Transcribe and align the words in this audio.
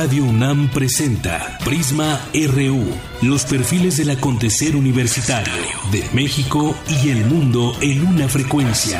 Radio 0.00 0.24
UNAM 0.24 0.70
presenta 0.70 1.58
Prisma 1.62 2.18
RU, 2.32 2.86
los 3.20 3.44
perfiles 3.44 3.98
del 3.98 4.08
acontecer 4.08 4.74
universitario 4.74 5.52
de 5.92 6.08
México 6.14 6.74
y 6.88 7.10
el 7.10 7.26
mundo 7.26 7.74
en 7.82 8.06
una 8.06 8.26
frecuencia. 8.26 8.98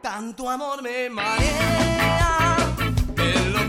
Tanto 0.00 0.48
amor 0.48 0.80
me 0.80 1.10
marea, 1.10 2.56
lo 3.52 3.68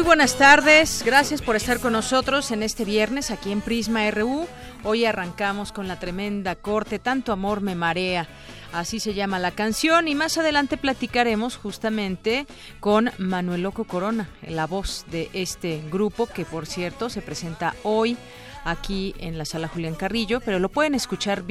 Muy 0.00 0.06
buenas 0.06 0.36
tardes. 0.36 1.02
Gracias 1.04 1.42
por 1.42 1.56
estar 1.56 1.78
con 1.78 1.92
nosotros 1.92 2.52
en 2.52 2.62
este 2.62 2.86
viernes 2.86 3.30
aquí 3.30 3.52
en 3.52 3.60
Prisma 3.60 4.10
RU. 4.10 4.46
Hoy 4.82 5.04
arrancamos 5.04 5.72
con 5.72 5.88
la 5.88 6.00
tremenda 6.00 6.56
corte 6.56 6.98
Tanto 6.98 7.32
amor 7.32 7.60
me 7.60 7.74
marea. 7.74 8.26
Así 8.72 8.98
se 8.98 9.12
llama 9.12 9.38
la 9.38 9.50
canción 9.50 10.08
y 10.08 10.14
más 10.14 10.38
adelante 10.38 10.78
platicaremos 10.78 11.58
justamente 11.58 12.46
con 12.80 13.10
Manuel 13.18 13.60
Loco 13.62 13.84
Corona, 13.84 14.30
la 14.40 14.66
voz 14.66 15.04
de 15.10 15.28
este 15.34 15.82
grupo 15.92 16.24
que 16.24 16.46
por 16.46 16.64
cierto 16.64 17.10
se 17.10 17.20
presenta 17.20 17.74
hoy 17.82 18.16
aquí 18.64 19.14
en 19.18 19.38
la 19.38 19.44
sala 19.44 19.68
Julián 19.68 19.94
Carrillo, 19.94 20.40
pero 20.40 20.58
lo 20.58 20.68
pueden 20.68 20.94
escuchar 20.94 21.44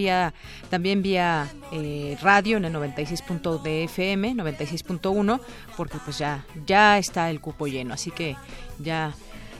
también 0.70 1.02
vía 1.02 1.48
eh, 1.72 2.18
radio 2.22 2.58
en 2.58 2.66
el 2.66 2.74
96.de 2.74 3.60
de 3.64 3.84
FM, 3.86 4.36
96.1, 4.36 5.40
porque 5.76 5.98
pues 6.04 6.18
ya 6.18 6.46
ya 6.66 6.98
está 6.98 7.30
el 7.30 7.42
cupo 7.42 7.68
lleno, 7.68 7.94
así 7.94 8.12
que 8.12 8.36
ya 8.80 9.14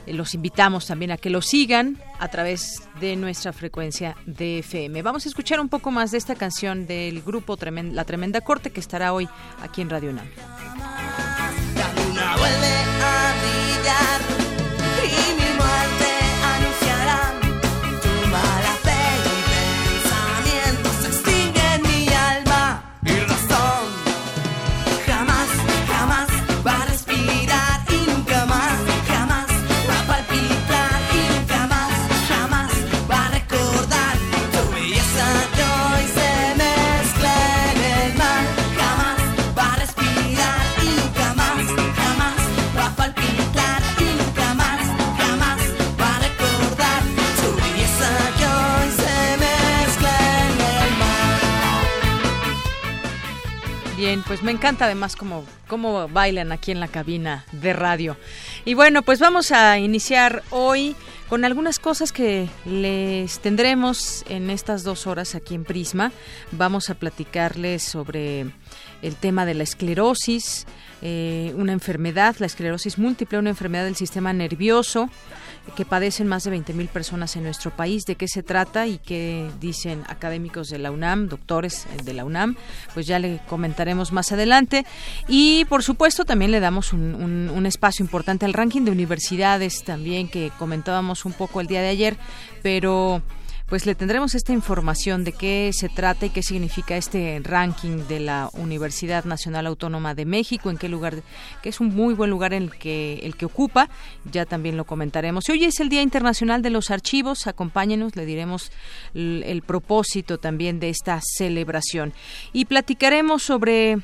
eh, 0.06 0.12
los 0.12 0.34
invitamos 0.34 0.86
también 0.86 1.10
a 1.10 1.16
que 1.16 1.30
lo 1.30 1.42
sigan 1.42 1.98
a 2.18 2.28
través 2.28 2.82
de 3.00 3.16
nuestra 3.16 3.52
frecuencia 3.52 4.16
de 4.26 4.60
FM. 4.60 5.02
Vamos 5.02 5.26
a 5.26 5.28
escuchar 5.28 5.60
un 5.60 5.68
poco 5.68 5.90
más 5.90 6.10
de 6.10 6.18
esta 6.18 6.34
canción 6.34 6.86
del 6.86 7.22
grupo 7.22 7.56
La 7.60 8.04
Tremenda 8.04 8.40
Corte 8.40 8.70
que 8.70 8.80
estará 8.80 9.12
hoy 9.12 9.28
aquí 9.62 9.82
en 9.82 9.90
Radio 9.90 10.10
UNAM. 10.10 10.26
La 11.76 11.92
luna 11.94 12.36
vuelve 12.36 12.74
a 13.02 13.34
brillar 13.40 14.39
Pues 54.26 54.42
me 54.42 54.50
encanta 54.50 54.86
además 54.86 55.14
cómo, 55.14 55.44
cómo 55.68 56.08
bailan 56.08 56.50
aquí 56.50 56.72
en 56.72 56.80
la 56.80 56.88
cabina 56.88 57.44
de 57.52 57.72
radio. 57.72 58.16
Y 58.64 58.74
bueno, 58.74 59.02
pues 59.02 59.20
vamos 59.20 59.52
a 59.52 59.78
iniciar 59.78 60.42
hoy 60.50 60.96
con 61.28 61.44
algunas 61.44 61.78
cosas 61.78 62.10
que 62.10 62.48
les 62.64 63.38
tendremos 63.38 64.24
en 64.28 64.50
estas 64.50 64.82
dos 64.82 65.06
horas 65.06 65.36
aquí 65.36 65.54
en 65.54 65.64
Prisma. 65.64 66.10
Vamos 66.50 66.90
a 66.90 66.94
platicarles 66.96 67.84
sobre 67.84 68.46
el 69.00 69.14
tema 69.14 69.46
de 69.46 69.54
la 69.54 69.62
esclerosis, 69.62 70.66
eh, 71.02 71.54
una 71.56 71.72
enfermedad, 71.72 72.34
la 72.40 72.46
esclerosis 72.46 72.98
múltiple, 72.98 73.38
una 73.38 73.50
enfermedad 73.50 73.84
del 73.84 73.96
sistema 73.96 74.32
nervioso 74.32 75.08
que 75.76 75.84
padecen 75.84 76.26
más 76.26 76.44
de 76.44 76.52
20.000 76.56 76.88
personas 76.88 77.36
en 77.36 77.44
nuestro 77.44 77.70
país. 77.70 78.04
¿De 78.04 78.16
qué 78.16 78.28
se 78.28 78.42
trata 78.42 78.86
y 78.86 78.98
qué 78.98 79.48
dicen 79.60 80.02
académicos 80.08 80.68
de 80.68 80.78
la 80.78 80.90
UNAM, 80.90 81.28
doctores 81.28 81.86
eh, 81.86 82.02
de 82.04 82.12
la 82.14 82.24
UNAM? 82.24 82.56
Pues 82.94 83.06
ya 83.06 83.18
le 83.18 83.40
comentaremos 83.48 84.12
más 84.12 84.32
adelante. 84.32 84.84
Y 85.28 85.64
por 85.66 85.82
supuesto 85.82 86.24
también 86.24 86.50
le 86.50 86.60
damos 86.60 86.92
un, 86.92 87.14
un- 87.14 87.50
un 87.54 87.66
espacio 87.66 88.04
importante 88.04 88.44
al 88.44 88.52
ranking 88.52 88.82
de 88.82 88.90
universidades 88.90 89.82
también 89.84 90.28
que 90.28 90.50
comentábamos 90.58 91.24
un 91.24 91.32
poco 91.32 91.60
el 91.60 91.66
día 91.66 91.80
de 91.82 91.88
ayer, 91.88 92.16
pero 92.62 93.22
pues 93.70 93.86
le 93.86 93.94
tendremos 93.94 94.34
esta 94.34 94.52
información 94.52 95.22
de 95.22 95.32
qué 95.32 95.70
se 95.72 95.88
trata 95.88 96.26
y 96.26 96.30
qué 96.30 96.42
significa 96.42 96.96
este 96.96 97.40
ranking 97.42 98.08
de 98.08 98.18
la 98.18 98.50
Universidad 98.52 99.24
Nacional 99.24 99.64
Autónoma 99.68 100.16
de 100.16 100.24
México, 100.24 100.70
en 100.70 100.76
qué 100.76 100.88
lugar, 100.88 101.22
que 101.62 101.68
es 101.68 101.78
un 101.78 101.94
muy 101.94 102.12
buen 102.12 102.30
lugar 102.30 102.52
en 102.52 102.64
el 102.64 102.70
que, 102.76 103.20
el 103.22 103.36
que 103.36 103.46
ocupa, 103.46 103.88
ya 104.30 104.44
también 104.44 104.76
lo 104.76 104.84
comentaremos. 104.84 105.48
Y 105.48 105.52
hoy 105.52 105.64
es 105.66 105.78
el 105.78 105.88
Día 105.88 106.02
Internacional 106.02 106.62
de 106.62 106.70
los 106.70 106.90
Archivos, 106.90 107.46
acompáñenos, 107.46 108.16
le 108.16 108.26
diremos 108.26 108.72
el, 109.14 109.44
el 109.46 109.62
propósito 109.62 110.38
también 110.38 110.80
de 110.80 110.88
esta 110.88 111.20
celebración. 111.22 112.12
Y 112.52 112.64
platicaremos 112.64 113.44
sobre 113.44 114.00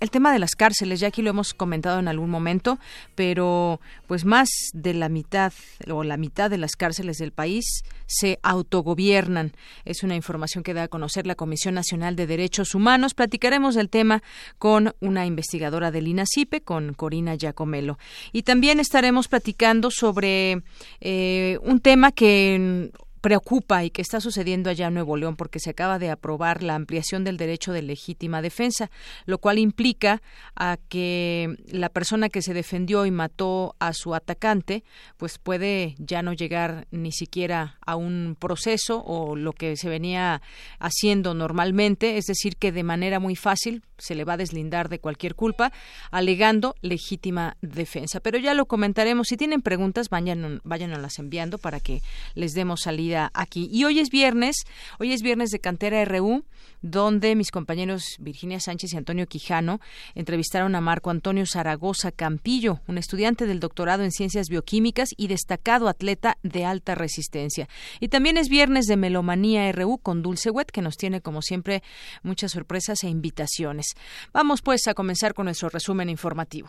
el 0.00 0.10
tema 0.10 0.32
de 0.32 0.38
las 0.38 0.54
cárceles, 0.54 1.00
ya 1.00 1.08
aquí 1.08 1.22
lo 1.22 1.30
hemos 1.30 1.54
comentado 1.54 1.98
en 1.98 2.08
algún 2.08 2.30
momento, 2.30 2.78
pero 3.14 3.80
pues 4.06 4.24
más 4.24 4.48
de 4.72 4.94
la 4.94 5.08
mitad 5.08 5.52
o 5.90 6.04
la 6.04 6.16
mitad 6.16 6.50
de 6.50 6.58
las 6.58 6.76
cárceles 6.76 7.18
del 7.18 7.32
país 7.32 7.82
se 8.06 8.38
autogobiernan. 8.42 9.52
Es 9.84 10.02
una 10.02 10.14
información 10.14 10.64
que 10.64 10.74
da 10.74 10.84
a 10.84 10.88
conocer 10.88 11.26
la 11.26 11.34
Comisión 11.34 11.74
Nacional 11.74 12.16
de 12.16 12.26
Derechos 12.26 12.74
Humanos. 12.74 13.14
Platicaremos 13.14 13.74
del 13.74 13.90
tema 13.90 14.22
con 14.58 14.94
una 15.00 15.26
investigadora 15.26 15.90
del 15.90 16.08
INACIPE, 16.08 16.62
con 16.62 16.94
Corina 16.94 17.36
Giacomelo. 17.36 17.98
Y 18.32 18.42
también 18.42 18.80
estaremos 18.80 19.28
platicando 19.28 19.90
sobre 19.90 20.62
eh, 21.00 21.58
un 21.62 21.80
tema 21.80 22.12
que 22.12 22.90
preocupa 23.20 23.84
y 23.84 23.90
que 23.90 24.02
está 24.02 24.20
sucediendo 24.20 24.70
allá 24.70 24.88
en 24.88 24.94
Nuevo 24.94 25.16
León 25.16 25.36
porque 25.36 25.60
se 25.60 25.70
acaba 25.70 25.98
de 25.98 26.10
aprobar 26.10 26.62
la 26.62 26.74
ampliación 26.74 27.24
del 27.24 27.36
derecho 27.36 27.72
de 27.72 27.82
legítima 27.82 28.42
defensa, 28.42 28.90
lo 29.26 29.38
cual 29.38 29.58
implica 29.58 30.22
a 30.56 30.78
que 30.88 31.56
la 31.66 31.88
persona 31.88 32.28
que 32.28 32.42
se 32.42 32.54
defendió 32.54 33.06
y 33.06 33.10
mató 33.10 33.76
a 33.78 33.92
su 33.92 34.14
atacante, 34.14 34.84
pues 35.16 35.38
puede 35.38 35.94
ya 35.98 36.22
no 36.22 36.32
llegar 36.32 36.86
ni 36.90 37.12
siquiera 37.12 37.78
a 37.84 37.96
un 37.96 38.36
proceso 38.38 39.02
o 39.04 39.36
lo 39.36 39.52
que 39.52 39.76
se 39.76 39.88
venía 39.88 40.42
haciendo 40.78 41.34
normalmente, 41.34 42.18
es 42.18 42.26
decir, 42.26 42.56
que 42.56 42.72
de 42.72 42.82
manera 42.82 43.20
muy 43.20 43.36
fácil 43.36 43.82
se 43.98 44.14
le 44.14 44.24
va 44.24 44.34
a 44.34 44.36
deslindar 44.36 44.88
de 44.88 45.00
cualquier 45.00 45.34
culpa, 45.34 45.72
alegando 46.10 46.76
legítima 46.82 47.56
defensa. 47.60 48.20
Pero 48.20 48.38
ya 48.38 48.54
lo 48.54 48.66
comentaremos. 48.66 49.26
Si 49.28 49.36
tienen 49.36 49.60
preguntas, 49.60 50.08
vayan, 50.08 50.60
váyanlas 50.64 51.18
enviando 51.18 51.58
para 51.58 51.80
que 51.80 52.00
les 52.34 52.54
demos 52.54 52.82
salida 52.82 53.07
aquí. 53.16 53.68
Y 53.72 53.84
hoy 53.84 54.00
es 54.00 54.10
viernes, 54.10 54.56
hoy 54.98 55.12
es 55.12 55.22
viernes 55.22 55.50
de 55.50 55.60
Cantera 55.60 56.04
RU, 56.04 56.44
donde 56.82 57.34
mis 57.34 57.50
compañeros 57.50 58.16
Virginia 58.18 58.60
Sánchez 58.60 58.92
y 58.92 58.96
Antonio 58.96 59.26
Quijano 59.26 59.80
entrevistaron 60.14 60.74
a 60.74 60.80
Marco 60.80 61.10
Antonio 61.10 61.44
Zaragoza 61.46 62.12
Campillo, 62.12 62.80
un 62.86 62.98
estudiante 62.98 63.46
del 63.46 63.60
doctorado 63.60 64.04
en 64.04 64.12
ciencias 64.12 64.48
bioquímicas 64.48 65.10
y 65.16 65.26
destacado 65.26 65.88
atleta 65.88 66.38
de 66.42 66.64
alta 66.64 66.94
resistencia. 66.94 67.68
Y 68.00 68.08
también 68.08 68.36
es 68.36 68.48
viernes 68.48 68.86
de 68.86 68.96
Melomanía 68.96 69.70
RU 69.72 69.98
con 69.98 70.22
Dulce 70.22 70.50
Wet, 70.50 70.70
que 70.70 70.82
nos 70.82 70.96
tiene 70.96 71.20
como 71.20 71.42
siempre 71.42 71.82
muchas 72.22 72.52
sorpresas 72.52 73.02
e 73.04 73.08
invitaciones. 73.08 73.94
Vamos 74.32 74.62
pues 74.62 74.86
a 74.86 74.94
comenzar 74.94 75.34
con 75.34 75.46
nuestro 75.46 75.68
resumen 75.68 76.08
informativo. 76.08 76.68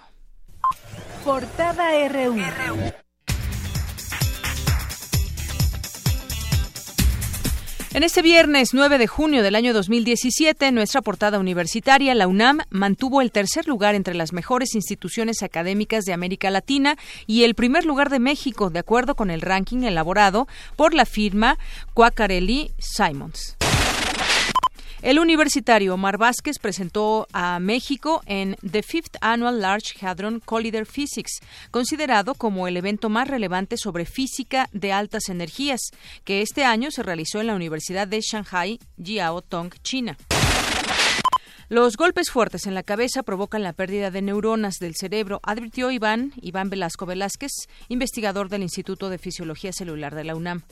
Portada 1.23 2.07
RU. 2.07 2.35
En 7.91 8.03
este 8.03 8.21
viernes 8.21 8.75
9 8.75 8.99
de 8.99 9.07
junio 9.07 9.41
del 9.41 9.55
año 9.55 9.73
2017, 9.73 10.71
nuestra 10.71 11.01
portada 11.01 11.39
universitaria, 11.39 12.13
la 12.13 12.27
UNAM, 12.27 12.59
mantuvo 12.69 13.19
el 13.19 13.31
tercer 13.31 13.67
lugar 13.67 13.95
entre 13.95 14.13
las 14.13 14.31
mejores 14.31 14.75
instituciones 14.75 15.41
académicas 15.41 16.05
de 16.05 16.13
América 16.13 16.51
Latina 16.51 16.97
y 17.25 17.45
el 17.45 17.55
primer 17.55 17.85
lugar 17.85 18.11
de 18.11 18.19
México, 18.19 18.69
de 18.69 18.77
acuerdo 18.77 19.15
con 19.15 19.31
el 19.31 19.41
ranking 19.41 19.81
elaborado 19.81 20.47
por 20.75 20.93
la 20.93 21.05
firma 21.05 21.57
Quaccarelli 21.95 22.69
Simons. 22.77 23.58
El 25.01 25.17
universitario 25.17 25.93
Omar 25.93 26.17
Vázquez 26.17 26.59
presentó 26.59 27.25
a 27.31 27.57
México 27.59 28.21
en 28.25 28.57
The 28.69 28.83
Fifth 28.83 29.15
Annual 29.21 29.61
Large 29.61 30.05
Hadron 30.05 30.41
Collider 30.41 30.85
Physics, 30.85 31.39
considerado 31.71 32.35
como 32.35 32.67
el 32.67 32.75
evento 32.75 33.07
más 33.07 33.29
relevante 33.29 33.77
sobre 33.77 34.05
física 34.05 34.67
de 34.73 34.91
altas 34.91 35.29
energías, 35.29 35.79
que 36.25 36.41
este 36.41 36.65
año 36.65 36.91
se 36.91 37.03
realizó 37.03 37.39
en 37.39 37.47
la 37.47 37.55
Universidad 37.55 38.09
de 38.09 38.19
Shanghai, 38.19 38.77
Jiaotong, 39.01 39.71
China. 39.83 40.17
Los 41.69 41.95
golpes 41.95 42.29
fuertes 42.29 42.67
en 42.67 42.73
la 42.73 42.83
cabeza 42.83 43.23
provocan 43.23 43.63
la 43.63 43.73
pérdida 43.73 44.11
de 44.11 44.21
neuronas 44.21 44.79
del 44.79 44.95
cerebro, 44.95 45.39
advirtió 45.43 45.91
Iván, 45.91 46.33
Iván 46.41 46.69
Velasco 46.69 47.05
Velázquez, 47.05 47.51
investigador 47.87 48.49
del 48.49 48.63
Instituto 48.63 49.09
de 49.09 49.17
Fisiología 49.17 49.71
Celular 49.71 50.13
de 50.13 50.23
la 50.25 50.35
UNAM. 50.35 50.63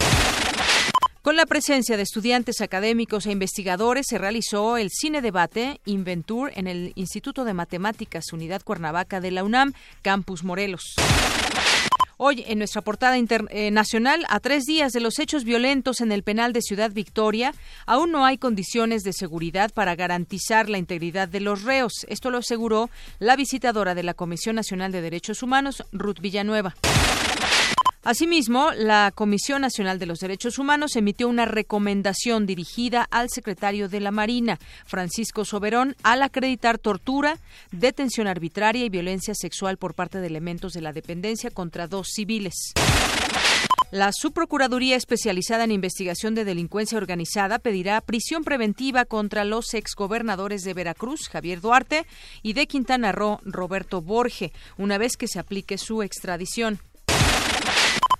Con 1.27 1.35
la 1.35 1.45
presencia 1.45 1.97
de 1.97 2.03
estudiantes 2.03 2.61
académicos 2.61 3.25
e 3.25 3.33
investigadores 3.33 4.05
se 4.07 4.17
realizó 4.17 4.77
el 4.77 4.89
Cine 4.89 5.21
Debate 5.21 5.81
Inventur 5.83 6.53
en 6.55 6.67
el 6.67 6.93
Instituto 6.95 7.43
de 7.43 7.53
Matemáticas 7.53 8.31
Unidad 8.31 8.61
Cuernavaca 8.63 9.19
de 9.19 9.31
la 9.31 9.43
UNAM, 9.43 9.73
Campus 10.01 10.45
Morelos. 10.45 10.95
Hoy, 12.15 12.45
en 12.47 12.59
nuestra 12.59 12.81
portada 12.81 13.17
internacional, 13.17 14.21
eh, 14.21 14.25
a 14.29 14.39
tres 14.39 14.63
días 14.63 14.93
de 14.93 15.01
los 15.01 15.19
hechos 15.19 15.43
violentos 15.43 15.99
en 15.99 16.13
el 16.13 16.23
penal 16.23 16.53
de 16.53 16.61
Ciudad 16.61 16.91
Victoria, 16.93 17.53
aún 17.85 18.13
no 18.13 18.23
hay 18.23 18.37
condiciones 18.37 19.03
de 19.03 19.11
seguridad 19.11 19.71
para 19.73 19.97
garantizar 19.97 20.69
la 20.69 20.77
integridad 20.77 21.27
de 21.27 21.41
los 21.41 21.63
reos. 21.63 22.05
Esto 22.07 22.31
lo 22.31 22.37
aseguró 22.37 22.89
la 23.19 23.35
visitadora 23.35 23.95
de 23.95 24.03
la 24.03 24.13
Comisión 24.13 24.55
Nacional 24.55 24.93
de 24.93 25.01
Derechos 25.01 25.43
Humanos, 25.43 25.83
Ruth 25.91 26.21
Villanueva. 26.21 26.73
Asimismo, 28.07 28.71
la 28.71 29.11
Comisión 29.13 29.59
Nacional 29.59 29.99
de 29.99 30.05
los 30.05 30.19
Derechos 30.19 30.59
Humanos 30.59 30.95
emitió 30.95 31.27
una 31.27 31.43
recomendación 31.43 32.45
dirigida 32.45 33.05
al 33.11 33.27
secretario 33.29 33.89
de 33.89 33.99
la 33.99 34.11
Marina, 34.11 34.59
Francisco 34.85 35.43
Soberón, 35.43 35.93
al 36.03 36.23
acreditar 36.23 36.77
tortura, 36.77 37.37
detención 37.73 38.27
arbitraria 38.27 38.85
y 38.85 38.89
violencia 38.89 39.35
sexual 39.35 39.75
por 39.75 39.93
parte 39.93 40.21
de 40.21 40.27
elementos 40.27 40.71
de 40.71 40.79
la 40.79 40.93
dependencia 40.93 41.51
contra 41.51 41.87
dos 41.87 42.07
civiles. 42.13 42.71
La 43.91 44.13
Subprocuraduría 44.13 44.95
Especializada 44.95 45.65
en 45.65 45.71
Investigación 45.71 46.33
de 46.33 46.45
Delincuencia 46.45 46.97
Organizada 46.97 47.59
pedirá 47.59 47.99
prisión 47.99 48.45
preventiva 48.45 49.03
contra 49.03 49.43
los 49.43 49.73
exgobernadores 49.73 50.61
de 50.63 50.73
Veracruz, 50.73 51.27
Javier 51.27 51.59
Duarte, 51.59 52.05
y 52.41 52.53
de 52.53 52.67
Quintana 52.67 53.11
Roo, 53.11 53.41
Roberto 53.43 54.01
Borge, 54.01 54.53
una 54.77 54.97
vez 54.97 55.17
que 55.17 55.27
se 55.27 55.39
aplique 55.39 55.77
su 55.77 56.03
extradición. 56.03 56.79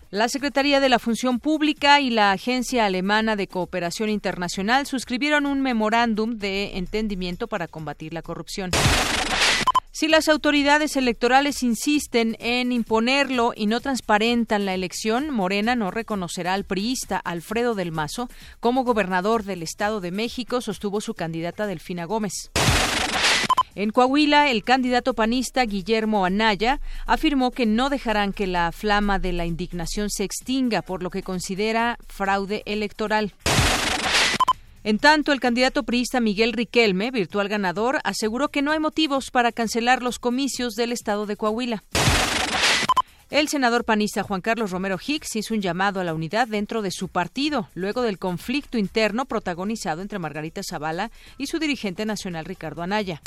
La 0.10 0.30
Secretaría 0.30 0.80
de 0.80 0.88
la 0.88 1.00
Función 1.00 1.40
Pública 1.40 2.00
y 2.00 2.10
la 2.10 2.32
Agencia 2.32 2.86
Alemana 2.86 3.36
de 3.36 3.48
Cooperación 3.48 4.10
Internacional 4.10 4.86
suscribieron 4.86 5.46
un 5.46 5.60
memorándum 5.62 6.38
de 6.38 6.78
entendimiento 6.78 7.50
para 7.50 7.68
combatir 7.68 8.14
la 8.14 8.22
corrupción. 8.22 8.72
Si 9.92 10.08
las 10.08 10.30
autoridades 10.30 10.96
electorales 10.96 11.62
insisten 11.62 12.38
en 12.40 12.72
imponerlo 12.72 13.52
y 13.54 13.66
no 13.66 13.82
transparentan 13.82 14.64
la 14.64 14.74
elección, 14.74 15.30
Morena 15.30 15.76
no 15.76 15.92
reconocerá 15.92 16.54
al 16.54 16.64
priista 16.64 17.18
Alfredo 17.18 17.76
del 17.76 17.92
Mazo 17.92 18.30
como 18.62 18.86
gobernador 18.86 19.44
del 19.44 19.62
Estado 19.62 20.00
de 20.00 20.12
México, 20.12 20.62
sostuvo 20.62 21.02
su 21.02 21.16
candidata 21.16 21.68
Delfina 21.68 22.06
Gómez. 22.06 22.50
En 23.80 23.92
Coahuila, 23.92 24.50
el 24.50 24.64
candidato 24.64 25.14
panista 25.14 25.64
Guillermo 25.64 26.26
Anaya 26.26 26.82
afirmó 27.06 27.52
que 27.52 27.68
no 27.68 27.92
dejarán 27.92 28.34
que 28.34 28.48
la 28.48 28.72
flama 28.72 29.20
de 29.20 29.34
la 29.34 29.46
indignación 29.46 30.10
se 30.10 30.24
extinga, 30.24 30.82
por 30.82 31.04
lo 31.04 31.12
que 31.12 31.22
considera 31.22 32.00
fraude 32.08 32.64
electoral. 32.66 33.34
En 34.84 34.98
tanto, 34.98 35.32
el 35.32 35.40
candidato 35.40 35.84
priista 35.84 36.20
Miguel 36.20 36.54
Riquelme, 36.54 37.12
virtual 37.12 37.50
ganador, 37.50 38.00
aseguró 38.04 38.50
que 38.50 38.64
no 38.64 38.72
hay 38.72 38.80
motivos 38.80 39.30
para 39.30 39.52
cancelar 39.52 40.02
los 40.02 40.18
comicios 40.18 40.74
del 40.74 40.92
estado 40.92 41.28
de 41.28 41.38
Coahuila. 41.38 41.84
El 43.30 43.50
senador 43.50 43.84
panista 43.84 44.24
Juan 44.24 44.40
Carlos 44.40 44.72
Romero 44.72 44.98
Hicks 45.06 45.36
hizo 45.36 45.54
un 45.54 45.62
llamado 45.62 46.00
a 46.00 46.06
la 46.06 46.14
unidad 46.14 46.48
dentro 46.48 46.82
de 46.82 46.92
su 46.92 47.10
partido, 47.10 47.68
luego 47.76 48.02
del 48.02 48.20
conflicto 48.20 48.78
interno 48.78 49.26
protagonizado 49.26 50.02
entre 50.02 50.18
Margarita 50.18 50.62
Zavala 50.64 51.12
y 51.38 51.48
su 51.48 51.60
dirigente 51.60 52.06
nacional 52.06 52.46
Ricardo 52.46 52.84
Anaya 52.84 53.22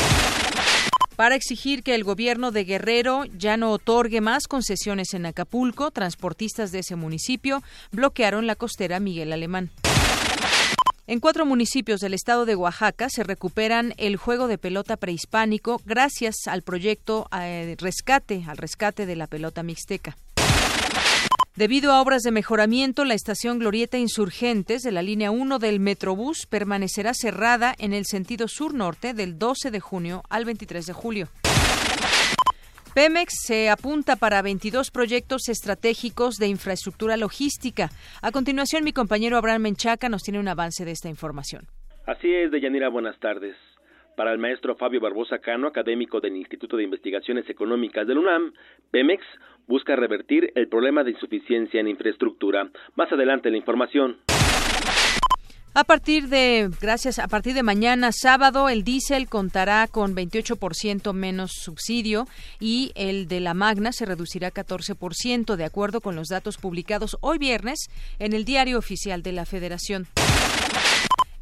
para 1.17 1.35
exigir 1.35 1.83
que 1.83 1.95
el 1.95 2.03
gobierno 2.03 2.51
de 2.51 2.65
Guerrero 2.65 3.27
ya 3.27 3.59
no 3.59 3.73
otorgue 3.73 4.23
más 4.23 4.47
concesiones 4.47 5.13
en 5.13 5.27
Acapulco, 5.27 5.91
transportistas 5.91 6.73
de 6.73 6.79
ese 6.79 6.97
municipio 6.97 7.63
bloquearon 7.93 8.47
la 8.47 8.57
costera 8.57 9.01
Miguel 9.01 9.35
Alemán. 9.35 9.71
En 11.11 11.19
cuatro 11.19 11.45
municipios 11.45 11.99
del 11.99 12.15
estado 12.15 12.47
de 12.47 12.55
Oaxaca 12.55 13.09
se 13.11 13.25
recuperan 13.25 13.95
el 13.97 14.17
juego 14.17 14.47
de 14.47 14.59
pelota 14.59 14.97
prehispánico 14.97 15.83
gracias 15.85 16.47
al 16.47 16.63
proyecto 16.63 17.27
eh, 17.37 17.75
rescate, 17.81 18.45
al 18.47 18.57
rescate 18.57 19.07
de 19.07 19.17
la 19.17 19.27
pelota 19.27 19.65
mixteca. 19.65 20.17
Debido 21.57 21.91
a 21.91 22.01
obras 22.01 22.23
de 22.23 22.31
mejoramiento, 22.31 23.05
la 23.05 23.15
estación 23.15 23.59
Glorieta 23.59 23.99
Insurgentes 23.99 24.83
de 24.83 24.93
la 24.93 25.03
línea 25.03 25.33
1 25.33 25.59
del 25.59 25.81
Metrobús 25.81 26.47
permanecerá 26.49 27.13
cerrada 27.13 27.75
en 27.77 27.93
el 27.93 28.07
sentido 28.07 28.47
sur-norte 28.47 29.13
del 29.13 29.37
12 29.37 29.73
de 29.73 29.81
junio 29.81 30.23
al 30.29 30.45
23 30.45 30.87
de 30.87 30.93
julio. 30.93 31.29
Pemex 32.95 33.47
se 33.47 33.71
apunta 33.71 34.17
para 34.17 34.43
22 34.43 34.91
proyectos 34.91 35.49
estratégicos 35.49 36.37
de 36.37 36.49
infraestructura 36.49 37.17
logística. 37.17 37.89
A 38.21 38.33
continuación, 38.33 38.83
mi 38.83 38.93
compañero 38.93 39.37
Abraham 39.37 39.63
Menchaca 39.63 40.09
nos 40.09 40.23
tiene 40.23 40.41
un 40.41 40.49
avance 40.49 40.85
de 40.85 40.91
esta 40.91 41.09
información. 41.09 41.67
Así 42.07 42.33
es, 42.35 42.51
Deyanira, 42.51 42.89
buenas 42.89 43.17
tardes. 43.21 43.55
Para 44.17 44.33
el 44.33 44.39
maestro 44.39 44.75
Fabio 44.75 45.01
Barbosa 45.01 45.39
Cano, 45.39 45.69
académico 45.69 46.21
del 46.21 46.37
Instituto 46.37 46.77
de 46.77 46.83
Investigaciones 46.83 47.49
Económicas 47.49 48.09
del 48.09 48.19
UNAM, 48.19 48.53
Pemex 48.91 49.25
busca 49.69 49.95
revertir 49.95 50.51
el 50.57 50.69
problema 50.69 51.05
de 51.05 51.13
insuficiencia 51.13 51.79
en 51.79 51.87
infraestructura. 51.87 52.71
Más 52.97 53.11
adelante 53.13 53.53
la 53.53 53.57
información. 53.57 54.17
A 55.73 55.85
partir 55.85 56.29
de, 56.29 56.69
gracias, 56.81 57.21
a 57.21 57.29
partir 57.29 57.55
de 57.55 57.63
mañana 57.63 58.11
sábado, 58.11 58.69
el 58.69 58.83
diésel 58.83 59.29
contará 59.29 59.87
con 59.87 60.17
28% 60.17 61.13
menos 61.13 61.53
subsidio 61.53 62.27
y 62.59 62.91
el 62.97 63.29
de 63.29 63.39
la 63.39 63.55
Magna 63.55 63.93
se 63.93 64.05
reducirá 64.05 64.51
14%, 64.51 65.55
de 65.55 65.65
acuerdo 65.65 66.01
con 66.01 66.17
los 66.17 66.27
datos 66.27 66.57
publicados 66.57 67.19
hoy 67.21 67.39
viernes 67.39 67.89
en 68.19 68.33
el 68.33 68.45
Diario 68.45 68.79
Oficial 68.79 69.23
de 69.23 69.31
la 69.31 69.47
Federación. 69.47 70.09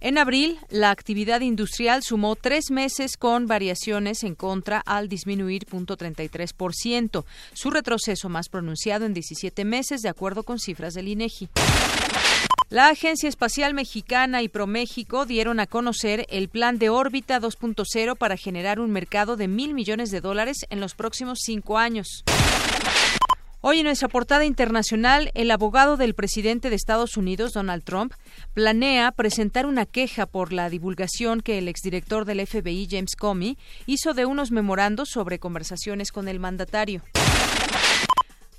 En 0.00 0.18
abril, 0.18 0.58
la 0.68 0.90
actividad 0.90 1.40
industrial 1.40 2.02
sumó 2.02 2.36
tres 2.36 2.70
meses 2.70 3.16
con 3.16 3.46
variaciones 3.46 4.22
en 4.24 4.34
contra 4.34 4.78
al 4.78 5.08
disminuir 5.08 5.64
0.33%, 5.64 7.24
su 7.54 7.70
retroceso 7.70 8.28
más 8.28 8.48
pronunciado 8.50 9.06
en 9.06 9.14
17 9.14 9.64
meses, 9.64 10.02
de 10.02 10.10
acuerdo 10.10 10.42
con 10.42 10.58
cifras 10.58 10.92
del 10.92 11.08
INEGI. 11.08 11.48
La 12.70 12.88
Agencia 12.88 13.30
Espacial 13.30 13.72
Mexicana 13.72 14.42
y 14.42 14.50
ProMéxico 14.50 15.24
dieron 15.24 15.58
a 15.58 15.66
conocer 15.66 16.26
el 16.28 16.50
plan 16.50 16.78
de 16.78 16.90
órbita 16.90 17.40
2.0 17.40 18.14
para 18.18 18.36
generar 18.36 18.78
un 18.78 18.90
mercado 18.90 19.38
de 19.38 19.48
mil 19.48 19.72
millones 19.72 20.10
de 20.10 20.20
dólares 20.20 20.66
en 20.68 20.78
los 20.78 20.94
próximos 20.94 21.38
cinco 21.42 21.78
años. 21.78 22.24
Hoy 23.62 23.78
en 23.78 23.86
nuestra 23.86 24.08
portada 24.08 24.44
internacional, 24.44 25.30
el 25.32 25.50
abogado 25.50 25.96
del 25.96 26.14
presidente 26.14 26.68
de 26.68 26.76
Estados 26.76 27.16
Unidos, 27.16 27.54
Donald 27.54 27.84
Trump, 27.84 28.12
planea 28.52 29.12
presentar 29.12 29.64
una 29.64 29.86
queja 29.86 30.26
por 30.26 30.52
la 30.52 30.68
divulgación 30.68 31.40
que 31.40 31.56
el 31.56 31.68
exdirector 31.68 32.26
del 32.26 32.46
FBI, 32.46 32.86
James 32.90 33.16
Comey, 33.16 33.56
hizo 33.86 34.12
de 34.12 34.26
unos 34.26 34.50
memorandos 34.50 35.08
sobre 35.08 35.38
conversaciones 35.38 36.12
con 36.12 36.28
el 36.28 36.38
mandatario. 36.38 37.02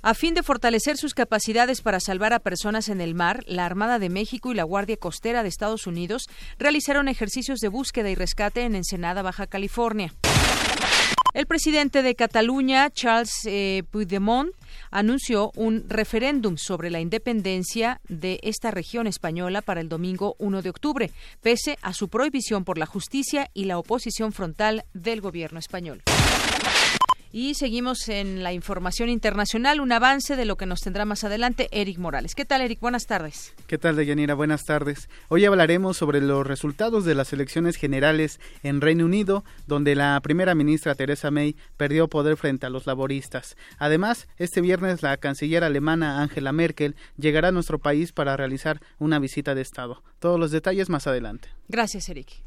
A 0.02 0.14
fin 0.14 0.32
de 0.32 0.42
fortalecer 0.42 0.96
sus 0.96 1.12
capacidades 1.12 1.82
para 1.82 2.00
salvar 2.00 2.32
a 2.32 2.38
personas 2.38 2.88
en 2.88 3.02
el 3.02 3.14
mar, 3.14 3.44
la 3.46 3.66
Armada 3.66 3.98
de 3.98 4.08
México 4.08 4.50
y 4.50 4.54
la 4.54 4.64
Guardia 4.64 4.96
Costera 4.96 5.42
de 5.42 5.50
Estados 5.50 5.86
Unidos 5.86 6.26
realizaron 6.58 7.06
ejercicios 7.06 7.58
de 7.58 7.68
búsqueda 7.68 8.08
y 8.08 8.14
rescate 8.14 8.62
en 8.62 8.74
Ensenada, 8.76 9.20
Baja 9.20 9.46
California. 9.46 10.14
El 11.34 11.46
presidente 11.46 12.02
de 12.02 12.14
Cataluña, 12.14 12.88
Charles 12.90 13.42
eh, 13.44 13.82
Puigdemont, 13.90 14.50
anunció 14.90 15.52
un 15.54 15.84
referéndum 15.86 16.56
sobre 16.56 16.88
la 16.88 17.00
independencia 17.00 18.00
de 18.08 18.40
esta 18.42 18.70
región 18.70 19.06
española 19.06 19.60
para 19.60 19.82
el 19.82 19.90
domingo 19.90 20.34
1 20.38 20.62
de 20.62 20.70
octubre, 20.70 21.10
pese 21.42 21.78
a 21.82 21.92
su 21.92 22.08
prohibición 22.08 22.64
por 22.64 22.78
la 22.78 22.86
justicia 22.86 23.50
y 23.52 23.66
la 23.66 23.76
oposición 23.76 24.32
frontal 24.32 24.86
del 24.94 25.20
gobierno 25.20 25.58
español. 25.58 26.02
Y 27.32 27.54
seguimos 27.54 28.08
en 28.08 28.42
la 28.42 28.52
información 28.52 29.08
internacional, 29.08 29.80
un 29.80 29.92
avance 29.92 30.34
de 30.34 30.44
lo 30.44 30.56
que 30.56 30.66
nos 30.66 30.80
tendrá 30.80 31.04
más 31.04 31.22
adelante 31.22 31.68
Eric 31.70 31.98
Morales. 31.98 32.34
¿Qué 32.34 32.44
tal, 32.44 32.60
Eric? 32.60 32.80
Buenas 32.80 33.06
tardes. 33.06 33.54
¿Qué 33.68 33.78
tal, 33.78 33.94
Deyanira? 33.94 34.34
Buenas 34.34 34.64
tardes. 34.64 35.08
Hoy 35.28 35.44
hablaremos 35.44 35.96
sobre 35.96 36.20
los 36.20 36.44
resultados 36.44 37.04
de 37.04 37.14
las 37.14 37.32
elecciones 37.32 37.76
generales 37.76 38.40
en 38.64 38.80
Reino 38.80 39.04
Unido, 39.04 39.44
donde 39.68 39.94
la 39.94 40.18
primera 40.22 40.56
ministra 40.56 40.96
Theresa 40.96 41.30
May 41.30 41.54
perdió 41.76 42.08
poder 42.08 42.36
frente 42.36 42.66
a 42.66 42.70
los 42.70 42.86
laboristas. 42.86 43.56
Además, 43.78 44.26
este 44.38 44.60
viernes 44.60 45.02
la 45.02 45.16
canciller 45.16 45.62
alemana 45.62 46.22
Angela 46.22 46.50
Merkel 46.50 46.96
llegará 47.16 47.48
a 47.48 47.52
nuestro 47.52 47.78
país 47.78 48.10
para 48.10 48.36
realizar 48.36 48.80
una 48.98 49.20
visita 49.20 49.54
de 49.54 49.62
Estado. 49.62 50.02
Todos 50.18 50.40
los 50.40 50.50
detalles 50.50 50.88
más 50.88 51.06
adelante. 51.06 51.48
Gracias, 51.68 52.08
Eric. 52.08 52.42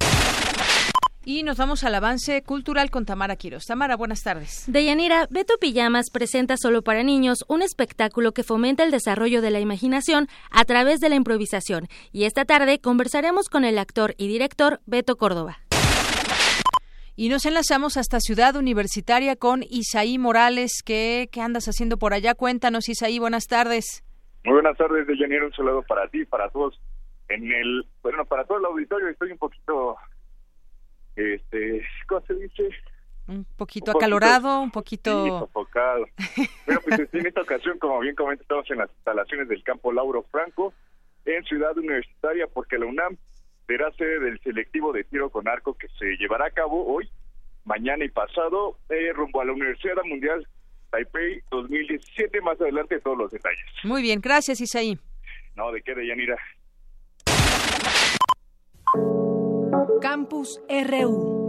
Y 1.25 1.43
nos 1.43 1.57
vamos 1.57 1.85
al 1.85 1.95
avance 1.95 2.43
cultural 2.43 2.91
con 2.91 3.05
Tamara 3.05 3.37
Quiros. 3.37 3.65
Tamara, 3.65 3.95
buenas 3.95 4.23
tardes. 4.23 4.65
Deyanira, 4.67 5.25
Beto 5.29 5.53
Pijamas 5.57 6.09
presenta 6.11 6.57
Solo 6.57 6.81
para 6.81 7.01
Niños 7.01 7.45
un 7.47 7.61
espectáculo 7.61 8.33
que 8.33 8.43
fomenta 8.43 8.83
el 8.83 8.91
desarrollo 8.91 9.41
de 9.41 9.49
la 9.49 9.61
imaginación 9.61 10.27
a 10.51 10.65
través 10.65 10.99
de 10.99 11.07
la 11.07 11.15
improvisación. 11.15 11.87
Y 12.11 12.25
esta 12.25 12.43
tarde 12.43 12.79
conversaremos 12.79 13.47
con 13.47 13.63
el 13.63 13.77
actor 13.77 14.15
y 14.17 14.27
director 14.27 14.81
Beto 14.85 15.15
Córdoba. 15.15 15.59
Y 17.15 17.29
nos 17.29 17.45
enlazamos 17.45 17.95
hasta 17.95 18.19
Ciudad 18.19 18.57
Universitaria 18.57 19.37
con 19.37 19.63
Isaí 19.69 20.17
Morales. 20.17 20.81
¿Qué, 20.85 21.29
qué 21.31 21.39
andas 21.39 21.69
haciendo 21.69 21.95
por 21.97 22.13
allá? 22.13 22.33
Cuéntanos, 22.33 22.89
Isaí, 22.89 23.19
buenas 23.19 23.47
tardes. 23.47 24.03
Muy 24.43 24.55
buenas 24.55 24.75
tardes, 24.77 25.07
Deyanira. 25.07 25.45
Un 25.45 25.53
saludo 25.53 25.83
para 25.83 26.09
ti, 26.09 26.25
para 26.25 26.49
todos. 26.49 26.77
En 27.29 27.49
el, 27.49 27.85
bueno, 28.01 28.25
para 28.25 28.43
todo 28.43 28.57
el 28.57 28.65
auditorio 28.65 29.07
estoy 29.07 29.31
un 29.31 29.37
poquito 29.37 29.95
este, 31.15 31.85
¿cómo 32.07 32.21
se 32.25 32.33
dice? 32.35 32.69
Un 33.27 33.45
poquito 33.55 33.91
acalorado, 33.91 34.61
un 34.61 34.71
poquito... 34.71 35.23
Sí, 35.23 35.29
sofocado. 35.29 36.05
Pero 36.65 36.81
pues 36.81 37.13
en 37.13 37.25
esta 37.25 37.41
ocasión, 37.41 37.79
como 37.79 37.99
bien 37.99 38.15
comenté, 38.15 38.43
estamos 38.43 38.69
en 38.69 38.79
las 38.79 38.89
instalaciones 38.91 39.47
del 39.47 39.63
campo 39.63 39.93
Lauro 39.93 40.23
Franco, 40.29 40.73
en 41.25 41.43
Ciudad 41.45 41.77
Universitaria, 41.77 42.47
porque 42.47 42.77
la 42.77 42.85
UNAM 42.85 43.15
será 43.65 43.91
sede 43.93 44.19
del 44.19 44.39
selectivo 44.41 44.91
de 44.91 45.05
tiro 45.05 45.29
con 45.29 45.47
arco 45.47 45.73
que 45.75 45.87
se 45.99 46.17
llevará 46.17 46.47
a 46.47 46.51
cabo 46.51 46.85
hoy, 46.85 47.09
mañana 47.63 48.03
y 48.03 48.09
pasado, 48.09 48.77
eh, 48.89 49.13
rumbo 49.13 49.39
a 49.39 49.45
la 49.45 49.53
Universidad 49.53 50.03
Mundial 50.03 50.45
Taipei 50.93 51.41
2017. 51.49 52.41
Más 52.41 52.61
adelante 52.61 52.99
todos 52.99 53.17
los 53.17 53.31
detalles. 53.31 53.65
Muy 53.83 54.01
bien, 54.01 54.21
gracias 54.21 54.61
Isaí. 54.61 54.97
No, 55.55 55.71
de 55.71 55.81
qué, 55.81 55.95
de 55.95 56.07
Yanira. 56.07 56.37
Campus 60.23 60.61
RU. 60.69 61.42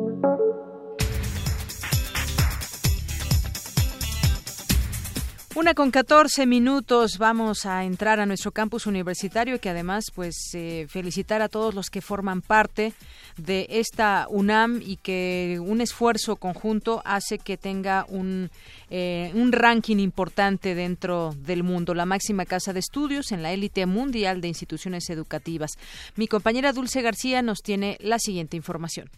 Una 5.56 5.73
con 5.75 5.92
14 5.92 6.46
minutos 6.46 7.16
vamos 7.16 7.64
a 7.64 7.84
entrar 7.84 8.18
a 8.18 8.26
nuestro 8.26 8.50
campus 8.50 8.87
universitario 8.87 9.54
y 9.54 9.58
que 9.61 9.70
además 9.70 10.06
pues 10.12 10.34
eh, 10.54 10.87
felicitar 10.88 11.42
a 11.42 11.49
todos 11.49 11.76
los 11.76 11.90
que 11.90 12.00
forman 12.00 12.42
parte 12.42 12.92
de 13.37 13.68
esta 13.70 14.26
UNAM 14.30 14.82
y 14.84 14.96
que 14.96 15.61
un 15.64 15.80
esfuerzo 15.80 16.34
conjunto 16.34 17.02
hace 17.04 17.38
que 17.38 17.56
tenga 17.56 18.04
un, 18.08 18.50
eh, 18.90 19.30
un 19.34 19.52
ranking 19.52 19.99
importante 19.99 20.75
dentro 20.75 21.37
del 21.38 21.62
mundo, 21.62 21.94
la 21.94 22.04
máxima 22.04 22.46
casa 22.46 22.73
de 22.73 22.80
estudios 22.80 23.30
en 23.30 23.44
la 23.44 23.52
élite 23.52 23.87
mundial 23.87 24.40
de 24.40 24.49
instituciones 24.49 25.08
educativas. 25.08 25.70
Mi 26.16 26.26
compañera 26.26 26.73
Dulce 26.73 27.00
García 27.00 27.42
nos 27.42 27.62
tiene 27.62 27.96
la 28.00 28.18
siguiente 28.18 28.56
información. 28.56 29.08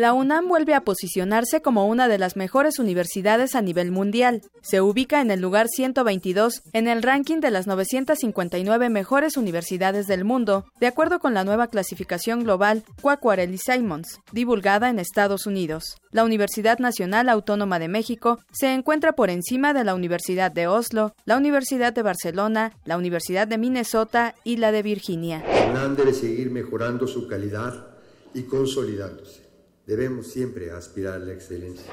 La 0.00 0.14
UNAM 0.14 0.48
vuelve 0.48 0.72
a 0.72 0.80
posicionarse 0.80 1.60
como 1.60 1.86
una 1.86 2.08
de 2.08 2.16
las 2.16 2.34
mejores 2.34 2.78
universidades 2.78 3.54
a 3.54 3.60
nivel 3.60 3.90
mundial. 3.90 4.40
Se 4.62 4.80
ubica 4.80 5.20
en 5.20 5.30
el 5.30 5.42
lugar 5.42 5.68
122 5.68 6.62
en 6.72 6.88
el 6.88 7.02
ranking 7.02 7.40
de 7.40 7.50
las 7.50 7.66
959 7.66 8.88
mejores 8.88 9.36
universidades 9.36 10.06
del 10.06 10.24
mundo, 10.24 10.64
de 10.80 10.86
acuerdo 10.86 11.18
con 11.18 11.34
la 11.34 11.44
nueva 11.44 11.66
clasificación 11.66 12.44
global 12.44 12.82
Quacquarelli 13.02 13.58
Simons, 13.58 14.20
divulgada 14.32 14.88
en 14.88 15.00
Estados 15.00 15.44
Unidos. 15.44 15.98
La 16.12 16.24
Universidad 16.24 16.78
Nacional 16.78 17.28
Autónoma 17.28 17.78
de 17.78 17.88
México 17.88 18.38
se 18.52 18.72
encuentra 18.72 19.12
por 19.12 19.28
encima 19.28 19.74
de 19.74 19.84
la 19.84 19.94
Universidad 19.94 20.50
de 20.50 20.66
Oslo, 20.66 21.14
la 21.26 21.36
Universidad 21.36 21.92
de 21.92 22.00
Barcelona, 22.00 22.72
la 22.86 22.96
Universidad 22.96 23.46
de 23.46 23.58
Minnesota 23.58 24.34
y 24.44 24.56
la 24.56 24.72
de 24.72 24.82
Virginia. 24.82 25.44
UNAM 25.70 25.94
debe 25.94 26.14
seguir 26.14 26.50
mejorando 26.50 27.06
su 27.06 27.28
calidad 27.28 27.88
y 28.32 28.44
consolidándose 28.44 29.49
debemos 29.90 30.28
siempre 30.28 30.70
aspirar 30.70 31.14
a 31.14 31.18
la 31.18 31.32
excelencia. 31.32 31.92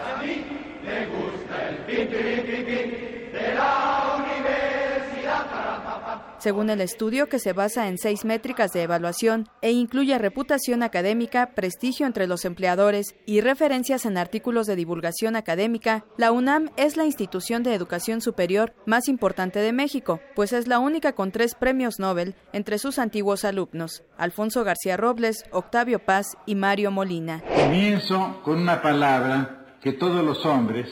Según 6.40 6.70
el 6.70 6.82
estudio, 6.82 7.30
que 7.30 7.40
se 7.40 7.54
basa 7.54 7.88
en 7.88 7.98
seis 7.98 8.24
métricas 8.24 8.72
de 8.72 8.84
evaluación 8.84 9.48
e 9.62 9.72
incluye 9.72 10.18
reputación 10.20 10.84
académica, 10.84 11.54
prestigio 11.56 12.06
entre 12.06 12.28
los 12.28 12.46
empleadores 12.46 13.16
y 13.26 13.42
referencias 13.42 14.06
en 14.06 14.18
artículos 14.18 14.68
de 14.68 14.76
divulgación 14.76 15.36
académica, 15.36 16.06
la 16.16 16.32
UNAM 16.32 16.70
es 16.78 16.96
la 16.96 17.06
institución 17.06 17.64
de 17.64 17.74
educación 17.74 18.22
superior 18.22 18.76
más 18.86 19.08
importante 19.08 19.60
de 19.60 19.74
México, 19.74 20.20
pues 20.36 20.54
es 20.54 20.68
la 20.68 20.78
única 20.78 21.14
con 21.14 21.32
tres 21.32 21.56
premios 21.56 22.00
Nobel 22.00 22.36
entre 22.54 22.78
sus 22.78 23.00
antiguos 23.00 23.44
alumnos, 23.44 24.04
Alfonso 24.18 24.64
García 24.64 24.96
Robles, 24.96 25.44
Octavio 25.52 26.00
Paz 26.00 26.38
y 26.46 26.54
Mario 26.54 26.92
Molina. 26.92 27.44
Comienzo 27.56 28.42
con 28.44 28.60
una 28.60 28.82
palabra 28.82 29.78
que 29.82 29.94
todos 29.94 30.24
los 30.24 30.46
hombres, 30.46 30.88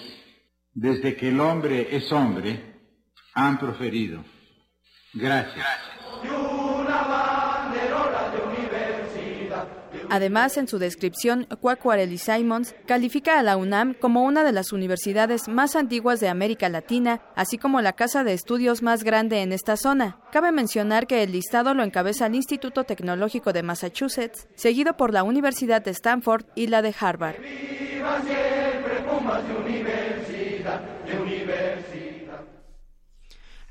desde 0.73 1.15
que 1.15 1.29
el 1.29 1.39
hombre 1.39 1.95
es 1.95 2.11
hombre, 2.11 2.73
han 3.35 3.59
proferido. 3.59 4.23
Gracias. 5.15 5.65
Además, 10.09 10.57
en 10.57 10.67
su 10.67 10.77
descripción, 10.77 11.47
Quacquarelli 11.59 12.17
Simons 12.17 12.75
califica 12.85 13.39
a 13.39 13.43
la 13.43 13.57
UNAM 13.57 13.93
como 13.93 14.23
una 14.23 14.43
de 14.43 14.51
las 14.51 14.71
universidades 14.71 15.47
más 15.47 15.75
antiguas 15.75 16.19
de 16.19 16.29
América 16.29 16.69
Latina, 16.69 17.21
así 17.35 17.57
como 17.57 17.81
la 17.81 17.93
casa 17.93 18.23
de 18.23 18.33
estudios 18.33 18.81
más 18.81 19.03
grande 19.03 19.41
en 19.41 19.51
esta 19.51 19.77
zona. 19.77 20.19
Cabe 20.31 20.51
mencionar 20.51 21.07
que 21.07 21.23
el 21.23 21.31
listado 21.31 21.73
lo 21.73 21.83
encabeza 21.83 22.27
el 22.27 22.35
Instituto 22.35 22.83
Tecnológico 22.83 23.51
de 23.51 23.63
Massachusetts, 23.63 24.47
seguido 24.55 24.95
por 24.95 25.11
la 25.11 25.23
Universidad 25.23 25.81
de 25.81 25.91
Stanford 25.91 26.45
y 26.55 26.67
la 26.67 26.81
de 26.81 26.93
Harvard. 26.99 27.35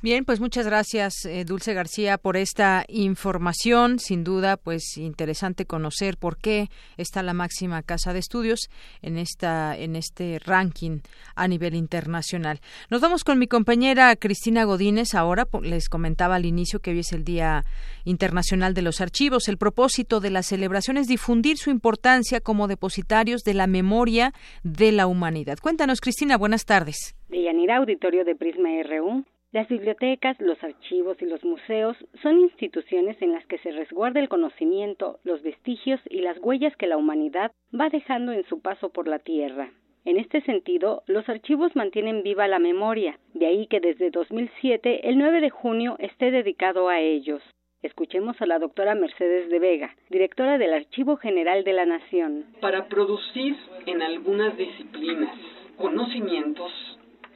Bien, 0.04 0.26
pues 0.26 0.38
muchas 0.38 0.66
gracias, 0.66 1.24
eh, 1.24 1.46
Dulce 1.46 1.72
García, 1.72 2.18
por 2.18 2.36
esta 2.36 2.84
información. 2.88 3.98
Sin 3.98 4.22
duda, 4.22 4.58
pues 4.58 4.98
interesante 4.98 5.64
conocer 5.64 6.18
por 6.18 6.36
qué 6.36 6.68
está 6.98 7.22
la 7.22 7.32
máxima 7.32 7.82
casa 7.82 8.12
de 8.12 8.18
estudios 8.18 8.68
en 9.00 9.16
esta 9.16 9.74
en 9.74 9.96
este 9.96 10.40
ranking 10.44 10.98
a 11.34 11.48
nivel 11.48 11.74
internacional. 11.74 12.60
Nos 12.90 13.00
vamos 13.00 13.24
con 13.24 13.38
mi 13.38 13.46
compañera 13.46 14.14
Cristina 14.16 14.64
Godínez. 14.64 15.14
Ahora 15.14 15.46
les 15.62 15.88
comentaba 15.88 16.34
al 16.34 16.44
inicio 16.44 16.80
que 16.80 16.90
hoy 16.90 16.98
es 16.98 17.12
el 17.14 17.24
Día 17.24 17.64
Internacional 18.04 18.74
de 18.74 18.82
los 18.82 19.00
Archivos. 19.00 19.48
El 19.48 19.56
propósito 19.56 20.20
de 20.20 20.28
la 20.28 20.42
celebración 20.42 20.98
es 20.98 21.08
difundir 21.08 21.56
su 21.56 21.70
importancia 21.70 22.40
como 22.40 22.68
depositarios 22.68 23.40
de 23.40 23.54
la 23.54 23.66
memoria 23.66 24.34
de 24.64 24.92
la 24.92 25.06
humanidad. 25.06 25.56
Cuéntanos, 25.62 26.02
Cristina. 26.02 26.36
Buenas 26.36 26.66
tardes. 26.66 27.16
Deyanira, 27.30 27.78
auditorio 27.78 28.26
de 28.26 28.34
Prisma 28.34 28.68
RU. 28.82 29.24
Las 29.54 29.68
bibliotecas, 29.68 30.36
los 30.40 30.60
archivos 30.64 31.22
y 31.22 31.26
los 31.26 31.44
museos 31.44 31.96
son 32.20 32.40
instituciones 32.40 33.22
en 33.22 33.30
las 33.30 33.46
que 33.46 33.58
se 33.58 33.70
resguarda 33.70 34.18
el 34.18 34.28
conocimiento, 34.28 35.20
los 35.22 35.44
vestigios 35.44 36.00
y 36.10 36.22
las 36.22 36.38
huellas 36.42 36.76
que 36.76 36.88
la 36.88 36.96
humanidad 36.96 37.52
va 37.72 37.88
dejando 37.88 38.32
en 38.32 38.44
su 38.46 38.60
paso 38.60 38.88
por 38.88 39.06
la 39.06 39.20
Tierra. 39.20 39.70
En 40.04 40.16
este 40.16 40.40
sentido, 40.40 41.04
los 41.06 41.28
archivos 41.28 41.76
mantienen 41.76 42.24
viva 42.24 42.48
la 42.48 42.58
memoria, 42.58 43.20
de 43.32 43.46
ahí 43.46 43.68
que 43.68 43.78
desde 43.78 44.10
2007 44.10 45.08
el 45.08 45.18
9 45.18 45.40
de 45.40 45.50
junio 45.50 45.94
esté 46.00 46.32
dedicado 46.32 46.88
a 46.88 46.98
ellos. 46.98 47.40
Escuchemos 47.80 48.42
a 48.42 48.46
la 48.46 48.58
doctora 48.58 48.96
Mercedes 48.96 49.48
de 49.50 49.60
Vega, 49.60 49.94
directora 50.10 50.58
del 50.58 50.74
Archivo 50.74 51.16
General 51.16 51.62
de 51.62 51.74
la 51.74 51.86
Nación. 51.86 52.46
Para 52.60 52.88
producir 52.88 53.54
en 53.86 54.02
algunas 54.02 54.56
disciplinas 54.56 55.38
conocimientos 55.76 56.72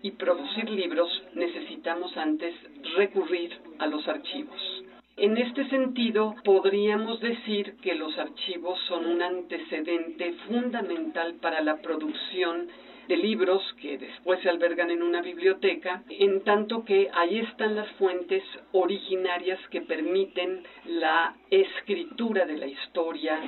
y 0.03 0.13
producir 0.13 0.71
libros 0.71 1.09
necesitamos 1.35 2.17
antes 2.17 2.55
recurrir 2.97 3.53
a 3.79 3.87
los 3.87 4.07
archivos. 4.09 4.61
En 5.17 5.37
este 5.37 5.69
sentido, 5.69 6.37
podríamos 6.45 7.21
decir 7.21 7.75
que 7.83 7.97
los 7.97 8.17
archivos 8.19 8.79
son 8.87 9.05
un 9.07 9.21
antecedente 9.21 10.33
fundamental 10.47 11.35
para 11.41 11.61
la 11.61 11.79
producción 11.79 12.69
de 13.09 13.17
libros 13.17 13.63
que 13.81 13.99
después 13.99 14.41
se 14.43 14.51
albergan 14.51 14.91
en 14.91 15.03
una 15.03 15.21
biblioteca, 15.23 16.05
en 16.09 16.45
tanto 16.45 16.85
que 16.85 17.11
ahí 17.15 17.39
están 17.41 17.75
las 17.75 17.91
fuentes 17.93 18.45
originarias 18.73 19.59
que 19.71 19.81
permiten 19.81 20.63
la 20.85 21.35
escritura 21.51 22.45
de 22.45 22.59
la 22.59 22.67
historia 22.67 23.41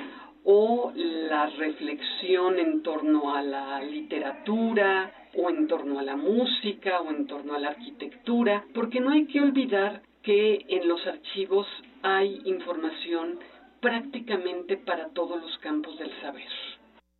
o 0.43 0.91
la 0.95 1.47
reflexión 1.47 2.59
en 2.59 2.81
torno 2.83 3.35
a 3.35 3.41
la 3.41 3.81
literatura 3.83 5.11
o 5.35 5.49
en 5.49 5.67
torno 5.67 5.99
a 5.99 6.03
la 6.03 6.15
música 6.15 7.01
o 7.01 7.09
en 7.09 7.27
torno 7.27 7.53
a 7.53 7.59
la 7.59 7.69
arquitectura, 7.69 8.65
porque 8.73 8.99
no 8.99 9.11
hay 9.11 9.25
que 9.27 9.41
olvidar 9.41 10.01
que 10.23 10.65
en 10.67 10.87
los 10.87 11.05
archivos 11.07 11.67
hay 12.03 12.41
información 12.45 13.39
prácticamente 13.79 14.77
para 14.77 15.09
todos 15.09 15.41
los 15.41 15.57
campos 15.59 15.97
del 15.97 16.11
saber. 16.21 16.47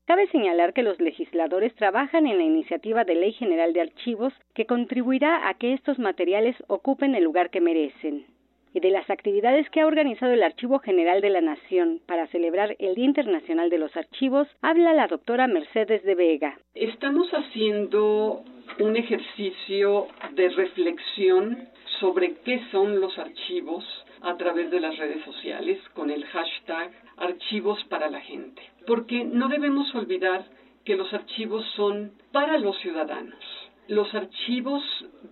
Cabe 0.05 0.27
señalar 0.27 0.73
que 0.73 0.83
los 0.83 0.99
legisladores 0.99 1.73
trabajan 1.75 2.27
en 2.27 2.37
la 2.37 2.43
iniciativa 2.43 3.03
de 3.05 3.15
Ley 3.15 3.33
General 3.33 3.71
de 3.71 3.81
Archivos 3.81 4.33
que 4.53 4.65
contribuirá 4.65 5.47
a 5.47 5.53
que 5.53 5.73
estos 5.73 5.99
materiales 5.99 6.55
ocupen 6.67 7.15
el 7.15 7.23
lugar 7.23 7.49
que 7.49 7.61
merecen. 7.61 8.25
Y 8.73 8.79
de 8.79 8.91
las 8.91 9.09
actividades 9.09 9.69
que 9.69 9.81
ha 9.81 9.85
organizado 9.85 10.31
el 10.31 10.43
Archivo 10.43 10.79
General 10.79 11.19
de 11.21 11.29
la 11.29 11.41
Nación 11.41 11.99
para 12.05 12.27
celebrar 12.27 12.75
el 12.79 12.95
Día 12.95 13.05
Internacional 13.05 13.69
de 13.69 13.77
los 13.77 13.95
Archivos, 13.97 14.47
habla 14.61 14.93
la 14.93 15.07
doctora 15.07 15.47
Mercedes 15.47 16.03
de 16.03 16.15
Vega. 16.15 16.57
Estamos 16.73 17.29
haciendo 17.31 18.43
un 18.79 18.95
ejercicio 18.95 20.07
de 20.33 20.49
reflexión 20.49 21.67
sobre 21.99 22.35
qué 22.45 22.61
son 22.71 22.99
los 22.99 23.17
archivos 23.17 23.83
a 24.21 24.37
través 24.37 24.71
de 24.71 24.79
las 24.79 24.97
redes 24.97 25.23
sociales 25.25 25.79
con 25.93 26.09
el 26.09 26.25
hashtag 26.25 26.91
archivos 27.17 27.83
para 27.89 28.09
la 28.09 28.21
gente. 28.21 28.61
Porque 28.87 29.23
no 29.23 29.49
debemos 29.49 29.93
olvidar 29.95 30.45
que 30.85 30.95
los 30.95 31.13
archivos 31.13 31.65
son 31.75 32.13
para 32.31 32.57
los 32.57 32.77
ciudadanos. 32.79 33.60
Los 33.91 34.15
archivos 34.15 34.81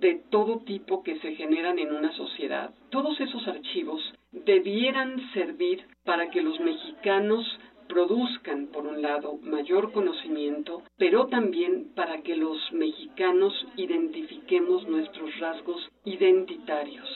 de 0.02 0.16
todo 0.30 0.60
tipo 0.66 1.02
que 1.02 1.18
se 1.22 1.34
generan 1.36 1.80
en 1.80 1.94
una 1.94 2.12
sociedad, 2.12 2.74
todos 2.90 3.18
esos 3.22 3.48
archivos 3.48 4.02
debieran 4.34 5.32
servir 5.32 5.86
para 6.04 6.30
que 6.30 6.42
los 6.42 6.60
mexicanos 6.60 7.46
produzcan, 7.88 8.68
por 8.68 8.86
un 8.86 9.02
lado, 9.02 9.38
mayor 9.44 9.94
conocimiento, 9.94 10.84
pero 10.98 11.28
también 11.28 11.94
para 11.96 12.22
que 12.22 12.36
los 12.36 12.58
mexicanos 12.74 13.54
identifiquemos 13.78 14.86
nuestros 14.90 15.40
rasgos 15.40 15.90
identitarios, 16.04 17.08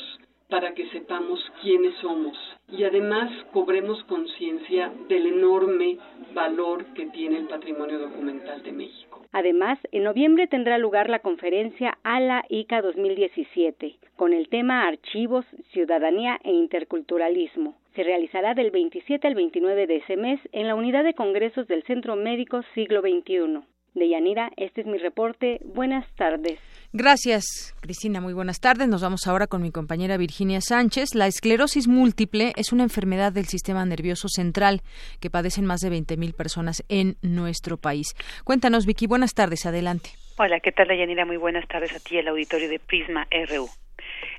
para 0.48 0.74
que 0.74 0.90
sepamos 0.92 1.42
quiénes 1.62 1.94
somos 1.98 2.38
y 2.72 2.86
además 2.86 3.30
cobremos 3.52 4.02
conciencia 4.06 4.94
del 5.10 5.26
enorme 5.26 5.98
valor 6.34 6.86
que 6.94 7.08
tiene 7.08 7.40
el 7.40 7.48
patrimonio 7.48 8.00
documental 8.00 8.64
de 8.64 8.72
México. 8.72 9.13
Además, 9.34 9.80
en 9.92 10.04
noviembre 10.04 10.46
tendrá 10.46 10.78
lugar 10.78 11.10
la 11.10 11.20
conferencia 11.20 11.98
ALA 12.04 12.46
ICA 12.50 12.84
2017 12.84 13.96
con 14.16 14.32
el 14.32 14.48
tema 14.48 14.88
Archivos, 14.88 15.44
Ciudadanía 15.72 16.40
e 16.44 16.52
Interculturalismo. 16.52 17.76
Se 17.96 18.04
realizará 18.04 18.54
del 18.54 18.70
27 18.70 19.28
al 19.28 19.34
29 19.34 19.88
de 19.88 19.96
ese 19.98 20.18
mes 20.18 20.40
en 20.52 20.68
la 20.68 20.76
unidad 20.76 21.04
de 21.04 21.16
congresos 21.16 21.68
del 21.68 21.82
Centro 21.84 22.16
Médico 22.16 22.62
Siglo 22.76 23.02
XXI. 23.02 23.73
De 23.94 24.10
Yanira, 24.10 24.52
este 24.58 24.82
es 24.82 24.88
mi 24.88 24.98
reporte. 24.98 25.60
Buenas 25.64 26.08
tardes. 26.16 26.60
Gracias, 26.94 27.76
Cristina. 27.80 28.22
Muy 28.22 28.34
buenas 28.34 28.60
tardes. 28.60 28.88
Nos 28.88 29.04
vamos 29.04 29.28
ahora 29.28 29.46
con 29.46 29.62
mi 29.62 29.72
compañera 29.72 30.18
Virginia 30.18 30.62
Sánchez. 30.62 31.14
La 31.14 31.28
esclerosis 31.28 31.88
múltiple 31.88 32.54
es 32.56 32.74
una 32.74 32.84
enfermedad 32.84 33.32
del 33.32 33.46
sistema 33.46 33.86
nervioso 33.86 34.28
central 34.30 34.82
que 35.22 35.30
padecen 35.30 35.66
más 35.66 35.82
de 35.82 35.90
20.000 35.90 36.36
personas 36.36 36.84
en 36.90 37.18
nuestro 37.22 37.78
país. 37.78 38.16
Cuéntanos, 38.44 38.88
Vicky. 38.88 39.06
Buenas 39.06 39.36
tardes. 39.36 39.66
Adelante. 39.68 40.10
Hola, 40.38 40.60
¿qué 40.60 40.72
tal, 40.72 40.88
Yanira? 40.88 41.26
Muy 41.26 41.38
buenas 41.38 41.68
tardes 41.68 41.96
a 41.96 42.00
ti, 42.00 42.18
el 42.18 42.28
auditorio 42.28 42.70
de 42.70 42.80
Prisma 42.80 43.28
RU. 43.32 43.68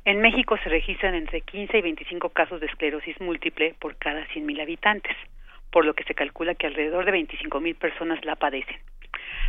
En 0.05 0.21
México 0.21 0.57
se 0.63 0.69
registran 0.69 1.15
entre 1.15 1.43
15 1.43 1.79
y 1.79 1.83
25 1.83 2.31
casos 2.31 2.61
de 2.61 2.67
esclerosis 2.67 3.21
múltiple 3.21 3.75
por 3.81 3.97
cada 3.97 4.27
100.000 4.29 4.61
habitantes, 4.61 5.17
por 5.71 5.85
lo 5.85 5.95
que 5.95 6.05
se 6.05 6.15
calcula 6.15 6.57
que 6.57 6.67
alrededor 6.67 7.05
de 7.05 7.13
25.000 7.13 7.77
personas 7.77 8.25
la 8.25 8.35
padecen. 8.37 8.77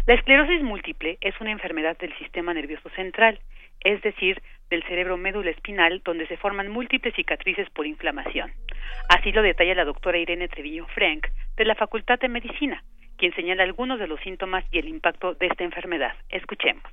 La 0.08 0.14
esclerosis 0.14 0.62
múltiple 0.62 1.18
es 1.20 1.34
una 1.42 1.52
enfermedad 1.52 1.98
del 1.98 2.16
sistema 2.20 2.54
nervioso 2.54 2.90
central, 2.90 3.40
es 3.80 4.04
decir, 4.04 4.40
del 4.70 4.84
cerebro 4.84 5.18
médula 5.18 5.50
espinal, 5.50 6.04
donde 6.06 6.28
se 6.28 6.38
forman 6.38 6.70
múltiples 6.70 7.16
cicatrices 7.16 7.68
por 7.72 7.88
inflamación. 7.88 8.52
Así 9.10 9.32
lo 9.32 9.42
detalla 9.42 9.74
la 9.74 9.84
doctora 9.84 10.20
Irene 10.20 10.48
Treviño 10.48 10.86
Frank, 10.94 11.26
de 11.58 11.66
la 11.66 11.74
Facultad 11.74 12.20
de 12.20 12.30
Medicina, 12.30 12.84
quien 13.18 13.34
señala 13.34 13.64
algunos 13.64 13.98
de 13.98 14.08
los 14.08 14.20
síntomas 14.20 14.64
y 14.72 14.78
el 14.78 14.90
impacto 14.90 15.34
de 15.34 15.48
esta 15.48 15.64
enfermedad. 15.64 16.14
Escuchemos. 16.30 16.84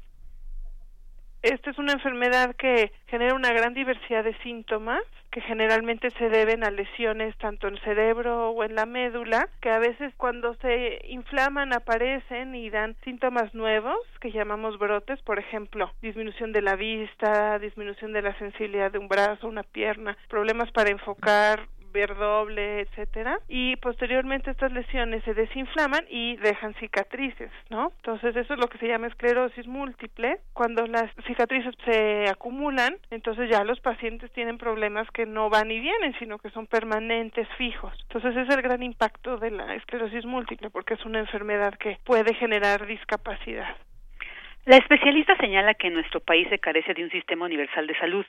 Esta 1.42 1.70
es 1.70 1.78
una 1.78 1.92
enfermedad 1.92 2.54
que 2.54 2.92
genera 3.08 3.34
una 3.34 3.52
gran 3.52 3.74
diversidad 3.74 4.22
de 4.22 4.36
síntomas 4.42 5.02
que 5.32 5.40
generalmente 5.40 6.10
se 6.10 6.28
deben 6.28 6.62
a 6.62 6.70
lesiones 6.70 7.36
tanto 7.38 7.66
en 7.66 7.74
el 7.74 7.80
cerebro 7.80 8.50
o 8.50 8.64
en 8.64 8.74
la 8.74 8.84
médula, 8.84 9.48
que 9.62 9.70
a 9.70 9.78
veces 9.78 10.12
cuando 10.18 10.54
se 10.56 11.00
inflaman 11.08 11.72
aparecen 11.72 12.54
y 12.54 12.68
dan 12.68 12.94
síntomas 13.02 13.54
nuevos 13.54 13.98
que 14.20 14.30
llamamos 14.30 14.78
brotes, 14.78 15.20
por 15.22 15.38
ejemplo, 15.38 15.90
disminución 16.02 16.52
de 16.52 16.60
la 16.60 16.76
vista, 16.76 17.58
disminución 17.58 18.12
de 18.12 18.22
la 18.22 18.38
sensibilidad 18.38 18.92
de 18.92 18.98
un 18.98 19.08
brazo, 19.08 19.48
una 19.48 19.62
pierna, 19.62 20.18
problemas 20.28 20.70
para 20.70 20.90
enfocar, 20.90 21.66
ver 21.92 22.16
doble, 22.16 22.80
etcétera, 22.80 23.38
y 23.48 23.76
posteriormente 23.76 24.50
estas 24.50 24.72
lesiones 24.72 25.22
se 25.24 25.34
desinflaman 25.34 26.04
y 26.08 26.36
dejan 26.36 26.74
cicatrices, 26.74 27.50
¿no? 27.70 27.92
Entonces 27.96 28.34
eso 28.36 28.54
es 28.54 28.60
lo 28.60 28.68
que 28.68 28.78
se 28.78 28.88
llama 28.88 29.08
esclerosis 29.08 29.66
múltiple. 29.66 30.38
Cuando 30.52 30.86
las 30.86 31.10
cicatrices 31.26 31.74
se 31.84 32.28
acumulan, 32.28 32.96
entonces 33.10 33.50
ya 33.50 33.64
los 33.64 33.80
pacientes 33.80 34.32
tienen 34.32 34.58
problemas 34.58 35.10
que 35.10 35.26
no 35.26 35.50
van 35.50 35.70
y 35.70 35.80
vienen, 35.80 36.14
sino 36.18 36.38
que 36.38 36.50
son 36.50 36.66
permanentes, 36.66 37.48
fijos. 37.58 37.92
Entonces 38.02 38.36
es 38.36 38.54
el 38.54 38.62
gran 38.62 38.82
impacto 38.82 39.36
de 39.36 39.50
la 39.50 39.74
esclerosis 39.74 40.24
múltiple 40.24 40.70
porque 40.70 40.94
es 40.94 41.04
una 41.04 41.20
enfermedad 41.20 41.74
que 41.74 41.98
puede 42.04 42.34
generar 42.34 42.86
discapacidad. 42.86 43.76
La 44.64 44.76
especialista 44.76 45.36
señala 45.38 45.74
que 45.74 45.90
nuestro 45.90 46.20
país 46.20 46.48
se 46.48 46.58
carece 46.58 46.94
de 46.94 47.02
un 47.02 47.10
sistema 47.10 47.46
universal 47.46 47.86
de 47.86 47.98
salud, 47.98 48.24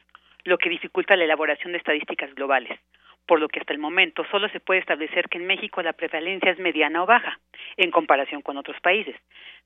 lo 0.45 0.57
que 0.57 0.69
dificulta 0.69 1.15
la 1.15 1.25
elaboración 1.25 1.71
de 1.71 1.77
estadísticas 1.77 2.33
globales 2.33 2.79
por 3.25 3.39
lo 3.39 3.47
que 3.47 3.59
hasta 3.59 3.73
el 3.73 3.79
momento 3.79 4.25
solo 4.31 4.49
se 4.49 4.59
puede 4.59 4.81
establecer 4.81 5.29
que 5.29 5.37
en 5.37 5.47
México 5.47 5.81
la 5.81 5.93
prevalencia 5.93 6.51
es 6.51 6.59
mediana 6.59 7.03
o 7.03 7.05
baja, 7.05 7.39
en 7.77 7.91
comparación 7.91 8.41
con 8.41 8.57
otros 8.57 8.79
países. 8.81 9.15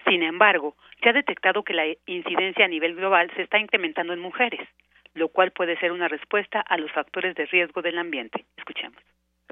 Sin 0.07 0.23
embargo, 0.23 0.75
se 1.01 1.09
ha 1.09 1.13
detectado 1.13 1.63
que 1.63 1.73
la 1.73 1.85
incidencia 2.05 2.65
a 2.65 2.69
nivel 2.69 2.95
global 2.95 3.31
se 3.35 3.41
está 3.41 3.59
incrementando 3.59 4.13
en 4.13 4.19
mujeres, 4.19 4.67
lo 5.13 5.29
cual 5.29 5.51
puede 5.51 5.77
ser 5.77 5.91
una 5.91 6.07
respuesta 6.07 6.61
a 6.61 6.77
los 6.77 6.91
factores 6.91 7.35
de 7.35 7.45
riesgo 7.47 7.81
del 7.81 7.97
ambiente. 7.97 8.45
Escuchemos. 8.57 9.06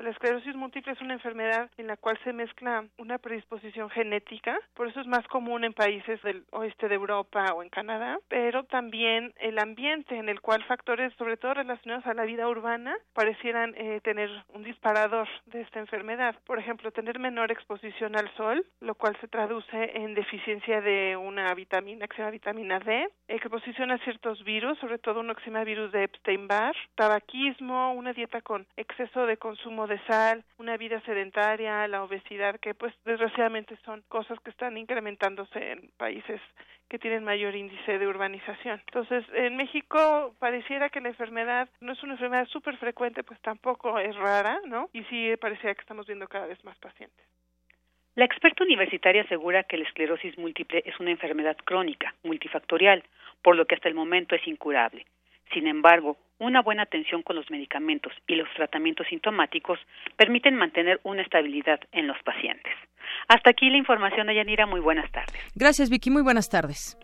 La 0.06 0.12
esclerosis 0.12 0.56
múltiple 0.56 0.94
es 0.94 1.02
una 1.02 1.16
enfermedad 1.16 1.72
en 1.78 1.88
la 1.88 1.98
cual 1.98 2.20
se 2.24 2.32
mezcla 2.32 2.86
una 3.00 3.18
predisposición 3.18 3.90
genética, 3.90 4.56
por 4.76 4.88
eso 4.88 5.02
es 5.02 5.08
más 5.08 5.26
común 5.30 5.64
en 5.64 5.74
países 5.74 6.22
del 6.22 6.46
oeste 6.52 6.88
de 6.88 6.94
Europa 6.94 7.44
o 7.56 7.64
en 7.64 7.70
Canadá, 7.70 8.20
pero 8.28 8.66
también 8.66 9.34
el 9.40 9.58
ambiente 9.58 10.16
en 10.16 10.30
el 10.30 10.42
cual 10.42 10.64
factores, 10.66 11.12
sobre 11.16 11.38
todo 11.38 11.56
relacionados 11.56 12.06
a 12.06 12.14
la 12.14 12.26
vida 12.26 12.48
urbana, 12.48 12.96
parecieran 13.14 13.74
eh, 13.78 14.00
tener 14.04 14.30
un 14.50 14.64
disparador 14.64 15.28
de 15.48 15.62
esta 15.62 15.80
enfermedad. 15.80 16.36
Por 16.46 16.60
ejemplo, 16.60 16.92
tener 16.92 17.18
menor 17.18 17.52
exposición 17.52 18.16
al 18.16 18.32
sol, 18.36 18.64
lo 18.82 18.94
cual 18.94 19.18
se 19.22 19.28
traduce 19.28 19.98
en 19.98 20.14
deficiencia 20.14 20.82
de 20.82 21.18
una 21.18 21.52
vitamina 21.56 22.08
que 22.08 22.16
se 22.16 22.22
llama 22.22 22.30
vitamina 22.30 22.78
D, 22.78 23.08
exposición 23.28 23.90
a 23.90 23.98
ciertos 24.04 24.44
virus, 24.44 24.78
sobre 24.78 25.00
todo 25.00 25.22
un 25.22 25.34
que 25.34 25.64
virus 25.64 25.92
de 25.92 26.04
Epstein-Barr, 26.04 26.76
tabaquismo, 26.94 27.94
una 27.94 28.14
dieta 28.14 28.42
con 28.42 28.68
exceso 28.78 29.26
de 29.26 29.38
consumo 29.38 29.88
de 29.88 29.95
sal, 30.08 30.44
una 30.58 30.78
vida 30.78 31.02
sedentaria, 31.02 31.88
la 31.88 32.04
obesidad, 32.04 32.60
que 32.60 32.74
pues 32.74 32.94
desgraciadamente 33.06 33.78
son 33.86 34.04
cosas 34.08 34.40
que 34.40 34.50
están 34.50 34.78
incrementándose 34.78 35.72
en 35.72 35.92
países 35.98 36.42
que 36.90 37.00
tienen 37.00 37.24
mayor 37.24 37.56
índice 37.56 37.98
de 37.98 38.08
urbanización. 38.08 38.82
Entonces, 38.88 39.26
en 39.34 39.56
México 39.58 40.36
pareciera 40.40 40.90
que 40.90 41.02
la 41.02 41.10
enfermedad 41.10 41.68
no 41.82 41.94
es 41.94 42.04
una 42.04 42.14
enfermedad 42.14 42.48
súper 42.48 42.78
frecuente, 42.78 43.24
pues 43.24 43.40
tampoco 43.42 43.98
es 44.00 44.16
rara, 44.16 44.60
¿no? 44.66 44.90
Y 44.94 45.04
sí 45.06 45.36
pareciera 45.38 45.74
que 45.74 45.82
estamos 45.82 46.06
viendo 46.06 46.28
cada 46.28 46.46
vez 46.46 46.64
más 46.64 46.78
pacientes. 46.78 47.26
La 48.16 48.24
experta 48.24 48.64
universitaria 48.64 49.24
asegura 49.24 49.64
que 49.64 49.78
la 49.78 49.84
esclerosis 49.84 50.38
múltiple 50.38 50.84
es 50.86 50.98
una 51.00 51.12
enfermedad 51.12 51.58
crónica, 51.58 52.16
multifactorial, 52.24 53.04
por 53.42 53.58
lo 53.58 53.66
que 53.66 53.76
hasta 53.76 53.90
el 53.90 53.96
momento 53.96 54.36
es 54.36 54.48
incurable. 54.48 55.06
Sin 55.54 55.68
embargo, 55.68 56.18
una 56.40 56.62
buena 56.62 56.84
atención 56.84 57.22
con 57.22 57.36
los 57.36 57.50
medicamentos 57.50 58.12
y 58.28 58.36
los 58.36 58.50
tratamientos 58.56 59.08
sintomáticos 59.08 59.80
permiten 60.18 60.56
mantener 60.56 61.00
una 61.04 61.22
estabilidad 61.22 61.80
en 61.92 62.08
los 62.08 62.18
pacientes. 62.24 62.74
Hasta 63.28 63.52
aquí 63.52 63.70
la 63.70 63.78
información 63.78 64.28
de 64.28 64.36
Yanira. 64.36 64.66
Muy 64.66 64.82
buenas 64.82 65.10
tardes. 65.12 65.36
Gracias, 65.56 65.90
Vicky. 65.90 66.10
Muy 66.10 66.24
buenas 66.24 66.50
tardes. 66.50 66.98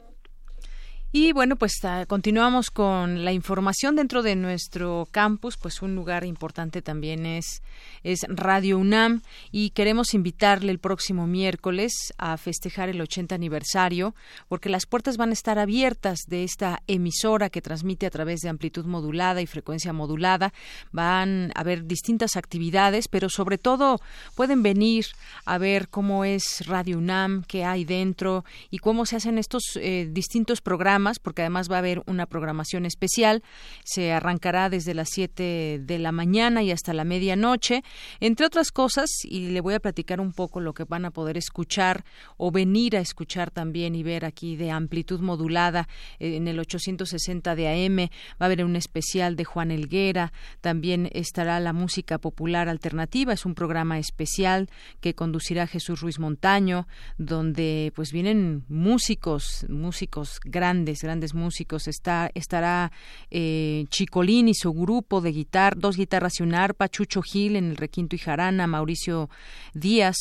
Y 1.14 1.34
bueno, 1.34 1.58
pues 1.58 1.74
ah, 1.84 2.06
continuamos 2.08 2.72
con 2.72 3.26
la 3.26 3.34
información 3.34 3.98
dentro 3.98 4.24
de 4.24 4.38
nuestro 4.38 5.10
campus, 5.12 5.58
pues 5.58 5.82
un 5.82 5.94
lugar 5.94 6.24
importante 6.24 6.82
también 6.82 7.26
es, 7.26 7.62
es 8.04 8.22
Radio 8.30 8.78
UNAM 8.78 9.22
y 9.52 9.72
queremos 9.72 10.14
invitarle 10.14 10.72
el 10.72 10.80
próximo 10.80 11.28
miércoles 11.28 11.92
a 12.18 12.38
festejar 12.38 12.88
el 12.88 13.02
80 13.02 13.36
aniversario 13.36 14.16
porque 14.48 14.70
las 14.70 14.86
puertas 14.86 15.18
van 15.18 15.32
a 15.32 15.34
estar 15.34 15.60
abiertas 15.60 16.20
de 16.28 16.46
esta 16.46 16.82
emisora 16.88 17.50
que 17.50 17.62
transmite 17.62 18.06
a 18.06 18.10
través 18.10 18.40
de 18.40 18.48
amplitud 18.48 18.86
modulada 18.86 19.42
y 19.42 19.48
frecuencia 19.48 19.92
modulada. 19.92 20.54
Van 20.94 21.52
a 21.56 21.60
haber 21.60 21.88
distintas 21.88 22.38
actividades, 22.38 23.10
pero 23.10 23.28
sobre 23.28 23.58
todo 23.58 24.00
pueden 24.34 24.64
venir 24.64 25.08
a 25.44 25.58
ver 25.58 25.90
cómo 25.90 26.24
es 26.24 26.66
Radio 26.68 27.00
UNAM, 27.00 27.44
qué 27.44 27.66
hay 27.66 27.84
dentro 27.84 28.46
y 28.70 28.78
cómo 28.78 29.06
se 29.06 29.18
hacen 29.18 29.38
estos 29.38 29.76
eh, 29.76 30.08
distintos 30.10 30.62
programas 30.62 31.01
porque 31.20 31.42
además 31.42 31.70
va 31.70 31.76
a 31.76 31.80
haber 31.80 32.02
una 32.06 32.26
programación 32.26 32.86
especial. 32.86 33.44
Se 33.84 34.12
arrancará 34.12 34.70
desde 34.70 34.94
las 34.94 35.10
7 35.10 35.82
de 35.82 36.00
la 36.00 36.12
mañana 36.12 36.64
y 36.64 36.72
hasta 36.72 36.94
la 36.94 37.04
medianoche, 37.04 37.84
entre 38.20 38.46
otras 38.46 38.72
cosas, 38.72 39.10
y 39.24 39.50
le 39.50 39.62
voy 39.62 39.74
a 39.74 39.80
platicar 39.80 40.20
un 40.22 40.34
poco 40.34 40.60
lo 40.60 40.74
que 40.74 40.84
van 40.84 41.06
a 41.06 41.12
poder 41.12 41.38
escuchar 41.38 42.04
o 42.38 42.52
venir 42.52 42.96
a 42.96 43.00
escuchar 43.00 43.52
también 43.52 43.96
y 43.96 44.04
ver 44.04 44.26
aquí 44.26 44.56
de 44.56 44.72
amplitud 44.72 45.20
modulada 45.20 45.88
eh, 46.20 46.36
en 46.36 46.48
el 46.48 46.60
860 46.60 47.56
de 47.56 47.68
AM. 47.68 47.98
Va 48.00 48.08
a 48.40 48.46
haber 48.46 48.64
un 48.64 48.76
especial 48.76 49.36
de 49.36 49.46
Juan 49.46 49.72
Elguera, 49.72 50.34
también 50.62 51.10
estará 51.14 51.60
la 51.60 51.74
música 51.74 52.18
popular 52.18 52.70
alternativa, 52.70 53.34
es 53.34 53.46
un 53.46 53.56
programa 53.56 54.00
especial 54.00 54.70
que 55.00 55.16
conducirá 55.16 55.68
Jesús 55.68 56.02
Ruiz 56.02 56.20
Montaño, 56.20 56.88
donde 57.18 57.92
pues 57.96 58.12
vienen 58.12 58.64
músicos, 58.68 59.66
músicos 59.70 60.40
grandes 60.44 60.91
grandes, 61.02 61.34
músicos. 61.34 61.88
Está, 61.88 62.30
estará 62.34 62.92
eh, 63.30 63.86
Chicolín 63.90 64.50
y 64.50 64.54
su 64.54 64.74
grupo 64.74 65.22
de 65.22 65.32
guitarra, 65.32 65.78
dos 65.80 65.96
guitarras 65.96 66.40
y 66.40 66.44
un 66.44 66.54
arpa, 66.54 66.90
Chucho 66.90 67.22
Gil 67.22 67.56
en 67.56 67.70
el 67.70 67.78
requinto 67.78 68.16
y 68.16 68.20
jarana, 68.20 68.68
Mauricio 68.68 69.30
Díaz, 69.74 70.18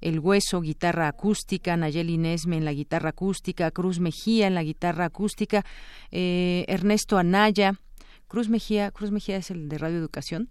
el 0.00 0.20
Hueso, 0.20 0.60
guitarra 0.60 1.08
acústica, 1.08 1.76
Nayeli 1.76 2.18
Nesme 2.18 2.56
en 2.56 2.64
la 2.64 2.72
guitarra 2.72 3.10
acústica, 3.10 3.70
Cruz 3.70 4.00
Mejía 4.00 4.46
en 4.46 4.54
la 4.54 4.62
guitarra 4.62 5.06
acústica, 5.06 5.64
eh, 6.10 6.64
Ernesto 6.68 7.18
Anaya, 7.18 7.78
Cruz 8.28 8.48
Mejía, 8.48 8.90
Cruz 8.90 9.10
Mejía 9.10 9.36
es 9.36 9.50
el 9.50 9.68
de 9.68 9.78
Radio 9.78 9.98
Educación, 9.98 10.48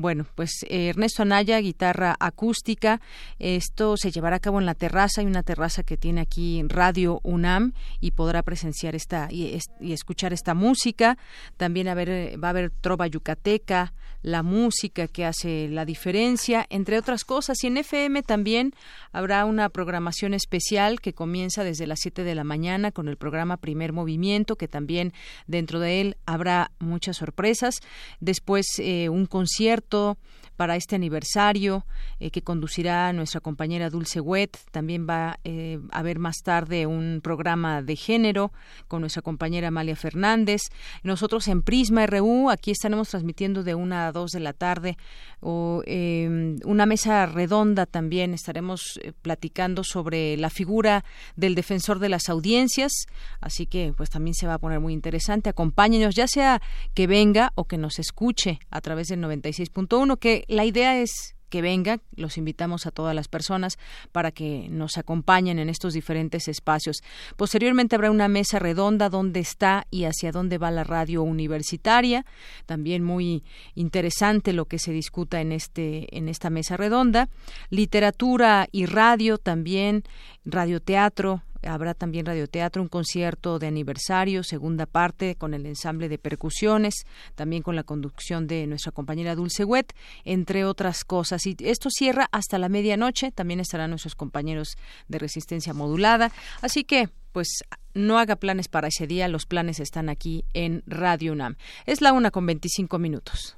bueno, 0.00 0.26
pues 0.34 0.64
eh, 0.68 0.88
Ernesto 0.88 1.22
Anaya, 1.22 1.58
guitarra 1.58 2.16
acústica. 2.18 3.00
Esto 3.38 3.96
se 3.96 4.10
llevará 4.10 4.36
a 4.36 4.40
cabo 4.40 4.58
en 4.58 4.66
la 4.66 4.74
terraza. 4.74 5.20
Hay 5.20 5.26
una 5.26 5.42
terraza 5.42 5.82
que 5.82 5.98
tiene 5.98 6.22
aquí 6.22 6.62
Radio 6.66 7.20
UNAM 7.22 7.72
y 8.00 8.12
podrá 8.12 8.42
presenciar 8.42 8.94
esta 8.94 9.28
y, 9.30 9.58
escuchar 9.80 10.32
esta 10.32 10.54
música. 10.54 11.18
También 11.58 11.88
a 11.88 11.94
va 11.94 12.48
a 12.48 12.50
haber 12.50 12.70
trova 12.70 13.06
yucateca, 13.08 13.92
la 14.22 14.42
música 14.42 15.06
que 15.06 15.24
hace 15.24 15.68
la 15.68 15.84
diferencia, 15.84 16.66
entre 16.70 16.98
otras 16.98 17.24
cosas. 17.24 17.62
Y 17.62 17.66
en 17.66 17.76
FM 17.76 18.22
también 18.22 18.72
habrá 19.12 19.44
una 19.44 19.68
programación 19.68 20.34
especial 20.34 21.00
que 21.00 21.12
comienza 21.12 21.64
desde 21.64 21.86
las 21.86 22.00
7 22.00 22.24
de 22.24 22.34
la 22.34 22.44
mañana 22.44 22.90
con 22.90 23.08
el 23.08 23.16
programa 23.16 23.58
Primer 23.58 23.92
Movimiento, 23.92 24.56
que 24.56 24.68
también 24.68 25.12
dentro 25.46 25.80
de 25.80 26.00
él 26.00 26.16
habrá 26.26 26.70
muchas 26.78 27.18
sorpresas. 27.18 27.80
Después 28.20 28.66
eh, 28.78 29.08
un 29.08 29.26
concierto 29.26 29.89
corto 29.90 30.16
para 30.60 30.76
este 30.76 30.94
aniversario 30.94 31.86
eh, 32.18 32.30
que 32.30 32.42
conducirá 32.42 33.14
nuestra 33.14 33.40
compañera 33.40 33.88
Dulce 33.88 34.20
Wet. 34.20 34.58
También 34.72 35.06
va 35.08 35.38
eh, 35.42 35.78
a 35.90 36.00
haber 36.00 36.18
más 36.18 36.42
tarde 36.44 36.84
un 36.86 37.20
programa 37.24 37.80
de 37.80 37.96
género 37.96 38.52
con 38.86 39.00
nuestra 39.00 39.22
compañera 39.22 39.68
Amalia 39.68 39.96
Fernández. 39.96 40.60
Nosotros 41.02 41.48
en 41.48 41.62
Prisma 41.62 42.04
RU, 42.04 42.50
aquí 42.50 42.72
estaremos 42.72 43.08
transmitiendo 43.08 43.62
de 43.62 43.74
una 43.74 44.08
a 44.08 44.12
dos 44.12 44.32
de 44.32 44.40
la 44.40 44.52
tarde 44.52 44.98
o 45.40 45.82
em, 45.86 46.58
una 46.66 46.84
mesa 46.84 47.24
redonda 47.24 47.86
también. 47.86 48.34
Estaremos 48.34 49.00
eh, 49.02 49.14
platicando 49.22 49.82
sobre 49.82 50.36
la 50.36 50.50
figura 50.50 51.06
del 51.36 51.54
defensor 51.54 52.00
de 52.00 52.10
las 52.10 52.28
audiencias. 52.28 52.92
Así 53.40 53.64
que 53.64 53.94
pues 53.96 54.10
también 54.10 54.34
se 54.34 54.46
va 54.46 54.52
a 54.52 54.58
poner 54.58 54.78
muy 54.78 54.92
interesante. 54.92 55.48
Acompáñenos, 55.48 56.14
ya 56.14 56.26
sea 56.26 56.60
que 56.92 57.06
venga 57.06 57.50
o 57.54 57.64
que 57.64 57.78
nos 57.78 57.98
escuche 57.98 58.58
a 58.70 58.82
través 58.82 59.08
del 59.08 59.22
96 59.22 59.70
uno 59.92 60.18
que 60.18 60.44
la 60.50 60.64
idea 60.64 61.00
es 61.00 61.34
que 61.50 61.60
venga, 61.60 61.98
los 62.16 62.38
invitamos 62.38 62.86
a 62.86 62.92
todas 62.92 63.14
las 63.14 63.28
personas 63.28 63.76
para 64.12 64.30
que 64.30 64.68
nos 64.70 64.96
acompañen 64.96 65.58
en 65.58 65.68
estos 65.68 65.92
diferentes 65.92 66.48
espacios. 66.48 67.02
Posteriormente 67.36 67.96
habrá 67.96 68.10
una 68.10 68.28
mesa 68.28 68.58
redonda 68.58 69.10
donde 69.10 69.40
está 69.40 69.86
y 69.90 70.04
hacia 70.04 70.32
dónde 70.32 70.56
va 70.56 70.70
la 70.70 70.84
radio 70.84 71.22
universitaria, 71.22 72.24
también 72.66 73.02
muy 73.02 73.42
interesante 73.74 74.52
lo 74.52 74.66
que 74.66 74.78
se 74.78 74.92
discuta 74.92 75.40
en 75.40 75.52
este 75.52 76.16
en 76.16 76.28
esta 76.28 76.48
mesa 76.48 76.76
redonda, 76.76 77.28
literatura 77.68 78.68
y 78.70 78.86
radio 78.86 79.36
también, 79.36 80.04
radioteatro, 80.44 81.42
Habrá 81.62 81.94
también 81.94 82.26
radioteatro, 82.26 82.82
un 82.82 82.88
concierto 82.88 83.58
de 83.58 83.66
aniversario, 83.66 84.42
segunda 84.42 84.86
parte 84.86 85.36
con 85.36 85.54
el 85.54 85.66
ensamble 85.66 86.08
de 86.08 86.18
percusiones, 86.18 87.06
también 87.34 87.62
con 87.62 87.76
la 87.76 87.82
conducción 87.82 88.46
de 88.46 88.66
nuestra 88.66 88.92
compañera 88.92 89.34
Dulce 89.34 89.64
Wet, 89.64 89.94
entre 90.24 90.64
otras 90.64 91.04
cosas. 91.04 91.46
Y 91.46 91.56
esto 91.60 91.90
cierra 91.90 92.28
hasta 92.32 92.58
la 92.58 92.68
medianoche. 92.68 93.32
También 93.32 93.60
estarán 93.60 93.90
nuestros 93.90 94.14
compañeros 94.14 94.76
de 95.08 95.18
resistencia 95.18 95.74
modulada. 95.74 96.32
Así 96.62 96.84
que, 96.84 97.08
pues, 97.32 97.64
no 97.94 98.18
haga 98.18 98.36
planes 98.36 98.68
para 98.68 98.88
ese 98.88 99.06
día. 99.06 99.28
Los 99.28 99.46
planes 99.46 99.80
están 99.80 100.08
aquí 100.08 100.44
en 100.54 100.82
Radio 100.86 101.32
UNAM. 101.32 101.56
Es 101.86 102.00
la 102.00 102.12
una 102.12 102.30
con 102.30 102.46
25 102.46 102.98
minutos. 102.98 103.56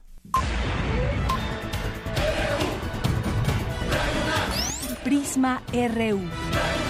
Prisma 5.04 5.62
RU. 5.72 6.81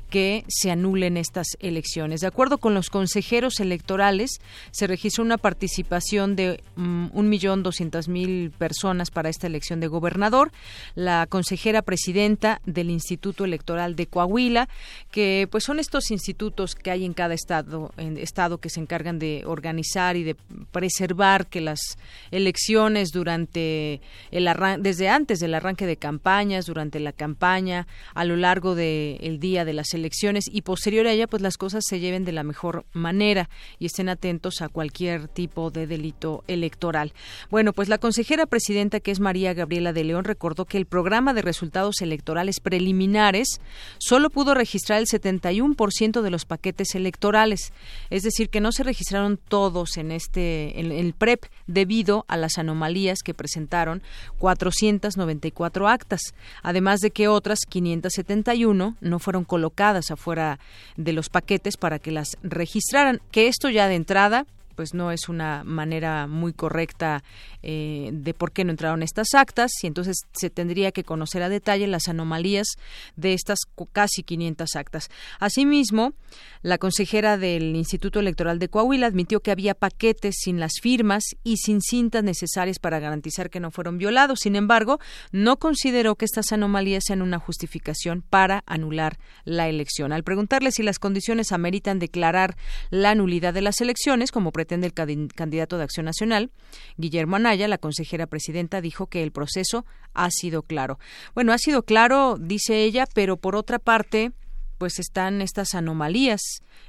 que 0.10 0.44
se 0.50 0.72
anulen 0.72 1.16
estas 1.16 1.48
elecciones. 1.60 2.20
De 2.20 2.28
acuerdo 2.28 2.58
con 2.58 2.74
los 2.74 2.90
consejeros 2.90 3.62
electorales, 3.62 4.42
se 4.72 4.88
registró 4.88 5.24
una 5.24 5.38
participación 5.38 6.36
de 6.36 6.62
mm, 6.76 7.08
un 7.14 7.30
millón 7.30 7.64
doscientas 7.64 8.10
mil 8.10 8.52
personas 8.52 9.10
para 9.10 9.30
esta 9.30 9.48
elección 9.48 9.80
de 9.80 9.88
gobernador. 9.88 10.52
La 10.96 11.28
consejera 11.28 11.82
presidenta 11.82 12.60
del 12.66 12.90
Instituto 12.90 13.46
Electoral 13.46 13.96
de 13.96 14.08
Coahuila, 14.08 14.68
que 15.12 15.48
pues 15.50 15.64
son 15.64 15.80
estos 15.80 16.12
institutos 16.12 16.76
que 16.76 16.92
hay 16.92 17.06
en 17.06 17.14
cada 17.14 17.34
estado, 17.34 17.94
en 17.96 18.18
estado 18.18 18.58
que 18.58 18.70
se 18.70 18.82
encargan 18.82 19.18
de 19.18 19.44
organizar 19.46 20.18
y 20.18 20.24
de 20.24 20.36
preservar 20.72 21.05
observar 21.06 21.48
que 21.48 21.62
las 21.62 21.98
elecciones 22.32 23.12
durante 23.12 24.02
el 24.32 24.50
desde 24.80 25.10
antes 25.10 25.40
del 25.40 25.54
arranque 25.54 25.86
de 25.86 25.98
campañas, 25.98 26.66
durante 26.66 27.00
la 27.00 27.12
campaña, 27.12 27.88
a 28.14 28.26
lo 28.26 28.36
largo 28.36 28.76
del 28.76 29.40
día 29.40 29.66
de 29.66 29.74
las 29.74 29.94
elecciones 29.94 30.46
y 30.52 30.62
posterior 30.62 31.08
a 31.08 31.12
ella, 31.12 31.28
pues 31.28 31.42
las 31.42 31.58
cosas 31.58 31.84
se 31.88 32.00
lleven 32.00 32.26
de 32.26 32.32
la 32.32 32.44
mejor 32.44 32.86
manera 32.94 33.50
y 33.80 33.86
estén 33.86 34.10
atentos 34.10 34.62
a 34.62 34.70
cualquier 34.70 35.28
tipo 35.28 35.72
de 35.72 35.88
delito 35.88 36.44
electoral. 36.48 37.14
Bueno, 37.50 37.74
pues 37.74 37.90
la 37.90 37.98
consejera 37.98 38.46
presidenta, 38.46 39.00
que 39.00 39.12
es 39.12 39.20
María 39.20 39.54
Gabriela 39.54 39.94
de 39.94 40.04
León, 40.04 40.24
recordó 40.24 40.66
que 40.66 40.78
el 40.78 40.86
programa 40.86 41.34
de 41.34 41.42
resultados 41.42 42.02
electorales 42.02 42.60
preliminares 42.60 43.60
solo 43.98 44.30
pudo 44.30 44.54
registrar 44.54 45.00
el 45.00 45.08
71% 45.08 46.22
de 46.22 46.32
los 46.32 46.46
paquetes 46.46 46.96
electorales, 46.96 47.74
es 48.10 48.24
decir, 48.24 48.50
que 48.50 48.62
no 48.62 48.72
se 48.72 48.84
registraron 48.84 49.38
todos 49.38 49.98
en 49.98 50.12
este 50.12 50.80
el 50.96 51.14
PREP 51.14 51.46
debido 51.68 52.26
a 52.28 52.38
las 52.38 52.58
anomalías 52.58 53.20
que 53.24 53.34
presentaron 53.34 54.02
494 54.40 55.88
actas, 55.88 56.22
además 56.64 57.00
de 57.00 57.12
que 57.12 57.28
otras 57.28 57.60
571 57.68 58.96
no 59.00 59.20
fueron 59.20 59.44
colocadas 59.44 60.12
afuera 60.12 60.60
de 60.98 61.14
los 61.14 61.30
paquetes 61.30 61.78
para 61.78 62.00
que 62.00 62.12
las 62.12 62.38
registraran, 62.44 63.22
que 63.32 63.48
esto 63.48 63.70
ya 63.70 63.88
de 63.88 63.96
entrada 63.96 64.46
pues 64.76 64.94
no 64.94 65.12
es 65.12 65.30
una 65.30 65.64
manera 65.64 66.28
muy 66.28 66.54
correcta 66.54 67.24
eh, 67.64 68.10
de 68.14 68.34
por 68.34 68.52
qué 68.52 68.64
no 68.64 68.72
entraron 68.72 69.04
estas 69.04 69.34
actas 69.34 69.72
y 69.82 69.88
entonces 69.88 70.18
se 70.34 70.50
tendría 70.50 70.92
que 70.92 71.04
conocer 71.04 71.42
a 71.44 71.50
detalle 71.50 71.88
las 71.88 72.08
anomalías 72.08 72.68
de 73.16 73.34
estas 73.34 73.60
casi 73.92 74.24
500 74.24 74.76
actas. 74.76 75.10
Asimismo, 75.40 76.14
la 76.62 76.78
consejera 76.78 77.38
del 77.38 77.76
Instituto 77.76 78.20
Electoral 78.20 78.60
de 78.60 78.70
Coahuila 78.70 79.08
admitió 79.08 79.40
que 79.40 79.52
había 79.52 79.76
paquetes 79.76 80.36
sin 80.40 80.60
las 80.60 80.74
firmas 80.82 81.24
y 81.44 81.58
sin 81.58 81.82
cintas 81.82 82.24
necesarias 82.24 82.80
para 82.80 83.00
garantizar 83.00 83.50
que 83.50 83.60
no 83.60 83.72
fueron 83.72 83.98
violados. 83.98 84.40
Sin 84.42 84.56
embargo, 84.56 85.00
no 85.32 85.58
consideró 85.58 86.16
que 86.16 86.26
estas 86.26 86.52
anomalías 86.52 87.04
sean 87.06 87.22
una 87.22 87.40
justificación 87.40 88.24
para 88.28 88.64
anular 88.66 89.18
la 89.44 89.70
elección. 89.70 90.12
Al 90.12 90.24
preguntarle 90.24 90.72
si 90.72 90.84
las 90.84 91.00
condiciones 91.00 91.52
ameritan 91.52 92.00
declarar 92.00 92.56
la 92.90 93.16
nulidad 93.16 93.54
de 93.54 93.62
las 93.62 93.82
elecciones, 93.82 94.32
como 94.32 94.52
pretende 94.66 94.88
el 94.88 95.30
candidato 95.34 95.78
de 95.78 95.84
Acción 95.84 96.06
Nacional, 96.06 96.50
Guillermo 96.98 97.36
Anaya, 97.36 97.68
la 97.68 97.78
consejera 97.78 98.26
presidenta, 98.26 98.82
dijo 98.82 99.08
que 99.08 99.22
el 99.22 99.32
proceso 99.32 99.86
ha 100.14 100.30
sido 100.32 100.64
claro. 100.64 100.98
Bueno, 101.36 101.54
ha 101.54 101.58
sido 101.58 101.84
claro, 101.84 102.38
dice 102.40 102.84
ella, 102.84 103.06
pero 103.14 103.38
por 103.38 103.56
otra 103.56 103.78
parte, 103.78 104.32
pues 104.78 105.00
están 105.00 105.42
estas 105.42 105.76
anomalías. 105.76 106.42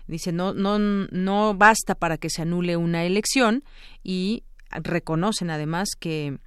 Dice, 0.07 0.33
no, 0.33 0.55
no, 0.55 0.79
no 0.79 1.55
basta 1.55 1.95
para 1.95 2.17
que 2.17 2.31
se 2.31 2.43
anule 2.43 2.77
una 2.77 3.05
elección 3.05 3.62
y 4.03 4.45
reconocen 4.71 5.51
además 5.51 5.91
que 5.99 6.39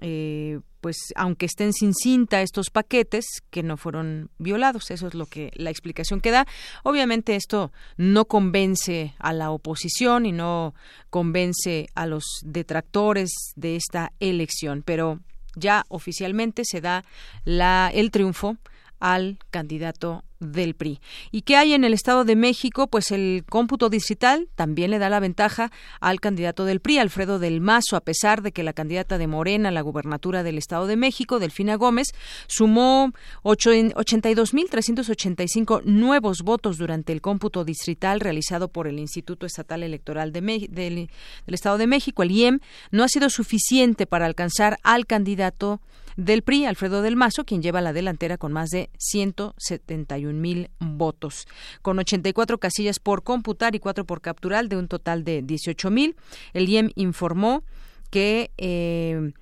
eh, 0.00 0.60
pues 0.80 0.96
aunque 1.14 1.46
estén 1.46 1.72
sin 1.72 1.94
cinta 1.94 2.42
estos 2.42 2.70
paquetes 2.70 3.26
que 3.50 3.62
no 3.62 3.76
fueron 3.76 4.30
violados. 4.38 4.90
Eso 4.90 5.08
es 5.08 5.14
lo 5.14 5.26
que 5.26 5.50
la 5.54 5.70
explicación 5.70 6.20
que 6.20 6.30
da. 6.30 6.46
Obviamente 6.82 7.36
esto 7.36 7.70
no 7.96 8.24
convence 8.24 9.14
a 9.18 9.32
la 9.32 9.50
oposición 9.50 10.26
y 10.26 10.32
no 10.32 10.74
convence 11.10 11.88
a 11.94 12.06
los 12.06 12.24
detractores 12.44 13.30
de 13.56 13.76
esta 13.76 14.12
elección 14.20 14.82
pero 14.84 15.20
ya 15.56 15.84
oficialmente 15.88 16.62
se 16.64 16.80
da 16.80 17.04
la 17.44 17.90
el 17.92 18.10
triunfo 18.10 18.56
al 19.00 19.38
candidato 19.50 20.24
del 20.40 20.74
PRI. 20.74 21.00
¿Y 21.30 21.42
qué 21.42 21.56
hay 21.56 21.74
en 21.74 21.84
el 21.84 21.92
Estado 21.92 22.24
de 22.24 22.34
México? 22.34 22.86
Pues 22.86 23.10
el 23.10 23.44
cómputo 23.48 23.90
digital 23.90 24.48
también 24.54 24.90
le 24.90 24.98
da 24.98 25.10
la 25.10 25.20
ventaja 25.20 25.70
al 26.00 26.18
candidato 26.20 26.64
del 26.64 26.80
PRI, 26.80 26.96
Alfredo 26.98 27.38
del 27.38 27.60
Mazo, 27.60 27.96
a 27.96 28.00
pesar 28.00 28.40
de 28.40 28.52
que 28.52 28.62
la 28.62 28.72
candidata 28.72 29.18
de 29.18 29.26
Morena 29.26 29.68
a 29.68 29.72
la 29.72 29.82
gubernatura 29.82 30.42
del 30.42 30.56
Estado 30.56 30.86
de 30.86 30.96
México, 30.96 31.38
Delfina 31.38 31.74
Gómez, 31.74 32.08
sumó 32.46 33.12
82.385 33.42 35.82
nuevos 35.84 36.38
votos 36.42 36.78
durante 36.78 37.12
el 37.12 37.20
cómputo 37.20 37.64
distrital 37.64 38.20
realizado 38.20 38.68
por 38.68 38.86
el 38.86 38.98
Instituto 38.98 39.44
Estatal 39.44 39.82
Electoral 39.82 40.32
del, 40.32 40.68
del 40.70 41.10
Estado 41.46 41.76
de 41.76 41.86
México, 41.86 42.22
el 42.22 42.30
IEM, 42.30 42.60
no 42.90 43.04
ha 43.04 43.08
sido 43.08 43.28
suficiente 43.28 44.06
para 44.06 44.24
alcanzar 44.24 44.78
al 44.82 45.06
candidato 45.06 45.82
del 46.16 46.42
PRI, 46.42 46.66
Alfredo 46.66 47.02
del 47.02 47.16
Mazo, 47.16 47.44
quien 47.44 47.62
lleva 47.62 47.80
la 47.80 47.92
delantera 47.92 48.38
con 48.38 48.52
más 48.52 48.70
de 48.70 48.90
171 48.98 50.38
mil 50.38 50.70
votos, 50.78 51.46
con 51.82 51.98
84 51.98 52.58
casillas 52.58 52.98
por 52.98 53.22
computar 53.22 53.74
y 53.74 53.80
4 53.80 54.04
por 54.04 54.20
capturar, 54.20 54.68
de 54.68 54.76
un 54.76 54.88
total 54.88 55.24
de 55.24 55.42
18 55.42 55.90
mil. 55.90 56.16
El 56.52 56.68
IEM 56.68 56.90
informó 56.94 57.64
que 58.10 58.50
eh, 58.58 59.32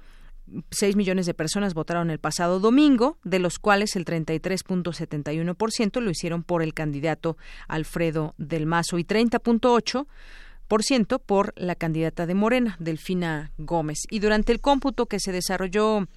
6 0.70 0.96
millones 0.96 1.26
de 1.26 1.35
personas 1.35 1.74
votaron 1.74 2.11
el 2.11 2.18
pasado 2.18 2.61
domingo, 2.61 3.18
de 3.24 3.38
los 3.38 3.59
cuales 3.59 3.96
el 3.96 4.04
33.71% 4.04 6.00
lo 6.00 6.11
hicieron 6.11 6.42
por 6.42 6.62
el 6.62 6.74
candidato 6.74 7.37
Alfredo 7.66 8.35
del 8.38 8.66
Mazo 8.66 8.98
y 8.98 9.04
30.8% 9.04 11.20
por 11.24 11.54
la 11.57 11.74
candidata 11.74 12.26
de 12.26 12.35
Morena, 12.35 12.76
Delfina 12.78 13.52
Gómez. 13.59 13.98
Y 14.11 14.20
durante 14.20 14.52
el 14.52 14.61
cómputo 14.61 15.07
que 15.07 15.20
se 15.20 15.33
desarrolló 15.33 16.09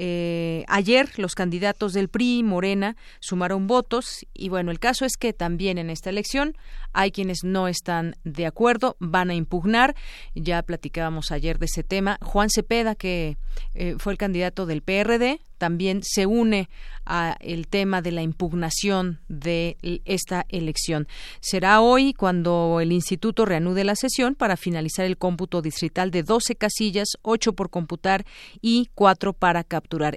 eh, 0.00 0.64
ayer, 0.68 1.10
los 1.16 1.34
candidatos 1.34 1.92
del 1.92 2.08
PRI, 2.08 2.44
Morena, 2.44 2.96
sumaron 3.18 3.66
votos. 3.66 4.24
Y 4.32 4.48
bueno, 4.48 4.70
el 4.70 4.78
caso 4.78 5.04
es 5.04 5.16
que 5.16 5.32
también 5.32 5.76
en 5.76 5.90
esta 5.90 6.08
elección 6.08 6.56
hay 6.92 7.10
quienes 7.10 7.42
no 7.42 7.66
están 7.66 8.14
de 8.22 8.46
acuerdo, 8.46 8.96
van 9.00 9.30
a 9.30 9.34
impugnar. 9.34 9.96
Ya 10.36 10.62
platicábamos 10.62 11.32
ayer 11.32 11.58
de 11.58 11.66
ese 11.66 11.82
tema. 11.82 12.16
Juan 12.22 12.48
Cepeda, 12.48 12.94
que 12.94 13.38
eh, 13.74 13.96
fue 13.98 14.12
el 14.12 14.18
candidato 14.18 14.66
del 14.66 14.82
PRD, 14.82 15.40
también 15.58 16.02
se 16.04 16.24
une 16.24 16.70
a 17.04 17.36
el 17.40 17.66
tema 17.66 18.00
de 18.00 18.12
la 18.12 18.22
impugnación 18.22 19.18
de 19.28 19.76
esta 20.04 20.46
elección. 20.48 21.08
Será 21.40 21.80
hoy 21.80 22.14
cuando 22.14 22.78
el 22.80 22.92
instituto 22.92 23.44
reanude 23.44 23.82
la 23.82 23.96
sesión 23.96 24.34
para 24.34 24.56
finalizar 24.56 25.04
el 25.04 25.18
cómputo 25.18 25.60
distrital 25.60 26.10
de 26.10 26.22
12 26.22 26.54
casillas, 26.54 27.08
8 27.22 27.54
por 27.54 27.70
computar 27.70 28.24
y 28.60 28.88
4 28.94 29.32
para 29.32 29.64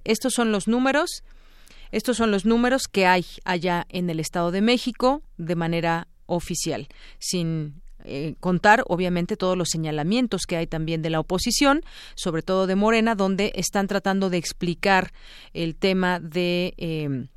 Estos 0.03 0.33
son 0.33 0.51
los 0.51 0.67
números. 0.67 1.23
Estos 1.91 2.17
son 2.17 2.31
los 2.31 2.45
números 2.45 2.83
que 2.87 3.05
hay 3.05 3.25
allá 3.43 3.85
en 3.89 4.09
el 4.09 4.19
Estado 4.19 4.51
de 4.51 4.61
México 4.61 5.23
de 5.37 5.55
manera 5.55 6.07
oficial, 6.25 6.87
sin 7.19 7.81
eh, 8.03 8.35
contar, 8.39 8.83
obviamente, 8.87 9.37
todos 9.37 9.57
los 9.57 9.69
señalamientos 9.69 10.43
que 10.47 10.57
hay 10.57 10.67
también 10.67 11.01
de 11.01 11.09
la 11.09 11.19
oposición, 11.19 11.83
sobre 12.15 12.41
todo 12.41 12.67
de 12.67 12.75
Morena, 12.75 13.15
donde 13.15 13.51
están 13.55 13.87
tratando 13.87 14.29
de 14.29 14.37
explicar 14.37 15.11
el 15.53 15.75
tema 15.75 16.19
de. 16.19 16.73
Em, 16.77 17.27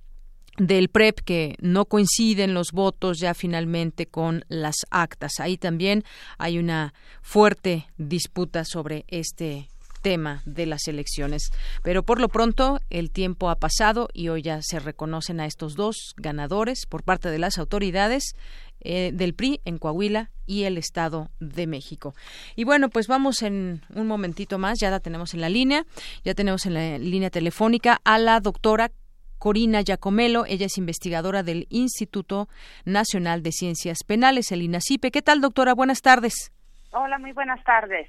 del 0.57 0.89
PREP 0.89 1.19
que 1.25 1.57
no 1.61 1.87
coinciden 1.87 2.55
los 2.55 2.69
votos 2.73 3.19
ya 3.19 3.35
finalmente 3.35 4.07
con 4.07 4.45
las 4.49 4.77
actas. 4.91 5.41
Ahí 5.41 5.57
también 5.59 6.05
hay 6.39 6.59
una 6.59 6.95
fuerte 7.23 7.89
disputa 7.97 8.65
sobre 8.65 9.05
este 9.09 9.69
tema 10.05 10.43
de 10.45 10.67
las 10.67 10.87
elecciones. 10.87 11.51
Pero 11.83 12.03
por 12.03 12.21
lo 12.21 12.29
pronto 12.29 12.79
el 12.91 13.11
tiempo 13.11 13.49
ha 13.49 13.57
pasado 13.57 14.09
y 14.13 14.29
hoy 14.29 14.43
ya 14.43 14.61
se 14.61 14.79
reconocen 14.79 15.41
a 15.41 15.47
estos 15.47 15.75
dos 15.75 16.15
ganadores 16.19 16.85
por 16.87 17.03
parte 17.03 17.31
de 17.31 17.39
las 17.39 17.59
autoridades 17.59 18.37
eh, 18.81 19.13
del 19.15 19.35
PRI 19.35 19.63
en 19.65 19.79
Coahuila 19.79 20.31
y 20.47 20.65
el 20.65 20.77
Estado 20.77 21.31
de 21.41 21.67
México. 21.67 22.15
Y 22.55 22.65
bueno, 22.65 22.91
pues 22.91 23.09
vamos 23.09 23.41
en 23.41 23.81
un 23.95 24.07
momentito 24.07 24.59
más, 24.59 24.79
ya 24.79 24.91
la 24.91 25.01
tenemos 25.01 25.33
en 25.33 25.41
la 25.41 25.49
línea, 25.49 25.87
ya 26.23 26.35
tenemos 26.35 26.67
en 26.67 26.75
la 26.75 26.99
línea 26.99 27.31
telefónica 27.31 27.99
a 28.05 28.19
la 28.19 28.41
doctora 28.41 28.91
Corina 29.39 29.83
Giacomelo, 29.83 30.45
ella 30.47 30.67
es 30.67 30.77
investigadora 30.77 31.43
del 31.43 31.67
Instituto 31.71 32.49
Nacional 32.85 33.43
de 33.43 33.53
Ciencias 33.53 33.99
Penales, 34.07 34.53
el 34.53 34.63
INACIPE. 34.63 35.11
¿Qué 35.11 35.23
tal, 35.23 35.41
doctora? 35.41 35.73
Buenas 35.75 36.03
tardes. 36.03 36.53
Hola, 36.97 37.19
muy 37.19 37.33
buenas 37.33 37.63
tardes. 37.65 38.09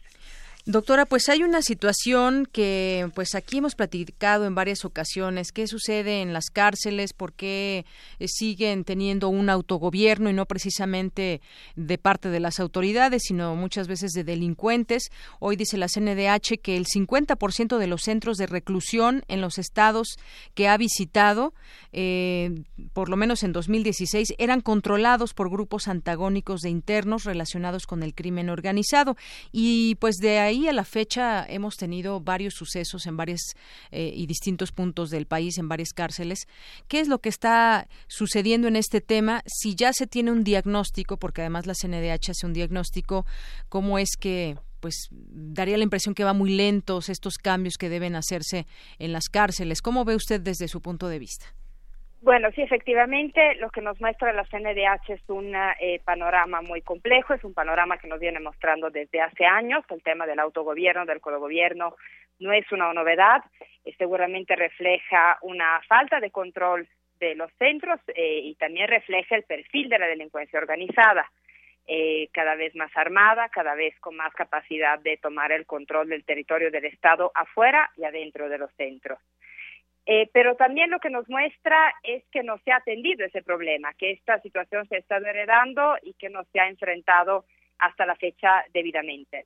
Doctora, 0.67 1.06
pues 1.06 1.30
hay 1.30 1.43
una 1.43 1.62
situación 1.62 2.47
que 2.51 3.12
pues 3.13 3.36
aquí 3.36 3.60
hemos 3.60 3.75
platicado 3.75 4.47
en 4.47 4.56
varias 4.56 4.84
ocasiones. 4.84 5.51
¿Qué 5.51 5.67
sucede 5.67 6.23
en 6.23 6.34
las 6.34 6.45
cárceles? 6.49 7.13
¿Por 7.13 7.34
qué 7.34 7.86
eh, 8.17 8.28
siguen 8.28 8.84
teniendo 8.84 9.30
un 9.30 9.51
autogobierno 9.51 10.28
y 10.28 10.34
no 10.34 10.47
precisamente 10.47 11.39
de 11.75 11.97
parte 11.99 12.30
de 12.30 12.39
las 12.39 12.60
autoridades, 12.60 13.21
sino 13.28 13.56
muchas 13.56 13.88
veces 13.88 14.13
de 14.13 14.23
delincuentes? 14.23 15.12
Hoy 15.39 15.56
dice 15.56 15.78
la 15.78 15.88
CNDH 15.88 16.60
que 16.60 16.78
el 16.78 16.88
50% 16.88 17.78
de 17.78 17.86
los 17.86 18.01
centros 18.01 18.38
de 18.38 18.47
reclusión 18.47 19.21
en 19.28 19.41
los 19.41 19.60
estados 19.60 20.15
que 20.56 20.67
ha 20.67 20.78
visitado, 20.78 21.54
eh, 21.91 22.63
por 22.91 23.10
lo 23.10 23.17
menos 23.17 23.43
en 23.43 23.54
2016, 23.54 24.34
eran 24.39 24.62
controlados 24.62 25.36
por 25.36 25.51
grupos 25.51 25.88
antagónicos 25.88 26.62
de 26.62 26.71
internos 26.71 27.23
relacionados 27.23 27.86
con 27.86 28.01
el 28.01 28.15
crimen 28.15 28.49
organizado. 28.49 29.15
Y 29.51 29.93
pues 29.99 30.15
de 30.15 30.39
ahí 30.39 30.55
ahí 30.56 30.68
a 30.68 30.74
la 30.74 30.86
fecha 30.86 31.46
hemos 31.48 31.76
tenido 31.76 32.22
varios 32.22 32.54
sucesos 32.56 33.06
en 33.06 33.18
varios 33.18 33.41
eh, 33.91 34.12
y 34.15 34.26
distintos 34.26 34.72
puntos 34.72 35.10
del 35.10 35.26
país, 35.26 35.58
en 35.58 35.68
varias 35.68 35.89
cárceles. 35.94 36.48
¿Qué 36.88 37.00
es 37.00 37.08
lo 37.08 37.20
que 37.20 37.30
está 37.30 37.88
sucediendo 38.08 38.68
en 38.68 38.76
este 38.76 39.02
tema? 39.02 39.44
Si 39.46 39.76
ya 39.76 39.91
se 39.94 40.08
tiene 40.08 40.32
un 40.32 40.44
diagnóstico, 40.44 41.18
porque 41.18 41.41
además 41.41 41.65
la 41.65 41.74
CNDH 41.74 42.32
hace 42.32 42.46
un 42.46 42.54
diagnóstico, 42.54 43.26
¿cómo 43.70 44.00
es 44.00 44.15
que 44.18 44.56
pues 44.80 45.08
daría 45.10 45.78
la 45.78 45.84
impresión 45.84 46.13
que 46.13 46.24
va 46.24 46.34
muy 46.34 46.52
lentos 46.52 47.10
estos 47.10 47.38
cambios 47.38 47.74
que 47.76 47.89
deben 47.89 48.15
hacerse 48.15 48.68
en 49.00 49.13
las 49.13 49.30
cárceles. 49.30 49.82
¿Cómo 49.82 50.06
ve 50.06 50.15
usted 50.15 50.39
desde 50.39 50.68
su 50.68 50.80
punto 50.80 51.08
de 51.08 51.18
vista? 51.18 51.55
Bueno, 52.25 52.49
sí, 52.55 52.63
efectivamente, 52.63 53.53
lo 53.57 53.69
que 53.69 53.81
nos 53.81 54.01
muestra 54.01 54.33
la 54.33 54.45
CNDH 54.45 55.13
es 55.13 55.21
un 55.29 55.53
eh, 55.55 56.01
panorama 56.03 56.59
muy 56.63 56.81
complejo, 56.81 57.35
es 57.35 57.43
un 57.43 57.53
panorama 57.53 57.99
que 57.99 58.07
nos 58.07 58.19
viene 58.19 58.39
mostrando 58.39 58.89
desde 58.89 59.21
hace 59.21 59.45
años, 59.45 59.85
el 59.91 60.01
tema 60.01 60.25
del 60.25 60.39
autogobierno, 60.39 61.05
del 61.05 61.21
codogobierno, 61.21 61.95
no 62.39 62.51
es 62.51 62.65
una 62.71 62.91
novedad, 62.93 63.43
eh, 63.85 63.93
seguramente 63.99 64.55
refleja 64.55 65.38
una 65.43 65.79
falta 65.88 66.19
de 66.19 66.31
control 66.31 66.88
de 67.19 67.35
los 67.35 67.51
centros 67.59 67.99
eh, 68.07 68.39
y 68.43 68.55
también 68.55 68.88
refleja 68.88 69.35
el 69.35 69.43
perfil 69.43 69.88
de 69.88 69.99
la 69.99 70.07
delincuencia 70.07 70.57
organizada, 70.57 71.29
cada 72.33 72.55
vez 72.55 72.75
más 72.75 72.89
armada, 72.97 73.49
cada 73.49 73.75
vez 73.75 73.93
con 73.99 74.15
más 74.15 74.33
capacidad 74.33 74.97
de 74.97 75.17
tomar 75.17 75.51
el 75.51 75.67
control 75.67 76.09
del 76.09 76.25
territorio 76.25 76.71
del 76.71 76.85
Estado 76.85 77.31
afuera 77.35 77.91
y 77.95 78.03
adentro 78.03 78.49
de 78.49 78.57
los 78.57 78.71
centros. 78.71 79.19
Eh, 80.06 80.30
pero 80.32 80.56
también 80.56 80.91
lo 80.91 81.00
que 81.00 81.10
nos 81.10 81.28
muestra 81.30 81.94
es 82.04 82.24
que 82.32 82.44
no 82.44 82.60
se 82.60 82.72
ha 82.72 82.78
atendido 82.78 83.26
ese 83.26 83.41
problema, 83.41 83.94
que 83.96 84.12
esta 84.12 84.39
situación 84.41 84.88
se 84.88 84.98
está 84.98 85.18
heredando 85.18 85.96
y 86.04 86.13
que 86.13 86.30
no 86.30 86.44
se 86.52 86.60
ha 86.60 86.70
enfrentado 86.70 87.46
hasta 87.80 88.06
la 88.06 88.15
fecha 88.15 88.63
debidamente 88.72 89.46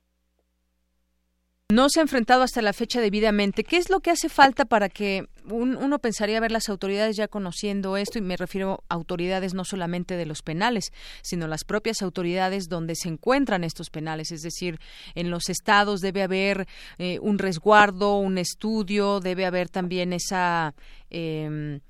no 1.72 1.88
se 1.90 2.00
ha 2.00 2.02
enfrentado 2.02 2.42
hasta 2.42 2.64
la 2.64 2.74
fecha 2.74 3.00
debidamente. 3.00 3.64
¿Qué 3.64 3.78
es 3.78 3.92
lo 3.92 4.00
que 4.00 4.10
hace 4.10 4.28
falta 4.28 4.66
para 4.66 4.90
que 4.90 5.28
uno 5.46 6.00
pensaría 6.00 6.40
ver 6.40 6.52
las 6.52 6.68
autoridades 6.68 7.16
ya 7.16 7.28
conociendo 7.28 7.96
esto? 7.96 8.18
Y 8.18 8.22
me 8.22 8.38
refiero 8.38 8.84
a 8.90 8.96
autoridades 8.96 9.54
no 9.54 9.64
solamente 9.64 10.18
de 10.18 10.26
los 10.26 10.42
penales, 10.42 10.92
sino 11.22 11.48
las 11.48 11.64
propias 11.64 12.02
autoridades 12.02 12.70
donde 12.70 12.96
se 12.96 13.10
encuentran 13.10 13.64
estos 13.64 13.92
penales. 13.92 14.32
Es 14.32 14.42
decir, 14.42 14.80
en 15.14 15.30
los 15.30 15.48
estados 15.50 16.02
debe 16.02 16.24
haber 16.24 16.68
eh, 16.98 17.20
un 17.22 17.38
resguardo, 17.38 18.18
un 18.18 18.40
estudio, 18.40 19.20
debe 19.20 19.46
haber 19.46 19.70
también 19.70 20.12
esa, 20.12 20.74
eh, 21.12 21.82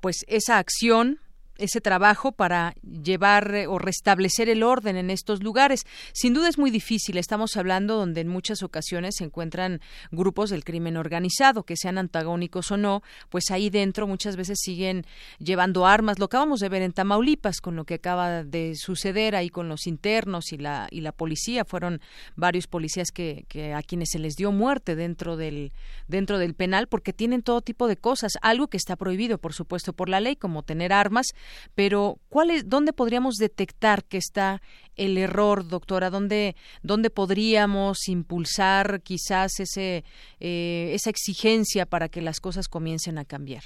pues 0.00 0.24
esa 0.28 0.56
acción 0.56 1.20
ese 1.60 1.80
trabajo 1.80 2.32
para 2.32 2.74
llevar 2.82 3.54
eh, 3.54 3.66
o 3.66 3.78
restablecer 3.78 4.48
el 4.48 4.62
orden 4.62 4.96
en 4.96 5.10
estos 5.10 5.42
lugares. 5.42 5.86
Sin 6.12 6.34
duda 6.34 6.48
es 6.48 6.58
muy 6.58 6.70
difícil. 6.70 7.18
Estamos 7.18 7.56
hablando 7.56 7.96
donde 7.96 8.22
en 8.22 8.28
muchas 8.28 8.62
ocasiones 8.62 9.16
se 9.18 9.24
encuentran 9.24 9.80
grupos 10.10 10.50
del 10.50 10.64
crimen 10.64 10.96
organizado, 10.96 11.62
que 11.64 11.76
sean 11.76 11.98
antagónicos 11.98 12.70
o 12.70 12.76
no, 12.76 13.02
pues 13.28 13.50
ahí 13.50 13.70
dentro 13.70 14.06
muchas 14.06 14.36
veces 14.36 14.58
siguen 14.60 15.04
llevando 15.38 15.86
armas. 15.86 16.18
Lo 16.18 16.24
acabamos 16.26 16.60
de 16.60 16.68
ver 16.68 16.82
en 16.82 16.92
Tamaulipas 16.92 17.60
con 17.60 17.76
lo 17.76 17.84
que 17.84 17.94
acaba 17.94 18.42
de 18.42 18.74
suceder 18.76 19.36
ahí 19.36 19.50
con 19.50 19.68
los 19.68 19.86
internos 19.86 20.52
y 20.52 20.58
la 20.58 20.88
y 20.90 21.02
la 21.02 21.12
policía. 21.12 21.64
Fueron 21.64 22.00
varios 22.36 22.66
policías 22.66 23.10
que, 23.10 23.44
que 23.48 23.74
a 23.74 23.82
quienes 23.82 24.10
se 24.10 24.18
les 24.18 24.34
dio 24.34 24.52
muerte 24.52 24.96
dentro 24.96 25.36
del 25.36 25.72
dentro 26.08 26.38
del 26.38 26.54
penal 26.54 26.88
porque 26.88 27.12
tienen 27.12 27.42
todo 27.42 27.60
tipo 27.60 27.86
de 27.86 27.96
cosas, 27.96 28.32
algo 28.42 28.68
que 28.68 28.76
está 28.76 28.96
prohibido, 28.96 29.38
por 29.38 29.52
supuesto, 29.52 29.92
por 29.92 30.08
la 30.08 30.20
ley, 30.20 30.36
como 30.36 30.62
tener 30.62 30.92
armas 30.92 31.26
pero 31.74 32.16
¿cuál 32.28 32.50
es, 32.50 32.68
¿dónde 32.68 32.92
podríamos 32.92 33.36
detectar 33.36 34.04
que 34.04 34.18
está 34.18 34.60
el 34.96 35.18
error, 35.18 35.66
doctora? 35.68 36.10
¿Dónde, 36.10 36.56
dónde 36.82 37.10
podríamos 37.10 38.08
impulsar 38.08 39.00
quizás 39.02 39.60
ese, 39.60 40.04
eh, 40.40 40.90
esa 40.94 41.10
exigencia 41.10 41.86
para 41.86 42.08
que 42.08 42.22
las 42.22 42.40
cosas 42.40 42.68
comiencen 42.68 43.18
a 43.18 43.24
cambiar? 43.24 43.62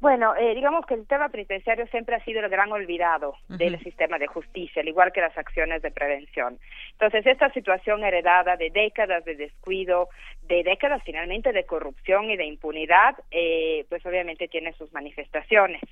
Bueno, 0.00 0.34
eh, 0.34 0.54
digamos 0.54 0.86
que 0.86 0.94
el 0.94 1.06
tema 1.06 1.28
penitenciario 1.28 1.86
siempre 1.88 2.16
ha 2.16 2.24
sido 2.24 2.40
el 2.40 2.48
gran 2.48 2.72
olvidado 2.72 3.34
del 3.48 3.78
sistema 3.80 4.18
de 4.18 4.28
justicia, 4.28 4.80
al 4.80 4.88
igual 4.88 5.12
que 5.12 5.20
las 5.20 5.36
acciones 5.36 5.82
de 5.82 5.90
prevención. 5.90 6.58
Entonces, 6.92 7.26
esta 7.26 7.52
situación 7.52 8.02
heredada 8.02 8.56
de 8.56 8.70
décadas 8.70 9.26
de 9.26 9.34
descuido, 9.34 10.08
de 10.40 10.62
décadas 10.62 11.02
finalmente 11.04 11.52
de 11.52 11.66
corrupción 11.66 12.30
y 12.30 12.38
de 12.38 12.46
impunidad, 12.46 13.14
eh, 13.30 13.84
pues 13.90 14.04
obviamente 14.06 14.48
tiene 14.48 14.72
sus 14.72 14.90
manifestaciones. 14.94 15.82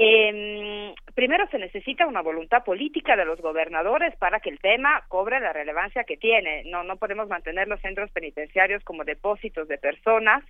Eh, 0.00 0.94
primero 1.16 1.48
se 1.48 1.58
necesita 1.58 2.06
una 2.06 2.22
voluntad 2.22 2.62
política 2.62 3.16
de 3.16 3.24
los 3.24 3.40
gobernadores 3.40 4.14
para 4.14 4.38
que 4.38 4.48
el 4.48 4.60
tema 4.60 5.02
cobre 5.08 5.40
la 5.40 5.52
relevancia 5.52 6.04
que 6.04 6.16
tiene. 6.16 6.62
No, 6.66 6.84
no 6.84 6.96
podemos 6.98 7.28
mantener 7.28 7.66
los 7.66 7.80
centros 7.80 8.08
penitenciarios 8.12 8.84
como 8.84 9.02
depósitos 9.02 9.66
de 9.66 9.76
personas, 9.76 10.44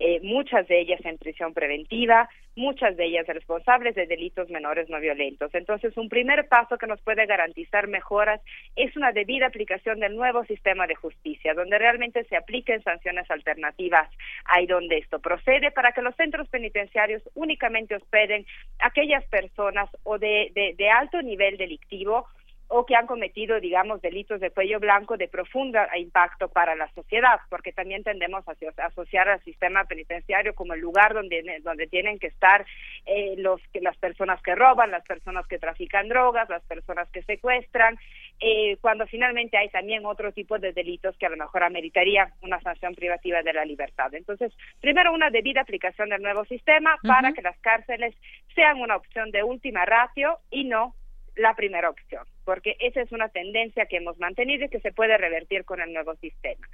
eh, 0.00 0.18
muchas 0.22 0.66
de 0.66 0.80
ellas 0.80 1.00
en 1.04 1.18
prisión 1.18 1.52
preventiva, 1.52 2.26
muchas 2.56 2.96
de 2.96 3.04
ellas 3.04 3.26
responsables 3.26 3.94
de 3.94 4.06
delitos 4.06 4.48
menores 4.48 4.88
no 4.88 4.98
violentos. 4.98 5.54
Entonces, 5.54 5.94
un 5.98 6.08
primer 6.08 6.48
paso 6.48 6.78
que 6.78 6.86
nos 6.86 7.00
puede 7.02 7.26
garantizar 7.26 7.86
mejoras 7.86 8.40
es 8.76 8.96
una 8.96 9.12
debida 9.12 9.46
aplicación 9.46 10.00
del 10.00 10.16
nuevo 10.16 10.42
sistema 10.46 10.86
de 10.86 10.94
justicia, 10.94 11.52
donde 11.52 11.78
realmente 11.78 12.24
se 12.24 12.36
apliquen 12.36 12.82
sanciones 12.82 13.30
alternativas 13.30 14.08
ahí 14.46 14.66
donde 14.66 14.96
esto 14.96 15.18
procede, 15.18 15.70
para 15.70 15.92
que 15.92 16.00
los 16.00 16.16
centros 16.16 16.48
penitenciarios 16.48 17.22
únicamente 17.34 17.94
hospeden 17.94 18.46
aquellas 18.78 19.24
personas 19.26 19.90
o 20.04 20.18
de, 20.18 20.50
de, 20.54 20.90
alto 20.90 21.20
nivel 21.20 21.58
delictivo 21.58 22.26
o 22.72 22.86
que 22.86 22.94
han 22.94 23.08
cometido, 23.08 23.58
digamos, 23.58 24.00
delitos 24.00 24.40
de 24.40 24.52
cuello 24.52 24.78
blanco 24.78 25.16
de 25.16 25.26
profundo 25.26 25.80
impacto 25.96 26.48
para 26.48 26.76
la 26.76 26.88
sociedad, 26.92 27.40
porque 27.48 27.72
también 27.72 28.04
tendemos 28.04 28.44
a 28.46 28.54
asociar 28.86 29.28
al 29.28 29.42
sistema 29.42 29.84
penitenciario 29.86 30.54
como 30.54 30.74
el 30.74 30.80
lugar 30.80 31.12
donde, 31.12 31.42
donde 31.64 31.88
tienen 31.88 32.20
que 32.20 32.28
estar 32.28 32.64
eh, 33.06 33.34
los, 33.38 33.60
las 33.74 33.96
personas 33.96 34.40
que 34.42 34.54
roban, 34.54 34.92
las 34.92 35.04
personas 35.04 35.48
que 35.48 35.58
trafican 35.58 36.08
drogas, 36.08 36.48
las 36.48 36.62
personas 36.62 37.10
que 37.10 37.24
secuestran, 37.24 37.98
eh, 38.38 38.76
cuando 38.80 39.04
finalmente 39.08 39.56
hay 39.56 39.68
también 39.70 40.06
otro 40.06 40.30
tipo 40.30 40.56
de 40.60 40.72
delitos 40.72 41.16
que 41.18 41.26
a 41.26 41.30
lo 41.30 41.36
mejor 41.36 41.64
ameritarían 41.64 42.32
una 42.40 42.60
sanción 42.60 42.94
privativa 42.94 43.42
de 43.42 43.52
la 43.52 43.64
libertad. 43.64 44.14
Entonces, 44.14 44.52
primero 44.80 45.12
una 45.12 45.30
debida 45.30 45.62
aplicación 45.62 46.10
del 46.10 46.22
nuevo 46.22 46.44
sistema 46.44 46.96
para 47.02 47.32
que 47.32 47.42
las 47.42 47.58
cárceles 47.58 48.14
sean 48.54 48.80
una 48.80 48.94
opción 48.94 49.32
de 49.32 49.42
última 49.42 49.84
ratio 49.84 50.38
y 50.52 50.64
no 50.64 50.94
la 51.40 51.54
primera 51.54 51.88
opción, 51.88 52.24
porque 52.44 52.76
esa 52.80 53.00
es 53.00 53.10
una 53.12 53.28
tendencia 53.30 53.86
que 53.86 53.96
hemos 53.96 54.18
mantenido 54.18 54.66
y 54.66 54.68
que 54.68 54.80
se 54.80 54.92
puede 54.92 55.16
revertir 55.16 55.64
con 55.64 55.80
el 55.80 55.92
nuevo 55.92 56.14
sistema. 56.16 56.68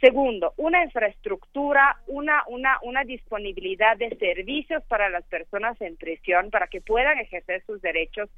Segundo, 0.00 0.52
una 0.56 0.84
infraestructura, 0.84 1.96
una, 2.08 2.42
una, 2.48 2.78
una 2.82 3.04
disponibilidad 3.04 3.96
de 3.96 4.14
servicios 4.16 4.82
para 4.84 5.08
las 5.08 5.24
personas 5.24 5.80
en 5.80 5.96
prisión 5.96 6.50
para 6.50 6.66
que 6.66 6.80
puedan 6.80 7.18
ejercer 7.18 7.62
sus 7.64 7.80
derechos 7.80 8.28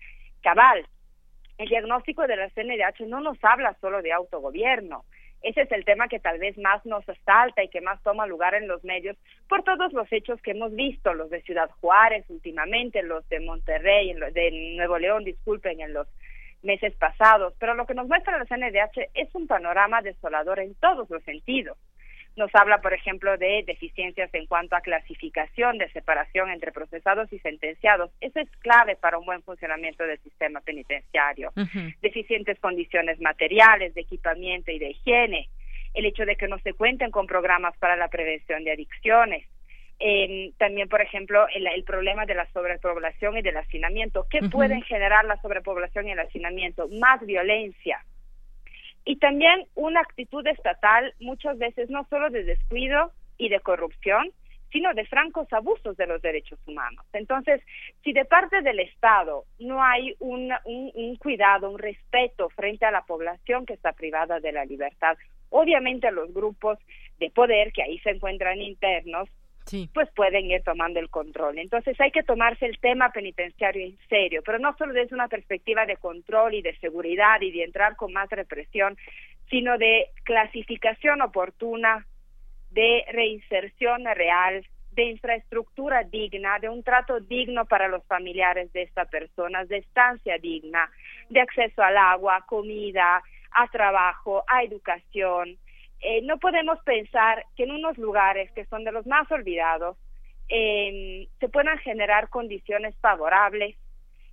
cabal. 0.42 0.86
El 1.58 1.68
diagnóstico 1.68 2.26
de 2.26 2.36
la 2.36 2.50
CNDH 2.50 3.06
no 3.08 3.20
nos 3.20 3.38
habla 3.42 3.76
solo 3.80 4.02
de 4.02 4.12
autogobierno, 4.12 5.04
ese 5.44 5.60
es 5.62 5.72
el 5.72 5.84
tema 5.84 6.08
que 6.08 6.18
tal 6.18 6.38
vez 6.38 6.56
más 6.56 6.84
nos 6.86 7.06
asalta 7.06 7.62
y 7.62 7.68
que 7.68 7.82
más 7.82 8.02
toma 8.02 8.26
lugar 8.26 8.54
en 8.54 8.66
los 8.66 8.82
medios 8.82 9.16
por 9.46 9.62
todos 9.62 9.92
los 9.92 10.10
hechos 10.10 10.40
que 10.40 10.52
hemos 10.52 10.74
visto, 10.74 11.12
los 11.12 11.28
de 11.28 11.42
Ciudad 11.42 11.70
Juárez 11.80 12.24
últimamente, 12.30 13.02
los 13.02 13.28
de 13.28 13.40
Monterrey, 13.40 14.14
de 14.32 14.74
Nuevo 14.76 14.98
León, 14.98 15.22
disculpen, 15.22 15.82
en 15.82 15.92
los 15.92 16.08
meses 16.62 16.94
pasados. 16.96 17.54
Pero 17.58 17.74
lo 17.74 17.84
que 17.86 17.92
nos 17.94 18.08
muestra 18.08 18.38
la 18.38 18.46
CNDH 18.46 19.10
es 19.12 19.34
un 19.34 19.46
panorama 19.46 20.00
desolador 20.00 20.60
en 20.60 20.74
todos 20.76 21.10
los 21.10 21.22
sentidos. 21.24 21.76
Nos 22.36 22.52
habla, 22.54 22.80
por 22.80 22.92
ejemplo, 22.92 23.36
de 23.38 23.62
deficiencias 23.64 24.32
en 24.34 24.46
cuanto 24.46 24.74
a 24.74 24.80
clasificación, 24.80 25.78
de 25.78 25.88
separación 25.90 26.50
entre 26.50 26.72
procesados 26.72 27.32
y 27.32 27.38
sentenciados. 27.38 28.10
Eso 28.20 28.40
es 28.40 28.50
clave 28.58 28.96
para 28.96 29.18
un 29.18 29.26
buen 29.26 29.42
funcionamiento 29.42 30.04
del 30.04 30.18
sistema 30.18 30.60
penitenciario. 30.60 31.52
Deficientes 32.02 32.58
condiciones 32.58 33.20
materiales, 33.20 33.94
de 33.94 34.00
equipamiento 34.00 34.72
y 34.72 34.78
de 34.78 34.90
higiene. 34.90 35.48
El 35.94 36.06
hecho 36.06 36.26
de 36.26 36.34
que 36.34 36.48
no 36.48 36.58
se 36.58 36.72
cuenten 36.72 37.12
con 37.12 37.26
programas 37.26 37.76
para 37.78 37.94
la 37.94 38.08
prevención 38.08 38.64
de 38.64 38.72
adicciones. 38.72 39.46
Eh, 40.00 40.52
también, 40.58 40.88
por 40.88 41.00
ejemplo, 41.00 41.46
el, 41.54 41.84
problema 41.84 42.26
de 42.26 42.34
la 42.34 42.50
sobrepoblación 42.52 43.38
y 43.38 43.42
del 43.42 43.56
hacinamiento. 43.56 44.26
¿Qué 44.28 44.40
pueden 44.50 44.82
generar 44.82 45.24
la 45.24 45.40
sobrepoblación 45.40 46.08
y 46.08 46.12
el 46.12 46.18
hacinamiento? 46.18 46.88
Más 46.88 47.24
violencia, 47.24 48.04
también 49.24 49.64
una 49.74 50.00
actitud 50.00 50.46
estatal 50.46 51.14
muchas 51.18 51.56
veces 51.56 51.88
no 51.88 52.04
solo 52.10 52.28
de 52.28 52.44
descuido 52.44 53.10
y 53.38 53.48
de 53.48 53.58
corrupción, 53.60 54.30
sino 54.70 54.92
de 54.92 55.06
francos 55.06 55.50
abusos 55.50 55.96
de 55.96 56.06
los 56.06 56.20
derechos 56.20 56.58
humanos. 56.66 57.06
Entonces, 57.14 57.62
si 58.02 58.12
de 58.12 58.26
parte 58.26 58.60
del 58.60 58.80
Estado 58.80 59.46
no 59.58 59.82
hay 59.82 60.14
un, 60.18 60.52
un, 60.66 61.16
cuidado, 61.16 61.70
un 61.70 61.78
respeto 61.78 62.50
frente 62.50 62.84
a 62.84 62.90
la 62.90 63.00
población 63.06 63.64
que 63.64 63.72
está 63.72 63.94
privada 63.94 64.40
de 64.40 64.52
la 64.52 64.66
libertad, 64.66 65.16
obviamente 65.48 66.10
los 66.10 66.34
grupos 66.34 66.78
de 67.18 67.30
poder 67.30 67.72
que 67.72 67.82
ahí 67.82 67.98
se 68.00 68.10
encuentran 68.10 68.60
internos 68.60 69.30
pues 69.92 70.08
pueden 70.14 70.50
ir 70.50 70.62
tomando 70.62 71.00
el 71.00 71.10
control. 71.10 71.58
Entonces 71.58 71.98
hay 72.00 72.10
que 72.10 72.22
tomarse 72.22 72.66
el 72.66 72.78
tema 72.78 73.10
penitenciario 73.10 73.84
en 73.84 73.98
serio, 74.08 74.42
pero 74.44 74.58
no 74.58 74.76
solo 74.76 74.92
desde 74.92 75.14
una 75.14 75.28
perspectiva 75.28 75.86
de 75.86 75.96
control 75.96 76.54
y 76.54 76.62
de 76.62 76.76
seguridad 76.78 77.40
y 77.40 77.50
de 77.50 77.64
entrar 77.64 77.96
con 77.96 78.12
más 78.12 78.28
represión, 78.30 78.96
sino 79.48 79.78
de 79.78 80.08
clasificación 80.24 81.22
oportuna, 81.22 82.06
de 82.70 83.04
reinserción 83.12 84.04
real, 84.04 84.66
de 84.92 85.04
infraestructura 85.04 86.04
digna, 86.04 86.58
de 86.60 86.68
un 86.68 86.82
trato 86.82 87.20
digno 87.20 87.64
para 87.64 87.88
los 87.88 88.04
familiares 88.06 88.72
de 88.72 88.82
estas 88.82 89.08
personas, 89.08 89.68
de 89.68 89.78
estancia 89.78 90.38
digna, 90.38 90.88
de 91.30 91.40
acceso 91.40 91.82
al 91.82 91.96
agua, 91.96 92.44
comida, 92.46 93.22
a 93.50 93.68
trabajo, 93.68 94.44
a 94.46 94.62
educación. 94.62 95.56
Eh, 96.06 96.20
no 96.22 96.36
podemos 96.36 96.78
pensar 96.84 97.46
que 97.56 97.62
en 97.62 97.70
unos 97.70 97.96
lugares 97.96 98.52
que 98.52 98.66
son 98.66 98.84
de 98.84 98.92
los 98.92 99.06
más 99.06 99.30
olvidados 99.32 99.96
eh, 100.50 101.28
se 101.40 101.48
puedan 101.48 101.78
generar 101.78 102.28
condiciones 102.28 102.94
favorables 103.00 103.74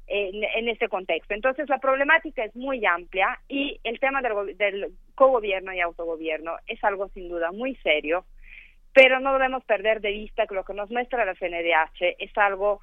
en, 0.05 0.43
en 0.43 0.67
este 0.67 0.89
contexto. 0.89 1.33
Entonces, 1.33 1.69
la 1.69 1.77
problemática 1.77 2.43
es 2.43 2.53
muy 2.57 2.85
amplia 2.85 3.39
y 3.47 3.79
el 3.85 4.01
tema 4.01 4.21
del, 4.21 4.57
del 4.57 4.91
cogobierno 5.15 5.71
y 5.71 5.79
autogobierno 5.79 6.57
es 6.67 6.83
algo 6.83 7.07
sin 7.13 7.29
duda 7.29 7.53
muy 7.53 7.75
serio, 7.77 8.25
pero 8.91 9.21
no 9.21 9.31
debemos 9.31 9.63
perder 9.63 10.01
de 10.01 10.11
vista 10.11 10.47
que 10.47 10.55
lo 10.55 10.65
que 10.65 10.73
nos 10.73 10.91
muestra 10.91 11.23
la 11.23 11.35
CNDH 11.35 12.17
es 12.19 12.37
algo 12.37 12.81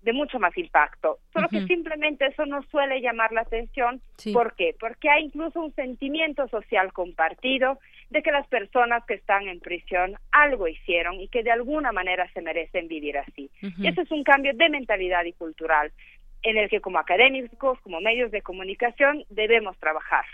de 0.00 0.12
mucho 0.12 0.38
más 0.38 0.56
impacto. 0.56 1.18
Solo 1.32 1.48
que 1.48 1.64
simplemente 1.66 2.26
eso 2.26 2.44
no 2.44 2.62
suele 2.64 3.00
llamar 3.00 3.32
la 3.32 3.42
atención. 3.42 4.00
Sí. 4.16 4.32
¿Por 4.32 4.54
qué? 4.54 4.74
Porque 4.80 5.08
hay 5.08 5.26
incluso 5.26 5.60
un 5.60 5.72
sentimiento 5.74 6.48
social 6.48 6.92
compartido 6.92 7.78
de 8.12 8.22
que 8.22 8.30
las 8.30 8.46
personas 8.48 9.04
que 9.06 9.14
están 9.14 9.48
en 9.48 9.60
prisión 9.60 10.16
algo 10.30 10.68
hicieron 10.68 11.20
y 11.20 11.28
que 11.28 11.42
de 11.42 11.50
alguna 11.50 11.92
manera 11.92 12.30
se 12.32 12.42
merecen 12.42 12.86
vivir 12.86 13.16
así. 13.18 13.50
Ujú. 13.62 13.82
Y 13.82 13.88
ese 13.88 14.02
es 14.02 14.10
un 14.10 14.22
cambio 14.22 14.52
de 14.54 14.68
mentalidad 14.68 15.24
y 15.24 15.32
cultural 15.32 15.92
en 16.42 16.58
el 16.58 16.68
que 16.68 16.80
como 16.80 16.98
académicos, 16.98 17.80
como 17.80 18.00
medios 18.00 18.30
de 18.30 18.42
comunicación, 18.42 19.24
debemos 19.30 19.78
trabajar. 19.78 20.24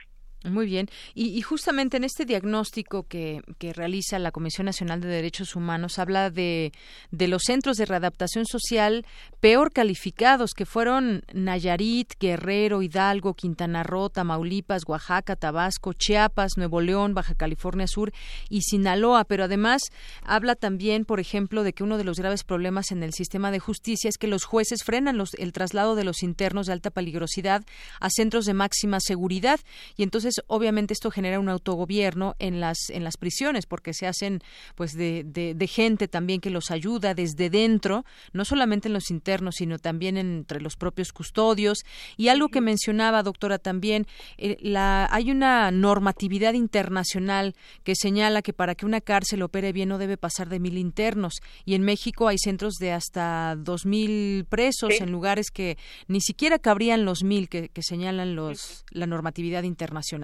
Muy 0.45 0.67
bien. 0.67 0.89
Y, 1.15 1.43
justamente 1.43 1.97
en 1.97 2.05
este 2.05 2.25
diagnóstico 2.25 3.03
que, 3.09 3.43
que 3.59 3.73
realiza 3.73 4.21
la 4.21 4.31
Comisión 4.31 4.67
Nacional 4.67 5.01
de 5.01 5.09
Derechos 5.09 5.57
Humanos 5.57 5.99
habla 5.99 6.31
de, 6.31 6.73
de 7.11 7.27
los 7.27 7.43
centros 7.45 7.77
de 7.77 7.87
readaptación 7.87 8.47
social 8.47 9.05
peor 9.41 9.73
calificados, 9.73 10.53
que 10.55 10.65
fueron 10.65 11.25
Nayarit, 11.35 12.13
Guerrero, 12.21 12.83
Hidalgo, 12.83 13.35
Quintana 13.35 13.83
Roo, 13.83 14.11
Tamaulipas, 14.11 14.83
Oaxaca, 14.87 15.35
Tabasco, 15.35 15.93
Chiapas, 15.93 16.53
Nuevo 16.57 16.81
León, 16.81 17.15
Baja 17.15 17.35
California 17.35 17.89
Sur 17.89 18.13
y 18.49 18.61
Sinaloa. 18.63 19.25
Pero 19.25 19.45
además 19.45 19.83
habla 20.23 20.55
también, 20.55 21.05
por 21.05 21.19
ejemplo, 21.19 21.65
de 21.65 21.73
que 21.73 21.83
uno 21.83 21.99
de 21.99 22.05
los 22.05 22.17
graves 22.19 22.45
problemas 22.45 22.93
en 22.93 23.03
el 23.03 23.13
sistema 23.13 23.51
de 23.51 23.59
justicia 23.59 24.09
es 24.09 24.19
que 24.19 24.29
los 24.29 24.45
jueces 24.45 24.85
frenan 24.85 25.19
los- 25.19 25.35
el 25.35 25.53
traslado 25.53 25.97
de 25.97 26.05
los 26.05 26.23
internos 26.23 26.67
de 26.69 26.75
alta 26.75 26.91
peligrosidad 26.91 27.65
a 27.99 28.09
centros 28.09 28.45
de 28.45 28.55
máxima 28.55 29.01
seguridad 29.01 29.59
y 29.97 30.05
entonces 30.05 30.28
obviamente 30.47 30.93
esto 30.95 31.11
genera 31.11 31.41
un 31.41 31.49
autogobierno 31.49 32.35
en 32.39 32.61
las 32.61 32.91
en 32.91 33.05
las 33.05 33.17
prisiones 33.17 33.67
porque 33.67 33.95
se 33.95 34.07
hacen 34.07 34.41
pues 34.75 34.93
de, 34.95 35.25
de, 35.25 35.55
de 35.55 35.67
gente 35.67 36.09
también 36.09 36.41
que 36.41 36.51
los 36.51 36.71
ayuda 36.71 37.15
desde 37.15 37.51
dentro 37.51 38.05
no 38.33 38.45
solamente 38.45 38.89
en 38.89 38.95
los 38.95 39.11
internos 39.11 39.57
sino 39.57 39.79
también 39.79 40.17
entre 40.17 40.61
los 40.61 40.77
propios 40.77 41.13
custodios 41.13 41.79
y 42.17 42.29
algo 42.29 42.49
que 42.49 42.61
mencionaba 42.61 43.23
doctora 43.23 43.59
también 43.59 44.07
eh, 44.37 44.57
la 44.61 45.09
hay 45.11 45.31
una 45.31 45.71
normatividad 45.71 46.55
internacional 46.55 47.55
que 47.85 47.95
señala 47.95 48.43
que 48.43 48.53
para 48.53 48.75
que 48.75 48.87
una 48.87 49.01
cárcel 49.01 49.43
opere 49.43 49.73
bien 49.73 49.89
no 49.91 49.99
debe 49.99 50.17
pasar 50.17 50.49
de 50.49 50.61
mil 50.61 50.79
internos 50.79 51.35
y 51.65 51.75
en 51.75 51.83
México 51.83 52.29
hay 52.29 52.39
centros 52.39 52.75
de 52.75 52.93
hasta 52.93 53.57
dos 53.57 53.87
mil 53.87 54.45
presos 54.49 54.89
Sí. 54.89 55.03
en 55.03 55.13
lugares 55.13 55.51
que 55.51 55.77
ni 56.07 56.21
siquiera 56.21 56.59
cabrían 56.59 57.05
los 57.05 57.23
mil 57.23 57.49
que, 57.49 57.69
que 57.69 57.83
señalan 57.83 58.35
los 58.35 58.85
la 58.91 59.07
normatividad 59.07 59.65
internacional. 59.65 60.18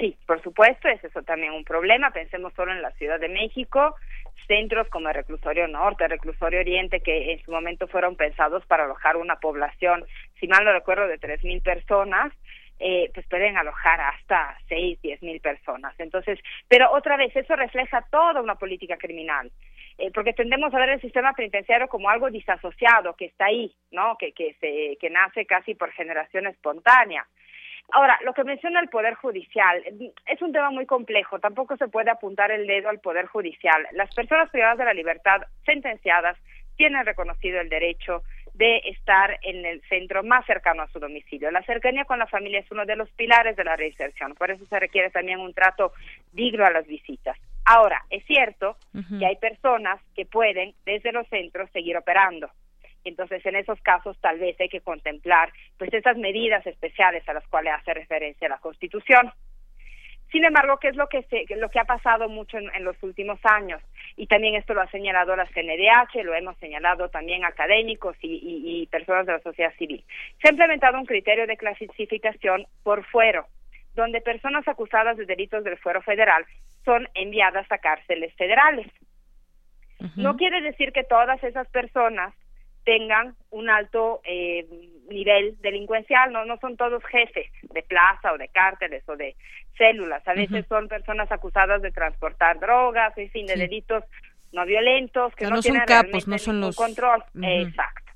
Sí, 0.00 0.16
por 0.26 0.42
supuesto, 0.42 0.88
es 0.88 1.04
eso 1.04 1.22
también 1.22 1.52
un 1.52 1.64
problema. 1.64 2.10
Pensemos 2.10 2.54
solo 2.54 2.72
en 2.72 2.80
la 2.80 2.90
Ciudad 2.92 3.20
de 3.20 3.28
México, 3.28 3.94
centros 4.46 4.88
como 4.88 5.08
el 5.08 5.14
Reclusorio 5.14 5.68
Norte, 5.68 6.04
el 6.04 6.10
Reclusorio 6.10 6.60
Oriente, 6.60 7.00
que 7.00 7.32
en 7.32 7.44
su 7.44 7.52
momento 7.52 7.86
fueron 7.86 8.16
pensados 8.16 8.64
para 8.64 8.84
alojar 8.84 9.18
una 9.18 9.36
población, 9.36 10.06
si 10.40 10.48
mal 10.48 10.64
no 10.64 10.72
recuerdo, 10.72 11.06
de 11.06 11.18
tres 11.18 11.44
mil 11.44 11.60
personas. 11.60 12.32
Eh, 12.82 13.10
pues 13.12 13.26
pueden 13.26 13.58
alojar 13.58 14.00
hasta 14.00 14.56
seis, 14.66 14.98
diez 15.02 15.22
mil 15.22 15.38
personas. 15.42 15.94
Entonces, 16.00 16.38
pero 16.66 16.90
otra 16.92 17.18
vez, 17.18 17.36
eso 17.36 17.54
refleja 17.54 18.02
toda 18.10 18.40
una 18.40 18.54
política 18.54 18.96
criminal, 18.96 19.52
eh, 19.98 20.10
porque 20.14 20.32
tendemos 20.32 20.72
a 20.72 20.78
ver 20.78 20.88
el 20.88 21.00
sistema 21.02 21.34
penitenciario 21.34 21.88
como 21.88 22.08
algo 22.08 22.30
disasociado, 22.30 23.14
que 23.16 23.26
está 23.26 23.44
ahí, 23.44 23.70
¿no? 23.90 24.16
Que, 24.16 24.32
que, 24.32 24.54
se, 24.60 24.96
que 24.98 25.10
nace 25.10 25.44
casi 25.44 25.74
por 25.74 25.92
generación 25.92 26.46
espontánea. 26.46 27.26
Ahora, 27.92 28.18
lo 28.24 28.32
que 28.34 28.44
menciona 28.44 28.80
el 28.80 28.88
Poder 28.88 29.14
Judicial 29.14 29.82
eh, 29.84 30.12
es 30.26 30.42
un 30.42 30.52
tema 30.52 30.70
muy 30.70 30.86
complejo. 30.86 31.38
Tampoco 31.38 31.76
se 31.76 31.88
puede 31.88 32.10
apuntar 32.10 32.50
el 32.50 32.66
dedo 32.66 32.88
al 32.88 33.00
Poder 33.00 33.26
Judicial. 33.26 33.86
Las 33.92 34.14
personas 34.14 34.50
privadas 34.50 34.78
de 34.78 34.84
la 34.84 34.94
libertad 34.94 35.42
sentenciadas 35.64 36.36
tienen 36.76 37.04
reconocido 37.04 37.60
el 37.60 37.68
derecho 37.68 38.22
de 38.54 38.78
estar 38.86 39.38
en 39.42 39.64
el 39.64 39.82
centro 39.88 40.22
más 40.22 40.44
cercano 40.46 40.82
a 40.82 40.88
su 40.88 40.98
domicilio. 40.98 41.50
La 41.50 41.62
cercanía 41.62 42.04
con 42.04 42.18
la 42.18 42.26
familia 42.26 42.60
es 42.60 42.70
uno 42.70 42.84
de 42.84 42.96
los 42.96 43.10
pilares 43.12 43.56
de 43.56 43.64
la 43.64 43.76
reinserción. 43.76 44.34
Por 44.34 44.50
eso 44.50 44.64
se 44.66 44.78
requiere 44.78 45.10
también 45.10 45.40
un 45.40 45.54
trato 45.54 45.92
digno 46.32 46.64
a 46.64 46.70
las 46.70 46.86
visitas. 46.86 47.36
Ahora, 47.64 48.02
es 48.10 48.24
cierto 48.24 48.76
que 49.18 49.26
hay 49.26 49.36
personas 49.36 50.00
que 50.14 50.26
pueden 50.26 50.74
desde 50.84 51.12
los 51.12 51.26
centros 51.28 51.70
seguir 51.70 51.96
operando. 51.96 52.50
Entonces, 53.04 53.44
en 53.46 53.56
esos 53.56 53.80
casos, 53.80 54.18
tal 54.20 54.38
vez 54.38 54.58
hay 54.60 54.68
que 54.68 54.80
contemplar 54.80 55.52
pues 55.78 55.92
esas 55.92 56.16
medidas 56.16 56.66
especiales 56.66 57.28
a 57.28 57.34
las 57.34 57.46
cuales 57.48 57.74
hace 57.74 57.94
referencia 57.94 58.48
la 58.48 58.58
Constitución. 58.58 59.32
Sin 60.30 60.44
embargo, 60.44 60.78
¿qué 60.78 60.88
es 60.88 60.96
lo 60.96 61.08
que 61.08 61.22
se, 61.24 61.44
lo 61.56 61.68
que 61.70 61.80
ha 61.80 61.84
pasado 61.84 62.28
mucho 62.28 62.56
en, 62.56 62.70
en, 62.74 62.84
los 62.84 63.00
últimos 63.02 63.40
años? 63.42 63.82
Y 64.16 64.26
también 64.28 64.54
esto 64.54 64.74
lo 64.74 64.80
ha 64.80 64.90
señalado 64.90 65.34
la 65.34 65.46
CNDH, 65.46 66.22
lo 66.22 66.34
hemos 66.34 66.56
señalado 66.58 67.08
también 67.08 67.44
académicos 67.44 68.16
y, 68.22 68.34
y, 68.34 68.82
y 68.82 68.86
personas 68.86 69.26
de 69.26 69.32
la 69.32 69.40
sociedad 69.40 69.74
civil. 69.76 70.04
Se 70.40 70.48
ha 70.48 70.52
implementado 70.52 70.98
un 70.98 71.06
criterio 71.06 71.48
de 71.48 71.56
clasificación 71.56 72.66
por 72.84 73.04
fuero, 73.06 73.46
donde 73.94 74.20
personas 74.20 74.66
acusadas 74.68 75.16
de 75.16 75.26
delitos 75.26 75.64
del 75.64 75.78
fuero 75.78 76.00
federal 76.02 76.44
son 76.84 77.08
enviadas 77.14 77.66
a 77.70 77.78
cárceles 77.78 78.32
federales. 78.34 78.86
Uh 79.98 80.04
-huh. 80.04 80.16
No 80.16 80.36
quiere 80.36 80.60
decir 80.60 80.92
que 80.92 81.02
todas 81.02 81.42
esas 81.42 81.68
personas 81.68 82.32
tengan 82.84 83.34
un 83.50 83.68
alto 83.68 84.20
eh, 84.24 84.66
nivel 85.08 85.56
delincuencial, 85.60 86.32
no 86.32 86.44
no 86.44 86.56
son 86.58 86.76
todos 86.76 87.02
jefes 87.04 87.50
de 87.62 87.82
plaza 87.82 88.32
o 88.32 88.38
de 88.38 88.48
cárteles 88.48 89.02
o 89.08 89.16
de 89.16 89.36
células, 89.76 90.26
a 90.26 90.34
veces 90.34 90.64
uh 90.64 90.64
-huh. 90.64 90.68
son 90.68 90.88
personas 90.88 91.30
acusadas 91.32 91.82
de 91.82 91.90
transportar 91.90 92.58
drogas, 92.60 93.16
en 93.16 93.30
fin, 93.30 93.46
de 93.46 93.54
sí. 93.54 93.60
delitos 93.60 94.04
no 94.52 94.64
violentos 94.66 95.34
que 95.36 95.44
no, 95.44 95.50
no, 95.50 95.56
no 95.56 95.62
tienen 95.62 95.80
son 95.80 95.86
capos, 95.86 96.28
no 96.28 96.38
son 96.38 96.60
los 96.60 96.76
control. 96.76 97.22
Uh 97.34 97.38
-huh. 97.38 97.68
Exacto. 97.68 98.10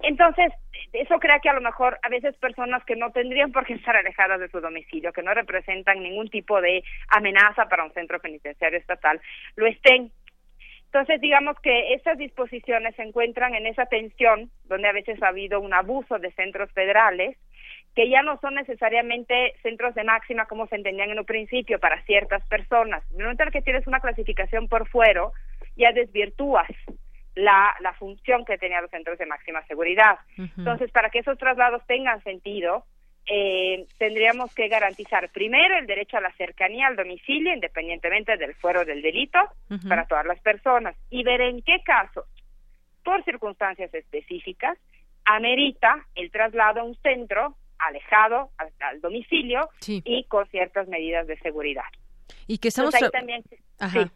Entonces, 0.00 0.52
eso 0.92 1.18
crea 1.18 1.38
que 1.40 1.48
a 1.48 1.54
lo 1.54 1.60
mejor 1.60 1.98
a 2.02 2.08
veces 2.08 2.36
personas 2.36 2.84
que 2.84 2.96
no 2.96 3.10
tendrían 3.12 3.52
por 3.52 3.64
qué 3.64 3.74
estar 3.74 3.96
alejadas 3.96 4.40
de 4.40 4.48
su 4.48 4.60
domicilio, 4.60 5.12
que 5.12 5.22
no 5.22 5.32
representan 5.34 6.02
ningún 6.02 6.28
tipo 6.28 6.60
de 6.60 6.82
amenaza 7.08 7.66
para 7.66 7.84
un 7.84 7.92
centro 7.92 8.18
penitenciario 8.20 8.78
estatal, 8.78 9.20
lo 9.56 9.66
estén 9.66 10.10
entonces, 10.96 11.20
digamos 11.20 11.60
que 11.60 11.92
estas 11.92 12.16
disposiciones 12.16 12.96
se 12.96 13.02
encuentran 13.02 13.54
en 13.54 13.66
esa 13.66 13.84
tensión 13.84 14.50
donde 14.64 14.88
a 14.88 14.92
veces 14.92 15.22
ha 15.22 15.28
habido 15.28 15.60
un 15.60 15.74
abuso 15.74 16.18
de 16.18 16.32
centros 16.32 16.72
federales 16.72 17.36
que 17.94 18.08
ya 18.08 18.22
no 18.22 18.38
son 18.40 18.54
necesariamente 18.54 19.52
centros 19.62 19.94
de 19.94 20.04
máxima 20.04 20.46
como 20.46 20.66
se 20.68 20.76
entendían 20.76 21.10
en 21.10 21.18
un 21.18 21.26
principio 21.26 21.78
para 21.78 22.02
ciertas 22.04 22.46
personas. 22.48 23.04
En 23.10 23.18
el 23.18 23.24
momento 23.24 23.42
en 23.42 23.50
que 23.50 23.60
tienes 23.60 23.86
una 23.86 24.00
clasificación 24.00 24.68
por 24.68 24.88
fuero, 24.88 25.32
ya 25.76 25.92
desvirtúas 25.92 26.68
la, 27.34 27.74
la 27.80 27.92
función 27.92 28.46
que 28.46 28.56
tenían 28.56 28.80
los 28.80 28.90
centros 28.90 29.18
de 29.18 29.26
máxima 29.26 29.66
seguridad. 29.66 30.18
Uh 30.38 30.44
-huh. 30.44 30.50
Entonces, 30.56 30.90
para 30.92 31.10
que 31.10 31.18
esos 31.18 31.36
traslados 31.36 31.86
tengan 31.86 32.22
sentido, 32.22 32.84
eh, 33.26 33.86
tendríamos 33.98 34.54
que 34.54 34.68
garantizar 34.68 35.30
primero 35.30 35.76
el 35.76 35.86
derecho 35.86 36.16
a 36.16 36.20
la 36.20 36.32
cercanía 36.32 36.86
al 36.86 36.96
domicilio, 36.96 37.52
independientemente 37.52 38.36
del 38.36 38.54
fuero 38.54 38.84
del 38.84 39.02
delito, 39.02 39.38
uh 39.70 39.74
-huh. 39.74 39.88
para 39.88 40.06
todas 40.06 40.26
las 40.26 40.40
personas, 40.40 40.96
y 41.10 41.24
ver 41.24 41.40
en 41.40 41.62
qué 41.62 41.82
casos, 41.84 42.24
por 43.04 43.24
circunstancias 43.24 43.92
específicas, 43.92 44.78
amerita 45.24 46.06
el 46.14 46.30
traslado 46.30 46.80
a 46.80 46.84
un 46.84 46.94
centro 46.96 47.56
alejado 47.78 48.50
al, 48.58 48.70
al 48.80 49.00
domicilio 49.00 49.68
sí. 49.80 50.02
y 50.04 50.24
con 50.24 50.46
ciertas 50.48 50.88
medidas 50.88 51.26
de 51.26 51.36
seguridad. 51.38 51.84
Y 52.46 52.58
que 52.58 52.68
estamos 52.68 52.94
Entonces, 52.94 53.12
también, 53.12 53.42
Ajá. 53.78 54.04
Sí. 54.04 54.10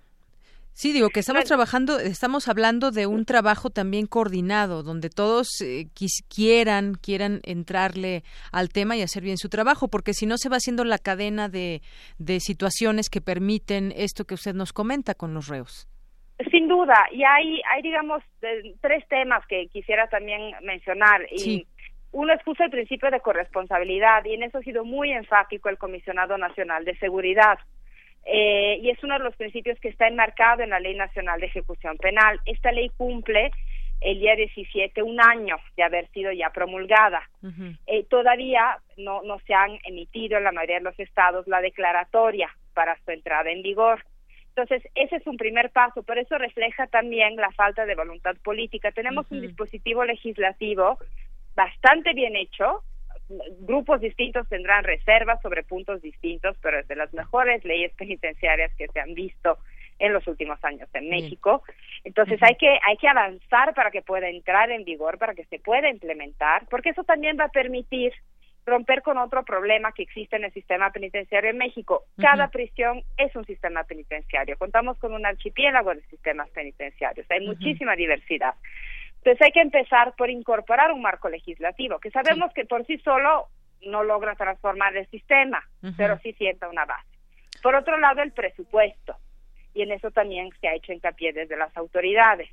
Sí, 0.80 0.94
digo 0.94 1.10
que 1.10 1.20
estamos 1.20 1.44
trabajando, 1.44 1.98
estamos 1.98 2.48
hablando 2.48 2.90
de 2.90 3.06
un 3.06 3.26
trabajo 3.26 3.68
también 3.68 4.06
coordinado, 4.06 4.82
donde 4.82 5.10
todos 5.10 5.60
eh, 5.60 5.88
quis, 5.92 6.26
quieran, 6.34 6.94
quieran 6.94 7.40
entrarle 7.44 8.22
al 8.50 8.70
tema 8.70 8.96
y 8.96 9.02
hacer 9.02 9.22
bien 9.22 9.36
su 9.36 9.50
trabajo, 9.50 9.88
porque 9.88 10.14
si 10.14 10.24
no 10.24 10.38
se 10.38 10.48
va 10.48 10.56
haciendo 10.56 10.84
la 10.84 10.96
cadena 10.96 11.50
de, 11.50 11.82
de 12.16 12.40
situaciones 12.40 13.10
que 13.10 13.20
permiten 13.20 13.92
esto 13.94 14.24
que 14.24 14.32
usted 14.32 14.54
nos 14.54 14.72
comenta 14.72 15.12
con 15.14 15.34
los 15.34 15.48
reos. 15.48 15.86
Sin 16.50 16.66
duda, 16.66 16.96
y 17.12 17.24
hay, 17.24 17.60
hay 17.70 17.82
digamos, 17.82 18.22
de, 18.40 18.74
tres 18.80 19.06
temas 19.08 19.46
que 19.48 19.66
quisiera 19.66 20.08
también 20.08 20.54
mencionar. 20.62 21.26
Y 21.30 21.38
sí. 21.40 21.66
Uno 22.12 22.32
es 22.32 22.42
justo 22.42 22.64
el 22.64 22.70
principio 22.70 23.10
de 23.10 23.20
corresponsabilidad, 23.20 24.24
y 24.24 24.32
en 24.32 24.44
eso 24.44 24.56
ha 24.56 24.62
sido 24.62 24.86
muy 24.86 25.12
enfático 25.12 25.68
el 25.68 25.76
Comisionado 25.76 26.38
Nacional 26.38 26.86
de 26.86 26.96
Seguridad. 26.96 27.58
Eh, 28.24 28.78
y 28.82 28.90
es 28.90 29.02
uno 29.02 29.14
de 29.14 29.24
los 29.24 29.36
principios 29.36 29.78
que 29.80 29.88
está 29.88 30.06
enmarcado 30.06 30.62
en 30.62 30.70
la 30.70 30.80
Ley 30.80 30.94
Nacional 30.94 31.40
de 31.40 31.46
Ejecución 31.46 31.96
Penal. 31.96 32.38
Esta 32.44 32.70
ley 32.72 32.90
cumple 32.96 33.50
el 34.00 34.18
día 34.18 34.34
17, 34.34 35.02
un 35.02 35.20
año 35.20 35.56
de 35.76 35.82
haber 35.82 36.08
sido 36.08 36.32
ya 36.32 36.50
promulgada. 36.50 37.22
Eh, 37.86 38.04
todavía 38.04 38.78
no, 38.96 39.22
no 39.22 39.38
se 39.40 39.54
han 39.54 39.78
emitido 39.84 40.38
en 40.38 40.44
la 40.44 40.52
mayoría 40.52 40.78
de 40.78 40.84
los 40.84 40.98
estados 40.98 41.46
la 41.46 41.60
declaratoria 41.60 42.48
para 42.72 42.96
su 43.04 43.10
entrada 43.10 43.50
en 43.50 43.62
vigor. 43.62 44.04
Entonces, 44.48 44.82
ese 44.94 45.16
es 45.16 45.26
un 45.26 45.36
primer 45.36 45.70
paso, 45.70 46.02
pero 46.02 46.20
eso 46.20 46.36
refleja 46.36 46.86
también 46.86 47.36
la 47.36 47.50
falta 47.52 47.86
de 47.86 47.94
voluntad 47.94 48.36
política. 48.42 48.90
Tenemos 48.90 49.30
un 49.30 49.42
dispositivo 49.42 50.04
legislativo 50.04 50.98
bastante 51.54 52.12
bien 52.14 52.36
hecho, 52.36 52.82
grupos 53.60 54.00
distintos 54.00 54.48
tendrán 54.48 54.84
reservas 54.84 55.40
sobre 55.42 55.62
puntos 55.62 56.02
distintos, 56.02 56.56
pero 56.60 56.80
es 56.80 56.88
de 56.88 56.96
las 56.96 57.12
mejores 57.12 57.64
leyes 57.64 57.92
penitenciarias 57.94 58.74
que 58.76 58.88
se 58.88 59.00
han 59.00 59.14
visto 59.14 59.58
en 59.98 60.12
los 60.12 60.26
últimos 60.26 60.62
años 60.64 60.88
en 60.94 61.08
México. 61.08 61.62
Entonces 62.04 62.42
hay 62.42 62.56
que 62.56 62.78
hay 62.82 62.96
que 62.96 63.08
avanzar 63.08 63.74
para 63.74 63.90
que 63.90 64.02
pueda 64.02 64.28
entrar 64.28 64.70
en 64.70 64.84
vigor, 64.84 65.18
para 65.18 65.34
que 65.34 65.44
se 65.44 65.58
pueda 65.58 65.88
implementar, 65.88 66.66
porque 66.70 66.90
eso 66.90 67.04
también 67.04 67.36
va 67.38 67.44
a 67.44 67.50
permitir 67.50 68.12
romper 68.66 69.02
con 69.02 69.18
otro 69.18 69.44
problema 69.44 69.92
que 69.92 70.02
existe 70.02 70.36
en 70.36 70.44
el 70.44 70.52
sistema 70.52 70.90
penitenciario 70.90 71.50
en 71.50 71.58
México. 71.58 72.04
Cada 72.18 72.48
prisión 72.48 73.02
es 73.16 73.34
un 73.34 73.44
sistema 73.44 73.84
penitenciario. 73.84 74.56
Contamos 74.58 74.98
con 74.98 75.12
un 75.12 75.26
archipiélago 75.26 75.94
de 75.94 76.02
sistemas 76.02 76.48
penitenciarios. 76.50 77.26
Hay 77.30 77.46
muchísima 77.46 77.96
diversidad. 77.96 78.54
Entonces 79.22 79.42
hay 79.42 79.52
que 79.52 79.60
empezar 79.60 80.14
por 80.16 80.30
incorporar 80.30 80.92
un 80.92 81.02
marco 81.02 81.28
legislativo, 81.28 81.98
que 81.98 82.10
sabemos 82.10 82.52
que 82.54 82.64
por 82.64 82.86
sí 82.86 82.98
solo 82.98 83.48
no 83.86 84.02
logra 84.02 84.34
transformar 84.34 84.96
el 84.96 85.06
sistema, 85.08 85.62
pero 85.96 86.18
sí 86.18 86.32
sienta 86.34 86.68
una 86.68 86.86
base. 86.86 87.08
Por 87.62 87.74
otro 87.74 87.98
lado, 87.98 88.22
el 88.22 88.32
presupuesto 88.32 89.16
y 89.74 89.82
en 89.82 89.92
eso 89.92 90.10
también 90.10 90.50
se 90.60 90.68
ha 90.68 90.74
hecho 90.74 90.92
hincapié 90.92 91.32
desde 91.32 91.56
las 91.56 91.74
autoridades. 91.76 92.50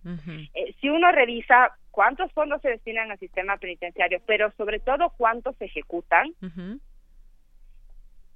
Eh, 0.53 0.76
si 0.80 0.89
uno 0.89 1.11
revisa 1.11 1.76
cuántos 1.91 2.32
fondos 2.34 2.61
se 2.61 2.70
destinan 2.70 3.11
al 3.11 3.20
sistema 3.20 3.57
penitenciario, 3.57 4.22
pero 4.26 4.51
sobre 4.57 4.80
todo 4.80 5.11
cuántos 5.18 5.55
se 5.57 5.65
ejecutan, 5.65 6.34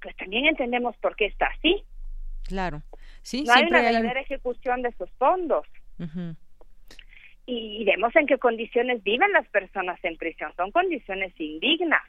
pues 0.01 0.15
también 0.15 0.47
entendemos 0.47 0.95
por 0.97 1.15
qué 1.15 1.25
está 1.25 1.47
así. 1.47 1.83
Claro, 2.43 2.81
sí, 3.21 3.43
no 3.43 3.53
hay 3.53 3.65
una 3.65 3.81
verdadera 3.81 4.21
ejecución 4.21 4.81
de 4.81 4.89
esos 4.89 5.11
fondos. 5.11 5.65
Y 7.45 7.83
vemos 7.85 8.15
en 8.15 8.27
qué 8.27 8.37
condiciones 8.37 9.03
viven 9.03 9.31
las 9.31 9.47
personas 9.49 9.99
en 10.03 10.17
prisión, 10.17 10.53
son 10.55 10.71
condiciones 10.71 11.33
indignas. 11.39 12.01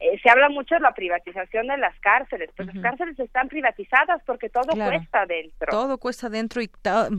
Eh, 0.00 0.18
se 0.22 0.30
habla 0.30 0.48
mucho 0.48 0.74
de 0.74 0.80
la 0.80 0.92
privatización 0.92 1.66
de 1.66 1.76
las 1.76 1.98
cárceles, 2.00 2.48
pues 2.56 2.74
las 2.74 2.82
cárceles 2.82 3.18
están 3.20 3.48
privatizadas 3.48 4.22
porque 4.24 4.48
todo 4.48 4.68
cuesta 4.68 5.26
dentro. 5.26 5.68
Todo 5.70 5.98
cuesta 5.98 6.30
dentro 6.30 6.62
y 6.62 6.70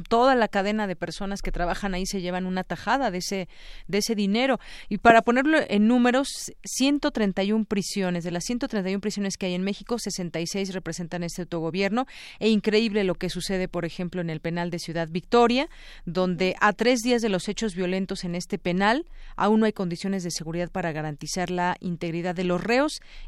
toda 0.09 0.34
la 0.34 0.47
cadena 0.47 0.88
de 0.88 0.95
personas 0.95 1.43
que 1.43 1.51
trabajan 1.51 1.93
ahí 1.93 2.07
se 2.07 2.22
llevan 2.22 2.47
una 2.47 2.63
tajada 2.63 3.11
de 3.11 3.19
ese 3.19 3.47
de 3.88 3.99
ese 3.99 4.15
dinero. 4.15 4.57
Y 4.89 4.97
para 4.97 5.22
ponerlo 5.22 5.59
en 5.69 5.88
números, 5.88 6.51
131 6.63 7.65
prisiones, 7.65 8.24
de 8.24 8.32
las 8.32 8.45
131 8.45 8.99
prisiones 8.99 9.38
que 9.38 9.45
hay 9.45 9.53
en 9.53 9.63
México, 9.63 9.99
66 9.99 10.74
representan 10.74 11.22
este 11.22 11.43
autogobierno 11.43 12.07
e 12.39 12.49
increíble 12.49 13.03
lo 13.03 13.13
que 13.13 13.30
sucede, 13.30 13.67
por 13.67 13.86
ejemplo, 13.86 14.22
en 14.22 14.32
el 14.32 14.39
penal 14.39 14.72
de 14.72 14.80
Ciudad 14.80 15.07
Victoria, 15.07 15.67
donde 16.05 16.55
a 16.59 16.74
tres 16.74 17.01
días 17.01 17.22
de 17.22 17.30
los 17.30 17.47
hechos 17.47 17.61
violentos 17.76 18.24
en 18.24 18.36
este 18.36 18.57
penal 18.57 19.05
aún 19.36 19.59
no 19.59 19.66
hay 19.66 19.74
condiciones 19.74 20.24
de 20.24 20.32
seguridad 20.32 20.70
para 20.72 20.91
garantizar 20.91 21.49
la 21.51 21.76
integridad 21.80 22.36
de 22.36 22.43
los 22.43 22.62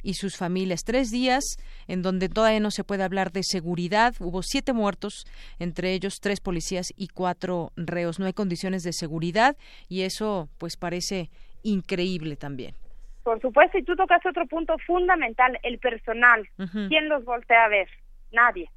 y 0.01 0.13
sus 0.13 0.37
familias. 0.37 0.83
Tres 0.83 1.09
días 1.11 1.43
en 1.87 2.01
donde 2.01 2.29
todavía 2.29 2.59
no 2.59 2.71
se 2.71 2.83
puede 2.83 3.03
hablar 3.03 3.31
de 3.31 3.41
seguridad. 3.43 4.13
Hubo 4.19 4.41
siete 4.41 4.73
muertos, 4.73 5.25
entre 5.59 5.93
ellos 5.93 6.19
tres 6.21 6.39
policías 6.39 6.87
y 6.95 7.07
cuatro 7.07 7.71
reos. 7.75 8.19
No 8.19 8.25
hay 8.25 8.33
condiciones 8.33 8.83
de 8.83 8.93
seguridad 8.93 9.55
y 9.89 10.01
eso 10.01 10.49
pues 10.57 10.77
parece 10.77 11.29
increíble 11.63 12.35
también. 12.35 12.75
Por 13.23 13.39
supuesto, 13.41 13.77
y 13.77 13.83
tú 13.83 13.95
tocas 13.95 14.25
otro 14.25 14.45
punto 14.47 14.75
fundamental, 14.85 15.57
el 15.63 15.79
personal. 15.79 16.47
¿Quién 16.89 17.07
los 17.07 17.23
voltea 17.23 17.65
a 17.65 17.69
ver? 17.69 17.87
Nadie. 18.31 18.69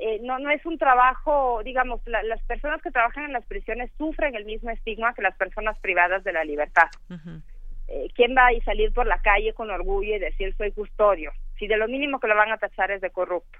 Eh, 0.00 0.20
no, 0.22 0.38
no 0.38 0.50
es 0.50 0.64
un 0.64 0.78
trabajo, 0.78 1.60
digamos, 1.64 2.00
las 2.06 2.42
personas 2.44 2.80
que 2.82 2.90
trabajan 2.90 3.24
en 3.24 3.32
las 3.32 3.44
prisiones 3.46 3.90
sufren 3.98 4.34
el 4.36 4.44
mismo 4.44 4.70
estigma 4.70 5.12
que 5.14 5.22
las 5.22 5.36
personas 5.36 5.78
privadas 5.80 6.22
de 6.22 6.32
la 6.32 6.44
libertad. 6.44 6.88
Eh, 7.88 8.08
¿quién 8.14 8.34
va 8.36 8.48
a 8.48 8.64
salir 8.64 8.92
por 8.92 9.06
la 9.06 9.18
calle 9.20 9.54
con 9.54 9.70
orgullo 9.70 10.14
y 10.14 10.18
decir 10.18 10.54
soy 10.56 10.72
custodio? 10.72 11.32
Si 11.58 11.66
de 11.66 11.76
lo 11.76 11.88
mínimo 11.88 12.20
que 12.20 12.28
lo 12.28 12.36
van 12.36 12.52
a 12.52 12.58
tachar 12.58 12.90
es 12.90 13.00
de 13.00 13.10
corrupto. 13.10 13.58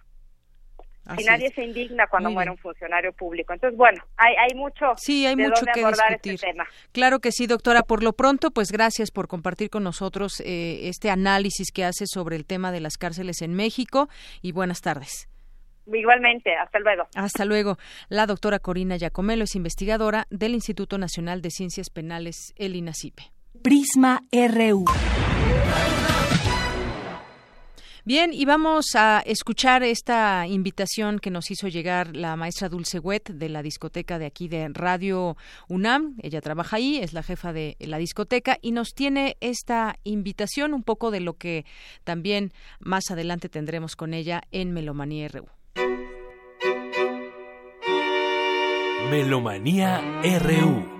si 1.16 1.24
nadie 1.24 1.50
se 1.54 1.64
indigna 1.64 2.06
cuando 2.06 2.30
muere 2.30 2.50
un 2.50 2.58
funcionario 2.58 3.12
público. 3.14 3.54
Entonces, 3.54 3.76
bueno, 3.76 4.04
hay, 4.18 4.34
hay 4.36 4.54
mucho, 4.54 4.92
sí, 4.96 5.26
hay 5.26 5.34
mucho 5.34 5.64
que 5.72 5.80
este 5.80 6.28
discutir. 6.28 6.54
Claro 6.92 7.20
que 7.20 7.32
sí, 7.32 7.46
doctora. 7.46 7.82
Por 7.82 8.04
lo 8.04 8.12
pronto, 8.12 8.50
pues 8.50 8.70
gracias 8.70 9.10
por 9.10 9.26
compartir 9.26 9.70
con 9.70 9.82
nosotros 9.82 10.40
eh, 10.40 10.88
este 10.88 11.08
análisis 11.08 11.72
que 11.72 11.84
hace 11.84 12.04
sobre 12.06 12.36
el 12.36 12.44
tema 12.44 12.70
de 12.70 12.80
las 12.80 12.98
cárceles 12.98 13.40
en 13.40 13.54
México 13.54 14.08
y 14.42 14.52
buenas 14.52 14.82
tardes. 14.82 15.28
Igualmente, 15.92 16.54
hasta 16.54 16.78
luego. 16.80 17.08
Hasta 17.14 17.44
luego. 17.44 17.78
La 18.08 18.26
doctora 18.26 18.58
Corina 18.58 18.96
Giacomelo 18.96 19.44
es 19.44 19.54
investigadora 19.54 20.26
del 20.30 20.54
Instituto 20.54 20.98
Nacional 20.98 21.42
de 21.42 21.50
Ciencias 21.50 21.90
Penales, 21.90 22.52
el 22.56 22.76
INACIPE. 22.76 23.22
Prisma 23.62 24.22
RU. 24.32 24.84
Bien, 28.08 28.32
y 28.32 28.46
vamos 28.46 28.94
a 28.94 29.20
escuchar 29.26 29.82
esta 29.82 30.46
invitación 30.46 31.18
que 31.18 31.30
nos 31.30 31.50
hizo 31.50 31.68
llegar 31.68 32.16
la 32.16 32.36
maestra 32.36 32.70
Dulce 32.70 32.98
Wet 32.98 33.28
de 33.34 33.50
la 33.50 33.60
discoteca 33.60 34.18
de 34.18 34.24
aquí 34.24 34.48
de 34.48 34.66
Radio 34.72 35.36
UNAM. 35.68 36.16
Ella 36.22 36.40
trabaja 36.40 36.76
ahí, 36.76 36.96
es 36.96 37.12
la 37.12 37.22
jefa 37.22 37.52
de 37.52 37.76
la 37.80 37.98
discoteca 37.98 38.56
y 38.62 38.72
nos 38.72 38.94
tiene 38.94 39.36
esta 39.40 39.96
invitación, 40.04 40.72
un 40.72 40.84
poco 40.84 41.10
de 41.10 41.20
lo 41.20 41.34
que 41.34 41.66
también 42.04 42.52
más 42.80 43.10
adelante 43.10 43.50
tendremos 43.50 43.94
con 43.94 44.14
ella 44.14 44.40
en 44.52 44.72
Melomanía 44.72 45.28
RU. 45.28 45.57
Melomanía 49.10 50.02
RU 50.22 50.97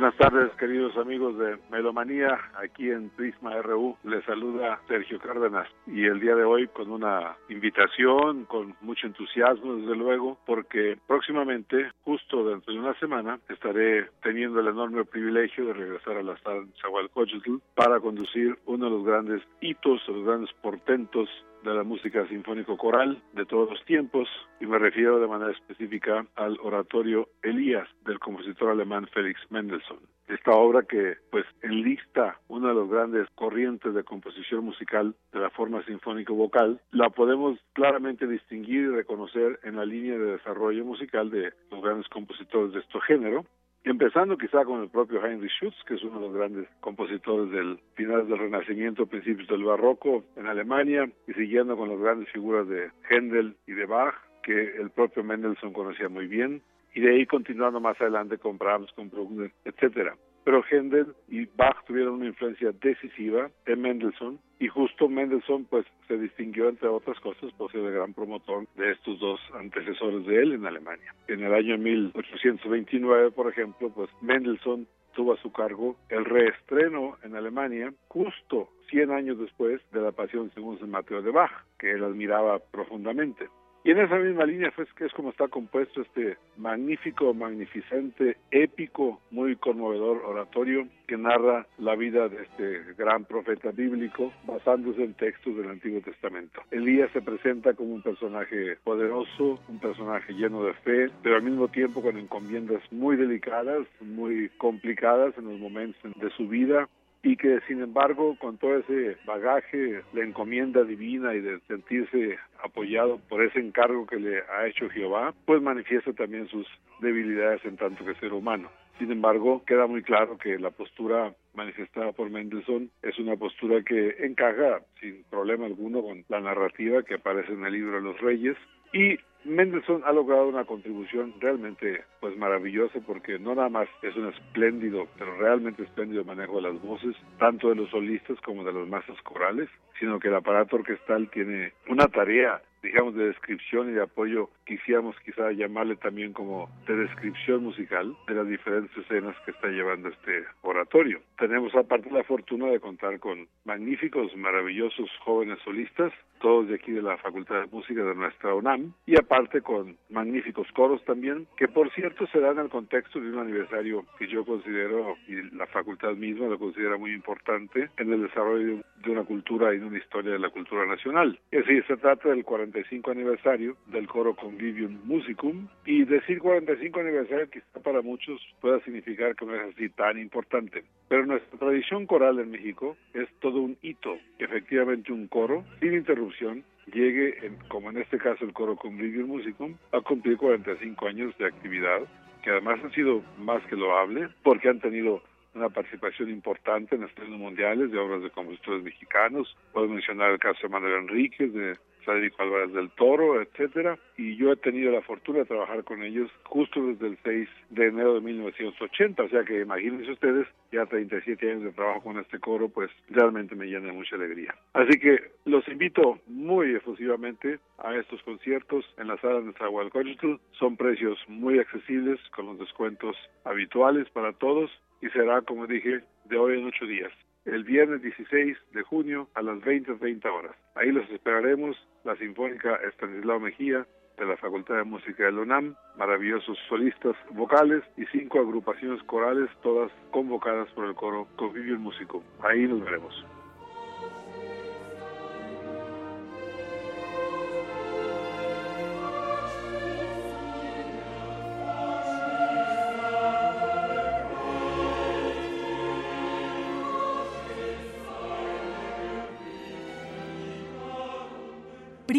Buenas 0.00 0.16
tardes, 0.16 0.52
queridos 0.52 0.96
amigos 0.96 1.36
de 1.38 1.58
Melomanía, 1.72 2.38
aquí 2.62 2.88
en 2.88 3.08
Prisma 3.08 3.60
RU. 3.62 3.96
Les 4.04 4.24
saluda 4.26 4.78
Sergio 4.86 5.18
Cárdenas 5.18 5.66
y 5.88 6.04
el 6.04 6.20
día 6.20 6.36
de 6.36 6.44
hoy 6.44 6.68
con 6.68 6.92
una 6.92 7.36
invitación, 7.48 8.44
con 8.44 8.76
mucho 8.80 9.08
entusiasmo, 9.08 9.74
desde 9.74 9.96
luego, 9.96 10.38
porque 10.46 10.96
próximamente, 11.08 11.90
justo 12.04 12.48
dentro 12.48 12.72
de 12.72 12.78
una 12.78 12.94
semana, 13.00 13.40
estaré 13.48 14.08
teniendo 14.22 14.60
el 14.60 14.68
enorme 14.68 15.04
privilegio 15.04 15.66
de 15.66 15.72
regresar 15.72 16.16
a 16.16 16.22
la 16.22 16.38
sala 16.44 16.64
Zahualcóyotl 16.80 17.56
para 17.74 17.98
conducir 17.98 18.56
uno 18.66 18.84
de 18.84 18.90
los 18.92 19.04
grandes 19.04 19.42
hitos, 19.60 20.00
los 20.06 20.24
grandes 20.24 20.52
portentos 20.62 21.28
de 21.64 21.74
la 21.74 21.82
música 21.82 22.26
sinfónico 22.28 22.76
coral 22.76 23.22
de 23.32 23.44
todos 23.44 23.70
los 23.70 23.84
tiempos 23.84 24.28
y 24.60 24.66
me 24.66 24.78
refiero 24.78 25.18
de 25.20 25.26
manera 25.26 25.52
específica 25.52 26.26
al 26.36 26.58
oratorio 26.62 27.28
Elías 27.42 27.88
del 28.04 28.18
compositor 28.18 28.70
alemán 28.70 29.06
Felix 29.12 29.40
Mendelssohn. 29.50 30.00
Esta 30.28 30.50
obra 30.52 30.82
que 30.82 31.16
pues 31.30 31.46
enlista 31.62 32.38
una 32.48 32.68
de 32.68 32.74
las 32.74 32.88
grandes 32.88 33.28
corrientes 33.34 33.94
de 33.94 34.04
composición 34.04 34.64
musical 34.64 35.14
de 35.32 35.40
la 35.40 35.50
forma 35.50 35.82
sinfónico 35.84 36.34
vocal, 36.34 36.80
la 36.90 37.08
podemos 37.10 37.58
claramente 37.72 38.26
distinguir 38.26 38.82
y 38.82 38.88
reconocer 38.88 39.58
en 39.62 39.76
la 39.76 39.86
línea 39.86 40.18
de 40.18 40.32
desarrollo 40.32 40.84
musical 40.84 41.30
de 41.30 41.52
los 41.70 41.82
grandes 41.82 42.08
compositores 42.08 42.72
de 42.72 42.80
este 42.80 43.00
género 43.00 43.46
empezando 43.84 44.36
quizá 44.36 44.64
con 44.64 44.82
el 44.82 44.88
propio 44.88 45.24
Heinrich 45.24 45.52
Schütz, 45.52 45.76
que 45.86 45.94
es 45.94 46.02
uno 46.02 46.20
de 46.20 46.26
los 46.26 46.34
grandes 46.34 46.68
compositores 46.80 47.50
del 47.50 47.78
final 47.94 48.28
del 48.28 48.38
Renacimiento, 48.38 49.06
principios 49.06 49.48
del 49.48 49.64
Barroco 49.64 50.24
en 50.36 50.46
Alemania, 50.46 51.10
y 51.26 51.32
siguiendo 51.32 51.76
con 51.76 51.88
las 51.88 51.98
grandes 51.98 52.28
figuras 52.30 52.68
de 52.68 52.90
Händel 53.08 53.56
y 53.66 53.72
de 53.72 53.86
Bach, 53.86 54.14
que 54.42 54.76
el 54.76 54.90
propio 54.90 55.22
Mendelssohn 55.24 55.72
conocía 55.72 56.08
muy 56.08 56.26
bien, 56.26 56.62
y 56.94 57.00
de 57.00 57.10
ahí 57.10 57.26
continuando 57.26 57.80
más 57.80 58.00
adelante 58.00 58.38
con 58.38 58.58
Brahms, 58.58 58.92
con 58.92 59.10
Bruckner, 59.10 59.52
etcétera 59.64 60.16
pero 60.48 60.64
Händel 60.64 61.14
y 61.28 61.44
Bach 61.44 61.84
tuvieron 61.86 62.14
una 62.14 62.24
influencia 62.24 62.72
decisiva 62.80 63.50
en 63.66 63.82
Mendelssohn 63.82 64.40
y 64.58 64.68
justo 64.68 65.06
Mendelssohn 65.06 65.66
pues 65.66 65.84
se 66.06 66.16
distinguió 66.16 66.70
entre 66.70 66.88
otras 66.88 67.20
cosas 67.20 67.52
por 67.58 67.70
ser 67.70 67.82
el 67.82 67.92
gran 67.92 68.14
promotor 68.14 68.66
de 68.76 68.92
estos 68.92 69.20
dos 69.20 69.38
antecesores 69.52 70.24
de 70.24 70.40
él 70.40 70.52
en 70.54 70.64
Alemania. 70.64 71.14
En 71.26 71.42
el 71.42 71.52
año 71.52 71.76
1829, 71.76 73.30
por 73.32 73.50
ejemplo, 73.50 73.90
pues 73.90 74.08
Mendelssohn 74.22 74.88
tuvo 75.12 75.34
a 75.34 75.42
su 75.42 75.52
cargo 75.52 75.96
el 76.08 76.24
reestreno 76.24 77.18
en 77.22 77.36
Alemania 77.36 77.92
justo 78.08 78.70
100 78.88 79.10
años 79.10 79.38
después 79.38 79.82
de 79.92 80.00
la 80.00 80.12
Pasión 80.12 80.50
según 80.54 80.78
San 80.78 80.88
Mateo 80.88 81.20
de 81.20 81.30
Bach, 81.30 81.52
que 81.78 81.90
él 81.90 82.02
admiraba 82.02 82.58
profundamente. 82.58 83.50
Y 83.84 83.92
en 83.92 83.98
esa 83.98 84.16
misma 84.16 84.44
línea 84.44 84.72
pues, 84.74 84.92
que 84.94 85.06
es 85.06 85.12
como 85.12 85.30
está 85.30 85.48
compuesto 85.48 86.02
este 86.02 86.36
magnífico, 86.56 87.32
magnificente, 87.32 88.36
épico, 88.50 89.20
muy 89.30 89.56
conmovedor 89.56 90.22
oratorio 90.24 90.86
que 91.06 91.16
narra 91.16 91.66
la 91.78 91.96
vida 91.96 92.28
de 92.28 92.42
este 92.42 92.94
gran 92.98 93.24
profeta 93.24 93.70
bíblico 93.70 94.32
basándose 94.46 95.02
en 95.02 95.14
textos 95.14 95.56
del 95.56 95.70
Antiguo 95.70 96.00
Testamento. 96.02 96.60
Elías 96.70 97.10
se 97.12 97.22
presenta 97.22 97.72
como 97.74 97.94
un 97.94 98.02
personaje 98.02 98.76
poderoso, 98.84 99.58
un 99.68 99.78
personaje 99.78 100.34
lleno 100.34 100.64
de 100.64 100.74
fe, 100.74 101.10
pero 101.22 101.36
al 101.36 101.42
mismo 101.42 101.68
tiempo 101.68 102.02
con 102.02 102.18
encomiendas 102.18 102.82
muy 102.90 103.16
delicadas, 103.16 103.86
muy 104.00 104.50
complicadas 104.58 105.36
en 105.38 105.46
los 105.46 105.58
momentos 105.58 106.12
de 106.16 106.30
su 106.30 106.46
vida 106.46 106.88
y 107.22 107.36
que 107.36 107.60
sin 107.66 107.82
embargo 107.82 108.36
con 108.38 108.58
todo 108.58 108.78
ese 108.78 109.16
bagaje, 109.26 110.02
la 110.12 110.24
encomienda 110.24 110.84
divina 110.84 111.34
y 111.34 111.40
de 111.40 111.60
sentirse 111.66 112.38
apoyado 112.62 113.18
por 113.28 113.42
ese 113.42 113.60
encargo 113.60 114.06
que 114.06 114.16
le 114.16 114.42
ha 114.42 114.66
hecho 114.66 114.88
Jehová, 114.90 115.34
pues 115.44 115.60
manifiesta 115.62 116.12
también 116.12 116.48
sus 116.48 116.66
debilidades 117.00 117.64
en 117.64 117.76
tanto 117.76 118.04
que 118.04 118.14
ser 118.16 118.32
humano. 118.32 118.70
Sin 118.98 119.12
embargo, 119.12 119.62
queda 119.64 119.86
muy 119.86 120.02
claro 120.02 120.38
que 120.38 120.58
la 120.58 120.70
postura 120.70 121.32
manifestada 121.58 122.12
por 122.12 122.30
Mendelssohn 122.30 122.90
es 123.02 123.18
una 123.18 123.36
postura 123.36 123.82
que 123.82 124.16
encaja 124.20 124.80
sin 125.00 125.24
problema 125.24 125.66
alguno 125.66 126.02
con 126.02 126.24
la 126.28 126.40
narrativa 126.40 127.02
que 127.02 127.14
aparece 127.14 127.52
en 127.52 127.66
el 127.66 127.72
libro 127.72 127.96
de 127.96 128.02
los 128.02 128.20
Reyes. 128.20 128.56
Y 128.92 129.18
Mendelssohn 129.44 130.02
ha 130.04 130.12
logrado 130.12 130.48
una 130.48 130.64
contribución 130.64 131.34
realmente 131.40 132.04
pues 132.20 132.36
maravillosa 132.36 133.00
porque 133.06 133.38
no 133.38 133.54
nada 133.54 133.68
más 133.68 133.88
es 134.02 134.14
un 134.16 134.28
espléndido, 134.28 135.08
pero 135.18 135.36
realmente 135.36 135.82
espléndido 135.82 136.24
manejo 136.24 136.56
de 136.56 136.72
las 136.72 136.80
voces, 136.80 137.16
tanto 137.38 137.68
de 137.68 137.74
los 137.74 137.90
solistas 137.90 138.38
como 138.40 138.64
de 138.64 138.72
las 138.72 138.88
masas 138.88 139.20
corales, 139.22 139.68
sino 139.98 140.20
que 140.20 140.28
el 140.28 140.34
aparato 140.36 140.76
orquestal 140.76 141.28
tiene 141.30 141.72
una 141.88 142.06
tarea 142.06 142.62
digamos, 142.82 143.14
de 143.14 143.26
descripción 143.26 143.90
y 143.90 143.92
de 143.92 144.02
apoyo, 144.02 144.50
quisiéramos 144.66 145.16
quizá 145.24 145.50
llamarle 145.52 145.96
también 145.96 146.32
como 146.32 146.68
de 146.86 146.96
descripción 146.96 147.64
musical 147.64 148.14
de 148.26 148.34
las 148.34 148.48
diferentes 148.48 148.96
escenas 148.96 149.36
que 149.44 149.50
está 149.52 149.68
llevando 149.68 150.08
este 150.08 150.44
oratorio. 150.62 151.20
Tenemos 151.38 151.74
aparte 151.74 152.10
la 152.10 152.24
fortuna 152.24 152.66
de 152.66 152.80
contar 152.80 153.18
con 153.18 153.48
magníficos, 153.64 154.34
maravillosos 154.36 155.10
jóvenes 155.24 155.58
solistas, 155.64 156.12
todos 156.40 156.68
de 156.68 156.76
aquí 156.76 156.92
de 156.92 157.02
la 157.02 157.16
Facultad 157.18 157.62
de 157.62 157.66
Música 157.66 158.04
de 158.04 158.14
nuestra 158.14 158.54
UNAM, 158.54 158.92
y 159.06 159.18
aparte 159.18 159.60
con 159.60 159.96
magníficos 160.08 160.70
coros 160.72 161.04
también, 161.04 161.46
que 161.56 161.68
por 161.68 161.90
cierto 161.92 162.26
se 162.28 162.40
dan 162.40 162.58
en 162.58 162.64
el 162.64 162.70
contexto 162.70 163.20
de 163.20 163.30
un 163.30 163.38
aniversario 163.38 164.04
que 164.18 164.28
yo 164.28 164.44
considero, 164.44 165.16
y 165.26 165.34
la 165.56 165.66
facultad 165.66 166.12
misma 166.12 166.46
lo 166.46 166.58
considera 166.58 166.96
muy 166.96 167.12
importante, 167.12 167.90
en 167.96 168.12
el 168.12 168.22
desarrollo 168.22 168.82
de 169.04 169.10
una 169.10 169.24
cultura 169.24 169.74
y 169.74 169.78
de 169.78 169.86
una 169.86 169.98
historia 169.98 170.32
de 170.32 170.38
la 170.38 170.50
cultura 170.50 170.86
nacional. 170.86 171.38
Es 171.50 171.66
decir, 171.66 171.84
se 171.86 171.96
trata 171.96 172.28
del 172.28 172.44
45 172.72 173.10
aniversario 173.10 173.76
del 173.86 174.06
coro 174.06 174.34
Convivium 174.34 175.00
Musicum, 175.04 175.68
y 175.86 176.04
decir 176.04 176.38
45 176.38 177.00
aniversario 177.00 177.50
quizá 177.50 177.80
para 177.82 178.02
muchos 178.02 178.40
pueda 178.60 178.80
significar 178.80 179.34
que 179.34 179.46
no 179.46 179.54
es 179.54 179.74
así 179.74 179.88
tan 179.90 180.18
importante, 180.18 180.84
pero 181.08 181.24
nuestra 181.24 181.58
tradición 181.58 182.06
coral 182.06 182.38
en 182.38 182.50
México 182.50 182.96
es 183.14 183.28
todo 183.40 183.60
un 183.60 183.76
hito, 183.82 184.18
efectivamente 184.38 185.12
un 185.12 185.28
coro 185.28 185.64
sin 185.80 185.94
interrupción 185.94 186.64
llegue, 186.92 187.52
como 187.68 187.90
en 187.90 187.98
este 187.98 188.18
caso 188.18 188.44
el 188.44 188.52
coro 188.52 188.76
Convivium 188.76 189.28
Musicum, 189.28 189.74
a 189.92 190.00
cumplir 190.00 190.36
45 190.36 191.06
años 191.06 191.36
de 191.38 191.46
actividad, 191.46 192.00
que 192.42 192.50
además 192.50 192.80
ha 192.84 192.90
sido 192.90 193.22
más 193.38 193.62
que 193.66 193.76
loable, 193.76 194.28
porque 194.42 194.68
han 194.68 194.80
tenido 194.80 195.22
una 195.54 195.68
participación 195.68 196.30
importante 196.30 196.94
en 196.94 197.04
estrenos 197.04 197.38
mundiales 197.38 197.90
de 197.90 197.98
obras 197.98 198.22
de 198.22 198.30
compositores 198.30 198.82
mexicanos. 198.82 199.56
Puedo 199.72 199.88
mencionar 199.88 200.30
el 200.30 200.38
caso 200.38 200.60
de 200.62 200.68
Manuel 200.68 201.02
Enríquez, 201.04 201.52
de 201.52 201.76
Federico 202.08 202.42
Álvarez 202.42 202.72
del 202.72 202.90
Toro, 202.90 203.40
etcétera, 203.42 203.98
y 204.16 204.34
yo 204.36 204.50
he 204.50 204.56
tenido 204.56 204.90
la 204.90 205.02
fortuna 205.02 205.40
de 205.40 205.44
trabajar 205.44 205.84
con 205.84 206.02
ellos 206.02 206.30
justo 206.44 206.80
desde 206.86 207.08
el 207.08 207.18
6 207.22 207.48
de 207.68 207.86
enero 207.86 208.14
de 208.14 208.22
1980, 208.22 209.22
o 209.22 209.28
sea 209.28 209.44
que 209.44 209.60
imagínense 209.60 210.12
ustedes, 210.12 210.46
ya 210.72 210.86
37 210.86 211.50
años 211.50 211.64
de 211.64 211.72
trabajo 211.72 212.00
con 212.00 212.18
este 212.18 212.38
coro, 212.38 212.70
pues 212.70 212.90
realmente 213.10 213.54
me 213.54 213.66
llena 213.66 213.88
de 213.88 213.92
mucha 213.92 214.16
alegría. 214.16 214.54
Así 214.72 214.98
que 214.98 215.18
los 215.44 215.68
invito 215.68 216.18
muy 216.26 216.74
efusivamente 216.74 217.58
a 217.76 217.94
estos 217.94 218.22
conciertos 218.22 218.86
en 218.96 219.08
la 219.08 219.18
sala 219.18 219.42
de 219.42 219.52
Zahualcóyotl, 219.52 220.36
son 220.52 220.78
precios 220.78 221.18
muy 221.28 221.58
accesibles 221.58 222.18
con 222.34 222.46
los 222.46 222.58
descuentos 222.58 223.16
habituales 223.44 224.08
para 224.10 224.32
todos 224.32 224.70
y 225.00 225.08
será, 225.10 225.42
como 225.42 225.66
dije, 225.66 226.00
de 226.24 226.36
hoy 226.36 226.58
en 226.58 226.66
ocho 226.66 226.86
días 226.86 227.12
el 227.48 227.64
viernes 227.64 228.02
16 228.02 228.56
de 228.72 228.82
junio 228.82 229.28
a 229.34 229.42
las 229.42 229.56
20.30 229.58 230.24
horas. 230.26 230.54
Ahí 230.74 230.92
los 230.92 231.08
esperaremos, 231.10 231.76
la 232.04 232.14
Sinfónica 232.16 232.76
Estanislao 232.88 233.40
Mejía 233.40 233.86
de 234.18 234.26
la 234.26 234.36
Facultad 234.36 234.76
de 234.76 234.84
Música 234.84 235.24
de 235.24 235.32
la 235.32 235.42
UNAM, 235.42 235.74
maravillosos 235.96 236.58
solistas 236.68 237.16
vocales 237.30 237.82
y 237.96 238.04
cinco 238.06 238.40
agrupaciones 238.40 239.02
corales, 239.04 239.48
todas 239.62 239.90
convocadas 240.10 240.68
por 240.72 240.86
el 240.86 240.94
coro 240.94 241.26
Convivio 241.36 241.74
el 241.74 241.78
Músico. 241.78 242.22
Ahí 242.42 242.66
nos 242.66 242.84
veremos. 242.84 243.24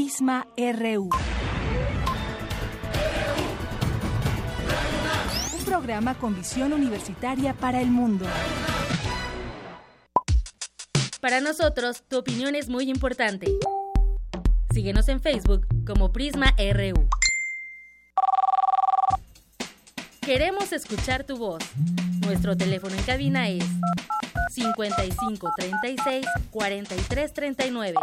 Prisma 0.09 0.47
RU. 0.57 1.07
Un 5.53 5.65
programa 5.65 6.15
con 6.17 6.35
visión 6.35 6.73
universitaria 6.73 7.53
para 7.53 7.79
el 7.79 7.91
mundo. 7.91 8.25
Para 11.21 11.41
nosotros, 11.41 12.01
tu 12.07 12.17
opinión 12.17 12.55
es 12.55 12.69
muy 12.69 12.89
importante. 12.89 13.55
Síguenos 14.73 15.07
en 15.09 15.21
Facebook 15.21 15.67
como 15.85 16.11
Prisma 16.11 16.55
RU. 16.57 17.07
Queremos 20.21 20.73
escuchar 20.73 21.23
tu 21.23 21.37
voz. 21.37 21.63
Nuestro 22.25 22.57
teléfono 22.57 22.95
en 22.95 23.03
cabina 23.03 23.47
es 23.47 23.63
55 24.55 25.51
36 25.55 26.25
43 26.49 27.31
39. 27.31 27.95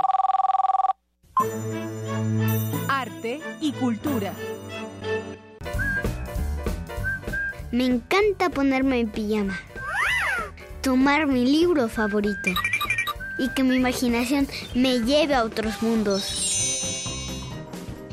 Arte 2.89 3.41
y 3.61 3.73
cultura. 3.73 4.33
Me 7.71 7.85
encanta 7.85 8.49
ponerme 8.49 9.01
en 9.01 9.11
pijama, 9.11 9.59
tomar 10.81 11.27
mi 11.27 11.45
libro 11.45 11.89
favorito 11.89 12.51
y 13.39 13.51
que 13.51 13.63
mi 13.65 13.77
imaginación 13.77 14.49
me 14.75 15.01
lleve 15.01 15.35
a 15.35 15.45
otros 15.45 15.83
mundos. 15.83 17.03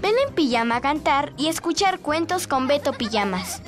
Ven 0.02 0.16
en 0.28 0.36
pijama 0.36 0.78
a 0.78 0.82
cantar 0.82 1.32
y 1.38 1.48
escuchar 1.48 2.00
cuentos 2.00 2.46
con 2.46 2.68
Beto 2.68 2.92
Pijamas. 2.92 3.62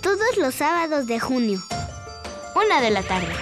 Todos 0.00 0.36
los 0.38 0.54
sábados 0.54 1.08
de 1.08 1.18
junio. 1.18 1.60
Una 2.54 2.80
de 2.80 2.90
la 2.90 3.02
tarde. 3.02 3.34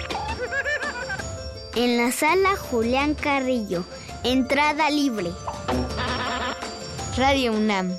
En 1.75 1.97
la 1.97 2.11
sala 2.11 2.55
Julián 2.55 3.13
Carrillo. 3.13 3.83
Entrada 4.25 4.89
libre. 4.89 5.29
Radio 7.15 7.53
UNAM. 7.53 7.91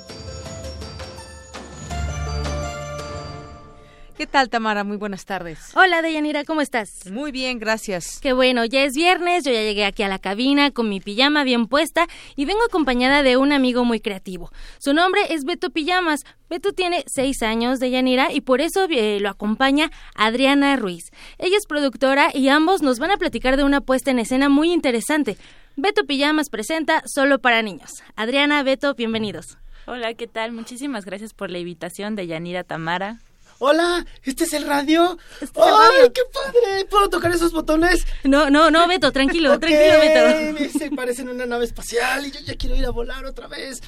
¿Qué 4.17 4.27
tal, 4.27 4.49
Tamara? 4.49 4.83
Muy 4.83 4.97
buenas 4.97 5.23
tardes. 5.23 5.71
Hola, 5.73 6.01
Deyanira, 6.01 6.43
¿cómo 6.43 6.59
estás? 6.59 7.09
Muy 7.09 7.31
bien, 7.31 7.59
gracias. 7.59 8.19
Qué 8.19 8.33
bueno, 8.33 8.65
ya 8.65 8.83
es 8.83 8.93
viernes, 8.93 9.45
yo 9.45 9.53
ya 9.53 9.61
llegué 9.61 9.85
aquí 9.85 10.03
a 10.03 10.09
la 10.09 10.19
cabina 10.19 10.71
con 10.71 10.89
mi 10.89 10.99
pijama 10.99 11.45
bien 11.45 11.67
puesta 11.67 12.07
y 12.35 12.43
vengo 12.43 12.65
acompañada 12.67 13.23
de 13.23 13.37
un 13.37 13.53
amigo 13.53 13.85
muy 13.85 14.01
creativo. 14.01 14.51
Su 14.79 14.93
nombre 14.93 15.21
es 15.29 15.45
Beto 15.45 15.69
Pijamas. 15.69 16.25
Beto 16.49 16.73
tiene 16.73 17.05
seis 17.07 17.41
años, 17.41 17.79
Deyanira, 17.79 18.33
y 18.33 18.41
por 18.41 18.59
eso 18.59 18.87
eh, 18.89 19.19
lo 19.21 19.29
acompaña 19.29 19.91
Adriana 20.13 20.75
Ruiz. 20.75 21.11
Ella 21.37 21.55
es 21.55 21.67
productora 21.67 22.31
y 22.33 22.49
ambos 22.49 22.81
nos 22.81 22.99
van 22.99 23.11
a 23.11 23.17
platicar 23.17 23.55
de 23.55 23.63
una 23.63 23.79
puesta 23.79 24.11
en 24.11 24.19
escena 24.19 24.49
muy 24.49 24.73
interesante. 24.73 25.37
Beto 25.79 26.05
Pijamas 26.05 26.49
presenta 26.49 27.03
Solo 27.05 27.37
para 27.39 27.61
Niños. 27.61 28.01
Adriana, 28.15 28.63
Beto, 28.63 28.95
bienvenidos. 28.95 29.57
Hola, 29.85 30.15
¿qué 30.15 30.25
tal? 30.25 30.51
Muchísimas 30.51 31.05
gracias 31.05 31.35
por 31.35 31.51
la 31.51 31.59
invitación 31.59 32.15
de 32.15 32.25
Yanira 32.25 32.63
Tamara. 32.63 33.19
Hola, 33.59 34.03
¿este 34.23 34.45
es 34.45 34.53
el 34.53 34.65
radio? 34.65 35.17
Este 35.39 35.59
el 35.59 35.65
¡Ay, 35.67 35.97
radio. 35.99 36.13
qué 36.13 36.21
padre! 36.33 36.85
¿Puedo 36.85 37.09
tocar 37.09 37.31
esos 37.31 37.51
botones? 37.53 38.05
No, 38.23 38.49
no, 38.49 38.71
no, 38.71 38.87
Beto, 38.87 39.11
tranquilo, 39.11 39.59
tranquilo, 39.59 39.99
Beto. 39.99 40.79
Se 40.79 40.89
parecen 40.89 41.29
una 41.29 41.45
nave 41.45 41.65
espacial 41.65 42.25
y 42.25 42.31
yo 42.31 42.39
ya 42.39 42.55
quiero 42.55 42.75
ir 42.75 42.85
a 42.85 42.89
volar 42.89 43.25
otra 43.25 43.47
vez. 43.47 43.81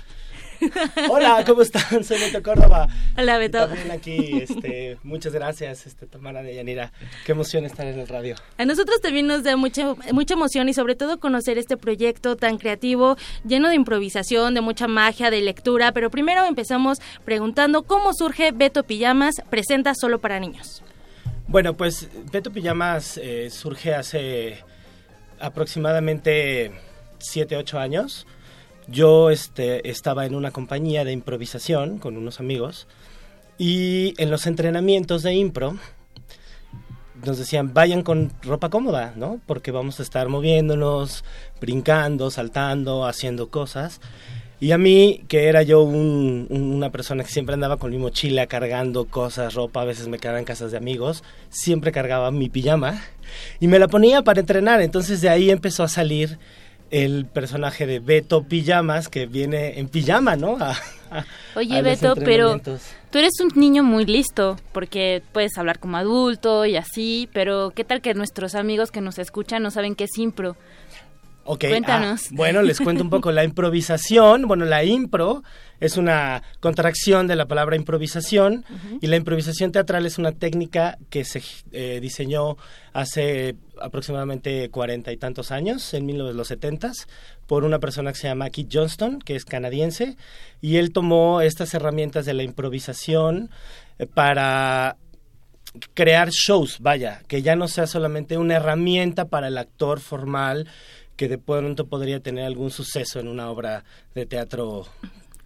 Hola, 1.10 1.44
¿cómo 1.46 1.62
están? 1.62 2.04
Soy 2.04 2.20
Beto 2.20 2.44
Córdoba. 2.44 2.88
Hola, 3.18 3.38
Beto. 3.38 3.60
También 3.68 3.92
aquí, 3.92 4.40
este, 4.42 4.98
muchas 5.04 5.34
gracias, 5.34 5.88
este, 5.88 6.06
Tamara 6.06 6.42
de 6.42 6.56
Yanira. 6.56 6.92
Qué 7.26 7.32
emoción 7.32 7.66
estar 7.66 7.86
en 7.88 8.00
el 8.00 8.08
radio. 8.08 8.36
A 8.58 8.66
nosotros 8.66 9.00
también 9.02 9.28
nos 9.28 9.44
da 9.44 9.56
mucha, 9.56 9.96
mucha 10.12 10.34
emoción 10.34 10.70
y 10.70 10.74
sobre 10.74 10.96
todo 10.96 11.20
conocer 11.20 11.58
este 11.58 11.78
proyecto 11.78 12.36
tan 12.36 12.58
creativo, 12.58 13.18
lleno 13.46 13.70
de 13.70 13.76
improvisación, 13.76 14.54
de 14.54 14.62
mucha 14.62 14.88
magia, 14.88 15.32
de 15.32 15.42
lectura. 15.42 15.92
Pero 15.92 16.10
primero 16.10 16.46
empezamos 16.46 17.00
preguntando 17.26 17.84
cómo 17.84 18.14
surge 18.14 18.52
Beto 18.52 18.84
Pijamas, 18.84 19.36
presenta 19.50 19.94
solo 19.96 20.20
para 20.20 20.40
niños. 20.40 20.84
Bueno, 21.48 21.76
pues 21.76 22.10
Beto 22.32 22.52
Pijamas 22.52 23.18
eh, 23.18 23.50
surge 23.50 23.96
hace 23.96 24.64
aproximadamente 25.40 26.72
7, 27.20 27.58
8 27.58 27.80
años. 27.80 28.28
Yo 28.92 29.30
este, 29.30 29.90
estaba 29.90 30.26
en 30.26 30.36
una 30.36 30.52
compañía 30.52 31.04
de 31.06 31.12
improvisación 31.12 32.00
con 32.00 32.18
unos 32.18 32.40
amigos 32.40 32.88
y 33.58 34.14
en 34.18 34.32
los 34.32 34.48
entrenamientos 34.48 35.22
de 35.24 35.34
impro 35.34 35.78
nos 37.26 37.38
decían 37.38 37.74
vayan 37.74 38.02
con 38.02 38.32
ropa 38.42 38.70
cómoda, 38.70 39.14
¿no? 39.16 39.42
Porque 39.46 39.72
vamos 39.72 40.00
a 40.00 40.04
estar 40.04 40.30
moviéndonos, 40.30 41.24
brincando, 41.60 42.32
saltando, 42.32 43.06
haciendo 43.06 43.50
cosas. 43.50 44.00
Y 44.62 44.72
a 44.72 44.78
mí, 44.78 45.24
que 45.28 45.48
era 45.48 45.62
yo 45.64 45.82
un- 45.84 46.48
una 46.50 46.90
persona 46.92 47.24
que 47.24 47.30
siempre 47.30 47.54
andaba 47.54 47.78
con 47.78 47.92
mi 47.92 47.98
mochila 47.98 48.48
cargando 48.48 49.06
cosas, 49.06 49.54
ropa, 49.54 49.82
a 49.82 49.86
veces 49.86 50.08
me 50.08 50.18
quedaba 50.20 50.40
en 50.40 50.46
casas 50.46 50.72
de 50.72 50.78
amigos, 50.78 51.24
siempre 51.50 51.92
cargaba 51.92 52.32
mi 52.32 52.50
pijama 52.50 53.02
y 53.60 53.68
me 53.68 53.80
la 53.80 53.88
ponía 53.88 54.22
para 54.24 54.40
entrenar. 54.40 54.82
Entonces 54.82 55.22
de 55.22 55.30
ahí 55.30 55.50
empezó 55.50 55.84
a 55.84 55.88
salir 55.90 56.40
el 56.92 57.26
personaje 57.26 57.86
de 57.86 58.00
Beto 58.00 58.44
Pijamas, 58.44 59.10
que 59.10 59.26
viene 59.26 59.80
en 59.80 59.90
pijama, 59.90 60.36
¿no? 60.36 60.58
A- 60.60 60.76
a- 61.12 61.26
Oye, 61.56 61.78
a 61.78 61.82
Beto, 61.82 62.16
pero 62.16 62.60
tú 62.60 63.18
eres 63.18 63.34
un 63.42 63.52
niño 63.60 63.84
muy 63.84 64.06
listo 64.06 64.58
porque 64.72 65.22
puedes 65.32 65.58
hablar 65.58 65.80
como 65.80 65.98
adulto 65.98 66.66
y 66.66 66.76
así, 66.78 67.30
pero 67.34 67.72
¿qué 67.76 67.84
tal 67.84 68.02
que 68.02 68.14
nuestros 68.14 68.56
amigos 68.56 68.92
que 68.92 69.02
nos 69.02 69.18
escuchan 69.20 69.64
no 69.64 69.72
saben 69.72 69.96
qué 69.96 70.06
es 70.06 70.18
impro? 70.18 70.56
Ok, 71.52 71.66
Cuéntanos. 71.68 72.26
ah, 72.26 72.30
bueno, 72.34 72.62
les 72.62 72.80
cuento 72.80 73.02
un 73.02 73.10
poco. 73.10 73.32
La 73.32 73.44
improvisación, 73.44 74.48
bueno, 74.48 74.66
la 74.66 74.84
impro 74.84 75.44
es 75.80 75.98
una 75.98 76.44
contracción 76.60 77.26
de 77.26 77.36
la 77.36 77.48
palabra 77.48 77.76
improvisación 77.76 78.64
y 79.02 79.08
la 79.08 79.16
improvisación 79.16 79.72
teatral 79.72 80.06
es 80.06 80.20
una 80.20 80.32
técnica 80.32 81.00
que 81.10 81.26
se 81.26 81.42
eh, 81.72 82.00
diseñó 82.04 82.56
hace 82.94 83.56
aproximadamente 83.82 84.70
cuarenta 84.70 85.12
y 85.12 85.18
tantos 85.18 85.52
años, 85.52 85.94
en 85.94 86.06
1970 86.06 86.92
por 87.48 87.64
una 87.64 87.80
persona 87.80 88.12
que 88.12 88.20
se 88.20 88.28
llama 88.28 88.50
Keith 88.50 88.70
Johnston, 88.72 89.20
que 89.20 89.36
es 89.36 89.46
canadiense, 89.46 90.18
y 90.62 90.78
él 90.78 90.92
tomó 90.92 91.42
estas 91.42 91.74
herramientas 91.74 92.26
de 92.26 92.34
la 92.34 92.44
improvisación 92.44 93.50
eh, 93.98 94.06
para 94.06 94.98
crear 95.94 96.30
shows, 96.30 96.80
vaya, 96.80 97.22
que 97.28 97.42
ya 97.42 97.56
no 97.56 97.68
sea 97.68 97.88
solamente 97.88 98.38
una 98.38 98.56
herramienta 98.56 99.26
para 99.26 99.48
el 99.48 99.58
actor 99.58 100.00
formal 100.00 100.68
que 101.16 101.28
de 101.28 101.38
pronto 101.38 101.88
podría 101.88 102.22
tener 102.22 102.46
algún 102.46 102.72
suceso 102.72 103.20
en 103.20 103.28
una 103.28 103.50
obra 103.52 103.84
de 104.16 104.26
teatro 104.26 104.88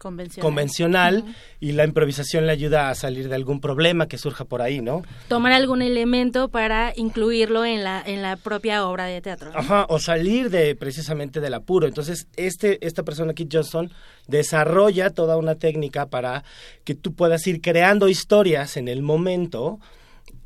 Convencional. 0.04 0.44
convencional 0.44 1.36
y 1.60 1.72
la 1.72 1.86
improvisación 1.86 2.46
le 2.46 2.52
ayuda 2.52 2.90
a 2.90 2.96
salir 2.96 3.30
de 3.30 3.36
algún 3.36 3.60
problema 3.60 4.08
que 4.08 4.18
surja 4.18 4.46
por 4.46 4.62
ahí, 4.62 4.82
¿no? 4.82 5.04
Tomar 5.30 5.54
algún 5.54 5.82
elemento 5.82 6.50
para 6.50 6.94
incluirlo 6.96 7.66
en 7.66 7.84
la, 7.84 8.04
en 8.06 8.22
la 8.22 8.36
propia 8.36 8.86
obra 8.86 9.06
de 9.06 9.22
teatro. 9.22 9.52
¿no? 9.52 9.58
Ajá, 9.58 9.86
o 9.90 9.98
salir 10.00 10.50
de 10.50 10.76
precisamente 10.76 11.40
del 11.40 11.54
apuro. 11.54 11.88
Entonces, 11.88 12.28
este, 12.36 12.86
esta 12.86 13.04
persona, 13.04 13.34
Keith 13.34 13.50
Johnson, 13.52 13.92
desarrolla 14.28 15.10
toda 15.10 15.38
una 15.38 15.56
técnica 15.56 16.08
para 16.08 16.44
que 16.84 16.96
tú 16.96 17.14
puedas 17.14 17.46
ir 17.48 17.62
creando 17.62 18.10
historias 18.10 18.78
en 18.78 18.88
el 18.88 19.02
momento, 19.02 19.80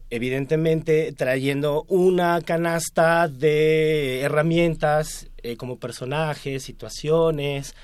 evidentemente 0.10 1.12
trayendo 1.14 1.84
una 1.90 2.42
canasta 2.42 3.28
de 3.28 4.22
herramientas 4.22 5.28
eh, 5.44 5.58
como 5.58 5.78
personajes, 5.78 6.64
situaciones, 6.64 7.76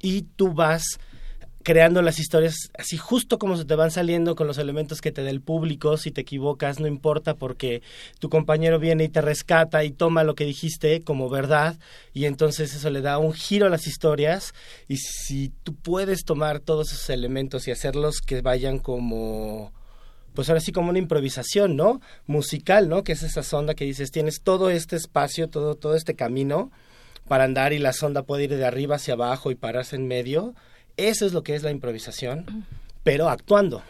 y 0.00 0.22
tú 0.22 0.52
vas 0.52 0.98
creando 1.66 2.00
las 2.00 2.20
historias 2.20 2.70
así 2.78 2.96
justo 2.96 3.40
como 3.40 3.56
se 3.56 3.64
te 3.64 3.74
van 3.74 3.90
saliendo 3.90 4.36
con 4.36 4.46
los 4.46 4.56
elementos 4.56 5.00
que 5.00 5.10
te 5.10 5.24
da 5.24 5.30
el 5.30 5.40
público. 5.40 5.96
Si 5.96 6.12
te 6.12 6.20
equivocas, 6.20 6.78
no 6.78 6.86
importa 6.86 7.34
porque 7.34 7.82
tu 8.20 8.28
compañero 8.28 8.78
viene 8.78 9.02
y 9.02 9.08
te 9.08 9.20
rescata 9.20 9.82
y 9.82 9.90
toma 9.90 10.22
lo 10.22 10.36
que 10.36 10.44
dijiste 10.44 11.02
como 11.02 11.28
verdad 11.28 11.76
y 12.14 12.26
entonces 12.26 12.72
eso 12.72 12.88
le 12.90 13.00
da 13.00 13.18
un 13.18 13.32
giro 13.32 13.66
a 13.66 13.68
las 13.68 13.88
historias 13.88 14.54
y 14.86 14.98
si 14.98 15.48
tú 15.64 15.74
puedes 15.74 16.24
tomar 16.24 16.60
todos 16.60 16.92
esos 16.92 17.10
elementos 17.10 17.66
y 17.66 17.72
hacerlos 17.72 18.20
que 18.20 18.42
vayan 18.42 18.78
como 18.78 19.72
pues 20.34 20.48
ahora 20.48 20.60
sí 20.60 20.70
como 20.70 20.90
una 20.90 21.00
improvisación, 21.00 21.74
¿no? 21.74 22.00
Musical, 22.28 22.88
¿no? 22.88 23.02
Que 23.02 23.10
es 23.10 23.24
esa 23.24 23.42
sonda 23.42 23.74
que 23.74 23.84
dices, 23.84 24.12
tienes 24.12 24.40
todo 24.40 24.70
este 24.70 24.94
espacio, 24.94 25.50
todo, 25.50 25.74
todo 25.74 25.96
este 25.96 26.14
camino 26.14 26.70
para 27.26 27.42
andar 27.42 27.72
y 27.72 27.80
la 27.80 27.92
sonda 27.92 28.22
puede 28.22 28.44
ir 28.44 28.56
de 28.56 28.64
arriba 28.64 28.96
hacia 28.96 29.14
abajo 29.14 29.50
y 29.50 29.56
pararse 29.56 29.96
en 29.96 30.06
medio. 30.06 30.54
Eso 30.96 31.26
es 31.26 31.32
lo 31.32 31.42
que 31.42 31.54
es 31.54 31.62
la 31.62 31.70
improvisación, 31.70 32.66
pero 33.02 33.28
actuando. 33.28 33.82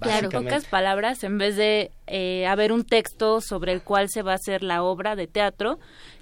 Claro, 0.00 0.28
pocas 0.28 0.66
palabras, 0.66 1.24
en 1.24 1.38
vez 1.38 1.56
de 1.56 1.90
eh, 2.06 2.46
haber 2.46 2.72
un 2.72 2.84
texto 2.84 3.40
sobre 3.40 3.72
el 3.72 3.82
cual 3.82 4.08
se 4.10 4.22
va 4.22 4.32
a 4.32 4.36
hacer 4.36 4.62
la 4.62 4.82
obra 4.82 5.16
de 5.16 5.26
teatro, 5.26 5.78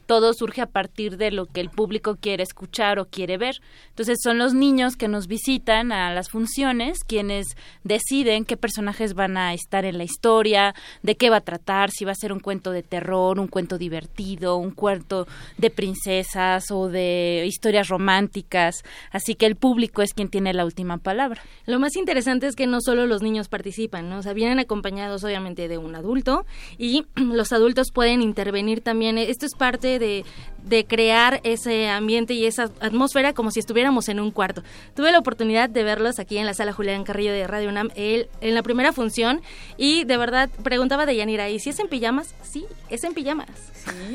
todo 0.07 0.32
surge 0.32 0.62
a 0.62 0.66
partir 0.66 1.16
de 1.16 1.30
lo 1.30 1.46
que 1.46 1.61
el 1.61 1.70
público 1.70 2.16
quiere 2.16 2.42
escuchar 2.42 2.98
o 2.98 3.07
quiere 3.07 3.36
ver. 3.38 3.61
Entonces 3.90 4.18
son 4.22 4.38
los 4.38 4.54
niños 4.54 4.96
que 4.96 5.09
nos 5.09 5.26
visitan 5.26 5.92
a 5.92 6.12
las 6.14 6.30
funciones 6.30 7.00
quienes 7.04 7.46
deciden 7.84 8.44
qué 8.44 8.57
personajes 8.57 9.14
van 9.14 9.36
a 9.36 9.52
estar 9.54 9.84
en 9.84 9.98
la 9.98 10.04
historia, 10.04 10.74
de 11.02 11.16
qué 11.16 11.30
va 11.30 11.38
a 11.38 11.40
tratar, 11.40 11.90
si 11.90 12.04
va 12.04 12.12
a 12.12 12.16
ser 12.16 12.32
un 12.32 12.40
cuento 12.40 12.70
de 12.70 12.82
terror, 12.82 13.38
un 13.38 13.48
cuento 13.48 13.78
divertido, 13.78 14.57
un 14.57 14.70
cuento 14.70 15.26
de 15.59 15.70
princesas 15.70 16.70
o 16.70 16.88
de 16.88 17.44
historias 17.46 17.88
románticas. 17.88 18.84
Así 19.11 19.34
que 19.34 19.46
el 19.46 19.57
público 19.57 20.02
es 20.02 20.14
quien 20.14 20.28
tiene 20.28 20.54
la 20.54 20.64
última 20.64 20.98
palabra. 20.98 21.42
Lo 21.66 21.78
más 21.78 21.96
interesante 21.96 22.46
es 22.46 22.54
que 22.54 22.66
no 22.66 22.80
solo 22.80 23.07
los 23.07 23.22
niños 23.22 23.48
participan, 23.48 24.09
¿no? 24.09 24.18
O 24.18 24.22
sea, 24.22 24.32
vienen 24.32 24.59
acompañados 24.59 25.24
obviamente 25.24 25.68
de 25.68 25.78
un 25.78 25.94
adulto 25.94 26.46
y 26.78 27.07
los 27.16 27.52
adultos 27.52 27.90
pueden 27.92 28.22
intervenir 28.22 28.80
también. 28.80 29.18
Esto 29.18 29.46
es 29.46 29.54
parte 29.54 29.95
de, 29.99 30.24
de 30.64 30.84
crear 30.84 31.40
ese 31.44 31.88
ambiente 31.88 32.34
y 32.34 32.44
esa 32.47 32.64
atmósfera 32.80 33.32
como 33.32 33.51
si 33.51 33.61
estuviéramos 33.61 34.09
en 34.09 34.20
un 34.20 34.30
cuarto. 34.30 34.62
Tuve 34.94 35.12
la 35.12 35.18
oportunidad 35.18 35.68
de 35.70 35.84
verlos 35.84 36.18
aquí 36.18 36.38
en 36.38 36.47
la 36.47 36.55
sala 36.55 36.72
Julián 36.72 37.05
Carrillo 37.05 37.32
de 37.32 37.47
Radio 37.47 37.68
UNAM 37.68 37.90
él, 37.94 38.28
en 38.40 38.55
la 38.55 38.62
primera 38.62 38.92
función 38.92 39.42
y 39.76 40.05
de 40.05 40.16
verdad 40.16 40.51
preguntaba 40.62 41.07
de 41.07 41.16
Yanira, 41.16 41.49
¿y 41.49 41.61
si 41.61 41.70
es 41.70 41.78
en 41.78 41.88
pijamas? 41.88 42.34
Sí, 42.42 42.66
es 42.90 43.05
en 43.05 43.14
pijamas. 43.14 43.47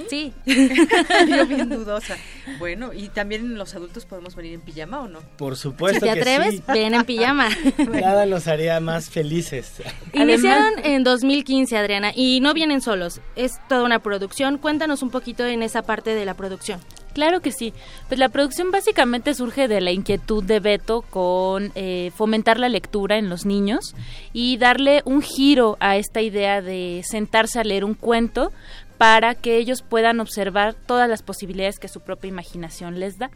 Sí. 0.10 0.34
Yo 0.46 1.46
bien 1.46 1.70
dudosa. 1.70 2.18
Bueno, 2.60 2.92
¿y 2.94 3.08
también 3.10 3.58
los 3.58 3.74
adultos 3.76 4.06
podemos 4.06 4.36
venir 4.36 4.54
en 4.54 4.62
pijama 4.62 5.02
o 5.02 5.08
no? 5.08 5.20
Por 5.38 5.56
supuesto 5.56 6.02
Si 6.02 6.06
te 6.06 6.14
que 6.14 6.20
atreves, 6.20 6.56
sí. 6.56 6.64
ven 6.68 6.94
en 6.94 7.06
pijama. 7.06 7.50
Nada 7.78 8.26
nos 8.26 8.48
haría 8.48 8.80
más 8.80 9.10
felices. 9.10 9.82
Iniciaron 10.14 10.74
en 10.84 11.04
2015, 11.04 11.78
Adriana, 11.78 12.12
y 12.14 12.40
no 12.42 12.54
vienen 12.54 12.82
solos. 12.82 13.22
Es 13.36 13.54
toda 13.70 13.84
una 13.84 14.00
producción. 14.00 14.58
Cuéntanos 14.58 15.02
un 15.02 15.10
poquito 15.10 15.46
en 15.46 15.64
esa 15.72 15.82
parte 15.82 16.14
de 16.14 16.26
la 16.26 16.34
producción. 16.34 16.80
Claro 17.14 17.42
que 17.42 17.52
sí. 17.52 17.74
Pues 18.08 18.20
la 18.20 18.30
producción 18.30 18.72
básicamente 18.72 19.34
surge 19.34 19.68
de 19.68 19.82
la 19.82 19.92
inquietud 19.92 20.44
de 20.44 20.60
Beto 20.60 21.02
con 21.02 21.72
eh, 21.76 22.12
fomentar 22.16 22.60
la 22.60 22.70
lectura 22.70 23.18
en 23.18 23.30
los 23.30 23.46
niños 23.46 23.96
y 24.32 24.58
darle 24.58 25.02
un 25.06 25.22
giro 25.22 25.78
a 25.80 25.98
esta 25.98 26.22
idea 26.22 26.62
de 26.62 27.02
sentarse 27.06 27.60
a 27.60 27.64
leer 27.64 27.84
un 27.84 27.96
cuento 27.96 28.52
para 28.98 29.36
que 29.36 29.58
ellos 29.58 29.82
puedan 29.82 30.20
observar 30.20 30.74
todas 30.74 31.10
las 31.10 31.24
posibilidades 31.24 31.80
que 31.80 31.88
su 31.88 32.02
propia 32.02 32.30
imaginación 32.30 33.00
les 33.00 33.18
da. 33.18 33.32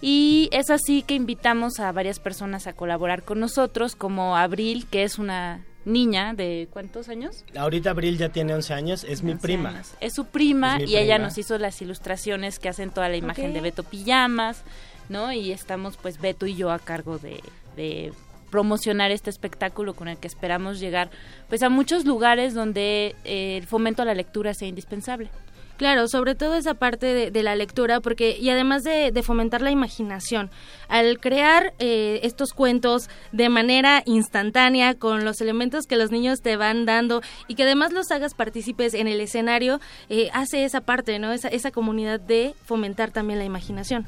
Y 0.00 0.48
es 0.52 0.70
así 0.70 1.02
que 1.02 1.14
invitamos 1.14 1.80
a 1.80 1.90
varias 1.92 2.20
personas 2.20 2.66
a 2.66 2.72
colaborar 2.72 3.22
con 3.22 3.40
nosotros, 3.40 3.96
como 3.96 4.36
Abril, 4.36 4.86
que 4.90 5.02
es 5.02 5.18
una 5.18 5.64
niña 5.88 6.34
de 6.34 6.68
¿cuántos 6.70 7.08
años? 7.08 7.44
Ahorita 7.56 7.90
Abril 7.90 8.18
ya 8.18 8.28
tiene 8.28 8.54
11 8.54 8.74
años, 8.74 9.04
es 9.04 9.22
mi 9.22 9.32
11 9.32 9.42
prima. 9.42 9.70
años. 9.70 9.94
Es 10.00 10.14
su 10.14 10.26
prima 10.26 10.76
Es 10.76 10.90
y 10.90 10.96
ella 10.96 11.18
nos 11.18 11.38
hizo 11.38 11.58
las 11.58 11.80
ilustraciones 11.82 12.58
que 12.58 12.68
hacen 12.68 12.90
toda 12.90 13.08
la 13.08 13.16
imagen 13.16 13.52
de 13.52 13.60
Beto 13.60 13.82
Pijamas, 13.82 14.62
¿no? 15.08 15.32
Y 15.32 15.52
estamos 15.52 15.96
pues 15.96 16.20
Beto 16.20 16.46
y 16.46 16.54
yo 16.54 16.70
a 16.70 16.78
cargo 16.78 17.18
de, 17.18 17.42
de 17.76 18.12
promocionar 18.50 19.10
este 19.10 19.30
espectáculo 19.30 19.94
con 19.94 20.08
el 20.08 20.16
que 20.18 20.26
esperamos 20.26 20.80
llegar 20.80 21.10
pues 21.48 21.62
a 21.62 21.68
muchos 21.68 22.04
lugares 22.04 22.54
donde 22.54 23.14
eh, 23.24 23.56
el 23.56 23.66
fomento 23.66 24.02
a 24.02 24.04
la 24.04 24.14
lectura 24.14 24.54
sea 24.54 24.68
indispensable. 24.68 25.30
Claro, 25.78 26.08
sobre 26.08 26.34
todo 26.34 26.56
esa 26.56 26.74
parte 26.74 27.06
de, 27.06 27.30
de 27.30 27.42
la 27.44 27.54
lectura, 27.54 28.00
porque 28.00 28.36
y 28.36 28.50
además 28.50 28.82
de, 28.82 29.12
de 29.12 29.22
fomentar 29.22 29.62
la 29.62 29.70
imaginación, 29.70 30.50
al 30.88 31.20
crear 31.20 31.72
eh, 31.78 32.18
estos 32.24 32.52
cuentos 32.52 33.08
de 33.30 33.48
manera 33.48 34.02
instantánea 34.04 34.94
con 34.94 35.24
los 35.24 35.40
elementos 35.40 35.86
que 35.86 35.94
los 35.94 36.10
niños 36.10 36.40
te 36.40 36.56
van 36.56 36.84
dando 36.84 37.22
y 37.46 37.54
que 37.54 37.62
además 37.62 37.92
los 37.92 38.10
hagas 38.10 38.34
partícipes 38.34 38.92
en 38.92 39.06
el 39.06 39.20
escenario, 39.20 39.80
eh, 40.08 40.30
hace 40.32 40.64
esa 40.64 40.80
parte, 40.80 41.20
¿no? 41.20 41.32
Esa, 41.32 41.46
esa 41.46 41.70
comunidad 41.70 42.18
de 42.18 42.56
fomentar 42.64 43.12
también 43.12 43.38
la 43.38 43.44
imaginación. 43.44 44.04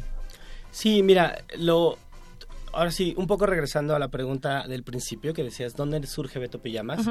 Sí, 0.72 1.04
mira, 1.04 1.44
lo 1.56 1.98
ahora 2.72 2.90
sí, 2.90 3.14
un 3.16 3.26
poco 3.26 3.46
regresando 3.46 3.94
a 3.94 3.98
la 3.98 4.08
pregunta 4.08 4.66
del 4.66 4.82
principio 4.82 5.34
que 5.34 5.42
decías, 5.42 5.74
¿dónde 5.74 6.04
surge 6.06 6.38
Beto 6.38 6.60
Pijamas? 6.60 7.08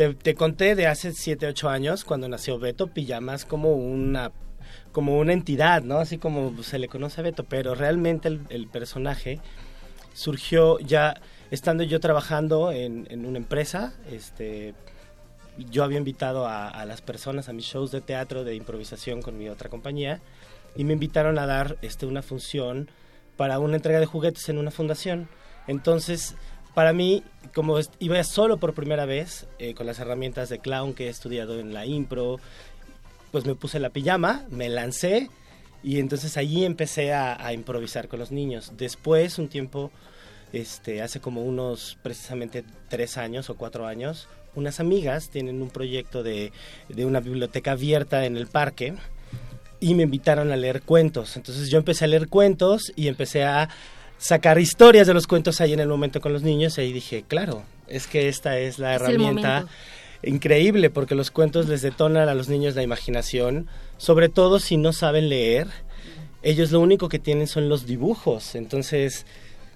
Te, 0.00 0.14
te, 0.14 0.34
conté 0.34 0.76
de 0.76 0.86
hace 0.86 1.12
7, 1.12 1.46
8 1.48 1.68
años 1.68 2.04
cuando 2.04 2.26
nació 2.26 2.58
Beto 2.58 2.86
Pijamas 2.86 3.44
como 3.44 3.74
una 3.74 4.32
como 4.92 5.18
una 5.18 5.34
entidad, 5.34 5.82
¿no? 5.82 5.98
Así 5.98 6.16
como 6.16 6.62
se 6.62 6.78
le 6.78 6.88
conoce 6.88 7.20
a 7.20 7.24
Beto, 7.24 7.44
pero 7.44 7.74
realmente 7.74 8.28
el, 8.28 8.66
personaje 8.68 9.40
surgió 10.14 10.78
ya 10.78 11.20
estando 11.50 11.84
yo 11.84 12.00
trabajando 12.00 12.72
en, 12.72 13.08
en, 13.10 13.26
una 13.26 13.36
empresa, 13.36 13.92
este, 14.10 14.72
yo 15.58 15.84
había 15.84 15.98
invitado 15.98 16.46
a, 16.46 16.68
a, 16.68 16.86
las 16.86 17.02
personas 17.02 17.50
a 17.50 17.52
mis 17.52 17.66
shows 17.66 17.90
de 17.90 18.00
teatro 18.00 18.42
de 18.42 18.54
improvisación 18.54 19.20
con 19.20 19.36
mi 19.36 19.50
otra 19.50 19.68
compañía 19.68 20.22
y 20.76 20.84
me 20.84 20.94
invitaron 20.94 21.38
a 21.38 21.44
dar 21.44 21.76
este, 21.82 22.06
una 22.06 22.22
función 22.22 22.88
para 23.36 23.58
una 23.58 23.76
entrega 23.76 24.00
de 24.00 24.06
juguetes 24.06 24.48
en 24.48 24.56
una 24.56 24.70
fundación. 24.70 25.28
Entonces, 25.66 26.36
para 26.74 26.92
mí, 26.92 27.22
como 27.54 27.78
iba 27.98 28.22
solo 28.24 28.58
por 28.58 28.74
primera 28.74 29.06
vez, 29.06 29.46
eh, 29.58 29.74
con 29.74 29.86
las 29.86 29.98
herramientas 29.98 30.48
de 30.48 30.58
clown 30.58 30.94
que 30.94 31.06
he 31.06 31.08
estudiado 31.08 31.58
en 31.58 31.74
la 31.74 31.86
impro, 31.86 32.38
pues 33.32 33.44
me 33.44 33.54
puse 33.54 33.80
la 33.80 33.90
pijama, 33.90 34.44
me 34.50 34.68
lancé 34.68 35.28
y 35.82 35.98
entonces 35.98 36.36
allí 36.36 36.64
empecé 36.64 37.12
a, 37.12 37.52
improvisar 37.52 38.08
con 38.08 38.18
los 38.18 38.30
niños. 38.30 38.72
Después, 38.76 39.38
un 39.38 39.48
tiempo, 39.48 39.90
este, 40.52 41.02
hace 41.02 41.20
como 41.20 41.42
unos 41.42 41.96
precisamente 42.02 42.64
tres 42.88 43.16
años 43.16 43.50
o 43.50 43.56
cuatro 43.56 43.86
años, 43.86 44.28
unas 44.54 44.80
amigas 44.80 45.30
tienen 45.30 45.62
un 45.62 45.70
proyecto 45.70 46.22
de, 46.22 46.52
de 46.88 47.06
una 47.06 47.20
biblioteca 47.20 47.72
abierta 47.72 48.26
en 48.26 48.36
el 48.36 48.46
parque 48.46 48.94
y 49.78 49.94
me 49.94 50.02
invitaron 50.02 50.52
a 50.52 50.56
leer 50.56 50.82
cuentos. 50.82 51.36
Entonces 51.36 51.70
yo 51.70 51.78
empecé 51.78 52.04
a 52.04 52.08
leer 52.08 52.28
cuentos 52.28 52.92
y 52.96 53.08
empecé 53.08 53.44
a 53.44 53.70
sacar 54.20 54.58
historias 54.58 55.06
de 55.06 55.14
los 55.14 55.26
cuentos 55.26 55.60
ahí 55.60 55.72
en 55.72 55.80
el 55.80 55.88
momento 55.88 56.20
con 56.20 56.32
los 56.32 56.42
niños 56.42 56.76
y 56.76 56.82
ahí 56.82 56.92
dije, 56.92 57.24
claro, 57.26 57.62
es 57.88 58.06
que 58.06 58.28
esta 58.28 58.58
es 58.58 58.78
la 58.78 58.94
herramienta 58.94 59.66
increíble 60.22 60.90
porque 60.90 61.14
los 61.14 61.30
cuentos 61.30 61.66
les 61.68 61.80
detonan 61.80 62.28
a 62.28 62.34
los 62.34 62.48
niños 62.48 62.76
la 62.76 62.82
imaginación, 62.82 63.66
sobre 63.96 64.28
todo 64.28 64.60
si 64.60 64.76
no 64.76 64.92
saben 64.92 65.30
leer. 65.30 65.68
Ellos 66.42 66.70
lo 66.70 66.80
único 66.80 67.08
que 67.08 67.18
tienen 67.18 67.46
son 67.46 67.70
los 67.70 67.86
dibujos, 67.86 68.54
entonces 68.54 69.24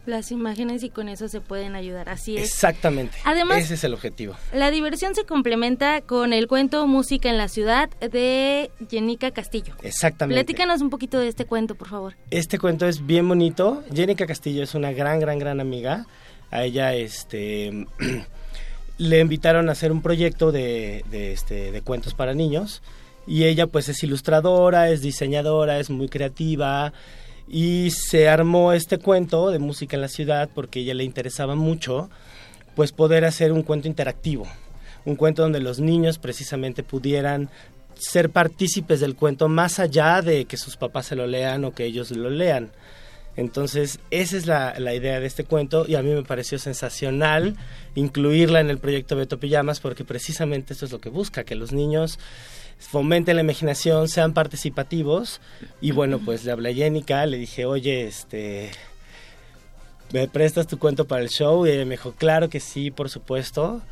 las 0.07 0.31
imágenes 0.31 0.83
y 0.83 0.91
con 0.91 1.09
eso 1.09 1.29
se 1.29 1.41
pueden 1.41 1.75
ayudar. 1.75 2.09
Así 2.09 2.37
es. 2.37 2.45
Exactamente. 2.45 3.17
Además, 3.25 3.59
ese 3.59 3.75
es 3.75 3.85
el 3.85 3.95
objetivo. 3.95 4.35
La 4.53 4.71
diversión 4.71 5.15
se 5.15 5.25
complementa 5.25 6.01
con 6.03 6.33
el 6.33 6.47
cuento 6.47 6.87
Música 6.87 7.29
en 7.29 7.39
la 7.39 7.49
ciudad 7.49 7.91
de 8.01 8.71
Jenica 8.91 9.31
Castillo. 9.31 9.75
Exactamente. 9.83 10.43
Platícanos 10.43 10.81
un 10.81 10.91
poquito 10.91 11.19
de 11.19 11.29
este 11.29 11.45
cuento, 11.45 11.75
por 11.75 11.89
favor. 11.89 12.17
Este 12.31 12.59
cuento 12.59 12.87
es 12.87 13.07
bien 13.07 13.29
bonito. 13.29 13.83
Jenica 13.93 14.27
Castillo 14.27 14.63
es 14.63 14.75
una 14.75 14.93
gran, 14.93 15.21
gran, 15.21 15.39
gran 15.39 15.61
amiga. 15.61 16.07
A 16.51 16.65
ella, 16.65 16.95
este, 16.95 17.87
le 18.99 19.21
invitaron 19.21 19.69
a 19.69 19.73
hacer 19.73 19.91
un 19.93 20.03
proyecto 20.03 20.53
de, 20.53 21.05
de, 21.11 21.33
este, 21.33 21.73
de 21.73 21.83
cuentos 21.83 22.15
para 22.15 22.35
niños. 22.35 22.83
Y 23.27 23.45
ella, 23.45 23.67
pues, 23.67 23.89
es 23.89 24.03
ilustradora, 24.05 24.91
es 24.91 25.01
diseñadora, 25.01 25.79
es 25.79 25.89
muy 25.91 26.09
creativa 26.09 26.93
y 27.49 27.91
se 27.91 28.29
armó 28.29 28.73
este 28.73 28.99
cuento 28.99 29.51
de 29.51 29.59
música 29.59 29.97
en 29.97 30.03
la 30.03 30.09
ciudad 30.09 30.49
porque 30.55 30.81
ella 30.81 30.95
le 30.95 31.05
interesaba 31.05 31.55
mucho 31.55 32.11
pues 32.75 32.93
poder 32.93 33.25
hacer 33.25 33.53
un 33.53 33.63
cuento 33.63 33.89
interactivo, 33.89 34.47
un 35.05 35.17
cuento 35.17 35.43
donde 35.43 35.61
los 35.61 35.79
niños 35.79 36.19
precisamente 36.19 36.83
pudieran 36.83 37.51
ser 37.95 38.31
partícipes 38.31 39.01
del 39.01 39.15
cuento 39.15 39.49
más 39.49 39.79
allá 39.79 40.21
de 40.23 40.47
que 40.47 40.57
sus 40.57 40.77
papás 40.77 41.07
se 41.07 41.17
lo 41.17 41.27
lean 41.27 41.65
o 41.65 41.73
que 41.73 41.85
ellos 41.85 42.11
lo 42.11 42.31
lean. 42.31 42.71
Entonces, 43.37 43.99
esa 44.11 44.37
es 44.37 44.47
la, 44.47 44.78
la, 44.78 44.95
idea 44.95 45.18
de 45.18 45.26
este 45.26 45.45
cuento 45.45 45.87
y 45.89 45.97
a 45.97 46.03
mí 46.03 46.11
me 46.11 46.22
pareció 46.22 46.59
sensacional 46.59 47.57
incluirla 47.97 48.61
en 48.61 48.70
el 48.70 48.78
proyecto 48.78 49.16
Beto 49.16 49.41
Pijamas 49.41 49.80
porque 49.80 50.05
precisamente 50.05 50.72
esto 50.72 50.87
es 50.87 50.93
lo 50.93 51.01
que 51.01 51.09
busca, 51.09 51.43
que 51.43 51.57
los 51.57 51.72
niños 51.72 52.18
fomenten 52.78 53.37
la 53.37 53.43
imaginación, 53.43 54.09
sean 54.09 54.32
participativos. 54.35 55.41
Y 55.80 55.93
bueno, 55.93 56.18
pues 56.18 56.45
le 56.45 56.53
hablé 56.53 56.70
a 56.70 56.74
Jenica, 56.74 57.26
le 57.26 57.39
dije, 57.39 57.64
oye, 57.64 58.07
este, 58.07 58.70
¿me 60.12 60.28
prestas 60.28 60.66
tu 60.66 60.78
cuento 60.78 61.07
para 61.07 61.22
el 61.22 61.28
show? 61.28 61.66
Y 61.66 61.70
ella 61.70 61.85
me 61.85 61.93
dijo, 61.93 62.12
claro 62.12 62.49
que 62.49 62.61
sí, 62.61 62.91
por 62.91 63.11
supuesto. 63.11 63.82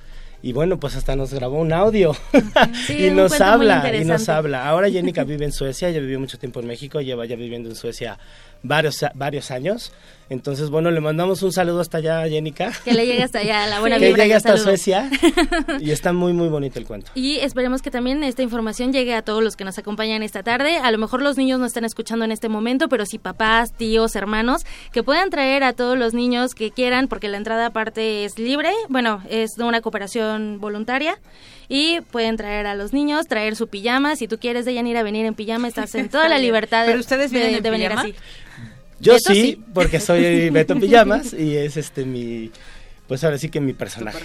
Y 0.45 0.53
bueno, 0.53 0.81
pues 0.81 0.97
hasta 0.97 1.15
nos 1.15 1.33
grabó 1.33 1.61
un 1.61 1.73
audio 1.73 2.17
y 2.89 3.11
nos 3.11 3.41
habla, 3.41 3.95
y 3.95 4.05
nos 4.05 4.29
habla. 4.29 4.69
Ahora 4.69 4.91
Jenica 4.91 5.23
vive 5.23 5.45
en 5.45 5.53
Suecia, 5.53 5.91
ya 5.91 6.01
vivió 6.01 6.19
mucho 6.19 6.39
tiempo 6.39 6.61
en 6.61 6.67
México, 6.67 7.01
lleva 7.01 7.27
ya 7.27 7.37
viviendo 7.37 7.69
en 7.69 7.77
Suecia 7.77 8.19
varios, 8.63 9.05
varios 9.15 9.51
años. 9.51 9.93
Entonces, 10.33 10.71
bueno, 10.71 10.91
le 10.91 11.01
mandamos 11.03 11.43
un 11.43 11.53
saludo 11.53 11.81
hasta 11.81 11.99
allá 11.99 12.23
a 12.23 12.29
Jenica. 12.29 12.73
Que 12.85 12.95
le 12.95 13.05
llegue 13.05 13.23
hasta 13.23 13.41
allá, 13.41 13.67
la 13.67 13.81
buena 13.81 13.99
Que 13.99 14.15
llegue 14.15 14.35
hasta 14.35 14.57
Suecia. 14.57 15.11
Y 15.81 15.91
está 15.91 16.15
muy, 16.15 16.33
muy 16.33 16.49
bonito 16.49 16.79
el 16.79 16.87
cuento. 16.87 17.11
Y 17.15 17.37
esperemos 17.37 17.83
que 17.83 17.91
también 17.91 18.25
esta 18.25 18.43
información 18.43 18.95
llegue 18.95 19.15
a 19.15 19.21
todos 19.21 19.43
los 19.43 19.57
que 19.57 19.65
nos 19.65 19.77
acompañan 19.77 20.23
esta 20.23 20.43
tarde. 20.43 20.79
A 20.79 20.91
lo 20.91 20.97
mejor 20.97 21.21
los 21.21 21.37
niños 21.37 21.61
no 21.61 21.67
están 21.67 21.85
escuchando 21.85 22.25
en 22.25 22.33
este 22.33 22.49
momento, 22.49 22.89
pero 22.89 23.05
sí 23.05 23.19
papás, 23.19 23.75
tíos, 23.75 24.17
hermanos, 24.17 24.65
que 24.93 25.03
puedan 25.03 25.29
traer 25.29 25.65
a 25.65 25.75
todos 25.75 25.99
los 25.99 26.15
niños 26.15 26.55
que 26.55 26.71
quieran, 26.71 27.09
porque 27.09 27.29
la 27.29 27.37
entrada 27.37 27.67
aparte 27.67 28.25
es 28.25 28.39
libre. 28.39 28.71
Bueno, 28.89 29.23
es 29.29 29.57
de 29.57 29.65
una 29.65 29.83
cooperación 29.83 30.61
voluntaria. 30.61 31.19
Y 31.75 32.03
pueden 32.03 32.37
traer 32.37 32.67
a 32.67 32.75
los 32.75 32.93
niños, 32.93 33.27
traer 33.27 33.57
su 33.57 33.67
pijama. 33.67 34.15
Si 34.15 34.29
tú 34.29 34.39
quieres 34.39 34.67
de 34.67 34.73
ir 34.73 34.97
a 34.99 35.03
venir 35.03 35.25
en 35.25 35.33
pijama, 35.33 35.69
estás 35.69 35.95
en 35.95 36.11
toda 36.11 36.29
la 36.29 36.37
libertad 36.37 36.85
¿Pero 36.85 37.01
ustedes 37.01 37.33
vienen 37.33 37.63
de, 37.63 37.71
venir 37.71 37.91
así. 37.91 38.15
Yo 39.01 39.19
sí, 39.19 39.59
porque 39.73 39.99
soy 39.99 40.51
Beto 40.51 40.79
Pijamas 40.79 41.33
y 41.33 41.57
es 41.57 41.79
este 41.79 42.05
mi, 42.05 42.51
pues 43.09 43.25
ahora 43.25 43.39
sí 43.39 43.49
que 43.49 43.63
mi 43.63 43.73
personaje. 43.73 44.23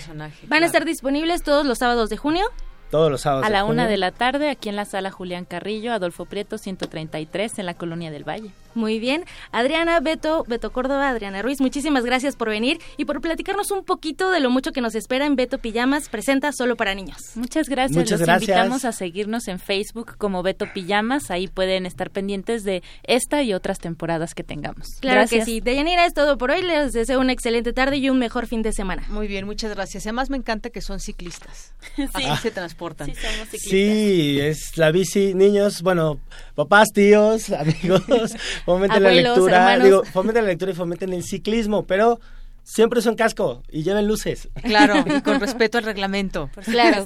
Van 0.50 0.64
a 0.64 0.66
estar 0.66 0.84
disponibles 0.84 1.42
todos 1.42 1.66
los 1.66 1.78
sábados 1.78 2.10
de 2.10 2.18
junio. 2.18 2.44
Todos 2.92 3.10
los 3.10 3.22
sábados. 3.22 3.46
A 3.46 3.50
la 3.50 3.64
una 3.64 3.88
de 3.88 3.96
la 3.96 4.12
tarde, 4.12 4.50
aquí 4.50 4.68
en 4.68 4.76
la 4.76 4.84
sala 4.84 5.10
Julián 5.10 5.46
Carrillo, 5.46 5.94
Adolfo 5.94 6.26
Prieto, 6.26 6.58
133, 6.58 7.60
en 7.60 7.66
la 7.66 7.76
Colonia 7.76 8.12
del 8.12 8.28
Valle. 8.28 8.52
Muy 8.78 9.00
bien. 9.00 9.26
Adriana, 9.52 10.00
Beto, 10.00 10.44
Beto 10.48 10.72
Córdoba, 10.72 11.10
Adriana 11.10 11.42
Ruiz, 11.42 11.60
muchísimas 11.60 12.06
gracias 12.06 12.36
por 12.36 12.50
venir 12.50 12.80
y 12.96 13.06
por 13.06 13.22
platicarnos 13.22 13.72
un 13.72 13.84
poquito 13.84 14.30
de 14.30 14.40
lo 14.40 14.52
mucho 14.52 14.72
que 14.72 14.82
nos 14.82 14.94
espera 14.94 15.26
en 15.26 15.36
Beto 15.36 15.58
Pijamas, 15.58 16.10
presenta 16.10 16.52
solo 16.52 16.76
para 16.76 16.94
niños. 16.94 17.18
Muchas 17.34 17.70
gracias. 17.70 17.98
Muchas 17.98 18.20
Los 18.20 18.28
gracias. 18.28 18.50
invitamos 18.50 18.86
a 18.86 18.92
seguirnos 18.92 19.48
en 19.48 19.58
Facebook 19.58 20.16
como 20.20 20.44
Beto 20.44 20.68
Pijamas. 20.74 21.32
Ahí 21.32 21.48
pueden 21.48 21.88
estar 21.88 22.12
pendientes 22.12 22.64
de 22.64 22.84
esta 23.02 23.42
y 23.42 23.56
otras 23.56 23.80
temporadas 23.80 24.36
que 24.36 24.44
tengamos. 24.44 24.90
Claro 25.02 25.22
gracias. 25.22 25.46
que 25.46 25.52
sí. 25.54 25.60
Deyanira, 25.60 26.06
es 26.06 26.14
todo 26.14 26.38
por 26.38 26.52
hoy. 26.52 26.62
Les 26.62 26.94
deseo 26.94 27.20
una 27.20 27.34
excelente 27.34 27.74
tarde 27.74 27.98
y 27.98 28.12
un 28.12 28.20
mejor 28.20 28.46
fin 28.46 28.62
de 28.62 28.74
semana. 28.74 29.04
Muy 29.10 29.28
bien, 29.28 29.48
muchas 29.48 29.74
gracias. 29.74 30.06
Además 30.06 30.30
me 30.30 30.38
encanta 30.38 30.70
que 30.70 30.82
son 30.82 31.00
ciclistas. 31.00 31.74
Sí. 31.98 32.04
Así 32.14 32.44
se 32.44 32.52
transportan. 32.52 33.08
Sí, 33.08 33.16
somos 33.16 33.48
ciclistas. 33.50 33.70
Sí, 33.72 34.40
es 34.40 34.78
la 34.78 34.92
bici, 34.92 35.34
niños, 35.34 35.82
bueno, 35.82 36.20
papás, 36.54 36.90
tíos, 36.94 37.50
amigos, 37.50 38.36
fomenten 38.68 39.02
la 39.02 39.12
lectura, 39.12 39.58
hermanos. 39.58 39.84
digo, 39.86 40.04
fomenten 40.04 40.44
la 40.44 40.50
lectura 40.50 40.72
y 40.74 40.76
fomenten 40.76 41.14
el 41.14 41.24
ciclismo, 41.24 41.86
pero 41.86 42.20
siempre 42.64 43.02
son 43.02 43.16
casco 43.16 43.64
y 43.70 43.84
lleven 43.84 44.08
luces. 44.08 44.50
Claro, 44.62 45.06
y 45.18 45.22
con 45.22 45.40
respeto 45.40 45.78
al 45.78 45.86
reglamento. 45.86 46.50
Claro. 46.66 47.06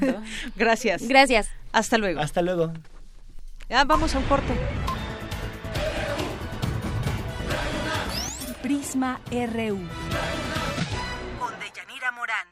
Gracias. 0.55 1.07
Gracias. 1.07 1.49
Hasta 1.71 1.99
luego. 1.99 2.19
Hasta 2.19 2.41
luego. 2.41 2.73
Ya, 3.69 3.83
vamos 3.83 4.15
a 4.15 4.17
un 4.17 4.23
corte. 4.25 4.53
Prisma 8.63 9.21
RU. 9.29 9.79
Con 11.39 11.53
Deyanira 11.59 12.11
Morán. 12.11 12.47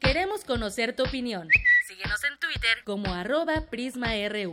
Queremos 0.00 0.44
conocer 0.44 0.94
tu 0.94 1.04
opinión. 1.04 1.48
Síguenos 1.88 2.22
en 2.24 2.38
Twitter 2.38 2.84
como 2.84 3.14
arroba 3.14 3.62
PrismaRU. 3.70 4.52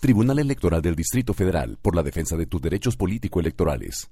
Tribunal 0.00 0.38
Electoral 0.38 0.80
del 0.80 0.94
Distrito 0.94 1.34
Federal 1.34 1.76
por 1.82 1.96
la 1.96 2.04
defensa 2.04 2.36
de 2.36 2.46
tus 2.46 2.62
derechos 2.62 2.96
político-electorales. 2.96 4.10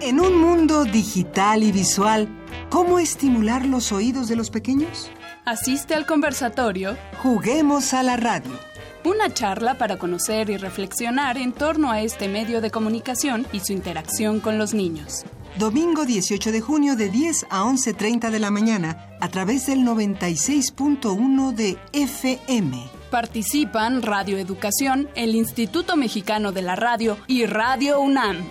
En 0.00 0.20
un 0.20 0.40
mundo 0.40 0.84
digital 0.84 1.64
y 1.64 1.72
visual, 1.72 2.28
¿cómo 2.70 3.00
estimular 3.00 3.66
los 3.66 3.90
oídos 3.90 4.28
de 4.28 4.36
los 4.36 4.50
pequeños? 4.50 5.10
Asiste 5.44 5.94
al 5.94 6.06
conversatorio. 6.06 6.96
Juguemos 7.22 7.92
a 7.92 8.04
la 8.04 8.16
radio. 8.16 8.52
Una 9.04 9.34
charla 9.34 9.76
para 9.76 9.98
conocer 9.98 10.48
y 10.50 10.56
reflexionar 10.56 11.38
en 11.38 11.52
torno 11.52 11.90
a 11.90 12.02
este 12.02 12.28
medio 12.28 12.60
de 12.60 12.70
comunicación 12.70 13.46
y 13.52 13.60
su 13.60 13.72
interacción 13.72 14.38
con 14.38 14.58
los 14.58 14.72
niños. 14.74 15.24
Domingo 15.58 16.04
18 16.04 16.52
de 16.52 16.60
junio 16.60 16.94
de 16.94 17.08
10 17.08 17.46
a 17.50 17.64
11.30 17.64 18.30
de 18.30 18.38
la 18.38 18.52
mañana 18.52 19.08
a 19.20 19.28
través 19.28 19.66
del 19.66 19.80
96.1 19.80 21.52
de 21.54 21.78
FM. 21.92 22.95
Participan 23.10 24.02
Radio 24.02 24.36
Educación, 24.36 25.08
el 25.14 25.36
Instituto 25.36 25.96
Mexicano 25.96 26.50
de 26.50 26.62
la 26.62 26.74
Radio 26.74 27.16
y 27.28 27.46
Radio 27.46 28.00
UNAM. 28.00 28.44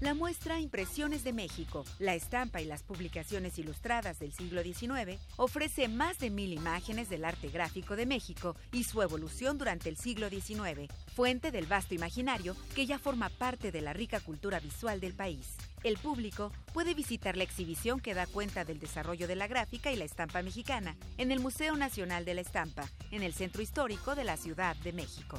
La 0.00 0.14
muestra 0.14 0.60
Impresiones 0.60 1.24
de 1.24 1.32
México, 1.32 1.84
la 1.98 2.14
estampa 2.14 2.60
y 2.60 2.64
las 2.64 2.84
publicaciones 2.84 3.58
ilustradas 3.58 4.20
del 4.20 4.32
siglo 4.32 4.62
XIX 4.62 5.18
ofrece 5.36 5.88
más 5.88 6.18
de 6.18 6.30
mil 6.30 6.52
imágenes 6.52 7.08
del 7.08 7.24
arte 7.24 7.48
gráfico 7.48 7.96
de 7.96 8.06
México 8.06 8.54
y 8.70 8.84
su 8.84 9.02
evolución 9.02 9.58
durante 9.58 9.88
el 9.88 9.96
siglo 9.96 10.30
XIX, 10.30 10.88
fuente 11.14 11.50
del 11.50 11.66
vasto 11.66 11.94
imaginario 11.94 12.54
que 12.76 12.86
ya 12.86 13.00
forma 13.00 13.28
parte 13.28 13.72
de 13.72 13.80
la 13.80 13.92
rica 13.92 14.20
cultura 14.20 14.60
visual 14.60 15.00
del 15.00 15.14
país. 15.14 15.56
El 15.84 15.96
público 15.96 16.52
puede 16.72 16.94
visitar 16.94 17.36
la 17.36 17.44
exhibición 17.44 18.00
que 18.00 18.14
da 18.14 18.26
cuenta 18.26 18.64
del 18.64 18.78
desarrollo 18.80 19.28
de 19.28 19.36
la 19.36 19.46
gráfica 19.46 19.92
y 19.92 19.96
la 19.96 20.04
estampa 20.04 20.42
mexicana 20.42 20.96
en 21.18 21.30
el 21.30 21.40
Museo 21.40 21.76
Nacional 21.76 22.24
de 22.24 22.34
la 22.34 22.40
Estampa, 22.40 22.88
en 23.10 23.22
el 23.22 23.32
Centro 23.32 23.62
Histórico 23.62 24.14
de 24.14 24.24
la 24.24 24.36
Ciudad 24.36 24.76
de 24.76 24.92
México. 24.92 25.38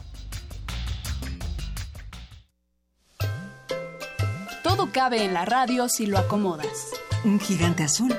Todo 4.63 4.91
cabe 4.91 5.23
en 5.23 5.33
la 5.33 5.45
radio 5.45 5.89
si 5.89 6.05
lo 6.05 6.17
acomodas. 6.17 6.91
Un 7.25 7.39
gigante 7.39 7.83
azul, 7.83 8.15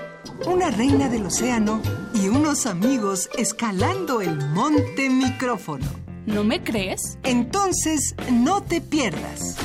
una 0.46 0.70
reina 0.70 1.08
del 1.08 1.26
océano 1.26 1.80
y 2.14 2.28
unos 2.28 2.66
amigos 2.66 3.30
escalando 3.36 4.20
el 4.20 4.36
monte 4.50 5.08
micrófono. 5.08 5.86
¿No 6.26 6.44
me 6.44 6.62
crees? 6.62 7.18
Entonces, 7.22 8.14
no 8.30 8.62
te 8.62 8.80
pierdas. 8.80 9.56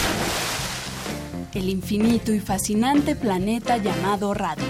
El 1.56 1.70
infinito 1.70 2.34
y 2.34 2.42
fascinante 2.42 3.16
planeta 3.16 3.78
llamado 3.78 4.34
radio. 4.34 4.66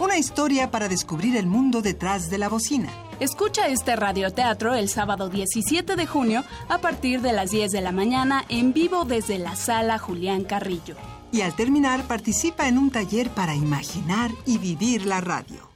Una 0.00 0.18
historia 0.18 0.68
para 0.72 0.88
descubrir 0.88 1.36
el 1.36 1.46
mundo 1.46 1.80
detrás 1.80 2.28
de 2.28 2.38
la 2.38 2.48
bocina. 2.48 2.88
Escucha 3.20 3.68
este 3.68 3.94
radioteatro 3.94 4.74
el 4.74 4.88
sábado 4.88 5.28
17 5.28 5.94
de 5.94 6.06
junio 6.08 6.42
a 6.68 6.78
partir 6.78 7.20
de 7.20 7.32
las 7.32 7.52
10 7.52 7.70
de 7.70 7.80
la 7.82 7.92
mañana 7.92 8.44
en 8.48 8.72
vivo 8.72 9.04
desde 9.04 9.38
la 9.38 9.54
sala 9.54 10.00
Julián 10.00 10.42
Carrillo. 10.42 10.96
Y 11.30 11.42
al 11.42 11.54
terminar 11.54 12.02
participa 12.08 12.66
en 12.66 12.78
un 12.78 12.90
taller 12.90 13.30
para 13.30 13.54
imaginar 13.54 14.32
y 14.44 14.58
vivir 14.58 15.06
la 15.06 15.20
radio. 15.20 15.70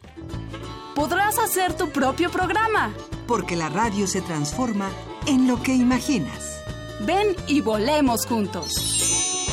Podrás 0.96 1.38
hacer 1.38 1.74
tu 1.74 1.90
propio 1.90 2.32
programa. 2.32 2.92
Porque 3.28 3.54
la 3.54 3.68
radio 3.68 4.08
se 4.08 4.22
transforma 4.22 4.90
en 5.26 5.46
lo 5.46 5.62
que 5.62 5.72
imaginas. 5.72 6.64
Ven 7.06 7.36
y 7.46 7.60
volemos 7.60 8.26
juntos. 8.26 9.45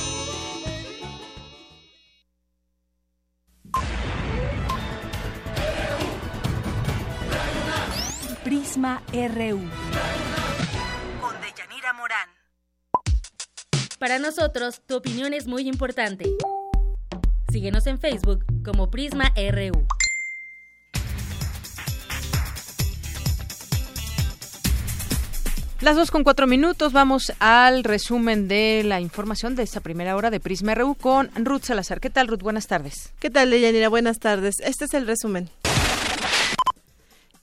Prisma 8.84 9.02
RU. 9.14 9.62
Con 11.22 11.36
Deyanira 11.40 11.94
Morán. 11.94 12.28
Para 13.98 14.20
nosotros, 14.20 14.82
tu 14.86 14.98
opinión 14.98 15.34
es 15.34 15.48
muy 15.48 15.70
importante. 15.70 16.30
Síguenos 17.50 17.88
en 17.88 17.98
Facebook 17.98 18.44
como 18.66 18.92
Prisma 18.92 19.32
RU. 19.38 19.88
Las 25.80 25.96
dos 25.96 26.12
con 26.12 26.26
cuatro 26.26 26.46
minutos, 26.46 26.92
vamos 26.92 27.32
al 27.40 27.86
resumen 27.86 28.50
de 28.50 28.84
la 28.84 29.00
información 29.00 29.56
de 29.56 29.64
esta 29.64 29.80
primera 29.80 30.18
hora 30.18 30.30
de 30.30 30.42
Prisma 30.42 30.76
RU 30.76 30.96
con 30.96 31.32
Ruth 31.36 31.64
Salazar. 31.64 32.02
¿Qué 32.02 32.10
tal, 32.10 32.28
Ruth? 32.28 32.42
Buenas 32.42 32.68
tardes. 32.68 33.14
¿Qué 33.20 33.30
tal, 33.30 33.50
Deyanira? 33.50 33.88
Buenas 33.88 34.20
tardes. 34.20 34.60
Este 34.60 34.84
es 34.84 34.94
el 34.94 35.08
resumen. 35.08 35.50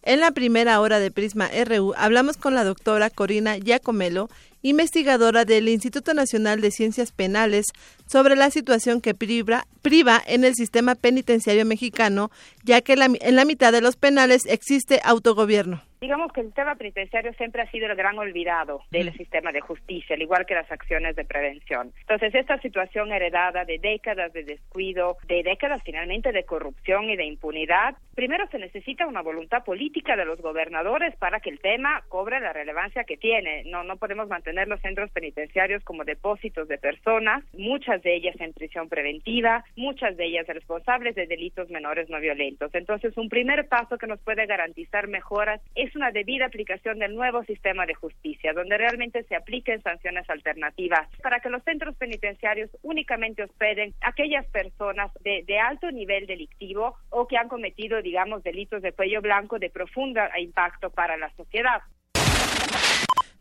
En 0.02 0.20
la 0.20 0.30
primera 0.30 0.80
hora 0.80 0.98
de 0.98 1.10
Prisma 1.10 1.50
RU 1.64 1.92
hablamos 1.96 2.36
con 2.36 2.54
la 2.54 2.64
doctora 2.64 3.10
Corina 3.10 3.58
Giacomelo, 3.58 4.30
investigadora 4.62 5.44
del 5.44 5.68
Instituto 5.68 6.14
Nacional 6.14 6.60
de 6.60 6.70
Ciencias 6.70 7.12
Penales, 7.12 7.66
sobre 8.06 8.34
la 8.34 8.50
situación 8.50 9.00
que 9.00 9.14
priva, 9.14 9.66
priva 9.82 10.22
en 10.26 10.44
el 10.44 10.54
sistema 10.54 10.94
penitenciario 10.94 11.66
mexicano, 11.66 12.30
ya 12.64 12.80
que 12.80 12.96
la, 12.96 13.08
en 13.20 13.36
la 13.36 13.44
mitad 13.44 13.72
de 13.72 13.82
los 13.82 13.96
penales 13.96 14.46
existe 14.46 15.00
autogobierno. 15.04 15.82
Digamos 16.00 16.32
que 16.32 16.40
el 16.40 16.54
tema 16.54 16.76
penitenciario 16.76 17.34
siempre 17.34 17.60
ha 17.60 17.70
sido 17.70 17.86
el 17.86 17.94
gran 17.94 18.18
olvidado 18.18 18.80
del 18.90 19.12
sistema 19.12 19.52
de 19.52 19.60
justicia, 19.60 20.16
al 20.16 20.22
igual 20.22 20.46
que 20.46 20.54
las 20.54 20.72
acciones 20.72 21.14
de 21.14 21.26
prevención. 21.26 21.92
Entonces, 22.00 22.34
esta 22.34 22.58
situación 22.60 23.12
heredada 23.12 23.66
de 23.66 23.78
décadas 23.78 24.32
de 24.32 24.44
descuido, 24.44 25.18
de 25.28 25.42
décadas 25.42 25.82
finalmente 25.84 26.32
de 26.32 26.44
corrupción 26.44 27.10
y 27.10 27.16
de 27.16 27.26
impunidad, 27.26 27.96
primero 28.14 28.46
se 28.50 28.58
necesita 28.58 29.06
una 29.06 29.20
voluntad 29.20 29.62
política 29.62 30.16
de 30.16 30.24
los 30.24 30.40
gobernadores 30.40 31.14
para 31.16 31.40
que 31.40 31.50
el 31.50 31.60
tema 31.60 32.02
cobre 32.08 32.40
la 32.40 32.54
relevancia 32.54 33.04
que 33.04 33.18
tiene. 33.18 33.64
No, 33.66 33.84
no 33.84 33.98
podemos 33.98 34.26
mantener 34.26 34.68
los 34.68 34.80
centros 34.80 35.10
penitenciarios 35.10 35.84
como 35.84 36.04
depósitos 36.04 36.66
de 36.68 36.78
personas, 36.78 37.44
muchas 37.52 38.02
de 38.02 38.14
ellas 38.14 38.36
en 38.40 38.54
prisión 38.54 38.88
preventiva, 38.88 39.64
muchas 39.76 40.16
de 40.16 40.24
ellas 40.24 40.46
responsables 40.46 41.14
de 41.14 41.26
delitos 41.26 41.68
menores 41.68 42.08
no 42.08 42.20
violentos. 42.20 42.74
Entonces, 42.74 43.14
un 43.18 43.28
primer 43.28 43.68
paso 43.68 43.98
que 43.98 44.06
nos 44.06 44.20
puede 44.20 44.46
garantizar 44.46 45.06
mejoras 45.06 45.60
es 45.74 45.89
una 45.94 46.10
debida 46.10 46.46
aplicación 46.46 46.98
del 46.98 47.14
nuevo 47.14 47.44
sistema 47.44 47.86
de 47.86 47.94
justicia, 47.94 48.52
donde 48.52 48.78
realmente 48.78 49.22
se 49.24 49.36
apliquen 49.36 49.82
sanciones 49.82 50.28
alternativas 50.28 51.08
para 51.22 51.40
que 51.40 51.50
los 51.50 51.62
centros 51.64 51.96
penitenciarios 51.96 52.70
únicamente 52.82 53.42
hospeden 53.42 53.94
aquellas 54.00 54.46
personas 54.46 55.12
de, 55.22 55.44
de 55.46 55.58
alto 55.58 55.90
nivel 55.90 56.26
delictivo 56.26 56.96
o 57.10 57.26
que 57.26 57.36
han 57.36 57.48
cometido, 57.48 58.02
digamos, 58.02 58.42
delitos 58.42 58.82
de 58.82 58.92
cuello 58.92 59.20
blanco 59.20 59.58
de 59.58 59.70
profundo 59.70 60.20
impacto 60.38 60.90
para 60.90 61.16
la 61.16 61.30
sociedad. 61.36 61.82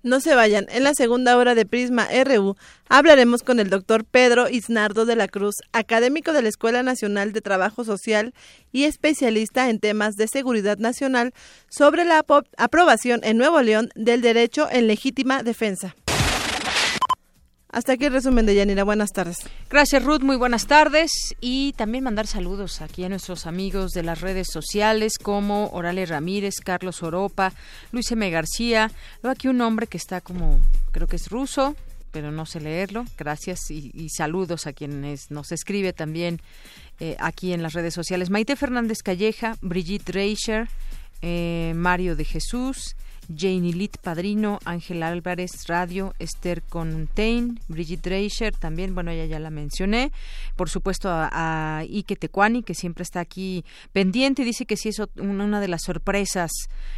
No 0.02 0.22
se 0.22 0.34
vayan, 0.34 0.66
en 0.70 0.86
la 0.86 0.94
segunda 0.94 1.36
hora 1.36 1.56
de 1.56 1.66
Prisma 1.66 2.08
RU 2.24 2.56
hablaremos 2.88 3.44
con 3.44 3.60
el 3.60 3.70
doctor 3.70 4.06
Pedro 4.06 4.48
Isnardo 4.48 5.06
de 5.06 5.18
la 5.18 5.28
Cruz, 5.28 5.56
académico 5.74 6.32
de 6.32 6.42
la 6.42 6.48
Escuela 6.48 6.84
Nacional 6.84 7.34
de 7.34 7.42
Trabajo 7.42 7.84
Social 7.84 8.34
y 8.72 8.86
especialista 8.86 9.70
en 9.70 9.80
temas 9.80 10.16
de 10.16 10.30
seguridad 10.30 10.78
nacional, 10.78 11.34
sobre 11.70 12.06
la 12.06 12.26
aprobación 12.58 13.20
en 13.24 13.38
Nuevo 13.38 13.62
León 13.62 13.90
del 13.94 14.22
derecho 14.22 14.70
en 14.72 14.88
legítima 14.88 15.44
defensa. 15.44 15.96
Hasta 17.72 17.94
aquí 17.94 18.06
el 18.06 18.14
resumen 18.14 18.48
de 18.48 18.56
Yanira. 18.56 18.84
Buenas 18.84 19.12
tardes. 19.12 19.38
Gracias, 19.70 20.04
Ruth. 20.04 20.22
Muy 20.22 20.38
buenas 20.38 20.66
tardes. 20.66 21.12
Y 21.40 21.74
también 21.74 22.04
mandar 22.04 22.26
saludos 22.26 22.82
aquí 22.82 23.04
a 23.04 23.10
nuestros 23.10 23.46
amigos 23.46 23.92
de 23.92 24.02
las 24.02 24.22
redes 24.22 24.48
sociales 24.52 25.20
como 25.22 25.68
Orale 25.68 26.08
Ramírez, 26.08 26.56
Carlos 26.64 27.04
Oropa, 27.04 27.54
Luis 27.92 28.12
M. 28.12 28.28
García. 28.32 28.92
Luego 29.22 29.34
aquí 29.34 29.50
un 29.50 29.62
hombre 29.62 29.86
que 29.86 29.98
está 29.98 30.20
como, 30.20 30.60
creo 30.92 31.06
que 31.06 31.18
es 31.18 31.30
ruso, 31.30 31.76
pero 32.12 32.32
no 32.32 32.48
sé 32.48 32.60
leerlo. 32.60 33.06
Gracias 33.20 33.70
y, 33.70 34.10
saludos 34.10 34.66
a 34.66 34.74
quienes 34.74 35.30
nos 35.30 35.52
escribe 35.52 35.94
también 35.94 36.42
eh, 37.00 37.18
aquí 37.20 37.54
en 37.54 37.62
las 37.62 37.74
redes 37.74 37.94
sociales. 37.94 38.32
Maite 38.32 38.56
Fernández 38.56 39.04
Calleja, 39.04 39.58
Brigitte 39.62 40.10
Reicher, 40.10 40.68
eh, 41.22 41.74
Mario 41.76 42.16
de 42.16 42.26
Jesús 42.26 42.96
Janie 43.34 43.74
Lit 43.74 43.98
Padrino, 43.98 44.60
Ángel 44.66 45.04
Álvarez 45.04 45.52
Radio, 45.68 46.14
Esther 46.20 46.64
Contain, 46.64 47.60
Brigitte 47.68 48.10
Dreischer, 48.10 48.56
también, 48.56 48.94
bueno, 48.96 49.12
ella 49.12 49.26
ya 49.26 49.40
la 49.40 49.50
mencioné. 49.50 50.12
Por 50.56 50.70
supuesto 50.70 51.10
a, 51.10 51.30
a 51.32 51.80
Ike 51.82 52.16
Tecuani, 52.16 52.64
que 52.64 52.74
siempre 52.74 53.04
está 53.04 53.20
aquí 53.20 53.64
pendiente 53.94 54.44
dice 54.44 54.66
que 54.66 54.78
sí 54.78 54.90
es 54.90 55.00
una 55.18 55.62
de 55.62 55.68
las 55.68 55.84
sorpresas, 55.84 56.52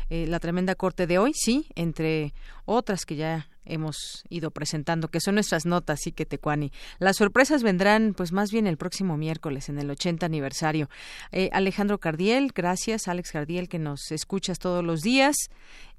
eh, 0.10 0.26
la 0.28 0.40
tremenda 0.40 0.76
corte 0.76 1.08
de 1.08 1.18
hoy, 1.18 1.32
sí, 1.34 1.68
entre 1.76 2.34
otras 2.66 3.06
que 3.06 3.16
ya 3.16 3.48
hemos 3.66 4.24
ido 4.30 4.52
presentando, 4.52 5.08
que 5.10 5.20
son 5.20 5.36
nuestras 5.36 5.66
notas, 5.66 6.08
y 6.08 6.12
que 6.12 6.26
Tecuani. 6.26 6.72
Las 7.00 7.18
sorpresas 7.18 7.64
vendrán, 7.64 8.14
pues 8.16 8.32
más 8.32 8.52
bien 8.52 8.68
el 8.68 8.78
próximo 8.78 9.18
miércoles, 9.18 9.70
en 9.70 9.78
el 9.80 9.90
80 9.90 10.26
aniversario. 10.26 10.90
Eh, 11.32 11.50
Alejandro 11.54 12.00
Cardiel, 12.00 12.52
gracias, 12.56 13.08
Alex 13.08 13.32
Cardiel, 13.32 13.70
que 13.70 13.80
nos 13.80 14.12
escuchas 14.12 14.60
todos 14.60 14.84
los 14.84 15.02
días. 15.02 15.36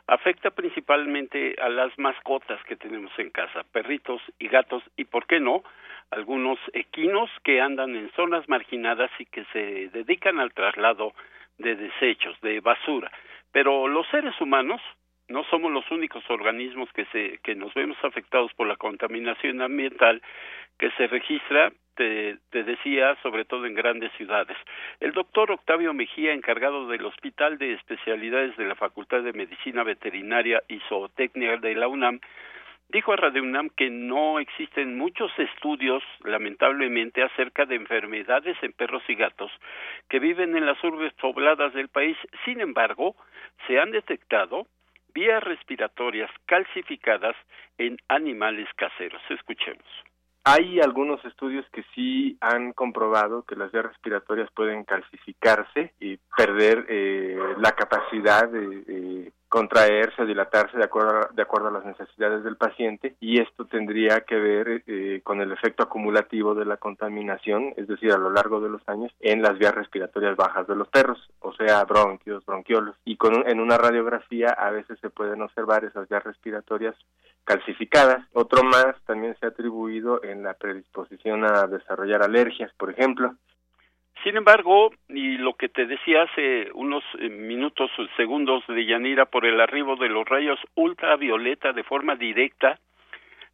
afecta 0.07 0.51
principalmente 0.51 1.55
a 1.61 1.69
las 1.69 1.97
mascotas 1.97 2.63
que 2.65 2.75
tenemos 2.75 3.11
en 3.17 3.31
casa, 3.31 3.63
perritos 3.71 4.21
y 4.37 4.47
gatos 4.47 4.83
y, 4.95 5.05
¿por 5.05 5.25
qué 5.25 5.39
no?, 5.39 5.63
algunos 6.11 6.59
equinos 6.73 7.29
que 7.43 7.61
andan 7.61 7.95
en 7.95 8.11
zonas 8.11 8.47
marginadas 8.47 9.09
y 9.19 9.25
que 9.25 9.43
se 9.45 9.89
dedican 9.89 10.39
al 10.39 10.53
traslado 10.53 11.13
de 11.57 11.75
desechos, 11.75 12.39
de 12.41 12.59
basura. 12.59 13.11
Pero 13.51 13.87
los 13.87 14.07
seres 14.09 14.39
humanos 14.41 14.81
no 15.27 15.43
somos 15.45 15.71
los 15.71 15.89
únicos 15.91 16.23
organismos 16.29 16.91
que, 16.93 17.05
se, 17.05 17.39
que 17.43 17.55
nos 17.55 17.73
vemos 17.73 17.97
afectados 18.03 18.53
por 18.53 18.67
la 18.67 18.75
contaminación 18.75 19.61
ambiental 19.61 20.21
que 20.77 20.91
se 20.91 21.07
registra, 21.07 21.71
te, 21.95 22.37
te, 22.51 22.63
decía, 22.63 23.15
sobre 23.23 23.45
todo 23.45 23.65
en 23.65 23.73
grandes 23.73 24.11
ciudades. 24.17 24.57
El 24.99 25.13
doctor 25.13 25.51
Octavio 25.51 25.93
Mejía, 25.93 26.33
encargado 26.33 26.87
del 26.87 27.05
Hospital 27.05 27.57
de 27.57 27.73
Especialidades 27.73 28.55
de 28.57 28.65
la 28.65 28.75
Facultad 28.75 29.23
de 29.23 29.31
Medicina 29.31 29.83
Veterinaria 29.83 30.61
y 30.67 30.79
Zootecnia 30.89 31.57
de 31.57 31.75
la 31.75 31.87
UNAM, 31.87 32.19
Dijo 32.89 33.13
a 33.13 33.15
Radio 33.15 33.41
UNAM 33.41 33.69
que 33.69 33.89
no 33.89 34.39
existen 34.39 34.97
muchos 34.97 35.31
estudios, 35.39 36.03
lamentablemente, 36.23 37.23
acerca 37.23 37.65
de 37.65 37.75
enfermedades 37.75 38.55
en 38.61 38.73
perros 38.73 39.03
y 39.07 39.15
gatos 39.15 39.51
que 40.07 40.19
viven 40.19 40.55
en 40.55 40.65
las 40.65 40.81
urbes 40.83 41.13
pobladas 41.13 41.73
del 41.73 41.89
país. 41.89 42.15
Sin 42.45 42.61
embargo, 42.61 43.15
se 43.67 43.79
han 43.79 43.91
detectado 43.91 44.67
vías 45.13 45.43
respiratorias 45.43 46.29
calcificadas 46.45 47.35
en 47.77 47.97
animales 48.07 48.69
caseros. 48.75 49.21
Escuchemos. 49.29 50.04
Hay 50.47 50.79
algunos 50.79 51.25
estudios 51.25 51.65
que 51.71 51.83
sí 51.95 52.37
han 52.39 52.71
comprobado 52.73 53.41
que 53.45 53.55
las 53.55 53.71
vías 53.71 53.85
respiratorias 53.85 54.47
pueden 54.51 54.83
calcificarse 54.83 55.91
y 55.99 56.17
perder 56.37 56.85
eh, 56.87 57.55
la 57.57 57.71
capacidad 57.71 58.47
de, 58.47 59.33
contraerse, 59.49 60.23
dilatarse 60.23 60.77
de 60.77 60.83
acuerdo, 60.83 61.17
a, 61.17 61.29
de 61.33 61.41
acuerdo 61.41 61.69
a 61.69 61.71
las 61.71 61.85
necesidades 61.85 62.43
del 62.43 62.57
paciente 62.57 63.15
y 63.19 63.41
esto 63.41 63.65
tendría 63.65 64.21
que 64.21 64.35
ver 64.35 64.83
eh, 64.85 65.21
con 65.23 65.41
el 65.41 65.51
efecto 65.51 65.81
acumulativo 65.81 66.53
de 66.53 66.65
la 66.65 66.77
contaminación, 66.77 67.73
es 67.75 67.87
decir, 67.87 68.11
a 68.11 68.17
lo 68.17 68.29
largo 68.29 68.61
de 68.61 68.69
los 68.69 68.87
años 68.87 69.11
en 69.21 69.41
las 69.41 69.57
vías 69.57 69.73
respiratorias 69.73 70.35
bajas 70.35 70.67
de 70.67 70.75
los 70.75 70.89
perros, 70.89 71.17
o 71.39 71.53
sea, 71.53 71.83
bronquios, 71.85 72.45
bronquiolos. 72.45 72.95
Y 73.03 73.17
con 73.17 73.49
en 73.49 73.59
una 73.59 73.79
radiografía 73.79 74.49
a 74.49 74.69
veces 74.69 74.99
se 74.99 75.09
pueden 75.09 75.41
observar 75.41 75.85
esas 75.85 76.07
vías 76.07 76.23
respiratorias 76.23 76.95
calcificadas. 77.45 78.25
Otro 78.33 78.63
más 78.63 78.95
también 79.05 79.35
se 79.39 79.45
ha 79.45 79.49
atribuido 79.49 80.23
en 80.23 80.43
la 80.43 80.53
predisposición 80.55 81.45
a 81.45 81.67
desarrollar 81.67 82.23
alergias, 82.23 82.73
por 82.73 82.91
ejemplo. 82.91 83.33
Sin 84.23 84.37
embargo, 84.37 84.91
y 85.07 85.37
lo 85.37 85.53
que 85.53 85.69
te 85.69 85.85
decía 85.85 86.23
hace 86.23 86.71
unos 86.73 87.03
eh, 87.19 87.29
minutos, 87.29 87.91
segundos 88.17 88.63
de 88.67 88.85
Yanira, 88.85 89.25
por 89.25 89.45
el 89.45 89.61
arribo 89.61 89.95
de 89.97 90.09
los 90.09 90.27
rayos 90.27 90.59
ultravioleta 90.73 91.73
de 91.73 91.83
forma 91.83 92.15
directa, 92.15 92.79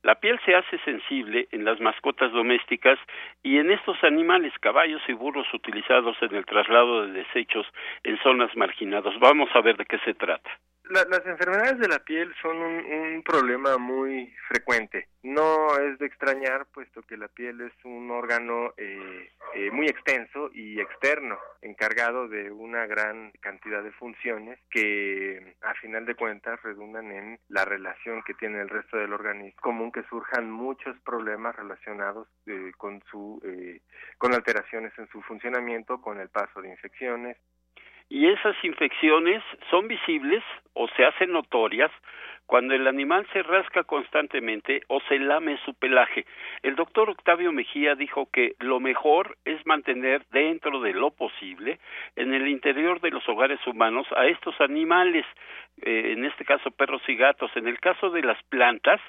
la 0.03 0.15
piel 0.15 0.39
se 0.45 0.55
hace 0.55 0.79
sensible 0.79 1.47
en 1.51 1.65
las 1.65 1.79
mascotas 1.79 2.31
domésticas 2.31 2.97
y 3.43 3.57
en 3.57 3.69
estos 3.69 4.01
animales, 4.03 4.53
caballos 4.59 5.01
y 5.07 5.13
burros 5.13 5.45
utilizados 5.53 6.15
en 6.21 6.35
el 6.35 6.45
traslado 6.45 7.05
de 7.05 7.11
desechos 7.11 7.67
en 8.03 8.17
zonas 8.19 8.55
marginadas. 8.55 9.13
Vamos 9.19 9.49
a 9.53 9.61
ver 9.61 9.77
de 9.77 9.85
qué 9.85 9.99
se 9.99 10.13
trata 10.13 10.49
las 10.91 11.25
enfermedades 11.25 11.79
de 11.79 11.87
la 11.87 11.99
piel 11.99 12.33
son 12.41 12.57
un, 12.57 13.23
problema 13.23 13.77
muy 13.77 14.33
frecuente. 14.47 15.07
No 15.23 15.77
es 15.77 15.99
de 15.99 16.07
extrañar, 16.07 16.65
puesto 16.73 17.01
que 17.03 17.15
la 17.15 17.27
piel 17.27 17.61
es 17.61 17.73
un 17.83 18.09
órgano 18.09 18.73
eh, 18.77 19.29
eh, 19.53 19.69
muy 19.71 19.87
extenso 19.87 20.49
y 20.53 20.79
externo, 20.79 21.37
encargado 21.61 22.27
de 22.27 22.51
una 22.51 22.87
gran 22.87 23.31
cantidad 23.39 23.83
de 23.83 23.91
funciones 23.91 24.59
que, 24.69 25.55
a 25.61 25.73
final 25.75 26.05
de 26.05 26.15
cuentas, 26.15 26.61
redundan 26.63 27.11
en 27.11 27.39
la 27.49 27.63
relación 27.63 28.23
que 28.23 28.33
tiene 28.33 28.59
el 28.61 28.69
resto 28.69 28.97
del 28.97 29.13
organismo. 29.13 29.61
común 29.61 29.91
que 29.91 30.03
surjan 30.09 30.49
muchos 30.49 30.99
problemas 31.01 31.55
relacionados 31.55 32.27
eh, 32.47 32.71
con 32.77 33.01
su 33.09 33.41
con 34.17 34.33
alteraciones 34.33 34.93
en 34.97 35.07
su 35.09 35.21
funcionamiento, 35.21 36.01
con 36.01 36.19
el 36.19 36.29
paso 36.29 36.61
de 36.61 36.69
infecciones, 36.69 37.37
y 38.11 38.27
esas 38.27 38.57
infecciones 38.61 39.41
son 39.69 39.87
visibles 39.87 40.43
o 40.73 40.89
se 40.89 41.05
hacen 41.05 41.31
notorias 41.31 41.89
cuando 42.45 42.73
el 42.73 42.85
animal 42.85 43.25
se 43.31 43.41
rasca 43.41 43.85
constantemente 43.85 44.81
o 44.87 44.99
se 45.07 45.17
lame 45.17 45.57
su 45.63 45.73
pelaje. 45.75 46.25
El 46.61 46.75
doctor 46.75 47.09
Octavio 47.09 47.53
Mejía 47.53 47.95
dijo 47.95 48.27
que 48.29 48.55
lo 48.59 48.81
mejor 48.81 49.37
es 49.45 49.65
mantener 49.65 50.25
dentro 50.29 50.81
de 50.81 50.91
lo 50.91 51.11
posible 51.11 51.79
en 52.17 52.33
el 52.33 52.49
interior 52.49 52.99
de 52.99 53.11
los 53.11 53.27
hogares 53.29 53.65
humanos 53.65 54.05
a 54.17 54.25
estos 54.25 54.59
animales, 54.59 55.25
eh, 55.81 56.11
en 56.11 56.25
este 56.25 56.43
caso 56.43 56.69
perros 56.69 57.01
y 57.07 57.15
gatos. 57.15 57.49
En 57.55 57.65
el 57.65 57.79
caso 57.79 58.09
de 58.09 58.23
las 58.23 58.43
plantas 58.49 58.99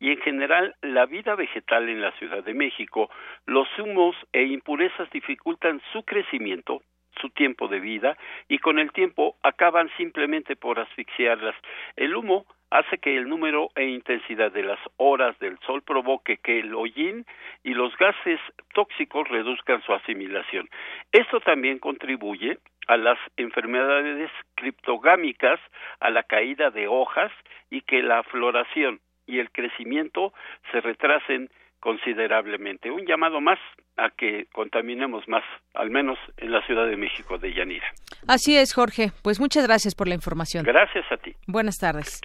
y 0.00 0.10
en 0.10 0.18
general 0.18 0.74
la 0.82 1.06
vida 1.06 1.36
vegetal 1.36 1.88
en 1.88 2.00
la 2.00 2.10
Ciudad 2.18 2.42
de 2.42 2.54
México, 2.54 3.08
los 3.46 3.68
humos 3.78 4.16
e 4.32 4.42
impurezas 4.42 5.08
dificultan 5.10 5.80
su 5.92 6.02
crecimiento 6.02 6.82
su 7.20 7.30
tiempo 7.30 7.68
de 7.68 7.80
vida 7.80 8.16
y 8.48 8.58
con 8.58 8.78
el 8.78 8.92
tiempo 8.92 9.36
acaban 9.42 9.90
simplemente 9.96 10.56
por 10.56 10.78
asfixiarlas. 10.78 11.54
El 11.96 12.16
humo 12.16 12.46
hace 12.70 12.98
que 12.98 13.16
el 13.16 13.28
número 13.28 13.70
e 13.74 13.84
intensidad 13.84 14.52
de 14.52 14.62
las 14.62 14.78
horas 14.96 15.38
del 15.38 15.58
sol 15.60 15.82
provoque 15.82 16.36
que 16.38 16.60
el 16.60 16.74
hollín 16.74 17.24
y 17.64 17.74
los 17.74 17.96
gases 17.96 18.40
tóxicos 18.74 19.28
reduzcan 19.28 19.82
su 19.82 19.92
asimilación. 19.92 20.68
Esto 21.12 21.40
también 21.40 21.78
contribuye 21.78 22.58
a 22.86 22.96
las 22.96 23.18
enfermedades 23.36 24.30
criptogámicas, 24.54 25.60
a 26.00 26.10
la 26.10 26.22
caída 26.22 26.70
de 26.70 26.88
hojas 26.88 27.32
y 27.70 27.82
que 27.82 28.02
la 28.02 28.22
floración 28.24 29.00
y 29.26 29.38
el 29.38 29.50
crecimiento 29.50 30.32
se 30.72 30.80
retrasen 30.80 31.50
considerablemente. 31.80 32.90
Un 32.90 33.06
llamado 33.06 33.40
más 33.40 33.58
a 33.96 34.10
que 34.10 34.46
contaminemos 34.52 35.26
más, 35.28 35.42
al 35.74 35.90
menos 35.90 36.18
en 36.36 36.52
la 36.52 36.64
Ciudad 36.66 36.86
de 36.86 36.96
México 36.96 37.38
de 37.38 37.52
Yanira. 37.52 37.86
Así 38.26 38.56
es, 38.56 38.72
Jorge. 38.72 39.10
Pues 39.22 39.40
muchas 39.40 39.66
gracias 39.66 39.94
por 39.94 40.08
la 40.08 40.14
información. 40.14 40.64
Gracias 40.64 41.04
a 41.10 41.16
ti. 41.16 41.34
Buenas 41.46 41.78
tardes. 41.78 42.20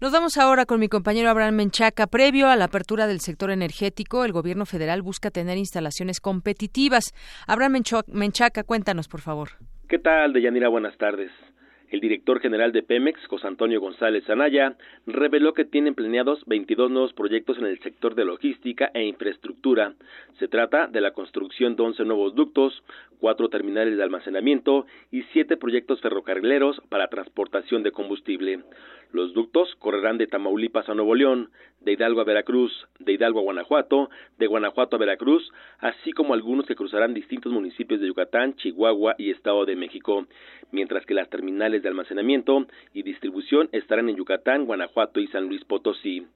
Nos 0.00 0.12
vamos 0.12 0.38
ahora 0.38 0.64
con 0.64 0.80
mi 0.80 0.88
compañero 0.88 1.28
Abraham 1.28 1.56
Menchaca. 1.56 2.06
Previo 2.06 2.48
a 2.48 2.56
la 2.56 2.66
apertura 2.66 3.06
del 3.06 3.20
sector 3.20 3.50
energético, 3.50 4.24
el 4.24 4.32
gobierno 4.32 4.64
federal 4.64 5.02
busca 5.02 5.30
tener 5.30 5.58
instalaciones 5.58 6.20
competitivas. 6.20 7.12
Abraham 7.46 7.82
Menchaca, 8.08 8.64
cuéntanos, 8.64 9.08
por 9.08 9.20
favor. 9.20 9.50
¿Qué 9.88 9.98
tal, 9.98 10.32
Deyanira? 10.32 10.68
Buenas 10.68 10.96
tardes. 10.98 11.30
El 11.90 12.00
director 12.00 12.40
general 12.40 12.72
de 12.72 12.82
Pemex, 12.82 13.26
José 13.26 13.46
Antonio 13.46 13.80
González 13.80 14.28
Anaya, 14.28 14.76
reveló 15.06 15.54
que 15.54 15.64
tienen 15.64 15.94
planeados 15.94 16.44
22 16.46 16.90
nuevos 16.90 17.14
proyectos 17.14 17.56
en 17.58 17.64
el 17.64 17.78
sector 17.80 18.14
de 18.14 18.26
logística 18.26 18.90
e 18.92 19.04
infraestructura. 19.04 19.94
Se 20.38 20.48
trata 20.48 20.86
de 20.86 21.00
la 21.00 21.12
construcción 21.12 21.76
de 21.76 21.82
11 21.84 22.04
nuevos 22.04 22.34
ductos, 22.34 22.82
cuatro 23.20 23.48
terminales 23.48 23.96
de 23.96 24.02
almacenamiento 24.02 24.86
y 25.10 25.22
siete 25.32 25.56
proyectos 25.56 26.00
ferrocarrileros 26.02 26.80
para 26.90 27.08
transportación 27.08 27.82
de 27.82 27.92
combustible. 27.92 28.60
Los 29.10 29.32
ductos 29.32 29.74
correrán 29.76 30.18
de 30.18 30.26
Tamaulipas 30.26 30.88
a 30.88 30.94
Nuevo 30.94 31.14
León, 31.14 31.50
de 31.80 31.92
Hidalgo 31.92 32.20
a 32.20 32.24
Veracruz, 32.24 32.86
de 32.98 33.14
Hidalgo 33.14 33.40
a 33.40 33.42
Guanajuato, 33.42 34.10
de 34.38 34.46
Guanajuato 34.46 34.96
a 34.96 34.98
Veracruz, 34.98 35.50
así 35.78 36.12
como 36.12 36.34
algunos 36.34 36.66
que 36.66 36.74
cruzarán 36.74 37.14
distintos 37.14 37.52
municipios 37.52 38.00
de 38.00 38.06
Yucatán, 38.06 38.54
Chihuahua 38.56 39.14
y 39.16 39.30
Estado 39.30 39.64
de 39.64 39.76
México, 39.76 40.26
mientras 40.72 41.06
que 41.06 41.14
las 41.14 41.30
terminales 41.30 41.82
de 41.82 41.88
almacenamiento 41.88 42.66
y 42.92 43.02
distribución 43.02 43.70
estarán 43.72 44.08
en 44.10 44.16
Yucatán, 44.16 44.66
Guanajuato 44.66 45.20
y 45.20 45.26
San 45.28 45.46
Luis 45.48 45.64
Potosí. 45.64 46.26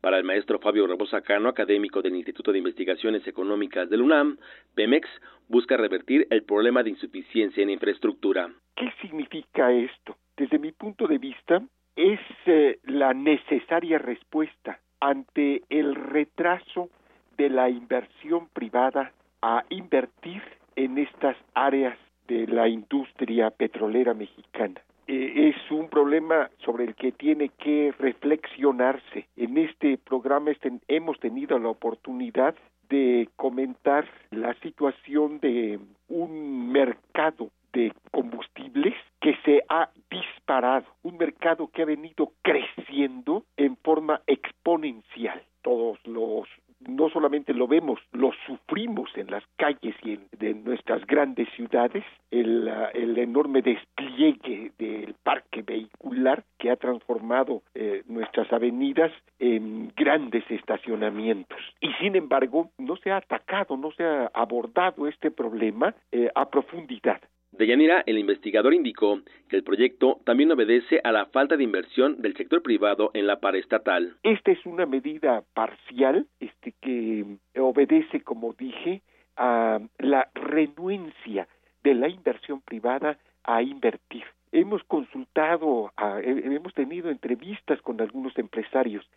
Para 0.00 0.18
el 0.18 0.24
maestro 0.24 0.58
Fabio 0.58 0.86
Rebosa 0.86 1.20
Cano, 1.20 1.48
académico 1.48 2.02
del 2.02 2.16
Instituto 2.16 2.52
de 2.52 2.58
Investigaciones 2.58 3.26
Económicas 3.26 3.88
del 3.88 4.02
UNAM, 4.02 4.38
Pemex 4.74 5.08
busca 5.48 5.76
revertir 5.76 6.26
el 6.30 6.42
problema 6.42 6.82
de 6.82 6.90
insuficiencia 6.90 7.62
en 7.62 7.70
infraestructura. 7.70 8.52
¿Qué 8.74 8.92
significa 9.00 9.72
esto? 9.72 10.16
Desde 10.36 10.58
mi 10.58 10.72
punto 10.72 11.06
de 11.06 11.18
vista, 11.18 11.62
es 11.96 12.20
eh, 12.44 12.78
la 12.84 13.14
necesaria 13.14 13.98
respuesta 13.98 14.78
ante 15.00 15.62
el 15.68 15.94
retraso 15.94 16.90
de 17.36 17.48
la 17.50 17.68
inversión 17.68 18.48
privada 18.52 19.12
a 19.42 19.64
invertir 19.70 20.42
en 20.76 20.98
estas 20.98 21.36
áreas 21.54 21.98
de 22.28 22.46
la 22.46 22.68
industria 22.68 23.50
petrolera 23.50 24.14
mexicana. 24.14 24.80
Eh, 25.06 25.54
es 25.54 25.70
un 25.70 25.88
problema 25.88 26.50
sobre 26.64 26.84
el 26.84 26.94
que 26.94 27.12
tiene 27.12 27.50
que 27.50 27.94
reflexionarse. 27.98 29.28
En 29.36 29.56
este 29.56 29.98
programa 29.98 30.50
este, 30.50 30.72
hemos 30.88 31.18
tenido 31.20 31.58
la 31.58 31.68
oportunidad 31.68 32.54
de 32.88 33.28
comentar 33.36 34.06
la 34.30 34.54
situación 34.60 35.38
de 35.40 35.78
un 36.08 36.72
mercado 36.72 37.50
de 37.76 37.92
combustibles 38.10 38.94
que 39.20 39.36
se 39.44 39.62
ha 39.68 39.90
disparado, 40.10 40.86
un 41.02 41.18
mercado 41.18 41.68
que 41.68 41.82
ha 41.82 41.84
venido 41.84 42.32
creciendo 42.40 43.44
en 43.58 43.76
forma 43.76 44.22
exponencial. 44.26 45.42
Todos 45.60 45.98
los 46.06 46.48
no 46.80 47.08
solamente 47.08 47.54
lo 47.54 47.66
vemos, 47.66 47.98
lo 48.12 48.32
sufrimos 48.46 49.10
en 49.16 49.30
las 49.30 49.42
calles 49.56 49.94
y 50.02 50.12
en 50.12 50.26
de 50.38 50.54
nuestras 50.54 51.06
grandes 51.06 51.48
ciudades, 51.56 52.04
el, 52.30 52.68
el, 52.94 53.18
enorme 53.18 53.62
despliegue 53.62 54.72
del 54.78 55.14
parque 55.22 55.62
vehicular 55.62 56.44
que 56.58 56.70
ha 56.70 56.76
transformado 56.76 57.62
eh, 57.74 58.02
nuestras 58.06 58.52
avenidas 58.52 59.10
en 59.38 59.92
grandes 59.96 60.44
estacionamientos. 60.50 61.58
Y 61.80 61.92
sin 61.94 62.14
embargo, 62.14 62.70
no 62.78 62.96
se 62.96 63.10
ha 63.10 63.16
atacado, 63.16 63.76
no 63.76 63.90
se 63.92 64.04
ha 64.04 64.30
abordado 64.34 65.08
este 65.08 65.30
problema 65.30 65.94
eh, 66.12 66.30
a 66.34 66.48
profundidad. 66.50 67.20
De 67.58 67.66
Yanira, 67.66 68.02
el 68.04 68.18
investigador 68.18 68.74
indicó 68.74 69.20
que 69.48 69.56
el 69.56 69.62
proyecto 69.62 70.20
también 70.24 70.52
obedece 70.52 71.00
a 71.02 71.10
la 71.10 71.26
falta 71.26 71.56
de 71.56 71.64
inversión 71.64 72.20
del 72.20 72.36
sector 72.36 72.62
privado 72.62 73.10
en 73.14 73.26
la 73.26 73.40
paraestatal. 73.40 74.16
Esta 74.22 74.52
es 74.52 74.66
una 74.66 74.84
medida 74.84 75.42
parcial 75.54 76.26
este, 76.38 76.74
que 76.82 77.24
obedece, 77.58 78.20
como 78.20 78.52
dije, 78.52 79.00
a 79.36 79.80
la 79.98 80.28
renuencia 80.34 81.48
de 81.82 81.94
la 81.94 82.08
inversión 82.08 82.60
privada 82.60 83.18
a 83.44 83.62
invertir. 83.62 84.24
Hemos 84.52 84.84
consultado, 84.84 85.92
hemos 86.22 86.74
tenido 86.74 87.10
entrevistas 87.10 87.80
con 87.80 88.00
algunos 88.00 88.36
empresarios. 88.38 89.08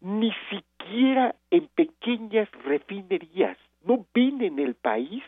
Ni 0.00 0.32
siquiera 0.50 1.34
en 1.50 1.66
pequeñas 1.68 2.48
refinerías 2.64 3.56
no 3.84 4.04
ven 4.14 4.42
en 4.42 4.58
el 4.58 4.74
país 4.74 5.22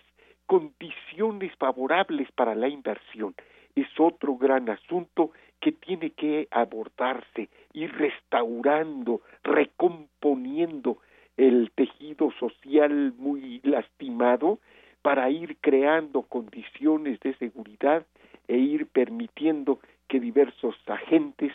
condiciones 0.48 1.54
favorables 1.56 2.32
para 2.32 2.56
la 2.56 2.68
inversión. 2.68 3.34
Es 3.76 3.86
otro 4.00 4.36
gran 4.36 4.68
asunto 4.70 5.30
que 5.60 5.72
tiene 5.72 6.10
que 6.10 6.48
abordarse, 6.50 7.48
y 7.74 7.86
restaurando, 7.86 9.20
recomponiendo 9.44 10.98
el 11.36 11.70
tejido 11.74 12.32
social 12.40 13.12
muy 13.18 13.60
lastimado 13.62 14.58
para 15.02 15.30
ir 15.30 15.58
creando 15.60 16.22
condiciones 16.22 17.20
de 17.20 17.34
seguridad 17.36 18.04
e 18.48 18.56
ir 18.56 18.86
permitiendo 18.86 19.78
que 20.08 20.18
diversos 20.18 20.74
agentes 20.86 21.52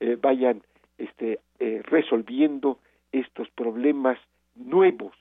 eh, 0.00 0.16
vayan 0.20 0.62
este, 0.98 1.40
eh, 1.58 1.82
resolviendo 1.84 2.78
estos 3.12 3.50
problemas 3.50 4.18
nuevos 4.54 5.14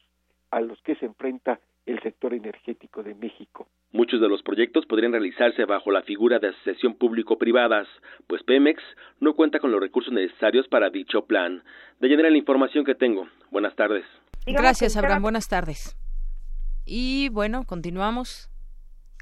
a 0.51 0.61
los 0.61 0.79
que 0.83 0.95
se 0.95 1.07
enfrenta 1.07 1.59
el 1.85 2.01
sector 2.01 2.33
energético 2.33 3.03
de 3.03 3.13
México. 3.15 3.67
Muchos 3.91 4.19
de 4.19 4.27
los 4.27 4.41
proyectos 4.43 4.85
podrían 4.85 5.11
realizarse 5.11 5.65
bajo 5.65 5.91
la 5.91 6.01
figura 6.01 6.39
de 6.39 6.49
asociación 6.49 6.95
público-privadas, 6.95 7.87
pues 8.27 8.43
Pemex 8.43 8.81
no 9.19 9.35
cuenta 9.35 9.59
con 9.59 9.71
los 9.71 9.79
recursos 9.79 10.13
necesarios 10.13 10.67
para 10.67 10.89
dicho 10.89 11.25
plan. 11.25 11.63
De 11.99 12.07
llenar 12.07 12.31
la 12.31 12.37
información 12.37 12.83
que 12.83 12.95
tengo. 12.95 13.27
Buenas 13.51 13.75
tardes. 13.75 14.03
Gracias, 14.45 14.97
Abraham. 14.97 15.21
Buenas 15.21 15.47
tardes. 15.47 15.95
Y 16.85 17.29
bueno, 17.29 17.63
continuamos. 17.65 18.49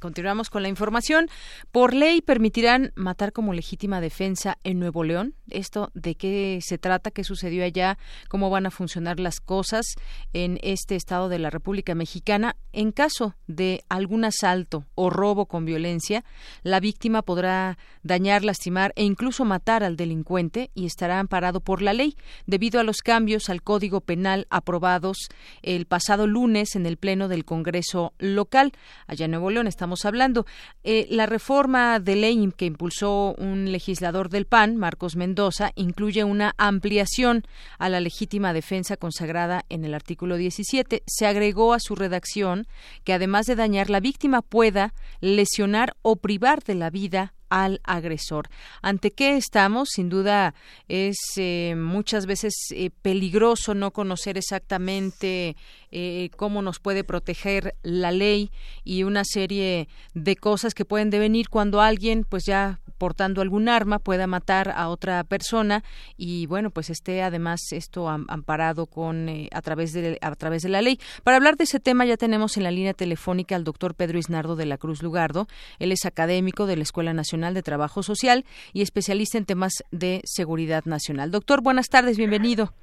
Continuamos 0.03 0.49
con 0.49 0.63
la 0.63 0.67
información. 0.67 1.29
Por 1.71 1.93
ley 1.93 2.21
permitirán 2.21 2.91
matar 2.93 3.31
como 3.31 3.53
legítima 3.53 4.01
defensa 4.01 4.57
en 4.65 4.77
Nuevo 4.77 5.05
León. 5.05 5.33
¿Esto 5.49 5.91
de 5.93 6.15
qué 6.15 6.59
se 6.61 6.77
trata? 6.77 7.09
¿Qué 7.09 7.23
sucedió 7.23 7.63
allá? 7.63 7.97
¿Cómo 8.27 8.49
van 8.49 8.65
a 8.65 8.71
funcionar 8.71 9.21
las 9.21 9.39
cosas 9.39 9.85
en 10.33 10.59
este 10.61 10.97
estado 10.97 11.29
de 11.29 11.39
la 11.39 11.49
República 11.49 11.95
Mexicana? 11.95 12.57
En 12.73 12.91
caso 12.91 13.35
de 13.47 13.85
algún 13.87 14.25
asalto 14.25 14.83
o 14.93 15.09
robo 15.09 15.45
con 15.45 15.63
violencia, 15.63 16.25
la 16.63 16.81
víctima 16.81 17.21
podrá 17.21 17.77
dañar, 18.01 18.43
lastimar 18.43 18.91
e 18.97 19.05
incluso 19.05 19.45
matar 19.45 19.85
al 19.85 19.95
delincuente 19.95 20.69
y 20.73 20.85
estará 20.85 21.19
amparado 21.19 21.61
por 21.61 21.81
la 21.81 21.93
ley 21.93 22.17
debido 22.45 22.81
a 22.81 22.83
los 22.83 22.97
cambios 22.97 23.49
al 23.49 23.63
Código 23.63 24.01
Penal 24.01 24.47
aprobados 24.49 25.29
el 25.61 25.85
pasado 25.85 26.27
lunes 26.27 26.75
en 26.75 26.85
el 26.87 26.97
Pleno 26.97 27.29
del 27.29 27.45
Congreso 27.45 28.11
local. 28.17 28.73
Allá 29.07 29.25
en 29.25 29.31
Nuevo 29.31 29.49
León 29.49 29.67
estamos 29.67 29.92
hablando. 30.05 30.45
Eh, 30.83 31.07
la 31.09 31.25
reforma 31.25 31.99
de 31.99 32.15
ley 32.15 32.33
que 32.57 32.65
impulsó 32.65 33.35
un 33.37 33.71
legislador 33.71 34.29
del 34.29 34.45
PAN, 34.45 34.75
Marcos 34.75 35.15
Mendoza, 35.15 35.71
incluye 35.75 36.23
una 36.23 36.53
ampliación 36.57 37.43
a 37.77 37.89
la 37.89 37.99
legítima 37.99 38.53
defensa 38.53 38.97
consagrada 38.97 39.63
en 39.69 39.85
el 39.85 39.93
artículo 39.93 40.35
17. 40.35 41.03
Se 41.05 41.27
agregó 41.27 41.73
a 41.73 41.79
su 41.79 41.95
redacción 41.95 42.67
que 43.03 43.13
además 43.13 43.45
de 43.45 43.55
dañar 43.55 43.89
la 43.89 43.99
víctima 43.99 44.41
pueda 44.41 44.93
lesionar 45.21 45.95
o 46.01 46.15
privar 46.15 46.63
de 46.63 46.75
la 46.75 46.89
vida 46.89 47.33
al 47.53 47.81
agresor. 47.83 48.49
¿Ante 48.81 49.11
qué 49.11 49.37
estamos? 49.37 49.89
Sin 49.89 50.09
duda 50.09 50.55
es 50.87 51.17
eh, 51.37 51.75
muchas 51.77 52.25
veces 52.25 52.55
eh, 52.71 52.89
peligroso 53.03 53.75
no 53.75 53.91
conocer 53.91 54.39
exactamente 54.39 55.55
eh, 55.91 56.31
cómo 56.35 56.63
nos 56.63 56.79
puede 56.79 57.03
proteger 57.03 57.75
la 57.83 58.11
ley 58.11 58.49
y 58.83 59.03
una 59.03 59.23
serie 59.23 59.87
de 60.15 60.35
cosas 60.35 60.73
que 60.73 60.83
pueden 60.83 61.11
devenir 61.11 61.49
cuando 61.49 61.79
alguien 61.79 62.25
pues 62.27 62.43
ya 62.45 62.79
portando 62.97 63.41
algún 63.41 63.69
arma 63.69 63.99
pueda 63.99 64.27
matar 64.27 64.71
a 64.75 64.89
otra 64.89 65.23
persona 65.23 65.83
y 66.17 66.45
bueno 66.47 66.69
pues 66.69 66.89
esté 66.89 67.23
además 67.23 67.71
esto 67.71 68.09
amparado 68.09 68.85
con 68.85 69.27
a 69.51 69.61
través 69.61 69.93
de 69.93 70.17
a 70.21 70.35
través 70.35 70.63
de 70.63 70.69
la 70.69 70.81
ley. 70.81 70.99
Para 71.23 71.37
hablar 71.37 71.55
de 71.55 71.65
ese 71.65 71.79
tema 71.79 72.05
ya 72.05 72.17
tenemos 72.17 72.57
en 72.57 72.63
la 72.63 72.71
línea 72.71 72.93
telefónica 72.93 73.55
al 73.55 73.63
doctor 73.63 73.95
Pedro 73.95 74.17
Isnardo 74.17 74.55
de 74.55 74.65
la 74.65 74.77
Cruz 74.77 75.03
Lugardo. 75.03 75.47
Él 75.79 75.91
es 75.91 76.05
académico 76.05 76.65
de 76.65 76.75
la 76.75 76.83
Escuela 76.83 77.13
Nacional 77.13 77.53
de 77.53 77.63
Trabajo 77.63 78.03
Social 78.03 78.45
y 78.73 78.81
especialista 78.81 79.37
en 79.37 79.45
temas 79.45 79.83
de 79.91 80.21
seguridad 80.25 80.85
nacional. 80.85 81.31
Doctor 81.31 81.61
buenas 81.61 81.89
tardes 81.89 82.17
bienvenido. 82.17 82.73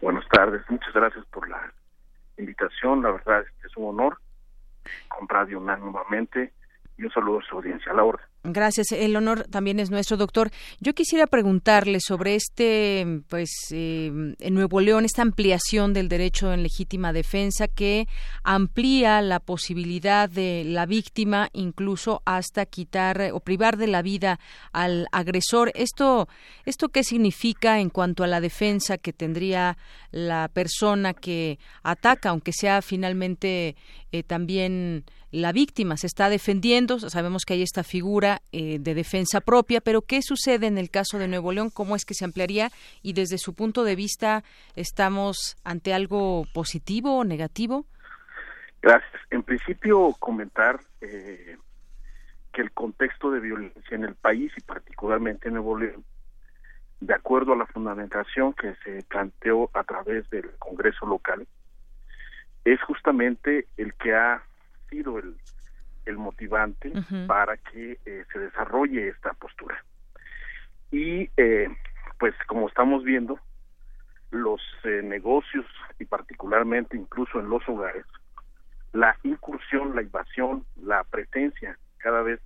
Buenas 0.00 0.26
tardes 0.28 0.62
muchas 0.68 0.92
gracias 0.92 1.24
por 1.26 1.48
la 1.48 1.72
invitación, 2.38 3.02
la 3.02 3.12
verdad 3.12 3.44
es 3.64 3.76
un 3.76 3.86
honor 3.86 4.18
con 5.08 5.28
Radio 5.28 5.60
UNAM 5.60 5.80
nuevamente 5.80 6.52
y 6.98 7.04
un 7.04 7.12
saludo 7.12 7.40
a 7.40 7.42
su 7.42 7.56
audiencia. 7.56 7.92
A 7.92 7.94
la 7.94 8.04
orden. 8.04 8.31
Gracias. 8.44 8.90
El 8.90 9.14
honor 9.14 9.44
también 9.44 9.78
es 9.78 9.92
nuestro, 9.92 10.16
doctor. 10.16 10.50
Yo 10.80 10.94
quisiera 10.94 11.28
preguntarle 11.28 12.00
sobre 12.00 12.34
este, 12.34 13.22
pues, 13.28 13.50
eh, 13.70 14.34
en 14.36 14.54
Nuevo 14.54 14.80
León, 14.80 15.04
esta 15.04 15.22
ampliación 15.22 15.92
del 15.92 16.08
derecho 16.08 16.52
en 16.52 16.64
legítima 16.64 17.12
defensa 17.12 17.68
que 17.68 18.08
amplía 18.42 19.22
la 19.22 19.38
posibilidad 19.38 20.28
de 20.28 20.64
la 20.66 20.86
víctima 20.86 21.50
incluso 21.52 22.20
hasta 22.24 22.66
quitar 22.66 23.30
o 23.32 23.38
privar 23.38 23.76
de 23.76 23.86
la 23.86 24.02
vida 24.02 24.40
al 24.72 25.06
agresor. 25.12 25.70
Esto, 25.76 26.28
esto 26.64 26.88
qué 26.88 27.04
significa 27.04 27.78
en 27.78 27.90
cuanto 27.90 28.24
a 28.24 28.26
la 28.26 28.40
defensa 28.40 28.98
que 28.98 29.12
tendría 29.12 29.78
la 30.10 30.50
persona 30.52 31.14
que 31.14 31.60
ataca, 31.84 32.30
aunque 32.30 32.52
sea 32.52 32.82
finalmente 32.82 33.76
eh, 34.10 34.24
también 34.24 35.04
la 35.32 35.52
víctima 35.52 35.96
se 35.96 36.06
está 36.06 36.28
defendiendo, 36.28 37.00
sabemos 37.00 37.44
que 37.44 37.54
hay 37.54 37.62
esta 37.62 37.82
figura 37.82 38.31
eh, 38.52 38.78
de 38.80 38.94
defensa 38.94 39.40
propia, 39.40 39.80
pero 39.80 40.02
¿qué 40.02 40.22
sucede 40.22 40.66
en 40.66 40.78
el 40.78 40.90
caso 40.90 41.18
de 41.18 41.28
Nuevo 41.28 41.52
León? 41.52 41.70
¿Cómo 41.70 41.96
es 41.96 42.04
que 42.04 42.14
se 42.14 42.24
ampliaría? 42.24 42.70
Y 43.02 43.12
desde 43.12 43.38
su 43.38 43.54
punto 43.54 43.84
de 43.84 43.96
vista, 43.96 44.44
¿estamos 44.76 45.56
ante 45.64 45.92
algo 45.92 46.44
positivo 46.54 47.18
o 47.18 47.24
negativo? 47.24 47.86
Gracias. 48.80 49.20
En 49.30 49.42
principio, 49.42 50.14
comentar 50.18 50.80
eh, 51.00 51.56
que 52.52 52.62
el 52.62 52.72
contexto 52.72 53.30
de 53.30 53.40
violencia 53.40 53.94
en 53.94 54.04
el 54.04 54.14
país 54.14 54.52
y 54.56 54.60
particularmente 54.60 55.48
en 55.48 55.54
Nuevo 55.54 55.78
León, 55.78 56.04
de 57.00 57.14
acuerdo 57.14 57.52
a 57.52 57.56
la 57.56 57.66
fundamentación 57.66 58.52
que 58.54 58.74
se 58.84 59.02
planteó 59.04 59.70
a 59.74 59.82
través 59.84 60.28
del 60.30 60.50
Congreso 60.58 61.06
local, 61.06 61.46
es 62.64 62.80
justamente 62.82 63.66
el 63.76 63.94
que 63.94 64.14
ha 64.14 64.42
sido 64.88 65.18
el, 65.18 65.36
el 66.06 66.16
motivante 66.16 66.92
para 67.26 67.56
que 67.56 67.98
eh, 68.04 68.24
se 68.32 68.38
desarrolle 68.38 69.08
esta 69.08 69.32
postura. 69.34 69.82
Y 70.90 71.30
eh, 71.36 71.68
pues 72.18 72.34
como 72.46 72.68
estamos 72.68 73.04
viendo, 73.04 73.38
los 74.30 74.60
eh, 74.84 75.02
negocios 75.02 75.66
y 75.98 76.04
particularmente 76.04 76.96
incluso 76.96 77.40
en 77.40 77.48
los 77.48 77.66
hogares, 77.68 78.06
la 78.92 79.16
incursión, 79.22 79.94
la 79.94 80.02
invasión, 80.02 80.64
la 80.82 81.04
presencia 81.04 81.78
cada 81.98 82.22
vez 82.22 82.40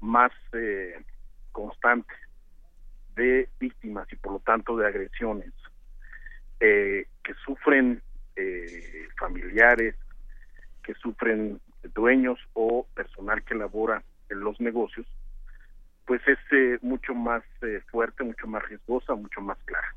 más 0.00 0.30
constante 1.52 2.12
de 3.16 3.48
víctimas 3.58 4.06
y 4.12 4.16
por 4.16 4.32
lo 4.32 4.38
tanto 4.40 4.76
de 4.76 4.86
agresiones 4.86 5.52
que 6.58 7.34
sufren 7.44 8.02
familiares, 9.18 9.94
que 10.82 10.94
sufren 10.94 11.60
dueños 11.88 12.38
o 12.54 12.86
personal 12.94 13.42
que 13.44 13.54
labora 13.54 14.02
en 14.28 14.40
los 14.40 14.60
negocios, 14.60 15.06
pues 16.06 16.22
es 16.26 16.38
eh, 16.52 16.78
mucho 16.82 17.14
más 17.14 17.42
eh, 17.62 17.80
fuerte, 17.90 18.24
mucho 18.24 18.46
más 18.46 18.66
riesgosa, 18.68 19.14
mucho 19.14 19.40
más 19.40 19.58
clara. 19.64 19.94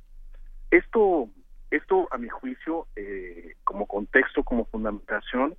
Esto, 0.71 1.29
esto 1.69 2.07
a 2.11 2.17
mi 2.17 2.29
juicio, 2.29 2.87
eh, 2.95 3.55
como 3.63 3.85
contexto, 3.85 4.43
como 4.43 4.65
fundamentación, 4.65 5.55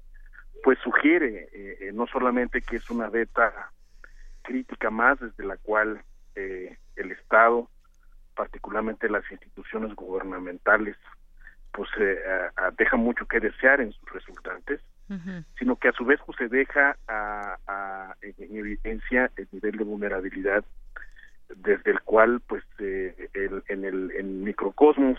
pues 0.63 0.79
sugiere 0.81 1.49
no 1.95 2.07
solamente 2.07 2.61
que 2.61 2.77
es 2.77 2.91
una 2.91 3.09
beta 3.09 3.73
crítica 4.43 4.91
más 4.91 5.19
desde 5.19 5.43
la 5.43 5.57
cual 5.57 6.03
el 6.35 7.13
Estado, 7.13 7.71
particularmente 8.37 9.09
las 9.09 9.25
instituciones 9.31 9.95
gubernamentales, 9.95 10.97
pues 11.73 11.89
deja 12.77 12.97
mucho 12.99 13.25
que 13.25 13.41
desear 13.41 13.81
en 13.81 13.93
sus 13.93 14.11
resultantes, 14.11 14.83
sino 15.59 15.77
que 15.77 15.89
a 15.89 15.93
su 15.93 16.05
vez 16.05 16.21
pues, 16.25 16.39
se 16.39 16.49
deja 16.49 16.97
a, 17.09 18.15
en 18.23 18.57
evidencia 18.57 19.31
el 19.37 19.49
nivel 19.51 19.77
de 19.77 19.85
vulnerabilidad 19.85 20.65
desde 21.57 21.91
el 21.91 22.01
cual 22.03 22.41
pues 22.47 22.63
eh, 22.79 23.29
el, 23.35 23.63
en 23.69 23.85
el 23.85 24.25
microcosmos 24.25 25.19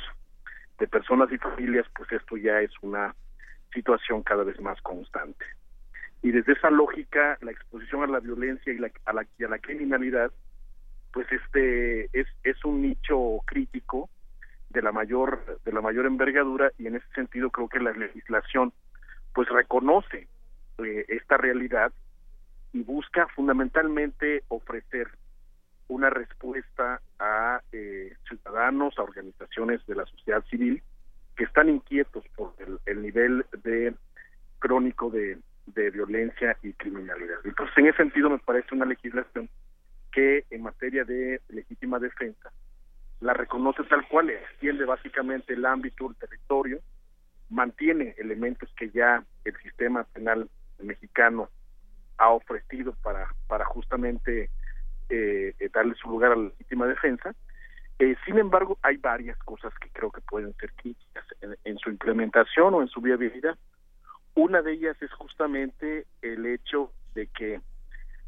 de 0.80 0.88
personas 0.88 1.32
y 1.32 1.38
familias 1.38 1.86
pues 1.96 2.12
esto 2.12 2.38
ya 2.38 2.62
es 2.62 2.72
una 2.82 3.14
situación 3.74 4.24
cada 4.24 4.44
vez 4.44 4.60
más 4.62 4.82
constante. 4.82 5.46
Y 6.22 6.32
desde 6.32 6.54
esa 6.54 6.70
lógica 6.70 7.38
la 7.42 7.52
exposición 7.52 8.04
a 8.04 8.08
la 8.08 8.20
violencia 8.20 8.72
y, 8.72 8.78
la, 8.78 8.92
a, 9.06 9.14
la, 9.14 9.26
y 9.38 9.44
a 9.44 9.50
la 9.50 9.60
criminalidad 9.60 10.32
pues 11.12 11.28
este 11.32 12.06
es, 12.18 12.28
es 12.44 12.64
un 12.64 12.82
nicho 12.82 13.40
crítico 13.46 14.10
de 14.70 14.82
la 14.82 14.94
mayor 14.94 15.60
de 15.66 15.74
la 15.74 15.82
mayor 15.82 16.06
envergadura 16.06 16.72
y 16.78 16.88
en 16.88 16.96
ese 16.96 17.08
sentido 17.14 17.50
creo 17.50 17.68
que 17.68 17.80
la 17.80 17.92
legislación 17.92 18.72
pues 19.34 19.48
reconoce 19.50 20.28
eh, 20.80 21.06
esta 21.10 21.38
realidad 21.38 21.92
y 22.74 22.84
busca 22.84 23.28
fundamentalmente 23.28 24.44
ofrecer 24.48 25.10
una 25.88 26.10
respuesta 26.10 27.02
a 27.20 27.62
eh, 27.72 28.16
ciudadanos, 28.28 28.98
a 28.98 29.04
organizaciones 29.04 29.86
de 29.88 29.96
la 29.96 30.06
sociedad 30.06 30.44
civil 30.46 30.82
que 31.36 31.44
están 31.44 31.70
inquietos 31.70 32.24
por 32.36 32.54
el, 32.86 33.02
nivel 33.02 33.46
de 33.64 33.94
crónico 34.60 35.10
de, 35.10 35.38
de, 35.66 35.90
violencia 35.90 36.58
y 36.62 36.74
criminalidad. 36.74 37.40
Entonces, 37.44 37.78
en 37.78 37.88
ese 37.88 37.98
sentido, 37.98 38.30
me 38.30 38.38
parece 38.38 38.74
una 38.74 38.86
legislación 38.86 39.50
que 40.12 40.46
en 40.50 40.62
materia 40.62 41.04
de 41.04 41.42
legítima 41.50 42.00
defensa 42.00 42.52
la 43.22 43.34
reconoce 43.34 43.84
tal 43.84 44.08
cual, 44.08 44.30
extiende 44.30 44.86
básicamente 44.86 45.54
el 45.54 45.66
ámbito, 45.66 46.10
el 46.10 46.16
territorio, 46.16 46.80
mantiene 47.52 48.16
elementos 48.18 48.70
que 48.76 48.90
ya 48.90 49.24
el 49.44 49.56
sistema 49.58 50.04
penal 50.06 50.50
mexicano 50.80 51.50
ha 52.18 52.30
ofrecido 52.30 52.94
para, 53.04 53.28
para 53.48 53.66
justamente 53.66 54.50
eh, 55.10 55.54
eh, 55.60 55.70
darle 55.74 55.94
su 55.96 56.10
lugar 56.10 56.32
a 56.32 56.36
la 56.36 56.44
legítima 56.44 56.88
defensa. 56.88 57.36
Eh, 58.00 58.16
sin 58.26 58.40
embargo, 58.40 58.80
hay 58.82 58.98
varias 58.98 59.38
cosas 59.40 59.74
que 59.80 59.90
creo 59.90 60.12
que 60.12 60.22
pueden 60.22 60.54
ser 60.56 60.72
críticas 60.74 61.26
en, 61.64 61.78
su 61.78 61.90
implementación 61.90 62.74
o 62.74 62.82
en 62.82 62.88
su 62.88 63.02
viabilidad. 63.02 63.58
Una 64.34 64.62
de 64.62 64.74
ellas 64.74 64.96
es 65.02 65.12
justamente 65.12 66.08
el 66.22 66.46
hecho 66.46 66.92
de 67.14 67.28
que 67.28 67.60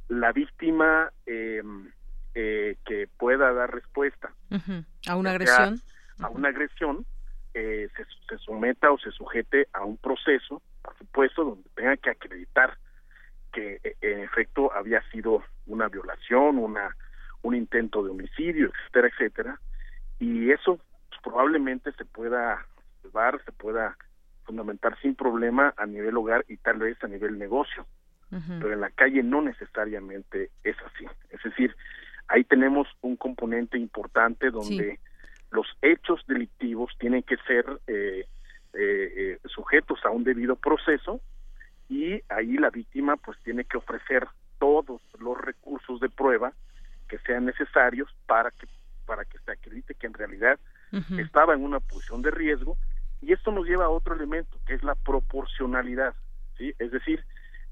la 0.09 0.31
víctima 0.31 1.11
em, 1.25 1.89
que 2.33 3.07
pueda 3.17 3.53
dar 3.53 3.73
respuesta 3.73 4.33
a 5.07 5.15
una 5.15 5.31
agresión, 5.31 5.81
a 6.19 6.29
una 6.29 6.49
agresión, 6.49 7.05
eh, 7.53 7.87
se, 8.27 8.37
someta 8.39 8.91
o 8.91 8.97
se 8.97 9.11
sujete 9.11 9.67
a 9.73 9.83
un 9.83 9.97
proceso, 9.97 10.61
por 10.81 10.97
supuesto, 10.97 11.43
donde 11.43 11.69
tenga 11.75 11.97
que 11.97 12.09
acreditar 12.09 12.77
que 13.51 13.79
eh, 13.83 13.95
en 14.01 14.19
efecto 14.21 14.73
había 14.73 15.01
sido 15.11 15.43
una 15.67 15.87
violación, 15.87 16.57
una 16.57 16.95
un 17.43 17.55
intento 17.55 18.03
de 18.03 18.09
homicidio, 18.09 18.67
etcétera, 18.67 19.07
etcétera, 19.09 19.59
y 20.19 20.51
eso 20.51 20.79
pues, 21.09 21.21
probablemente 21.21 21.91
se 21.91 22.05
pueda 22.05 22.65
salvar, 23.01 23.43
se 23.45 23.51
pueda 23.51 23.97
fundamentar 24.45 24.97
sin 25.01 25.15
problema 25.15 25.73
a 25.77 25.85
nivel 25.85 26.17
hogar 26.17 26.45
y 26.47 26.57
tal 26.57 26.79
vez 26.79 27.01
a 27.03 27.07
nivel 27.07 27.37
negocio, 27.37 27.85
pero 28.29 28.73
en 28.73 28.81
la 28.81 28.89
calle 28.89 29.21
no 29.21 29.43
necesariamente 29.43 30.49
es 30.63 30.75
así. 30.79 31.05
Es 31.29 31.43
decir, 31.43 31.75
ahí 32.27 32.43
tenemos 32.43 32.87
un 33.01 33.15
componente 33.15 33.77
importante 33.77 34.49
donde 34.49 34.99
los 35.53 35.67
hechos 35.83 36.19
delictivos 36.27 36.91
tienen 36.99 37.21
que 37.21 37.37
ser 37.47 37.65
eh, 37.87 38.25
eh, 38.73 39.13
eh, 39.15 39.39
sujetos 39.45 39.99
a 40.03 40.09
un 40.09 40.23
debido 40.23 40.55
proceso 40.55 41.21
y 41.87 42.21
ahí 42.29 42.57
la 42.57 42.71
víctima 42.71 43.17
pues 43.17 43.37
tiene 43.43 43.63
que 43.63 43.77
ofrecer 43.77 44.27
todos 44.57 44.99
los 45.19 45.37
recursos 45.39 45.99
de 45.99 46.09
prueba 46.09 46.53
que 47.07 47.19
sean 47.19 47.45
necesarios 47.45 48.09
para 48.25 48.49
que 48.49 48.67
para 49.05 49.25
que 49.25 49.37
se 49.39 49.51
acredite 49.51 49.93
que 49.95 50.07
en 50.07 50.13
realidad 50.13 50.59
estaba 51.17 51.53
en 51.53 51.63
una 51.63 51.79
posición 51.79 52.21
de 52.21 52.29
riesgo. 52.31 52.77
Y 53.21 53.33
esto 53.33 53.51
nos 53.51 53.65
lleva 53.65 53.85
a 53.85 53.89
otro 53.89 54.15
elemento 54.15 54.57
que 54.65 54.75
es 54.75 54.83
la 54.83 54.95
proporcionalidad 54.95 56.15
sí 56.57 56.73
es 56.79 56.91
decir 56.91 57.23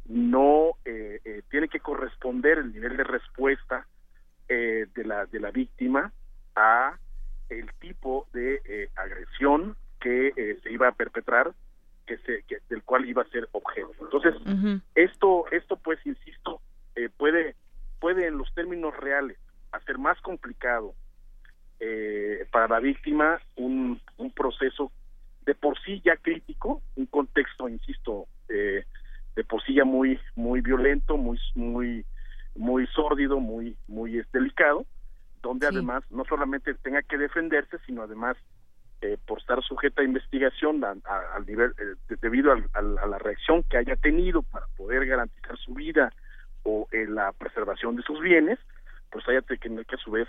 no 0.05 0.73
tiene 1.49 1.67
que 1.67 1.79
corresponder 1.79 2.59
el 2.59 2.73
nivel 2.73 2.97
de 2.97 3.03
respuesta 3.05 3.87
de 4.47 5.03
la 5.05 5.25
de 5.25 5.39
la 5.39 5.51
víctima 5.51 6.11
a 6.55 6.97
el 7.51 7.71
tipo 7.79 8.27
de 8.33 8.61
eh, 8.65 8.89
agresión 8.95 9.75
que 9.99 10.33
eh, 10.35 10.57
se 10.63 10.71
iba 10.71 10.87
a 10.87 10.93
perpetrar, 10.93 11.51
que 12.07 12.17
se, 12.19 12.43
del 12.69 12.81
cual 12.83 13.07
iba 13.07 13.21
a 13.21 13.29
ser 13.29 13.47
objeto. 13.51 13.91
Entonces, 14.01 14.33
esto, 14.95 15.45
esto 15.51 15.75
pues, 15.77 15.99
insisto, 16.05 16.61
eh, 16.95 17.09
puede, 17.15 17.55
puede 17.99 18.27
en 18.27 18.37
los 18.37 18.51
términos 18.55 18.95
reales 18.97 19.37
hacer 19.71 19.97
más 19.97 20.19
complicado 20.21 20.95
para 22.51 22.67
la 22.67 22.79
víctima 22.79 23.41
un, 23.55 23.99
un 24.17 24.31
proceso 24.31 24.91
de 25.47 25.55
por 25.55 25.79
sí 25.81 25.99
ya 26.05 26.15
crítico, 26.15 26.79
un 26.95 27.07
contexto, 27.07 27.67
insisto, 27.67 28.27
de 28.47 29.43
por 29.49 29.63
sí 29.63 29.73
ya 29.73 29.83
muy, 29.83 30.19
muy 30.35 30.61
violento, 30.61 31.17
muy, 31.17 31.39
muy, 31.55 32.05
muy 32.55 32.85
sórdido, 32.87 33.39
muy, 33.39 33.75
muy 33.87 34.21
delicado, 34.31 34.85
donde 35.41 35.67
además 35.67 36.03
no 36.09 36.23
solamente 36.25 36.73
tenga 36.75 37.01
que 37.01 37.17
defenderse, 37.17 37.77
sino 37.85 38.03
además 38.03 38.37
eh, 39.01 39.17
por 39.25 39.39
estar 39.39 39.61
sujeta 39.63 40.01
a 40.01 40.05
investigación 40.05 40.83
al 40.83 41.45
nivel 41.47 41.73
eh, 41.79 42.15
debido 42.21 42.51
a 42.51 42.81
la 42.81 43.17
reacción 43.17 43.63
que 43.63 43.77
haya 43.77 43.95
tenido 43.95 44.43
para 44.43 44.67
poder 44.77 45.05
garantizar 45.05 45.57
su 45.57 45.73
vida 45.73 46.11
o 46.63 46.87
en 46.91 47.15
la 47.15 47.31
preservación 47.31 47.95
de 47.95 48.03
sus 48.03 48.19
bienes, 48.19 48.59
pues 49.11 49.27
haya 49.27 49.41
que, 49.41 49.57
que 49.57 49.95
a 49.95 49.97
su 49.97 50.11
vez 50.11 50.27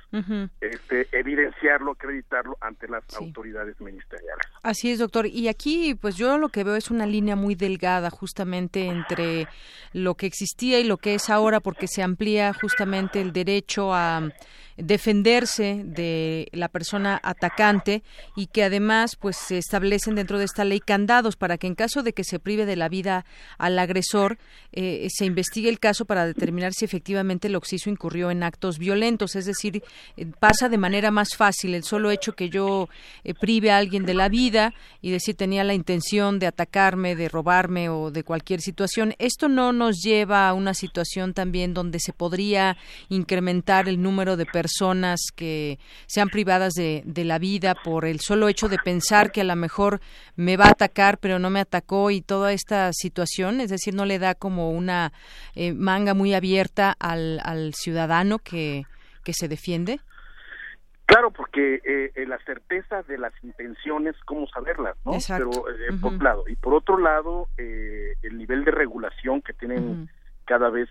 este, 0.60 1.06
evidenciarlo, 1.12 1.92
acreditarlo 1.92 2.56
ante 2.60 2.88
las 2.88 3.04
autoridades 3.16 3.80
ministeriales. 3.80 4.44
Así 4.62 4.90
es, 4.90 4.98
doctor. 4.98 5.26
Y 5.26 5.48
aquí, 5.48 5.94
pues 5.94 6.16
yo 6.16 6.36
lo 6.36 6.48
que 6.48 6.64
veo 6.64 6.74
es 6.74 6.90
una 6.90 7.06
línea 7.06 7.36
muy 7.36 7.54
delgada 7.54 8.10
justamente 8.10 8.86
entre 8.86 9.46
lo 9.92 10.16
que 10.16 10.26
existía 10.26 10.80
y 10.80 10.84
lo 10.84 10.96
que 10.96 11.14
es 11.14 11.30
ahora, 11.30 11.60
porque 11.60 11.86
se 11.86 12.02
amplía 12.02 12.52
justamente 12.52 13.20
el 13.20 13.32
derecho 13.32 13.94
a 13.94 14.32
defenderse 14.76 15.82
de 15.84 16.48
la 16.52 16.68
persona 16.68 17.20
atacante 17.22 18.02
y 18.36 18.46
que 18.46 18.64
además 18.64 19.16
pues 19.16 19.36
se 19.36 19.58
establecen 19.58 20.14
dentro 20.14 20.38
de 20.38 20.44
esta 20.44 20.64
ley 20.64 20.80
candados 20.80 21.36
para 21.36 21.58
que 21.58 21.66
en 21.66 21.74
caso 21.74 22.02
de 22.02 22.12
que 22.12 22.24
se 22.24 22.38
prive 22.38 22.66
de 22.66 22.76
la 22.76 22.88
vida 22.88 23.24
al 23.58 23.78
agresor 23.78 24.38
eh, 24.72 25.08
se 25.10 25.24
investigue 25.24 25.68
el 25.68 25.78
caso 25.78 26.04
para 26.04 26.26
determinar 26.26 26.72
si 26.72 26.84
efectivamente 26.84 27.48
el 27.48 27.56
occiso 27.56 27.90
incurrió 27.90 28.30
en 28.30 28.42
actos 28.42 28.78
violentos. 28.78 29.36
Es 29.36 29.44
decir 29.44 29.82
eh, 30.16 30.26
pasa 30.40 30.68
de 30.68 30.78
manera 30.78 31.10
más 31.10 31.36
fácil 31.36 31.74
el 31.74 31.84
solo 31.84 32.10
hecho 32.10 32.32
que 32.32 32.48
yo 32.48 32.88
eh, 33.24 33.34
prive 33.34 33.70
a 33.70 33.78
alguien 33.78 34.04
de 34.04 34.14
la 34.14 34.28
vida 34.28 34.72
y 35.00 35.10
decir 35.10 35.36
tenía 35.36 35.64
la 35.64 35.74
intención 35.74 36.38
de 36.38 36.46
atacarme 36.46 37.14
de 37.16 37.28
robarme 37.28 37.88
o 37.88 38.10
de 38.10 38.24
cualquier 38.24 38.60
situación. 38.60 39.14
Esto 39.18 39.48
no 39.48 39.72
nos 39.72 40.00
lleva 40.02 40.48
a 40.48 40.54
una 40.54 40.74
situación 40.74 41.34
también 41.34 41.74
donde 41.74 42.00
se 42.00 42.12
podría 42.12 42.76
incrementar 43.08 43.88
el 43.88 44.00
número 44.00 44.36
de 44.36 44.46
personas 44.46 44.61
personas 44.62 45.20
que 45.34 45.78
sean 46.06 46.28
privadas 46.28 46.74
de, 46.74 47.02
de, 47.04 47.24
la 47.24 47.38
vida 47.38 47.74
por 47.74 48.04
el 48.04 48.20
solo 48.20 48.48
hecho 48.48 48.68
de 48.68 48.78
pensar 48.78 49.32
que 49.32 49.40
a 49.40 49.44
lo 49.44 49.56
mejor 49.56 50.00
me 50.36 50.56
va 50.56 50.66
a 50.66 50.70
atacar 50.70 51.18
pero 51.18 51.38
no 51.38 51.50
me 51.50 51.60
atacó 51.60 52.10
y 52.10 52.20
toda 52.20 52.52
esta 52.52 52.92
situación, 52.92 53.60
es 53.60 53.70
decir, 53.70 53.94
no 53.94 54.04
le 54.04 54.18
da 54.18 54.34
como 54.34 54.70
una 54.70 55.12
eh, 55.54 55.72
manga 55.72 56.14
muy 56.14 56.34
abierta 56.34 56.94
al, 56.98 57.40
al 57.42 57.74
ciudadano 57.74 58.38
que, 58.38 58.84
que 59.24 59.32
se 59.32 59.48
defiende? 59.48 60.00
Claro, 61.06 61.30
porque 61.30 61.74
eh, 61.84 62.12
eh 62.14 62.26
la 62.26 62.38
certeza 62.38 63.02
de 63.02 63.18
las 63.18 63.32
intenciones, 63.42 64.14
¿cómo 64.24 64.46
saberlas? 64.46 64.96
¿no? 65.04 65.12
Pero 65.28 65.50
eh, 65.68 65.92
por 66.00 66.12
un 66.14 66.24
lado. 66.24 66.44
Y 66.48 66.56
por 66.56 66.74
otro 66.74 66.96
lado, 66.98 67.48
eh, 67.58 68.14
el 68.22 68.38
nivel 68.38 68.64
de 68.64 68.70
regulación 68.70 69.42
que 69.42 69.52
tienen 69.52 69.84
uh 69.84 69.94
-huh. 69.94 70.08
cada 70.46 70.70
vez 70.70 70.88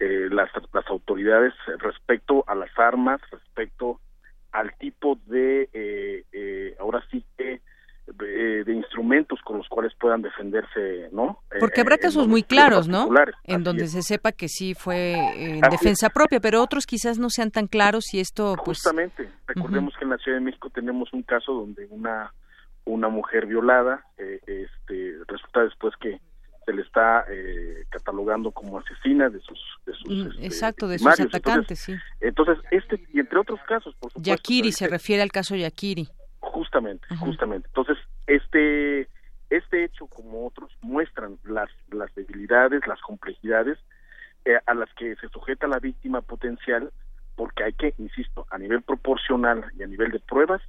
eh, 0.00 0.10
eh, 0.10 0.28
las, 0.30 0.50
las 0.72 0.86
autoridades 0.88 1.52
respecto 1.78 2.42
a 2.46 2.54
las 2.54 2.70
armas, 2.78 3.20
respecto 3.30 4.00
al 4.50 4.74
tipo 4.78 5.18
de, 5.26 5.68
eh, 5.72 6.24
eh, 6.32 6.74
ahora 6.80 7.04
sí 7.10 7.24
que, 7.36 7.60
de, 8.06 8.64
de, 8.64 8.74
instrumentos 8.74 9.38
con 9.44 9.58
los 9.58 9.68
cuales 9.68 9.92
puedan 10.00 10.22
defenderse, 10.22 11.10
¿no? 11.12 11.38
Porque 11.60 11.82
habrá 11.82 11.98
casos 11.98 12.26
muy 12.26 12.42
claros, 12.42 12.88
¿no? 12.88 13.08
En 13.44 13.62
donde 13.62 13.84
es. 13.84 13.92
se 13.92 14.02
sepa 14.02 14.32
que 14.32 14.48
sí 14.48 14.74
fue 14.74 15.12
en 15.36 15.60
defensa 15.60 16.08
es. 16.08 16.12
propia, 16.12 16.40
pero 16.40 16.60
otros 16.60 16.86
quizás 16.86 17.18
no 17.18 17.30
sean 17.30 17.52
tan 17.52 17.68
claros 17.68 18.12
y 18.12 18.18
esto, 18.18 18.56
pues... 18.64 18.78
Justamente, 18.78 19.28
recordemos 19.46 19.92
uh 19.92 19.96
-huh. 19.96 19.98
que 19.98 20.04
en 20.04 20.10
la 20.10 20.18
Ciudad 20.18 20.38
de 20.38 20.44
México 20.44 20.70
tenemos 20.70 21.12
un 21.12 21.22
caso 21.22 21.52
donde 21.52 21.86
una 21.90 22.32
una 22.84 23.08
mujer 23.08 23.46
violada, 23.46 24.04
eh, 24.18 24.40
este, 24.46 25.16
resulta 25.28 25.62
después 25.62 25.94
que 26.00 26.20
se 26.70 26.76
le 26.76 26.82
está 26.82 27.24
eh, 27.28 27.84
catalogando 27.90 28.52
como 28.52 28.78
asesina 28.78 29.28
de 29.28 29.40
sus 29.40 29.58
de 29.86 29.92
sus 29.94 30.08
mm, 30.08 30.30
este, 30.30 30.46
exacto 30.46 30.88
de 30.88 30.98
sus 30.98 31.08
atacantes 31.08 31.34
entonces, 31.34 31.78
sí. 31.80 31.96
entonces 32.20 32.58
este 32.70 33.00
y 33.12 33.20
entre 33.20 33.38
otros 33.38 33.60
casos 33.66 33.94
por 33.96 34.12
supuesto 34.12 34.30
Yakiri 34.30 34.72
se 34.72 34.88
refiere 34.88 35.22
al 35.22 35.32
caso 35.32 35.56
Yakiri. 35.56 36.08
Justamente 36.38 37.06
justamente. 37.16 37.68
Entonces 37.68 37.98
este 38.26 39.08
este 39.50 39.84
hecho 39.84 40.06
como 40.06 40.46
otros 40.46 40.70
muestran 40.80 41.38
las 41.44 41.70
las 41.90 42.14
debilidades 42.14 42.86
las 42.86 43.00
complejidades 43.00 43.78
eh, 44.44 44.58
a 44.66 44.74
las 44.74 44.92
que 44.94 45.16
se 45.16 45.28
sujeta 45.28 45.66
la 45.66 45.80
víctima 45.80 46.22
potencial 46.22 46.92
porque 47.34 47.64
hay 47.64 47.72
que 47.72 47.94
insisto 47.98 48.46
a 48.50 48.58
nivel 48.58 48.82
proporcional 48.82 49.64
y 49.76 49.82
a 49.82 49.86
nivel 49.86 50.12
de 50.12 50.20
pruebas 50.20 50.62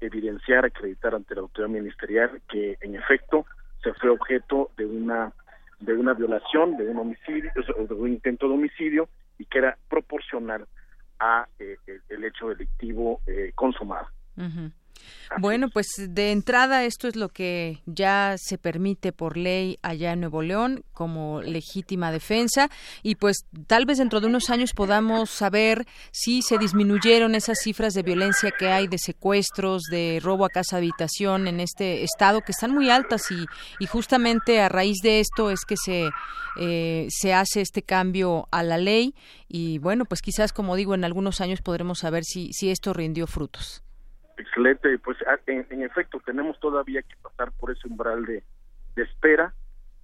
evidenciar 0.00 0.64
acreditar 0.64 1.14
ante 1.14 1.34
la 1.34 1.42
autoridad 1.42 1.70
ministerial 1.70 2.40
que 2.48 2.78
en 2.80 2.94
efecto 2.94 3.46
se 3.82 3.92
fue 3.94 4.10
objeto 4.10 4.70
de 4.76 4.86
una 4.86 5.32
de 5.80 5.94
una 5.94 6.12
violación, 6.12 6.76
de 6.76 6.88
un 6.88 6.98
homicidio, 6.98 7.50
de 7.56 7.94
un 7.94 8.08
intento 8.08 8.46
de 8.46 8.54
homicidio 8.54 9.08
y 9.38 9.46
que 9.46 9.58
era 9.58 9.78
proporcional 9.88 10.66
a 11.18 11.48
eh, 11.58 11.76
el 12.08 12.24
hecho 12.24 12.48
delictivo 12.48 13.20
eh, 13.26 13.52
consumado. 13.54 14.06
Bueno, 15.38 15.68
pues 15.68 15.86
de 15.96 16.32
entrada 16.32 16.84
esto 16.84 17.06
es 17.06 17.14
lo 17.14 17.28
que 17.28 17.82
ya 17.86 18.34
se 18.36 18.58
permite 18.58 19.12
por 19.12 19.36
ley 19.36 19.78
allá 19.80 20.12
en 20.12 20.20
Nuevo 20.20 20.42
León 20.42 20.84
como 20.92 21.40
legítima 21.40 22.10
defensa. 22.10 22.68
Y 23.02 23.14
pues 23.14 23.46
tal 23.68 23.86
vez 23.86 23.98
dentro 23.98 24.20
de 24.20 24.26
unos 24.26 24.50
años 24.50 24.72
podamos 24.72 25.30
saber 25.30 25.86
si 26.10 26.42
se 26.42 26.58
disminuyeron 26.58 27.36
esas 27.36 27.60
cifras 27.60 27.94
de 27.94 28.02
violencia 28.02 28.50
que 28.50 28.70
hay 28.70 28.88
de 28.88 28.98
secuestros, 28.98 29.84
de 29.84 30.18
robo 30.20 30.44
a 30.44 30.50
casa 30.50 30.78
habitación 30.78 31.46
en 31.46 31.60
este 31.60 32.02
estado 32.02 32.40
que 32.40 32.52
están 32.52 32.72
muy 32.72 32.90
altas. 32.90 33.30
Y, 33.30 33.46
y 33.78 33.86
justamente 33.86 34.60
a 34.60 34.68
raíz 34.68 34.98
de 35.02 35.20
esto 35.20 35.50
es 35.50 35.64
que 35.64 35.76
se 35.76 36.10
eh, 36.58 37.06
se 37.10 37.32
hace 37.32 37.60
este 37.60 37.82
cambio 37.82 38.48
a 38.50 38.62
la 38.62 38.78
ley. 38.78 39.14
Y 39.48 39.78
bueno, 39.78 40.04
pues 40.04 40.22
quizás 40.22 40.52
como 40.52 40.74
digo 40.74 40.94
en 40.94 41.04
algunos 41.04 41.40
años 41.40 41.62
podremos 41.62 42.00
saber 42.00 42.24
si 42.24 42.52
si 42.52 42.70
esto 42.70 42.92
rindió 42.92 43.28
frutos. 43.28 43.84
Excelente, 44.40 44.98
pues 44.98 45.18
en, 45.46 45.66
en, 45.68 45.82
efecto 45.82 46.18
tenemos 46.24 46.58
todavía 46.60 47.02
que 47.02 47.14
pasar 47.22 47.52
por 47.52 47.70
ese 47.70 47.86
umbral 47.86 48.24
de, 48.24 48.42
de 48.96 49.02
espera 49.02 49.52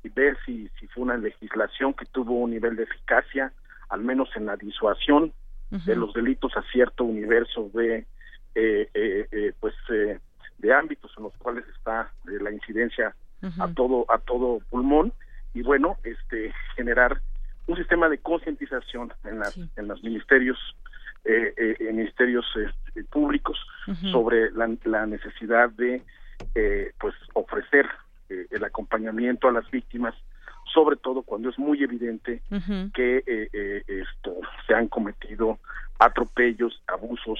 y 0.02 0.10
ver 0.10 0.36
si, 0.44 0.68
si 0.78 0.86
fue 0.88 1.04
una 1.04 1.16
legislación 1.16 1.94
que 1.94 2.04
tuvo 2.04 2.40
un 2.40 2.50
nivel 2.50 2.76
de 2.76 2.82
eficacia, 2.82 3.50
al 3.88 4.02
menos 4.02 4.28
en 4.36 4.44
la 4.44 4.56
disuasión 4.56 5.32
uh 5.70 5.76
-huh. 5.76 5.84
de 5.84 5.96
los 5.96 6.12
delitos 6.12 6.54
a 6.54 6.62
cierto 6.70 7.04
universo 7.04 7.70
de 7.72 8.06
eh, 8.54 8.90
eh, 8.92 9.26
eh, 9.32 9.52
pues 9.58 9.74
eh, 9.88 10.18
de 10.58 10.72
ámbitos 10.74 11.10
en 11.16 11.24
los 11.24 11.36
cuales 11.38 11.64
está 11.76 12.12
eh, 12.28 12.38
la 12.40 12.50
incidencia 12.50 13.14
uh 13.42 13.46
-huh. 13.46 13.64
a 13.64 13.74
todo 13.74 14.04
a 14.08 14.18
todo 14.18 14.60
pulmón 14.70 15.12
y 15.54 15.62
bueno 15.62 15.96
este 16.04 16.52
generar 16.74 17.20
un 17.66 17.76
sistema 17.76 18.08
de 18.08 18.18
concientización 18.18 19.12
en 19.24 19.38
las 19.38 19.54
sí. 19.54 19.70
en 19.76 19.88
los 19.88 20.02
ministerios 20.02 20.58
eh, 21.24 21.54
eh, 21.56 21.92
ministerios 21.92 22.46
eh, 22.56 23.02
públicos 23.10 23.58
uh 23.86 23.92
-huh. 23.92 24.12
sobre 24.12 24.50
la, 24.52 24.68
la, 24.84 25.06
necesidad 25.06 25.70
de 25.70 26.02
eh, 26.54 26.92
pues 27.00 27.14
ofrecer 27.34 27.86
eh, 28.28 28.46
el 28.50 28.64
acompañamiento 28.64 29.48
a 29.48 29.52
las 29.52 29.68
víctimas 29.70 30.14
sobre 30.72 30.96
todo 30.96 31.22
cuando 31.22 31.48
es 31.48 31.58
muy 31.58 31.82
evidente 31.82 32.42
uh 32.50 32.56
-huh. 32.56 32.92
que 32.92 33.22
esto 33.86 34.40
se 34.66 34.74
han 34.74 34.88
cometido 34.88 35.58
atropellos 35.98 36.82
abusos 36.86 37.38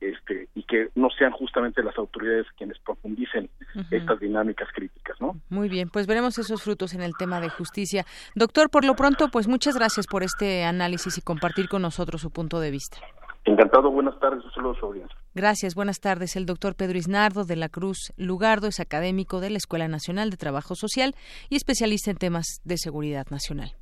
este 0.00 0.48
y 0.54 0.62
que 0.62 0.88
no 0.94 1.08
sean 1.10 1.32
justamente 1.32 1.82
las 1.82 1.98
autoridades 1.98 2.46
quienes 2.56 2.78
profundicen 2.78 3.48
uh 3.74 3.80
-huh. 3.80 3.86
estas 3.90 4.20
dinámicas 4.20 4.68
críticas, 4.74 5.16
¿no? 5.20 5.40
Muy 5.48 5.68
bien, 5.68 5.88
pues 5.90 6.06
veremos 6.06 6.38
esos 6.38 6.62
frutos 6.62 6.94
en 6.94 7.02
el 7.02 7.12
tema 7.18 7.40
de 7.40 7.48
justicia. 7.48 8.04
Doctor, 8.34 8.70
por 8.70 8.84
lo 8.84 8.94
pronto, 8.94 9.28
pues 9.28 9.48
muchas 9.48 9.76
gracias 9.76 10.06
por 10.06 10.22
este 10.22 10.64
análisis 10.64 11.18
y 11.18 11.22
compartir 11.22 11.68
con 11.68 11.82
nosotros 11.82 12.20
su 12.20 12.30
punto 12.30 12.60
de 12.60 12.70
vista. 12.70 12.98
Encantado, 13.46 13.90
buenas 13.90 14.18
tardes, 14.20 14.42
un 14.42 14.50
saludo 14.52 14.72
a 14.72 14.80
su 14.80 14.86
audiencia. 14.86 15.16
Gracias, 15.34 15.74
buenas 15.74 16.00
tardes. 16.00 16.34
El 16.34 16.46
doctor 16.46 16.76
Pedro 16.76 16.96
Isnardo 16.96 17.44
de 17.44 17.56
la 17.56 17.68
Cruz 17.68 18.12
Lugardo 18.16 18.68
es 18.68 18.80
académico 18.80 19.40
de 19.40 19.50
la 19.50 19.58
Escuela 19.58 19.86
Nacional 19.86 20.30
de 20.30 20.38
Trabajo 20.38 20.74
Social 20.74 21.14
y 21.50 21.56
especialista 21.56 22.10
en 22.10 22.16
temas 22.16 22.62
de 22.64 22.78
seguridad 22.78 23.26
nacional. 23.30 23.76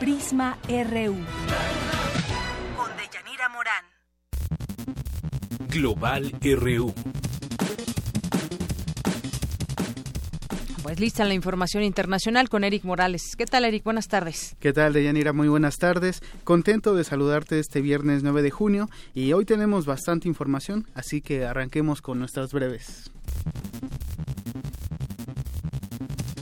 Prisma 0.00 0.56
RU. 0.68 1.75
Global 5.76 6.32
RU. 6.40 6.94
Pues 10.82 10.98
lista 10.98 11.26
la 11.26 11.34
información 11.34 11.82
internacional 11.82 12.48
con 12.48 12.64
Eric 12.64 12.84
Morales. 12.84 13.34
¿Qué 13.36 13.44
tal, 13.44 13.66
Eric? 13.66 13.84
Buenas 13.84 14.08
tardes. 14.08 14.56
¿Qué 14.58 14.72
tal, 14.72 14.94
Deyanira? 14.94 15.34
Muy 15.34 15.48
buenas 15.48 15.76
tardes. 15.76 16.22
Contento 16.44 16.94
de 16.94 17.04
saludarte 17.04 17.58
este 17.58 17.82
viernes 17.82 18.22
9 18.22 18.40
de 18.40 18.50
junio 18.50 18.88
y 19.12 19.34
hoy 19.34 19.44
tenemos 19.44 19.84
bastante 19.84 20.28
información, 20.28 20.86
así 20.94 21.20
que 21.20 21.44
arranquemos 21.44 22.00
con 22.00 22.20
nuestras 22.20 22.54
breves. 22.54 23.10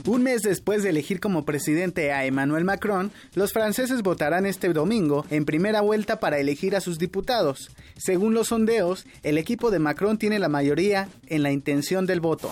Un 0.07 0.21
mes 0.21 0.43
después 0.43 0.83
de 0.83 0.89
elegir 0.89 1.19
como 1.19 1.45
presidente 1.45 2.11
a 2.11 2.25
Emmanuel 2.25 2.63
Macron, 2.63 3.11
los 3.33 3.51
franceses 3.51 4.03
votarán 4.03 4.45
este 4.45 4.71
domingo 4.71 5.25
en 5.31 5.45
primera 5.45 5.81
vuelta 5.81 6.19
para 6.19 6.37
elegir 6.37 6.75
a 6.75 6.81
sus 6.81 6.99
diputados. 6.99 7.71
Según 7.97 8.35
los 8.35 8.49
sondeos, 8.49 9.07
el 9.23 9.39
equipo 9.39 9.71
de 9.71 9.79
Macron 9.79 10.19
tiene 10.19 10.37
la 10.37 10.47
mayoría 10.47 11.09
en 11.25 11.41
la 11.41 11.51
intención 11.51 12.05
del 12.05 12.19
voto. 12.19 12.51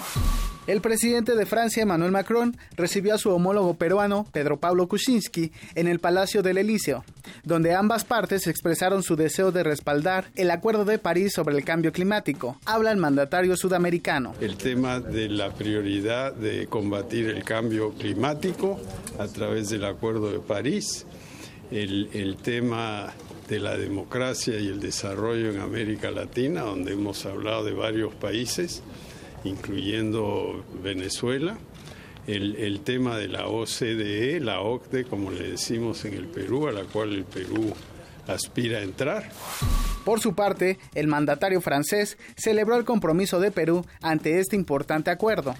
El 0.65 0.80
presidente 0.80 1.35
de 1.35 1.45
Francia, 1.45 1.84
Emmanuel 1.84 2.14
Macron, 2.14 2.56
recibió 2.77 3.15
a 3.15 3.18
su 3.18 3.30
homólogo 3.31 3.73
peruano, 3.73 4.26
Pedro 4.31 4.61
Pablo 4.61 4.88
Kuczynski, 4.88 5.52
en 5.76 5.88
el 5.90 5.99
Palacio 5.99 6.41
del 6.41 6.57
Elíseo, 6.57 7.03
donde 7.44 7.76
ambas 7.76 8.06
partes 8.06 8.48
expresaron 8.48 9.03
su 9.03 9.18
deseo 9.18 9.52
de 9.52 9.64
respaldar 9.64 10.31
el 10.35 10.49
Acuerdo 10.52 10.85
de 10.85 10.99
París 10.99 11.34
sobre 11.34 11.57
el 11.57 11.65
cambio 11.65 11.91
climático. 11.91 12.57
Habla 12.64 12.94
el 12.94 12.98
mandatario 12.98 13.57
sudamericano. 13.57 14.35
El 14.40 14.56
tema 14.56 15.02
de 15.02 15.27
la 15.27 15.52
prioridad 15.53 16.34
de 16.34 16.65
combatir 16.68 17.27
el 17.27 17.44
cambio 17.44 17.91
climático 17.95 18.80
a 19.19 19.27
través 19.27 19.69
del 19.69 19.84
Acuerdo 19.84 20.31
de 20.31 20.40
París, 20.40 21.06
el, 21.72 22.10
el 22.14 22.38
tema 22.38 23.11
de 23.49 23.60
la 23.60 23.76
democracia 23.76 24.57
y 24.57 24.68
el 24.68 24.80
desarrollo 24.80 25.52
en 25.52 25.60
América 25.60 26.10
Latina, 26.10 26.61
donde 26.61 26.94
hemos 26.94 27.26
hablado 27.26 27.65
de 27.65 27.73
varios 27.73 28.14
países 28.15 28.81
incluyendo 29.44 30.64
Venezuela, 30.82 31.57
el, 32.28 32.80
tema 32.82 33.18
de 33.18 33.28
la 33.28 33.48
OCDE, 33.48 34.40
la 34.40 34.61
OCDE, 34.61 35.06
como 35.06 35.32
le 35.32 35.52
decimos 35.52 36.06
en 36.06 36.14
el 36.14 36.28
Perú, 36.28 36.68
a 36.68 36.72
la 36.72 36.84
cual 36.84 37.14
el 37.14 37.26
Perú 37.26 37.74
aspira 38.28 38.80
a 38.80 38.82
entrar. 38.82 39.30
Por 40.06 40.20
su 40.20 40.34
parte, 40.34 40.80
el 40.95 41.07
mandatario 41.07 41.61
francés 41.61 42.18
celebró 42.36 42.78
el 42.78 42.86
compromiso 42.86 43.40
de 43.40 43.52
Perú 43.52 43.86
ante 44.02 44.40
este 44.40 44.56
importante 44.56 45.11
acuerdo. 45.11 45.56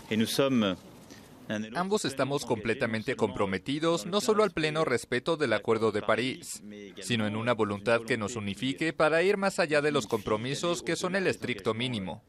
Ambos 1.76 2.06
estamos 2.06 2.46
completamente 2.46 3.16
comprometidos 3.16 4.06
no 4.06 4.22
solo 4.22 4.44
al 4.44 4.52
pleno 4.52 4.86
respeto 4.86 5.38
del 5.38 5.54
Acuerdo 5.54 5.92
de 5.92 6.02
París, 6.02 6.64
sino 7.02 7.28
en 7.28 7.36
una 7.36 7.54
voluntad 7.54 8.02
que 8.02 8.18
nos 8.18 8.36
unifique 8.36 8.94
para 8.94 9.24
ir 9.24 9.38
más 9.38 9.60
allá 9.60 9.82
de 9.82 9.92
los 9.92 10.08
compromisos 10.08 10.82
que 10.82 10.96
son 10.96 11.16
el 11.16 11.28
estricto 11.28 11.74
mínimo. 11.74 12.22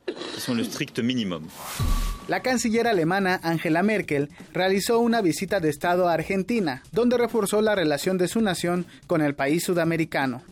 La 2.26 2.40
canciller 2.40 2.86
alemana 2.86 3.40
Angela 3.42 3.82
Merkel 3.82 4.30
realizó 4.52 4.98
una 4.98 5.20
visita 5.20 5.60
de 5.60 5.68
Estado 5.70 6.08
a 6.08 6.14
Argentina, 6.14 6.82
donde 6.90 7.18
reforzó 7.18 7.60
la 7.60 7.74
relación 7.74 8.18
de 8.18 8.28
su 8.28 8.40
nación 8.40 8.86
con 9.06 9.20
el 9.20 9.34
país 9.34 9.64
sudamericano. 9.64 10.42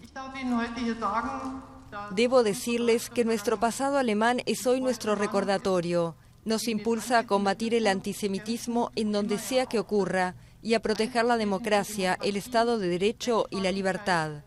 Debo 2.11 2.43
decirles 2.43 3.11
que 3.11 3.25
nuestro 3.25 3.59
pasado 3.59 3.99
alemán 3.99 4.41
es 4.47 4.67
hoy 4.67 4.81
nuestro 4.81 5.15
recordatorio 5.15 6.15
nos 6.45 6.69
impulsa 6.69 7.21
a 7.21 7.27
combatir 7.27 7.75
el 7.75 7.87
antisemitismo 7.87 8.91
en 8.97 9.13
donde 9.13 9.39
sea 9.39 9.67
que 9.67 9.79
ocurra 9.79 10.35
y 10.63 10.75
a 10.75 10.81
proteger 10.81 11.25
la 11.25 11.37
democracia, 11.37 12.19
el 12.23 12.37
Estado 12.37 12.79
de 12.79 12.89
Derecho 12.89 13.47
y 13.51 13.61
la 13.61 13.73
libertad. 13.73 14.43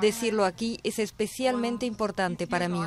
Decirlo 0.00 0.44
aquí 0.44 0.78
es 0.84 1.00
especialmente 1.00 1.84
importante 1.84 2.46
para 2.46 2.68
mí. 2.68 2.80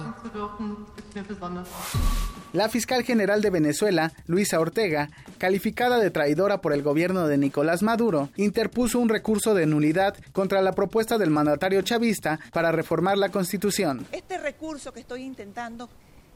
La 2.54 2.70
fiscal 2.70 3.04
general 3.04 3.42
de 3.42 3.50
Venezuela, 3.50 4.12
Luisa 4.28 4.60
Ortega, 4.60 5.10
calificada 5.38 6.00
de 6.00 6.12
traidora 6.12 6.62
por 6.62 6.74
el 6.74 6.84
gobierno 6.84 7.28
de 7.28 7.38
Nicolás 7.38 7.82
Maduro, 7.82 8.30
interpuso 8.36 9.00
un 9.00 9.10
recurso 9.10 9.54
de 9.54 9.66
nulidad 9.66 10.16
contra 10.34 10.62
la 10.62 10.74
propuesta 10.74 11.18
del 11.18 11.30
mandatario 11.30 11.82
chavista 11.82 12.40
para 12.52 12.72
reformar 12.72 13.18
la 13.18 13.30
Constitución. 13.30 14.06
Este 14.12 14.38
recurso 14.38 14.92
que 14.92 15.02
estoy 15.02 15.24
intentando 15.24 15.90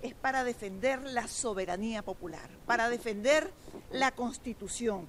es 0.05 0.13
para 0.13 0.43
defender 0.43 1.01
la 1.01 1.27
soberanía 1.27 2.03
popular, 2.03 2.49
para 2.67 2.89
defender 2.89 3.51
la 3.91 4.11
constitución, 4.11 5.07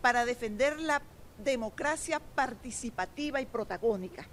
para 0.00 0.24
defender 0.24 0.80
la 0.80 1.02
democracia 1.44 2.18
participativa 2.18 3.40
y 3.40 3.46
protagónica, 3.46 4.26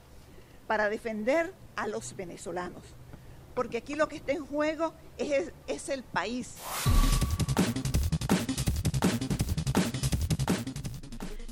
para 0.68 0.90
defender 0.90 1.54
a 1.76 1.88
los 1.88 2.16
venezolanos. 2.16 2.84
Porque 3.54 3.78
aquí 3.78 3.96
lo 3.96 4.08
que 4.08 4.16
está 4.18 4.32
en 4.32 4.46
juego 4.46 4.94
es, 5.18 5.52
es 5.68 5.90
el 5.90 6.04
país. 6.04 6.56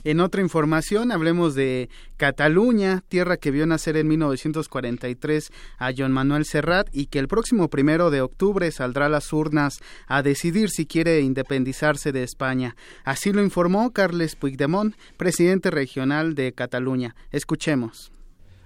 En 0.05 0.19
otra 0.19 0.41
información, 0.41 1.13
hablemos 1.13 1.55
de 1.55 1.89
Cataluña, 2.17 3.03
tierra 3.07 3.38
que 3.38 3.51
vio 3.51 3.65
nacer 3.65 3.95
en 3.95 4.09
1943 4.09 5.49
a 5.77 5.91
Joan 5.95 6.11
Manuel 6.11 6.43
Serrat 6.43 6.89
y 6.91 7.05
que 7.05 7.19
el 7.19 7.30
próximo 7.30 7.69
primero 7.69 8.11
de 8.11 8.19
octubre 8.19 8.69
saldrá 8.71 9.05
a 9.05 9.09
las 9.09 9.31
urnas 9.31 9.80
a 10.07 10.21
decidir 10.21 10.69
si 10.69 10.85
quiere 10.85 11.21
independizarse 11.21 12.11
de 12.11 12.23
España. 12.23 12.75
Así 13.05 13.31
lo 13.31 13.41
informó 13.41 13.93
Carles 13.93 14.35
Puigdemont, 14.35 14.93
presidente 15.15 15.71
regional 15.71 16.35
de 16.35 16.51
Cataluña. 16.51 17.15
Escuchemos. 17.31 18.11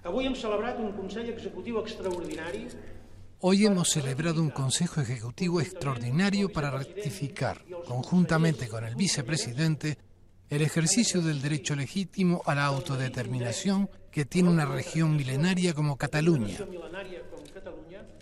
Hoy 0.03 0.26
hemos 0.26 0.39
celebrado 0.39 0.81
un 4.41 4.49
Consejo 4.49 5.01
Ejecutivo 5.01 5.61
extraordinario 5.61 6.49
para 6.49 6.72
rectificar, 6.72 7.64
conjuntamente 7.85 8.68
con 8.68 8.84
el 8.84 8.95
vicepresidente, 8.95 9.99
el 10.49 10.61
ejercicio 10.61 11.22
del 11.22 11.41
derecho 11.41 11.76
legítimo 11.76 12.41
a 12.45 12.56
la 12.56 12.65
autodeterminación 12.65 13.90
que 14.11 14.26
tiene 14.26 14.49
una 14.49 14.65
región 14.65 15.15
milenaria 15.15 15.74
como 15.74 15.98
Cataluña, 15.98 16.57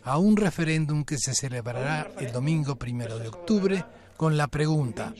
a 0.03 0.17
un 0.17 0.37
referéndum 0.37 1.03
que 1.03 1.17
se 1.17 1.33
celebrará 1.33 2.11
el 2.19 2.31
domingo 2.31 2.75
primero 2.75 3.19
de 3.19 3.27
octubre 3.27 3.85
con 4.17 4.37
la 4.37 4.47
pregunta 4.47 5.13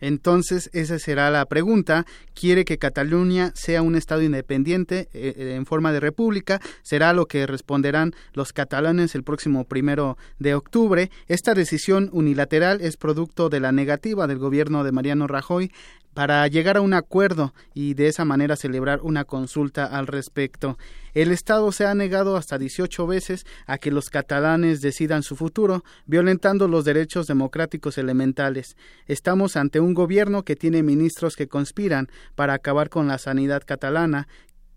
Entonces, 0.03 0.69
esa 0.73 0.99
será 0.99 1.31
la 1.31 1.45
pregunta. 1.45 2.05
¿Quiere 2.33 2.65
que 2.65 2.77
Cataluña 2.77 3.53
sea 3.55 3.81
un 3.81 3.95
Estado 3.95 4.21
independiente 4.21 5.07
eh, 5.13 5.33
eh, 5.37 5.55
en 5.55 5.65
forma 5.65 5.93
de 5.93 6.01
república? 6.01 6.59
Será 6.81 7.13
lo 7.13 7.25
que 7.25 7.47
responderán 7.47 8.11
los 8.33 8.51
catalanes 8.51 9.15
el 9.15 9.23
próximo 9.23 9.63
primero 9.63 10.17
de 10.39 10.55
octubre. 10.55 11.09
Esta 11.29 11.53
decisión 11.53 12.09
unilateral 12.11 12.81
es 12.81 12.97
producto 12.97 13.47
de 13.47 13.61
la 13.61 13.71
negativa 13.71 14.27
del 14.27 14.39
gobierno 14.39 14.83
de 14.83 14.91
Mariano 14.91 15.25
Rajoy 15.25 15.71
para 16.13 16.47
llegar 16.47 16.77
a 16.77 16.81
un 16.81 16.93
acuerdo 16.93 17.53
y 17.73 17.93
de 17.93 18.07
esa 18.07 18.25
manera 18.25 18.55
celebrar 18.55 19.01
una 19.01 19.25
consulta 19.25 19.85
al 19.85 20.07
respecto. 20.07 20.77
El 21.13 21.31
Estado 21.31 21.71
se 21.71 21.85
ha 21.85 21.93
negado 21.93 22.37
hasta 22.37 22.57
18 22.57 23.05
veces 23.05 23.45
a 23.67 23.77
que 23.77 23.91
los 23.91 24.09
catalanes 24.09 24.81
decidan 24.81 25.23
su 25.23 25.35
futuro, 25.35 25.83
violentando 26.05 26.67
los 26.67 26.85
derechos 26.85 27.27
democráticos 27.27 27.97
elementales. 27.97 28.77
Estamos 29.07 29.55
ante 29.55 29.79
un 29.79 29.93
gobierno 29.93 30.43
que 30.43 30.55
tiene 30.55 30.83
ministros 30.83 31.35
que 31.35 31.47
conspiran 31.47 32.09
para 32.35 32.53
acabar 32.53 32.89
con 32.89 33.07
la 33.07 33.17
sanidad 33.17 33.63
catalana, 33.65 34.27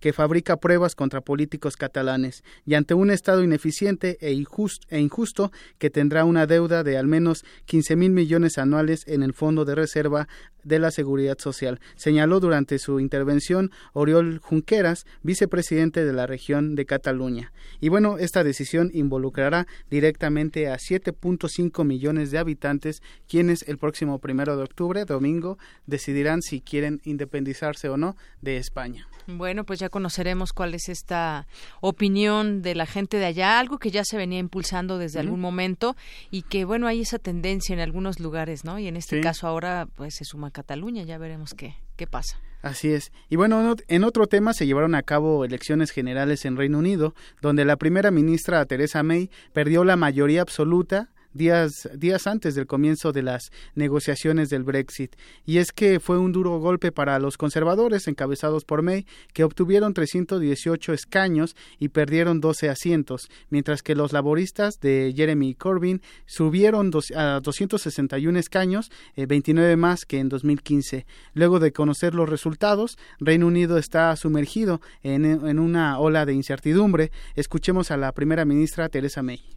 que 0.07 0.13
fabrica 0.13 0.59
pruebas 0.59 0.95
contra 0.95 1.21
políticos 1.21 1.77
catalanes 1.77 2.45
y 2.65 2.75
ante 2.75 2.95
un 2.95 3.11
Estado 3.11 3.43
ineficiente 3.43 4.19
e 4.21 4.31
injusto, 4.31 4.87
e 4.89 5.01
injusto 5.01 5.51
que 5.79 5.91
tendrá 5.91 6.25
una 6.25 6.47
deuda 6.47 6.85
de 6.85 6.97
al 6.97 7.09
menos 7.09 7.45
15 7.65 7.97
mil 7.97 8.13
millones 8.13 8.57
anuales 8.57 9.03
en 9.09 9.25
el 9.25 9.33
Fondo 9.33 9.65
de 9.65 9.75
Reserva 9.75 10.29
de 10.63 10.79
la 10.79 10.93
Seguridad 10.93 11.39
Social, 11.39 11.81
señaló 11.97 12.39
durante 12.39 12.79
su 12.79 13.01
intervención 13.01 13.73
Oriol 13.95 14.39
Junqueras, 14.39 15.07
vicepresidente 15.23 16.05
de 16.05 16.13
la 16.13 16.27
región 16.27 16.77
de 16.77 16.87
Cataluña. 16.87 17.53
Y 17.81 17.89
bueno, 17.89 18.19
esta 18.19 18.45
decisión 18.45 18.91
involucrará 18.93 19.67
directamente 19.91 20.69
a 20.69 20.77
7.5 20.77 21.85
millones 21.85 22.31
de 22.31 22.39
habitantes, 22.39 23.03
quienes 23.29 23.63
el 23.67 23.79
próximo 23.79 24.21
primero 24.21 24.57
de 24.57 24.63
octubre, 24.63 25.05
domingo, 25.05 25.59
decidirán 25.87 26.43
si 26.43 26.61
quieren 26.61 27.01
independizarse 27.05 27.89
o 27.89 27.97
no 27.97 28.17
de 28.41 28.57
España. 28.57 29.09
Bueno, 29.29 29.65
pues 29.65 29.81
ya 29.81 29.89
conoceremos 29.97 30.53
cuál 30.53 30.75
es 30.75 30.91
esta 30.91 31.47
opinión 31.81 32.61
de 32.61 32.75
la 32.75 32.85
gente 32.85 33.17
de 33.17 33.25
allá, 33.25 33.59
algo 33.59 33.79
que 33.79 33.91
ya 33.91 34.05
se 34.05 34.19
venía 34.19 34.39
impulsando 34.39 34.99
desde 34.99 35.21
algún 35.21 35.41
momento 35.41 35.97
y 36.31 36.43
que 36.43 36.67
bueno, 36.67 36.87
hay 36.87 37.01
esa 37.01 37.19
tendencia 37.19 37.73
en 37.73 37.81
algunos 37.81 38.21
lugares, 38.21 38.63
¿no? 38.63 38.79
Y 38.79 38.89
en 38.89 38.99
este 38.99 39.23
caso 39.23 39.47
ahora 39.47 39.89
pues 39.95 40.17
se 40.17 40.27
suma 40.27 40.51
Cataluña, 40.51 41.03
ya 41.05 41.17
veremos 41.17 41.55
qué 41.55 41.77
qué 41.97 42.07
pasa. 42.07 42.37
Así 42.61 42.93
es. 42.93 43.11
Y 43.31 43.37
bueno, 43.37 43.75
en 43.89 44.05
otro 44.05 44.27
tema 44.27 44.53
se 44.53 44.67
llevaron 44.67 44.95
a 44.95 45.03
cabo 45.03 45.47
elecciones 45.47 45.93
generales 45.93 46.45
en 46.45 46.59
Reino 46.59 46.79
Unido, 46.79 47.15
donde 47.41 47.65
la 47.65 47.77
primera 47.77 48.11
ministra 48.11 48.67
Theresa 48.67 49.03
May 49.03 49.31
perdió 49.55 49.83
la 49.83 49.97
mayoría 49.97 50.43
absoluta 50.43 51.09
días, 51.37 51.89
días 51.95 52.27
antes 52.27 52.55
del 52.55 52.67
comienzo 52.67 53.13
de 53.13 53.23
las 53.23 53.51
negociaciones 53.75 54.49
del 54.49 54.65
Brexit. 54.65 55.17
Y 55.45 55.59
es 55.59 55.73
que 55.73 56.01
fue 56.01 56.19
un 56.19 56.33
duro 56.33 56.59
golpe 56.59 56.93
para 56.93 57.19
los 57.19 57.37
conservadores 57.37 58.09
encabezados 58.09 58.65
por 58.65 58.83
May, 58.83 59.07
que 59.33 59.45
obtuvieron 59.45 59.95
318 59.95 60.93
escaños 60.93 61.57
y 61.79 61.89
perdieron 61.89 62.41
12 62.41 62.69
asientos, 62.69 63.29
mientras 63.51 63.83
que 63.83 63.95
los 63.95 64.13
laboristas 64.13 64.81
de 64.81 65.13
Jeremy 65.15 65.55
Corbyn 65.55 66.03
subieron 66.27 66.91
a 67.15 67.41
261 67.43 68.39
escaños, 68.39 68.91
29 69.17 69.73
eh, 69.73 69.77
más 69.77 70.05
que 70.05 70.19
en 70.19 70.29
2015. 70.29 71.07
Luego 71.35 71.61
de 71.61 71.73
conocer 71.73 72.15
los 72.15 72.29
resultados, 72.29 72.99
Reino 73.19 73.47
Unido 73.47 73.79
está 73.79 74.15
sumergido 74.17 74.81
en, 75.03 75.25
en 75.25 75.59
una 75.59 75.99
ola 75.99 76.27
de 76.27 76.35
incertidumbre. 76.35 77.11
Escuchemos 77.35 77.91
a 77.91 77.97
la 77.97 78.13
primera 78.13 78.45
ministra 78.45 78.89
Theresa 78.89 79.23
May. 79.23 79.56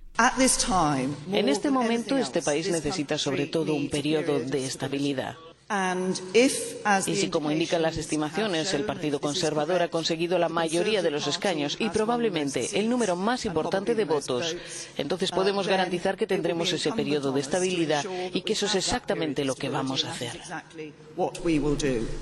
En 1.32 1.50
este 1.50 1.72
momento, 1.72 2.18
este 2.18 2.42
país 2.42 2.70
necesita 2.70 3.18
sobre 3.18 3.46
todo 3.48 3.74
un 3.74 3.90
periodo 3.90 4.40
de 4.40 4.66
estabilidad. 4.66 5.38
Y 7.06 7.16
si, 7.16 7.30
como 7.30 7.52
indican 7.52 7.84
las 7.84 7.98
estimaciones, 7.98 8.74
el 8.74 8.86
Partido 8.86 9.22
Conservador 9.22 9.84
ha 9.84 9.90
conseguido 9.90 10.40
la 10.40 10.50
mayoría 10.50 11.04
de 11.04 11.12
los 11.12 11.28
escaños 11.28 11.78
y 11.80 11.90
probablemente 11.90 12.80
el 12.80 12.90
número 12.90 13.16
más 13.16 13.46
importante 13.46 13.94
de 13.94 14.06
votos, 14.06 14.56
entonces 14.98 15.30
podemos 15.30 15.68
garantizar 15.68 16.18
que 16.18 16.26
tendremos 16.26 16.74
ese 16.74 16.92
periodo 16.92 17.32
de 17.32 17.42
estabilidad 17.42 18.04
y 18.34 18.42
que 18.42 18.54
eso 18.54 18.66
es 18.66 18.74
exactamente 18.74 19.46
lo 19.46 19.54
que 19.54 19.70
vamos 19.70 20.06
a 20.06 20.12
hacer. 20.12 20.42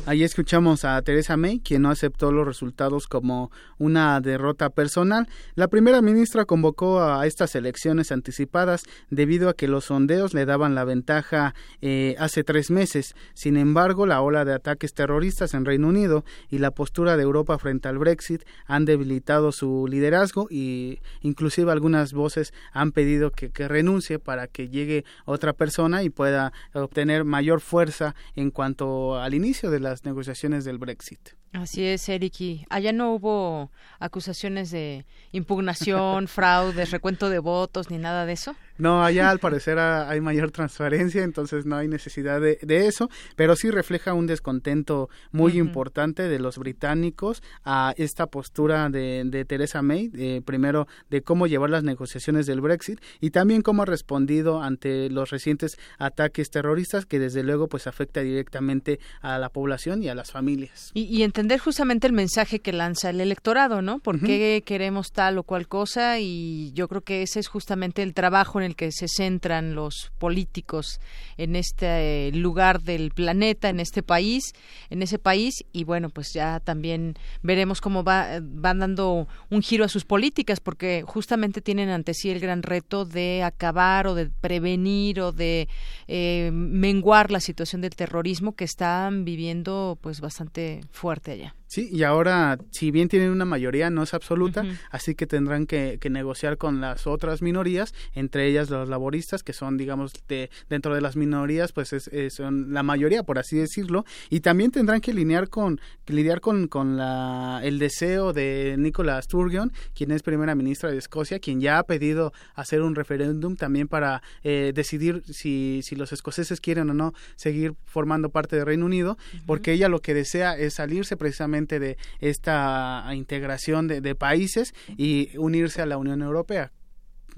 Ahí 0.05 0.23
escuchamos 0.23 0.83
a 0.83 1.01
Teresa 1.01 1.37
May, 1.37 1.59
quien 1.59 1.83
no 1.83 1.91
aceptó 1.91 2.33
los 2.33 2.45
resultados 2.45 3.07
como 3.07 3.51
una 3.77 4.19
derrota 4.19 4.69
personal. 4.71 5.29
La 5.55 5.69
primera 5.69 6.01
ministra 6.01 6.43
convocó 6.43 7.01
a 7.01 7.25
estas 7.25 7.55
elecciones 7.55 8.11
anticipadas 8.11 8.83
debido 9.09 9.47
a 9.47 9.53
que 9.53 9.69
los 9.69 9.85
sondeos 9.85 10.33
le 10.33 10.45
daban 10.45 10.75
la 10.75 10.83
ventaja 10.83 11.55
eh, 11.81 12.15
hace 12.19 12.43
tres 12.43 12.71
meses. 12.71 13.15
Sin 13.37 13.55
embargo, 13.55 14.07
la 14.07 14.19
ola 14.23 14.45
de 14.45 14.53
ataques 14.55 14.95
terroristas 14.95 15.53
en 15.53 15.63
Reino 15.63 15.89
Unido 15.89 16.25
y 16.49 16.57
la 16.57 16.71
postura 16.71 17.17
de 17.17 17.21
Europa 17.21 17.59
frente 17.59 17.87
al 17.87 17.99
Brexit 17.99 18.41
han 18.65 18.85
debilitado 18.85 19.51
su 19.51 19.85
liderazgo 19.87 20.47
y 20.49 21.01
inclusive 21.21 21.71
algunas 21.71 22.13
voces 22.13 22.51
han 22.71 22.91
pedido 22.91 23.29
que, 23.29 23.51
que 23.51 23.67
renuncie 23.67 24.17
para 24.17 24.47
que 24.47 24.69
llegue 24.69 25.05
otra 25.25 25.53
persona 25.53 26.01
y 26.01 26.09
pueda 26.09 26.51
obtener 26.73 27.25
mayor 27.25 27.61
fuerza 27.61 28.15
en 28.35 28.49
cuanto 28.49 29.21
al 29.21 29.35
inicio 29.35 29.69
de 29.69 29.81
las 29.81 30.03
negociaciones 30.03 30.65
del 30.65 30.79
Brexit. 30.79 31.37
Así 31.53 31.85
es, 31.85 32.09
Eric. 32.09 32.41
Y 32.41 32.65
allá 32.71 32.91
no 32.91 33.13
hubo 33.13 33.71
acusaciones 33.99 34.71
de 34.71 35.05
impugnación, 35.31 36.27
fraude, 36.27 36.85
recuento 36.85 37.29
de 37.29 37.37
votos, 37.37 37.91
ni 37.91 37.99
nada 37.99 38.25
de 38.25 38.33
eso. 38.33 38.55
No, 38.77 39.03
allá 39.03 39.29
al 39.29 39.39
parecer 39.39 39.79
hay 39.79 40.21
mayor 40.21 40.51
transparencia, 40.51 41.23
entonces 41.23 41.65
no 41.65 41.75
hay 41.75 41.87
necesidad 41.87 42.39
de, 42.41 42.57
eso, 42.87 43.09
pero 43.35 43.55
sí 43.55 43.71
refleja 43.71 44.13
un 44.13 44.27
descontento 44.27 45.09
muy 45.31 45.57
importante 45.57 46.23
de 46.23 46.39
los 46.39 46.57
británicos 46.57 47.41
a 47.65 47.93
esta 47.97 48.27
postura 48.27 48.89
de, 48.89 49.23
de 49.25 49.45
Theresa 49.45 49.81
May, 49.81 50.09
primero 50.45 50.87
de 51.09 51.21
cómo 51.21 51.47
llevar 51.47 51.69
las 51.69 51.83
negociaciones 51.83 52.45
del 52.45 52.61
Brexit 52.61 52.99
y 53.19 53.31
también 53.31 53.61
cómo 53.61 53.83
ha 53.83 53.85
respondido 53.85 54.61
ante 54.61 55.09
los 55.09 55.29
recientes 55.29 55.77
ataques 55.97 56.49
terroristas 56.49 57.05
que 57.05 57.19
desde 57.19 57.43
luego 57.43 57.67
pues 57.67 57.87
afecta 57.87 58.21
directamente 58.21 58.99
a 59.21 59.37
la 59.37 59.49
población 59.49 60.03
y 60.03 60.09
a 60.09 60.15
las 60.15 60.31
familias. 60.31 60.91
Y, 60.93 61.03
y 61.03 61.23
entender 61.23 61.59
justamente 61.59 62.07
el 62.07 62.13
mensaje 62.13 62.59
que 62.59 62.73
lanza 62.73 63.09
el 63.09 63.21
electorado, 63.21 63.81
¿no? 63.81 63.99
¿Por 63.99 64.19
qué 64.19 64.63
queremos 64.65 65.11
tal 65.11 65.37
o 65.37 65.43
cual 65.43 65.67
cosa? 65.67 66.19
Y 66.19 66.71
yo 66.73 66.87
creo 66.87 67.01
que 67.01 67.21
ese 67.21 67.39
es 67.39 67.47
justamente 67.47 68.03
el 68.03 68.13
trabajo 68.13 68.59
en 68.59 68.66
el 68.67 68.75
que 68.75 68.91
se 68.91 69.07
centran 69.07 69.73
los 69.73 70.11
políticos 70.19 70.99
en 71.37 71.55
este 71.55 72.31
lugar 72.33 72.81
del 72.81 73.11
planeta, 73.11 73.69
en 73.69 73.79
este 73.79 74.03
país, 74.03 74.53
en 74.89 75.01
ese 75.01 75.17
país. 75.17 75.65
Y 75.71 75.83
bueno, 75.83 76.09
pues 76.09 76.33
ya 76.33 76.59
también 76.59 77.15
veremos 77.41 77.81
cómo 77.81 78.03
va, 78.03 78.39
van 78.41 78.79
dando 78.79 79.27
un 79.49 79.61
giro 79.61 79.85
a 79.85 79.89
sus 79.89 80.05
políticas, 80.05 80.59
porque 80.59 81.03
justamente 81.05 81.61
tienen 81.61 81.89
ante 81.89 82.13
sí 82.13 82.29
el 82.29 82.39
gran 82.39 82.61
reto 82.61 83.05
de 83.05 83.43
acabar 83.43 84.07
o 84.07 84.13
de 84.13 84.29
prevenir 84.29 85.21
o 85.21 85.31
de 85.31 85.67
eh, 86.07 86.49
menguar 86.53 87.31
la 87.31 87.39
situación 87.39 87.81
del 87.81 87.95
terrorismo 87.95 88.53
que 88.53 88.65
están 88.65 89.25
viviendo 89.25 89.97
pues 90.01 90.21
bastante 90.21 90.81
fuerte 90.91 91.31
allá. 91.31 91.55
Sí, 91.67 91.89
y 91.91 92.03
ahora, 92.03 92.57
si 92.71 92.91
bien 92.91 93.09
tienen 93.09 93.29
una 93.29 93.43
mayoría, 93.43 93.89
no 93.89 94.03
es 94.03 94.13
absoluta, 94.13 94.63
así 94.89 95.15
que 95.15 95.27
tendrán 95.27 95.65
que, 95.65 95.99
negociar 96.07 96.57
con 96.57 96.79
las 96.79 97.05
otras 97.05 97.41
minorías, 97.41 97.93
entre 98.13 98.47
ellas 98.47 98.69
los 98.69 98.87
laboristas, 98.87 99.43
que 99.43 99.51
son, 99.51 99.75
digamos, 99.75 100.13
de, 100.29 100.49
dentro 100.69 100.95
de 100.95 101.01
las 101.01 101.17
minorías, 101.17 101.73
pues 101.73 101.91
es, 101.91 102.09
son 102.33 102.73
la 102.73 102.83
mayoría, 102.83 103.23
por 103.23 103.37
así 103.37 103.57
decirlo, 103.57 104.05
y 104.29 104.39
también 104.39 104.71
tendrán 104.71 105.01
que 105.01 105.13
lidiar 105.13 105.49
con, 105.49 105.81
lidiar 106.07 106.39
con, 106.39 106.69
con 106.69 106.95
la, 106.95 107.59
el 107.63 107.79
deseo 107.79 108.31
de 108.31 108.75
Nicola 108.77 109.21
Sturgeon, 109.21 109.73
quien 109.93 110.11
es 110.11 110.23
primera 110.23 110.55
ministra 110.55 110.89
de 110.89 110.97
Escocia, 110.97 111.39
quien 111.39 111.59
ya 111.59 111.79
ha 111.79 111.83
pedido 111.83 112.31
hacer 112.55 112.81
un 112.81 112.95
referéndum 112.95 113.57
también 113.57 113.89
para 113.89 114.21
eh, 114.43 114.71
decidir 114.73 115.23
si, 115.25 115.81
si 115.83 115.97
los 115.97 116.13
escoceses 116.13 116.61
quieren 116.61 116.89
o 116.89 116.93
no 116.93 117.13
seguir 117.35 117.75
formando 117.83 118.29
parte 118.29 118.55
del 118.55 118.65
Reino 118.65 118.85
Unido, 118.85 119.17
porque 119.45 119.73
ella 119.73 119.89
lo 119.89 119.99
que 119.99 120.13
desea 120.13 120.57
es 120.57 120.75
salirse 120.75 121.17
precisamente 121.17 121.56
de 121.65 121.97
esta 122.19 123.05
integración 123.13 123.87
de, 123.87 124.15
países 124.15 124.73
y 124.97 125.37
unirse 125.37 125.81
a 125.81 125.85
la 125.85 125.97
Unión 125.97 126.21
Europea 126.21 126.71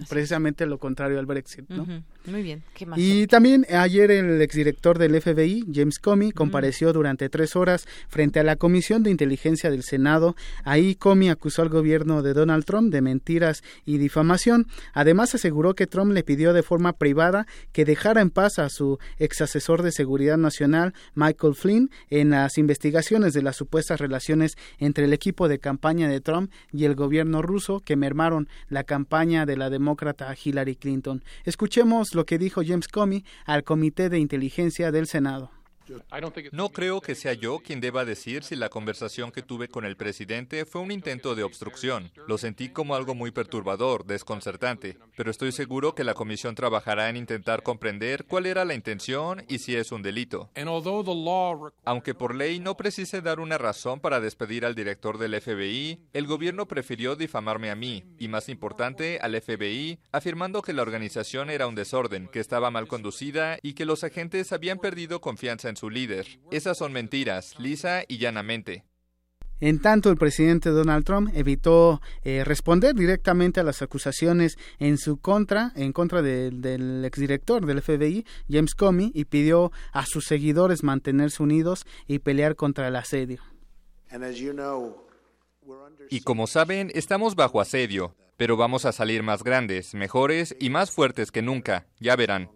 precisamente 0.07 0.65
lo 0.65 0.77
contrario 0.77 1.19
al 1.19 1.26
Brexit, 1.26 1.69
¿no? 1.69 1.85
Muy 2.26 2.43
bien. 2.43 2.63
¿Qué 2.73 2.85
más? 2.85 2.99
Y 2.99 3.27
también 3.27 3.65
ayer 3.69 4.11
el 4.11 4.41
exdirector 4.41 4.97
del 4.97 5.19
FBI, 5.19 5.65
James 5.73 5.99
Comey, 5.99 6.31
compareció 6.31 6.93
durante 6.93 7.30
tres 7.30 7.55
horas 7.55 7.88
frente 8.07 8.39
a 8.39 8.43
la 8.43 8.55
Comisión 8.55 9.03
de 9.03 9.11
Inteligencia 9.11 9.71
del 9.71 9.84
Senado. 9.84 10.35
Ahí 10.63 10.95
Comey 10.95 11.30
acusó 11.30 11.61
al 11.61 11.69
gobierno 11.69 12.21
de 12.21 12.34
Donald 12.34 12.65
Trump 12.65 12.91
de 12.91 13.01
mentiras 13.01 13.63
y 13.85 13.97
difamación. 13.97 14.67
Además 14.93 15.35
aseguró 15.35 15.76
que 15.76 15.88
Trump 15.88 16.11
le 16.11 16.23
pidió 16.23 16.53
de 16.53 16.63
forma 16.63 16.93
privada 16.93 17.47
que 17.71 17.85
dejara 17.85 18.21
en 18.21 18.30
paz 18.30 18.59
a 18.59 18.69
su 18.69 18.99
ex 19.17 19.41
asesor 19.41 19.81
de 19.81 19.91
seguridad 19.91 20.38
nacional, 20.38 20.93
Michael 21.15 21.55
Flynn, 21.55 21.89
en 22.09 22.31
las 22.31 22.57
investigaciones 22.57 23.34
de 23.34 23.41
las 23.41 23.55
supuestas 23.55 23.99
relaciones 23.99 24.57
entre 24.77 25.05
el 25.05 25.13
equipo 25.13 25.47
de 25.47 25.59
campaña 25.59 26.07
de 26.07 26.21
Trump 26.21 26.51
y 26.71 26.85
el 26.85 26.95
gobierno 26.95 27.41
ruso 27.41 27.80
que 27.80 27.95
mermaron 27.95 28.47
la 28.69 28.84
campaña 28.84 29.45
de 29.45 29.57
la 29.57 29.69
demócrata 29.90 30.36
Hillary 30.44 30.76
Clinton. 30.76 31.24
Escuchemos 31.45 32.14
lo 32.14 32.26
que 32.26 32.38
dijo 32.38 32.61
James 32.64 32.88
Comey 32.88 33.26
al 33.45 33.64
Comité 33.64 34.10
de 34.10 34.20
Inteligencia 34.20 34.91
del 34.91 35.07
Senado. 35.07 35.59
No 36.52 36.70
creo 36.70 37.02
que 37.02 37.16
sea 37.16 37.34
yo 37.34 37.60
quien 37.60 37.82
deba 37.82 38.06
decir 38.06 38.44
si 38.44 38.56
la 38.56 38.70
conversación 38.70 39.32
que 39.32 39.41
tuve 39.41 39.68
con 39.68 39.86
el 39.86 39.98
presidente 39.98 40.66
fue 40.66 40.82
un 40.82 40.91
intento 40.91 41.36
de 41.36 41.44
obstrucción. 41.44 42.11
Lo 42.28 42.38
sentí 42.38 42.70
como 42.70 42.95
algo 42.95 43.16
muy 43.16 43.32
perturbador, 43.32 44.06
desconcertante, 44.06 44.98
pero 45.16 45.32
estoy 45.32 45.52
seguro 45.52 45.95
que 45.95 46.03
la 46.03 46.14
comisión 46.14 46.56
trabajará 46.56 47.10
en 47.10 47.18
intentar 47.18 47.64
comprender 47.64 48.26
cuál 48.26 48.45
era 48.45 48.66
la 48.66 48.74
intención 48.74 49.44
y 49.48 49.60
si 49.60 49.76
es 49.76 49.91
un 49.91 50.02
delito. 50.02 50.49
Aunque 51.86 52.14
por 52.14 52.36
ley 52.36 52.60
no 52.60 52.78
precise 52.78 53.22
dar 53.22 53.40
una 53.40 53.57
razón 53.57 53.99
para 53.99 54.20
despedir 54.20 54.66
al 54.66 54.76
director 54.76 55.18
del 55.18 55.40
FBI, 55.40 55.99
el 56.14 56.28
gobierno 56.28 56.68
prefirió 56.68 57.16
difamarme 57.16 57.72
a 57.72 57.76
mí, 57.76 58.03
y 58.20 58.28
más 58.28 58.49
importante, 58.49 59.20
al 59.22 59.40
FBI, 59.40 59.99
afirmando 60.11 60.61
que 60.61 60.74
la 60.74 60.82
organización 60.82 61.49
era 61.49 61.68
un 61.68 61.76
desorden, 61.76 62.28
que 62.28 62.40
estaba 62.40 62.72
mal 62.72 62.88
conducida 62.88 63.57
y 63.61 63.74
que 63.74 63.86
los 63.86 64.03
agentes 64.03 64.52
habían 64.52 64.80
perdido 64.80 65.22
confianza 65.22 65.70
en 65.70 65.76
su 65.80 65.89
líder. 65.89 66.27
Esas 66.51 66.77
son 66.77 66.91
mentiras, 66.91 67.57
lisa 67.57 68.03
y 68.07 68.18
llanamente. 68.18 68.84
En 69.61 69.81
tanto, 69.81 70.10
el 70.10 70.15
presidente 70.15 70.69
Donald 70.69 71.03
Trump 71.03 71.31
evitó 71.34 72.01
eh, 72.23 72.43
responder 72.45 72.95
directamente 72.95 73.60
a 73.60 73.64
las 73.64 73.81
acusaciones 73.81 74.57
en 74.77 74.97
su 74.97 75.18
contra, 75.18 75.73
en 75.76 75.91
contra 75.91 76.22
del 76.22 77.03
exdirector 77.03 77.65
del 77.65 77.81
FBI, 77.81 78.26
James 78.49 78.73
Comey, 78.73 79.11
y 79.14 79.26
pidió 79.26 79.72
a 79.91 80.06
sus 80.06 80.26
seguidores 80.26 80.84
mantenerse 80.84 81.43
unidos 81.43 81.85
y 82.07 82.19
pelear 82.19 82.56
contra 82.56 82.88
el 82.88 82.95
asedio. 82.95 83.41
Y 86.10 86.22
como 86.22 86.47
saben, 86.47 86.89
estamos 86.95 87.35
bajo 87.35 87.60
asedio, 87.60 88.15
pero 88.38 88.56
vamos 88.56 88.85
a 88.85 88.93
salir 88.93 89.23
más 89.23 89.43
grandes, 89.43 89.93
mejores 89.93 90.56
y 90.57 90.69
más 90.69 90.91
fuertes 90.91 91.31
que 91.31 91.41
nunca, 91.41 91.85
ya 91.99 92.15
verán 92.15 92.49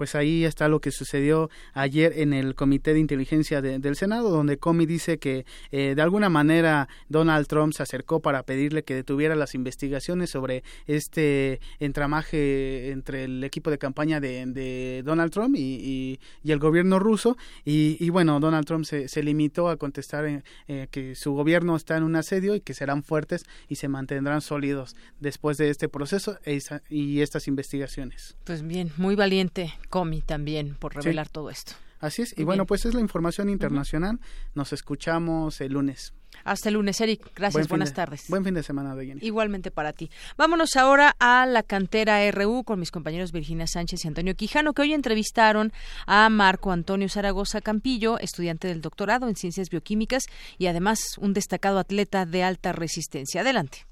pues 0.00 0.14
ahí 0.14 0.46
está 0.46 0.66
lo 0.68 0.80
que 0.80 0.92
sucedió 0.92 1.50
ayer 1.74 2.14
en 2.20 2.32
el 2.32 2.54
Comité 2.54 2.94
de 2.94 3.00
Inteligencia 3.00 3.60
del 3.60 3.96
Senado, 3.96 4.30
donde 4.30 4.56
Comey 4.56 4.86
dice 4.86 5.18
que 5.18 5.44
eh, 5.72 5.92
de 5.94 6.00
alguna 6.00 6.30
manera 6.30 6.88
Donald 7.10 7.46
Trump 7.48 7.74
se 7.74 7.82
acercó 7.82 8.20
para 8.20 8.42
pedirle 8.44 8.82
que 8.82 8.94
detuviera 8.94 9.36
las 9.36 9.54
investigaciones 9.54 10.30
sobre 10.30 10.64
este 10.86 11.60
entramaje 11.80 12.92
entre 12.92 13.24
el 13.24 13.44
equipo 13.44 13.70
de 13.70 13.76
campaña 13.76 14.20
de, 14.20 15.02
Donald 15.04 15.32
Trump 15.32 15.54
y, 15.54 16.18
el 16.44 16.58
gobierno 16.58 16.98
ruso. 16.98 17.36
Y, 17.66 18.08
bueno, 18.08 18.40
Donald 18.40 18.64
Trump 18.64 18.86
se, 18.86 19.22
limitó 19.22 19.68
a 19.68 19.76
contestar 19.76 20.42
eh, 20.66 20.88
que 20.90 21.14
su 21.14 21.34
gobierno 21.34 21.76
está 21.76 21.98
en 21.98 22.04
un 22.04 22.16
asedio 22.16 22.54
y 22.54 22.62
que 22.62 22.72
serán 22.72 23.02
fuertes 23.02 23.44
y 23.68 23.74
se 23.74 23.88
mantendrán 23.88 24.40
sólidos 24.40 24.96
después 25.20 25.58
de 25.58 25.68
este 25.68 25.90
proceso 25.90 26.38
e 26.46 26.58
y 26.88 27.20
estas 27.20 27.48
investigaciones. 27.48 28.38
Pues 28.44 28.66
bien, 28.66 28.92
muy 28.96 29.14
valiente 29.14 29.74
Comi 29.90 30.22
también 30.22 30.74
por 30.76 30.94
revelar 30.94 31.28
todo 31.28 31.50
esto. 31.50 31.72
Así 32.00 32.22
es. 32.22 32.36
Y 32.38 32.44
bueno, 32.44 32.64
pues 32.64 32.86
es 32.86 32.94
la 32.94 33.00
información 33.00 33.50
internacional. 33.50 34.18
Nos 34.54 34.72
escuchamos 34.72 35.60
el 35.60 35.74
lunes. 35.74 36.14
Hasta 36.44 36.68
el 36.68 36.76
lunes, 36.76 37.00
Eric. 37.00 37.30
Gracias. 37.34 37.68
Buenas 37.68 37.92
tardes. 37.92 38.24
Buen 38.28 38.44
fin 38.44 38.54
de 38.54 38.62
semana, 38.62 38.94
Jenny. 38.94 39.20
Igualmente 39.22 39.70
para 39.70 39.92
ti. 39.92 40.10
Vámonos 40.38 40.76
ahora 40.76 41.14
a 41.18 41.44
la 41.44 41.62
cantera 41.62 42.30
RU 42.30 42.64
con 42.64 42.80
mis 42.80 42.90
compañeros 42.90 43.32
Virginia 43.32 43.66
Sánchez 43.66 44.04
y 44.04 44.08
Antonio 44.08 44.34
Quijano, 44.34 44.72
que 44.72 44.82
hoy 44.82 44.94
entrevistaron 44.94 45.72
a 46.06 46.28
Marco 46.30 46.72
Antonio 46.72 47.08
Zaragoza 47.08 47.60
Campillo, 47.60 48.18
estudiante 48.18 48.68
del 48.68 48.80
doctorado 48.80 49.28
en 49.28 49.36
Ciencias 49.36 49.68
Bioquímicas 49.68 50.24
y 50.56 50.66
además 50.66 51.18
un 51.18 51.34
destacado 51.34 51.78
atleta 51.78 52.24
de 52.24 52.42
alta 52.42 52.72
resistencia. 52.72 53.42
Adelante. 53.42 53.86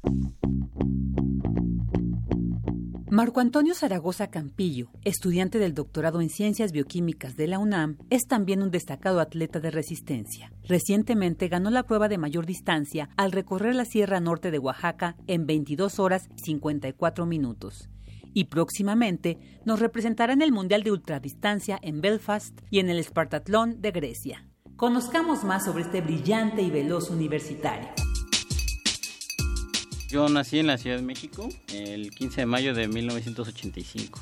Marco 3.19 3.40
Antonio 3.40 3.74
Zaragoza 3.74 4.28
Campillo, 4.28 4.93
estudiante 5.03 5.59
del 5.59 5.74
doctorado 5.74 6.20
en 6.20 6.31
Ciencias 6.31 6.70
Bioquímicas 6.70 7.35
de 7.35 7.49
la 7.49 7.59
UNAM, 7.59 7.99
es 8.11 8.28
también 8.28 8.62
un 8.62 8.70
destacado 8.70 9.19
atleta 9.19 9.59
de 9.59 9.73
resistencia. 9.73 10.53
Recientemente 10.62 11.49
ganó 11.49 11.70
la 11.70 11.82
prueba 11.82 12.07
de 12.09 12.16
mayor 12.16 12.47
distancia 12.47 13.09
al 13.16 13.32
recorrer 13.32 13.74
la 13.74 13.86
Sierra 13.86 14.20
Norte 14.20 14.53
de 14.53 14.61
Oaxaca 14.61 15.16
en 15.27 15.47
22 15.47 15.99
horas 15.99 16.28
54 16.36 17.27
minutos. 17.27 17.89
Y 18.35 18.45
próximamente 18.45 19.36
nos 19.65 19.81
representará 19.81 20.32
en 20.32 20.43
el 20.43 20.53
Mundial 20.53 20.85
de 20.85 20.93
Ultradistancia 20.93 21.77
en 21.82 22.01
Belfast 22.01 22.57
y 22.70 22.78
en 22.78 22.89
el 22.89 23.03
Spartatlón 23.03 23.81
de 23.81 23.90
Grecia. 23.90 24.47
Conozcamos 24.77 25.43
más 25.43 25.65
sobre 25.65 25.82
este 25.82 26.03
brillante 26.03 26.62
y 26.62 26.70
veloz 26.70 27.11
universitario. 27.11 27.89
Yo 30.09 30.26
nací 30.30 30.59
en 30.59 30.66
la 30.66 30.78
Ciudad 30.78 30.97
de 30.97 31.02
México 31.02 31.51
el 31.70 32.10
15 32.10 32.40
de 32.40 32.47
mayo 32.47 32.72
de 32.72 32.89
1985. 32.89 34.18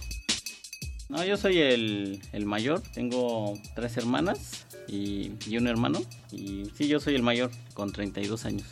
No, 1.08 1.24
yo 1.24 1.36
soy 1.36 1.58
el, 1.58 2.20
mayor, 2.44 2.82
tengo 2.92 3.56
tres 3.76 3.96
hermanas 3.96 4.66
y, 4.88 5.30
un 5.56 5.68
hermano. 5.68 6.00
Y 6.32 6.64
sí, 6.74 6.88
yo 6.88 6.98
soy 6.98 7.14
el 7.14 7.22
mayor, 7.22 7.52
con 7.74 7.92
32 7.92 8.46
años. 8.46 8.66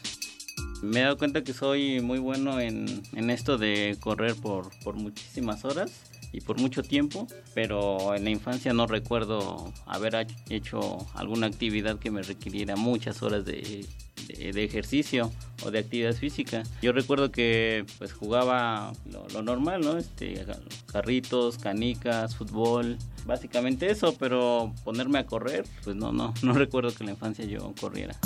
Me 0.83 0.99
he 0.99 1.03
dado 1.05 1.17
cuenta 1.17 1.45
que 1.45 1.53
soy 1.53 2.01
muy 2.01 2.19
bueno 2.19 2.59
en, 2.59 3.01
esto 3.31 3.59
de 3.59 3.97
correr 4.01 4.35
por, 4.35 4.71
por 4.81 4.97
muchísimas 4.97 5.65
horas 5.65 5.93
y 6.35 6.41
por 6.41 6.61
mucho 6.61 6.83
tiempo, 6.83 7.29
pero 7.55 8.15
en 8.15 8.25
la 8.25 8.31
infancia 8.31 8.73
no 8.73 8.89
recuerdo 8.89 9.73
haber 9.87 10.27
hecho 10.51 11.07
alguna 11.15 11.47
actividad 11.47 12.01
que 12.01 12.11
me 12.11 12.23
requiriera 12.23 12.75
muchas 12.75 13.23
horas 13.23 13.45
de, 13.45 13.87
de, 14.27 14.65
ejercicio 14.65 15.31
o 15.65 15.71
de 15.71 15.79
actividad 15.79 16.13
física. 16.13 16.65
Yo 16.83 16.91
recuerdo 16.91 17.31
que 17.31 17.87
pues 17.99 18.13
jugaba 18.13 18.93
lo, 19.33 19.43
normal, 19.43 19.83
¿no? 19.83 19.97
Este, 19.97 20.45
carritos, 20.91 21.59
canicas, 21.59 22.35
fútbol, 22.35 22.99
básicamente 23.27 23.89
eso, 23.89 24.17
pero 24.19 24.75
ponerme 24.83 25.21
a 25.21 25.27
correr, 25.27 25.65
pues 25.85 25.95
no, 25.95 26.13
no, 26.13 26.35
no 26.43 26.53
recuerdo 26.55 26.93
que 26.93 27.05
en 27.05 27.07
la 27.07 27.13
infancia 27.13 27.45
yo 27.45 27.73
corriera. 27.81 28.19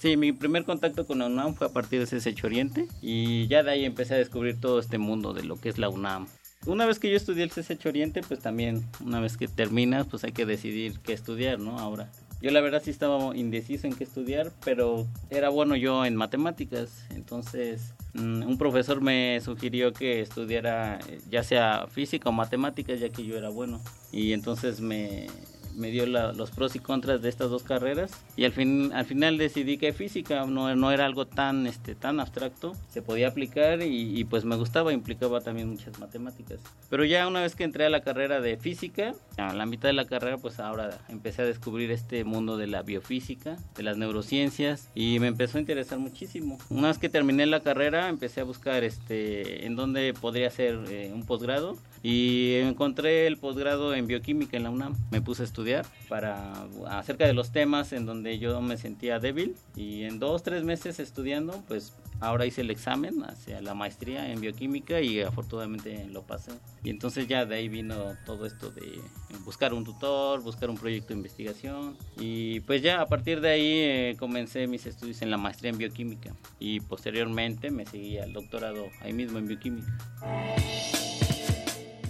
Sí, 0.00 0.16
mi 0.18 0.32
primer 0.32 0.64
contacto 0.64 1.06
con 1.06 1.20
la 1.20 1.26
UNAM 1.26 1.54
fue 1.54 1.68
a 1.68 1.70
partir 1.70 1.98
de 2.06 2.16
ese 2.16 2.28
hecho 2.28 2.48
Oriente 2.48 2.88
y 3.00 3.46
ya 3.46 3.62
de 3.62 3.70
ahí 3.70 3.84
empecé 3.84 4.14
a 4.14 4.18
descubrir 4.18 4.60
todo 4.60 4.80
este 4.80 4.98
mundo 4.98 5.32
de 5.32 5.44
lo 5.44 5.56
que 5.56 5.70
es 5.70 5.78
la 5.78 5.88
UNAM. 5.88 6.26
Una 6.66 6.86
vez 6.86 6.98
que 6.98 7.10
yo 7.10 7.16
estudié 7.16 7.44
el 7.44 7.50
CSH 7.50 7.86
Oriente, 7.86 8.22
pues 8.26 8.40
también, 8.40 8.84
una 9.04 9.20
vez 9.20 9.36
que 9.36 9.48
terminas, 9.48 10.06
pues 10.06 10.24
hay 10.24 10.32
que 10.32 10.46
decidir 10.46 10.98
qué 11.00 11.12
estudiar, 11.12 11.58
¿no? 11.58 11.78
Ahora. 11.78 12.10
Yo 12.40 12.50
la 12.50 12.60
verdad 12.60 12.82
sí 12.84 12.90
estaba 12.90 13.34
indeciso 13.34 13.86
en 13.86 13.94
qué 13.94 14.04
estudiar, 14.04 14.52
pero 14.66 15.06
era 15.30 15.48
bueno 15.48 15.76
yo 15.76 16.04
en 16.04 16.14
matemáticas. 16.14 17.06
Entonces 17.08 17.94
mm, 18.12 18.42
un 18.42 18.58
profesor 18.58 19.00
me 19.00 19.40
sugirió 19.42 19.94
que 19.94 20.20
estudiara 20.20 20.98
ya 21.30 21.42
sea 21.42 21.86
física 21.88 22.28
o 22.28 22.32
matemáticas, 22.32 23.00
ya 23.00 23.08
que 23.08 23.24
yo 23.24 23.38
era 23.38 23.48
bueno. 23.48 23.80
Y 24.12 24.34
entonces 24.34 24.82
me, 24.82 25.28
me 25.74 25.90
dio 25.90 26.06
los 26.06 26.50
pros 26.50 26.76
y 26.76 26.78
contras 26.78 27.22
de 27.22 27.28
estas 27.28 27.50
dos 27.50 27.62
carreras. 27.62 28.10
Y 28.36 28.44
al 28.44 28.52
fin 28.52 28.92
al 28.92 29.04
final 29.04 29.38
decidí 29.38 29.78
que 29.78 29.92
física 29.92 30.44
no, 30.46 30.74
no 30.74 30.90
era 30.92 31.06
algo 31.06 31.26
tan 31.26 31.66
este 31.66 31.94
tan 31.94 32.20
abstracto. 32.20 32.72
Se 32.88 33.02
podía 33.02 33.28
aplicar 33.28 33.82
y, 33.82 34.24
pues 34.24 34.44
me 34.44 34.56
gustaba 34.56 34.92
implicaba 34.92 35.40
también 35.40 35.68
muchas 35.70 35.98
matemáticas. 35.98 36.60
Pero 36.90 37.04
ya 37.04 37.26
una 37.26 37.42
vez 37.42 37.54
que 37.54 37.64
entré 37.64 37.86
a 37.86 37.90
la 37.90 38.02
carrera 38.02 38.40
de 38.40 38.56
física 38.56 39.14
a 39.36 39.52
la 39.52 39.66
mitad 39.66 39.88
de 39.88 39.94
la 39.94 40.06
carrera 40.06 40.38
pues 40.38 40.60
ahora 40.60 40.98
empecé 41.08 41.42
a 41.42 41.44
descubrir 41.44 41.90
este 41.90 42.24
mundo 42.24 42.56
de 42.56 42.66
la 42.66 42.82
biofísica 42.82 43.56
de 43.76 43.82
las 43.82 43.96
neurociencias 43.96 44.90
y 44.94 45.18
me 45.20 45.28
empezó 45.28 45.58
a 45.58 45.60
interesar 45.60 45.98
muchísimo. 45.98 46.58
Una 46.70 46.88
vez 46.88 46.98
que 46.98 47.08
terminé 47.08 47.46
la 47.46 47.60
carrera 47.60 48.08
empecé 48.08 48.40
a 48.40 48.44
buscar 48.44 48.84
este 48.84 49.66
en 49.66 49.76
dónde 49.76 50.14
podría 50.14 50.48
hacer 50.48 50.78
eh, 50.88 51.10
un 51.12 51.24
posgrado 51.24 51.76
y 52.04 52.56
encontré 52.56 53.26
el 53.26 53.38
posgrado 53.38 53.94
en 53.94 54.06
bioquímica 54.06 54.58
en 54.58 54.64
la 54.64 54.70
UNAM. 54.70 54.94
Me 55.10 55.22
puse 55.22 55.40
a 55.40 55.46
estudiar 55.46 55.86
para 56.10 56.52
acerca 56.86 57.26
de 57.26 57.32
los 57.32 57.50
temas 57.50 57.94
en 57.94 58.04
donde 58.04 58.38
yo 58.38 58.60
me 58.60 58.76
sentía 58.76 59.18
débil. 59.18 59.56
Y 59.74 60.02
en 60.02 60.18
dos 60.18 60.42
tres 60.42 60.64
meses 60.64 61.00
estudiando 61.00 61.64
pues 61.66 61.96
ahora 62.20 62.44
hice 62.44 62.60
el 62.60 62.70
examen 62.70 63.24
hacia 63.24 63.62
la 63.62 63.72
maestría 63.72 64.30
en 64.30 64.42
bioquímica 64.42 65.00
y 65.00 65.22
afortunadamente 65.22 66.06
lo 66.10 66.24
pasé. 66.24 66.52
Y 66.82 66.90
entonces 66.90 67.26
ya 67.26 67.46
de 67.46 67.54
ahí 67.56 67.70
vino 67.70 67.96
todo 68.26 68.44
esto 68.44 68.70
de 68.70 69.00
buscar 69.46 69.72
un 69.72 69.84
tutor 69.84 70.42
buscar 70.42 70.68
un 70.68 70.76
proyecto 70.76 71.08
de 71.08 71.14
investigación. 71.14 71.96
Y 72.18 72.60
pues 72.60 72.82
ya 72.82 73.00
a 73.00 73.06
partir 73.06 73.40
de 73.40 73.48
ahí 73.48 73.72
eh, 73.78 74.16
comencé 74.18 74.66
mis 74.66 74.84
estudios 74.84 75.22
en 75.22 75.30
la 75.30 75.38
maestría 75.38 75.70
en 75.70 75.78
bioquímica. 75.78 76.34
Y 76.60 76.80
posteriormente 76.80 77.70
me 77.70 77.86
seguí 77.86 78.18
al 78.18 78.34
doctorado 78.34 78.88
ahí 79.00 79.14
mismo 79.14 79.38
en 79.38 79.48
bioquímica 79.48 79.90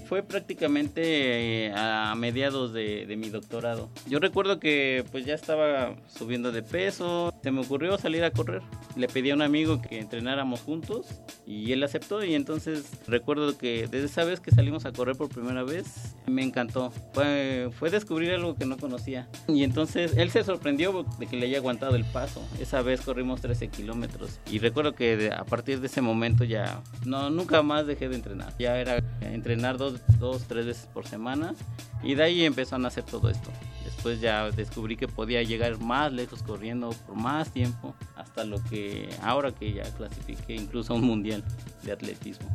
fue 0.05 0.23
prácticamente 0.23 1.67
eh, 1.67 1.73
a 1.75 2.15
mediados 2.17 2.73
de, 2.73 3.15
mi 3.17 3.31
doctorado. 3.31 3.91
Yo 4.09 4.19
recuerdo 4.19 4.59
que 4.59 5.05
pues 5.13 5.25
ya 5.25 5.35
estaba 5.35 5.95
subiendo 6.09 6.53
de 6.53 6.63
peso, 6.63 7.33
se 7.43 7.51
me 7.51 7.61
ocurrió 7.61 7.97
salir 7.99 8.25
a 8.25 8.31
correr. 8.31 8.63
Le 8.97 9.09
pedí 9.09 9.31
a 9.31 9.35
un 9.35 9.43
amigo 9.43 9.81
que 9.81 9.99
entrenáramos 9.99 10.61
juntos 10.61 11.07
y 11.47 11.73
él 11.73 11.83
aceptó 11.83 12.25
y 12.25 12.35
entonces 12.35 12.91
recuerdo 13.07 13.57
que 13.57 13.87
desde 13.89 14.07
esa 14.07 14.25
vez 14.25 14.41
que 14.41 14.51
salimos 14.51 14.85
a 14.85 14.93
correr 14.93 15.17
por 15.17 15.29
primera 15.29 15.63
vez 15.63 16.15
me 16.27 16.43
encantó. 16.43 16.91
Fue, 17.13 17.71
fue 17.79 17.91
descubrir 17.91 18.33
algo 18.33 18.55
que 18.55 18.67
no 18.67 18.77
conocía 18.77 19.29
y 19.49 19.63
entonces 19.63 20.17
él 20.17 20.31
se 20.31 20.45
sorprendió 20.45 21.05
de 21.19 21.27
que 21.27 21.37
le 21.37 21.47
haya 21.47 21.59
aguantado 21.59 21.97
el 21.97 22.05
paso. 22.05 22.43
Esa 22.61 22.83
vez 22.83 23.01
corrimos 23.01 23.41
13 23.41 23.69
kilómetros 23.69 24.41
y 24.51 24.59
recuerdo 24.59 24.95
que 24.95 25.31
a 25.35 25.45
partir 25.45 25.81
de 25.81 25.87
ese 25.87 26.01
momento 26.01 26.45
ya 26.45 26.83
no 27.05 27.31
nunca 27.31 27.63
más 27.63 27.87
dejé 27.87 28.09
de 28.09 28.17
entrenar. 28.17 28.53
Ya 28.59 28.79
era 28.79 29.03
entrenar 29.21 29.77
dos 29.79 29.94
dos, 30.19 30.45
tres 30.45 30.67
veces 30.67 30.87
por 30.93 31.07
semana 31.07 31.55
y 32.03 32.15
de 32.15 32.23
ahí 32.23 32.45
empezó 32.45 32.77
a 32.77 32.79
nacer 32.79 33.05
todo 33.05 33.31
esto. 33.31 33.51
Después 33.85 34.21
ya 34.21 34.51
descubrí 34.51 34.97
que 34.97 35.09
podía 35.09 35.43
llegar 35.43 35.79
más 35.79 36.13
lejos 36.13 36.43
corriendo 36.43 36.91
por 37.07 37.17
más 37.17 37.51
tiempo 37.51 37.95
hasta 38.17 38.45
lo 38.45 38.63
que 38.65 39.09
ahora 39.23 39.53
que 39.53 39.73
ya 39.73 39.83
clasifiqué 39.83 40.55
incluso 40.55 40.93
a 40.93 40.97
un 40.97 41.05
mundial 41.05 41.45
de 41.83 41.93
atletismo. 41.93 42.49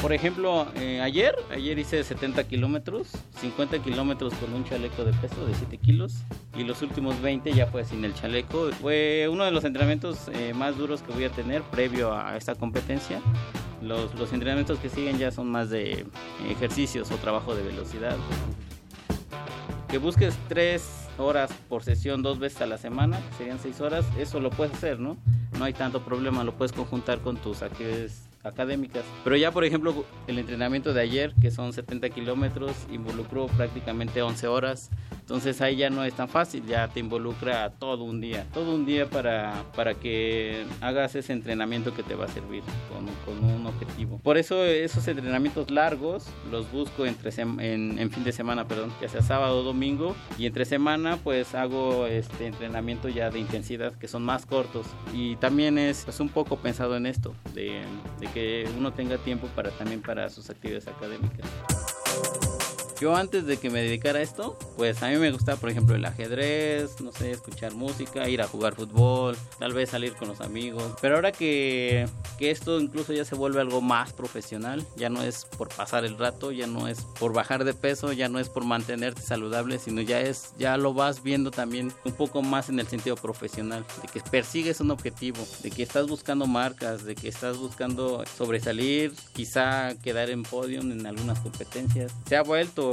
Por 0.00 0.12
ejemplo, 0.12 0.68
eh, 0.76 1.00
ayer, 1.00 1.34
ayer 1.50 1.76
hice 1.78 2.04
70 2.04 2.44
kilómetros, 2.44 3.08
50 3.40 3.80
kilómetros 3.80 4.32
con 4.34 4.54
un 4.54 4.64
chaleco 4.64 5.04
de 5.04 5.12
peso 5.14 5.44
de 5.44 5.54
7 5.54 5.76
kilos 5.78 6.14
y 6.56 6.62
los 6.62 6.82
últimos 6.82 7.20
20 7.20 7.52
ya 7.52 7.66
fue 7.66 7.84
sin 7.84 8.04
el 8.04 8.14
chaleco. 8.14 8.70
Fue 8.80 9.28
uno 9.30 9.44
de 9.44 9.50
los 9.50 9.64
entrenamientos 9.64 10.28
eh, 10.32 10.54
más 10.54 10.78
duros 10.78 11.02
que 11.02 11.12
voy 11.12 11.24
a 11.24 11.30
tener 11.30 11.62
previo 11.62 12.14
a 12.14 12.36
esta 12.36 12.54
competencia. 12.54 13.20
Los, 13.82 14.14
los 14.14 14.32
entrenamientos 14.32 14.78
que 14.78 14.88
siguen 14.88 15.18
ya 15.18 15.30
son 15.30 15.50
más 15.50 15.70
de 15.70 16.06
ejercicios 16.48 17.10
o 17.10 17.16
trabajo 17.16 17.54
de 17.54 17.62
velocidad. 17.62 18.16
Que 19.88 19.98
busques 19.98 20.36
3 20.48 21.08
horas 21.18 21.50
por 21.68 21.82
sesión 21.82 22.22
dos 22.22 22.38
veces 22.38 22.60
a 22.62 22.66
la 22.66 22.78
semana, 22.78 23.20
serían 23.36 23.58
6 23.58 23.80
horas, 23.80 24.04
eso 24.18 24.40
lo 24.40 24.50
puedes 24.50 24.74
hacer, 24.74 25.00
¿no? 25.00 25.16
No 25.58 25.64
hay 25.64 25.72
tanto 25.72 26.02
problema, 26.02 26.44
lo 26.44 26.52
puedes 26.52 26.72
conjuntar 26.72 27.20
con 27.20 27.36
tus 27.36 27.62
actividades 27.62 28.28
académicas. 28.44 29.04
Pero 29.24 29.36
ya, 29.36 29.50
por 29.50 29.64
ejemplo, 29.64 30.04
el 30.26 30.38
entrenamiento 30.38 30.92
de 30.92 31.00
ayer, 31.00 31.34
que 31.40 31.50
son 31.50 31.72
70 31.72 32.10
kilómetros, 32.10 32.72
involucró 32.90 33.46
prácticamente 33.46 34.22
11 34.22 34.46
horas. 34.46 34.90
Entonces 35.28 35.60
ahí 35.60 35.76
ya 35.76 35.90
no 35.90 36.04
es 36.04 36.14
tan 36.14 36.26
fácil, 36.26 36.64
ya 36.66 36.88
te 36.88 37.00
involucra 37.00 37.68
todo 37.68 38.04
un 38.04 38.18
día, 38.18 38.46
todo 38.54 38.74
un 38.74 38.86
día 38.86 39.10
para, 39.10 39.62
para 39.76 39.92
que 39.92 40.64
hagas 40.80 41.14
ese 41.16 41.34
entrenamiento 41.34 41.92
que 41.92 42.02
te 42.02 42.14
va 42.14 42.24
a 42.24 42.28
servir 42.28 42.62
con, 42.90 43.04
con 43.26 43.44
un 43.44 43.66
objetivo. 43.66 44.18
Por 44.20 44.38
eso 44.38 44.64
esos 44.64 45.06
entrenamientos 45.06 45.70
largos 45.70 46.24
los 46.50 46.72
busco 46.72 47.04
entre 47.04 47.30
en, 47.42 47.98
en, 47.98 48.10
fin 48.10 48.24
de 48.24 48.32
semana, 48.32 48.66
perdón, 48.66 48.90
ya 49.02 49.08
sea 49.10 49.20
sábado 49.20 49.60
o 49.60 49.62
domingo, 49.62 50.16
y 50.38 50.46
entre 50.46 50.64
semana 50.64 51.18
pues 51.22 51.54
hago 51.54 52.06
este 52.06 52.46
entrenamiento 52.46 53.10
ya 53.10 53.28
de 53.28 53.38
intensidad 53.38 53.92
que 53.92 54.08
son 54.08 54.24
más 54.24 54.46
cortos. 54.46 54.86
Y 55.12 55.36
también 55.36 55.76
es 55.76 56.04
pues, 56.06 56.20
un 56.20 56.30
poco 56.30 56.56
pensado 56.56 56.96
en 56.96 57.04
esto, 57.04 57.34
de, 57.52 57.82
de 58.18 58.26
que 58.28 58.66
uno 58.78 58.94
tenga 58.94 59.18
tiempo 59.18 59.46
para 59.48 59.72
también 59.72 60.00
para 60.00 60.30
sus 60.30 60.48
actividades 60.48 60.88
académicas. 60.88 61.46
Yo 63.00 63.14
antes 63.14 63.46
de 63.46 63.58
que 63.58 63.70
me 63.70 63.80
dedicara 63.80 64.18
a 64.18 64.22
esto, 64.22 64.58
pues 64.76 65.00
a 65.04 65.08
mí 65.08 65.16
me 65.16 65.30
gustaba, 65.30 65.56
por 65.60 65.70
ejemplo, 65.70 65.94
el 65.94 66.04
ajedrez, 66.04 67.00
no 67.00 67.12
sé, 67.12 67.30
escuchar 67.30 67.72
música, 67.74 68.28
ir 68.28 68.42
a 68.42 68.48
jugar 68.48 68.74
fútbol, 68.74 69.36
tal 69.60 69.72
vez 69.72 69.90
salir 69.90 70.14
con 70.14 70.26
los 70.26 70.40
amigos. 70.40 70.94
Pero 71.00 71.14
ahora 71.14 71.30
que, 71.30 72.08
que 72.38 72.50
esto 72.50 72.80
incluso 72.80 73.12
ya 73.12 73.24
se 73.24 73.36
vuelve 73.36 73.60
algo 73.60 73.80
más 73.80 74.12
profesional, 74.12 74.84
ya 74.96 75.10
no 75.10 75.22
es 75.22 75.44
por 75.44 75.68
pasar 75.68 76.04
el 76.04 76.18
rato, 76.18 76.50
ya 76.50 76.66
no 76.66 76.88
es 76.88 77.02
por 77.20 77.32
bajar 77.32 77.62
de 77.62 77.72
peso, 77.72 78.12
ya 78.12 78.28
no 78.28 78.40
es 78.40 78.48
por 78.48 78.64
mantenerte 78.64 79.22
saludable, 79.22 79.78
sino 79.78 80.00
ya 80.00 80.20
es, 80.20 80.54
ya 80.58 80.76
lo 80.76 80.92
vas 80.92 81.22
viendo 81.22 81.52
también 81.52 81.92
un 82.04 82.12
poco 82.12 82.42
más 82.42 82.68
en 82.68 82.80
el 82.80 82.88
sentido 82.88 83.14
profesional, 83.14 83.84
de 84.02 84.08
que 84.08 84.28
persigues 84.28 84.80
un 84.80 84.90
objetivo, 84.90 85.38
de 85.62 85.70
que 85.70 85.84
estás 85.84 86.08
buscando 86.08 86.48
marcas, 86.48 87.04
de 87.04 87.14
que 87.14 87.28
estás 87.28 87.58
buscando 87.58 88.24
sobresalir, 88.36 89.12
quizá 89.34 89.94
quedar 90.02 90.30
en 90.30 90.42
podium 90.42 90.90
en 90.90 91.06
algunas 91.06 91.38
competencias. 91.38 92.12
Se 92.26 92.36
ha 92.36 92.42
vuelto 92.42 92.87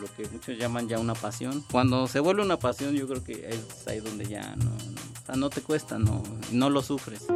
lo 0.00 0.06
que 0.16 0.28
muchos 0.32 0.58
llaman 0.58 0.88
ya 0.88 0.98
una 0.98 1.14
pasión. 1.14 1.64
Cuando 1.70 2.06
se 2.06 2.20
vuelve 2.20 2.42
una 2.42 2.58
pasión, 2.58 2.94
yo 2.94 3.06
creo 3.06 3.22
que 3.22 3.48
es 3.48 3.86
ahí 3.86 4.00
donde 4.00 4.26
ya 4.26 4.56
no, 4.56 5.36
no, 5.36 5.50
te 5.50 5.60
cuesta, 5.60 5.98
no, 5.98 6.22
no 6.52 6.70
lo 6.70 6.82
sufres. 6.82 7.26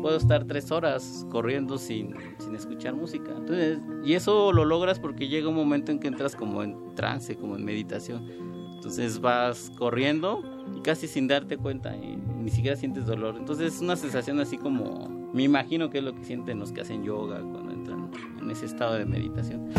puedo 0.00 0.16
estar 0.16 0.44
tres 0.44 0.70
horas 0.70 1.26
corriendo 1.30 1.78
sin, 1.78 2.14
sin 2.38 2.54
escuchar 2.54 2.94
música. 2.94 3.32
Entonces, 3.36 3.78
y 4.04 4.14
eso 4.14 4.52
lo 4.52 4.64
logras 4.64 4.98
porque 4.98 5.28
llega 5.28 5.48
un 5.48 5.54
momento 5.54 5.92
en 5.92 6.00
que 6.00 6.08
entras 6.08 6.34
como 6.34 6.62
en 6.62 6.94
trance, 6.94 7.36
como 7.36 7.56
en 7.56 7.64
meditación. 7.64 8.52
Entonces 8.74 9.20
vas 9.20 9.70
corriendo 9.78 10.42
y 10.76 10.80
casi 10.80 11.06
sin 11.06 11.28
darte 11.28 11.56
cuenta 11.56 11.96
y 11.96 12.16
ni 12.16 12.50
siquiera 12.50 12.76
sientes 12.76 13.06
dolor. 13.06 13.36
Entonces 13.38 13.74
es 13.74 13.80
una 13.80 13.94
sensación 13.94 14.40
así 14.40 14.58
como, 14.58 15.08
me 15.32 15.44
imagino 15.44 15.88
que 15.88 15.98
es 15.98 16.04
lo 16.04 16.14
que 16.14 16.24
sienten 16.24 16.58
los 16.58 16.72
que 16.72 16.80
hacen 16.80 17.04
yoga 17.04 17.40
cuando 17.40 17.72
entran 17.72 18.10
en 18.40 18.50
ese 18.50 18.66
estado 18.66 18.94
de 18.94 19.06
meditación 19.06 19.70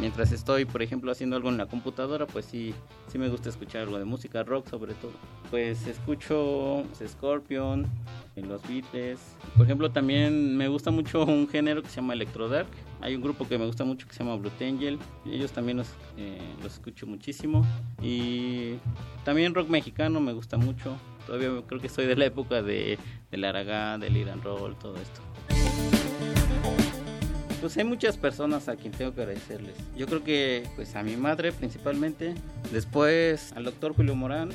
mientras 0.00 0.32
estoy, 0.32 0.64
por 0.64 0.82
ejemplo, 0.82 1.10
haciendo 1.10 1.36
algo 1.36 1.48
en 1.48 1.56
la 1.56 1.66
computadora, 1.66 2.26
pues 2.26 2.44
sí, 2.44 2.74
sí 3.08 3.18
me 3.18 3.28
gusta 3.28 3.48
escuchar 3.48 3.82
algo 3.82 3.98
de 3.98 4.04
música 4.04 4.42
rock 4.42 4.68
sobre 4.68 4.94
todo. 4.94 5.12
Pues 5.50 5.86
escucho 5.86 6.84
Scorpion, 7.06 7.86
los 8.36 8.62
Beatles. 8.66 9.20
Por 9.56 9.66
ejemplo, 9.66 9.90
también 9.90 10.56
me 10.56 10.68
gusta 10.68 10.90
mucho 10.90 11.24
un 11.24 11.48
género 11.48 11.82
que 11.82 11.88
se 11.88 11.96
llama 11.96 12.14
Electro 12.14 12.48
Dark. 12.48 12.68
Hay 13.00 13.14
un 13.14 13.22
grupo 13.22 13.46
que 13.46 13.58
me 13.58 13.66
gusta 13.66 13.84
mucho 13.84 14.06
que 14.06 14.14
se 14.14 14.24
llama 14.24 14.36
Blue 14.36 14.50
Angel. 14.60 14.98
Ellos 15.26 15.52
también 15.52 15.76
los, 15.76 15.88
eh, 16.16 16.38
los 16.62 16.74
escucho 16.74 17.06
muchísimo. 17.06 17.64
Y 18.02 18.76
también 19.24 19.54
rock 19.54 19.68
mexicano 19.68 20.20
me 20.20 20.32
gusta 20.32 20.56
mucho. 20.56 20.96
Todavía 21.26 21.50
creo 21.66 21.80
que 21.80 21.86
estoy 21.86 22.06
de 22.06 22.16
la 22.16 22.26
época 22.26 22.62
de, 22.62 22.98
del 23.30 23.44
Aragán, 23.44 24.00
del 24.00 24.16
Iran 24.16 24.42
Roll, 24.42 24.76
todo 24.76 24.96
esto. 24.96 25.93
Pues 27.64 27.78
hay 27.78 27.84
muchas 27.84 28.18
personas 28.18 28.68
a 28.68 28.76
quien 28.76 28.92
tengo 28.92 29.14
que 29.14 29.22
agradecerles. 29.22 29.74
Yo 29.96 30.04
creo 30.04 30.22
que 30.22 30.68
pues 30.76 30.94
a 30.96 31.02
mi 31.02 31.16
madre 31.16 31.50
principalmente, 31.50 32.34
después 32.70 33.52
al 33.52 33.64
doctor 33.64 33.94
Julio 33.94 34.14
Morán, 34.14 34.50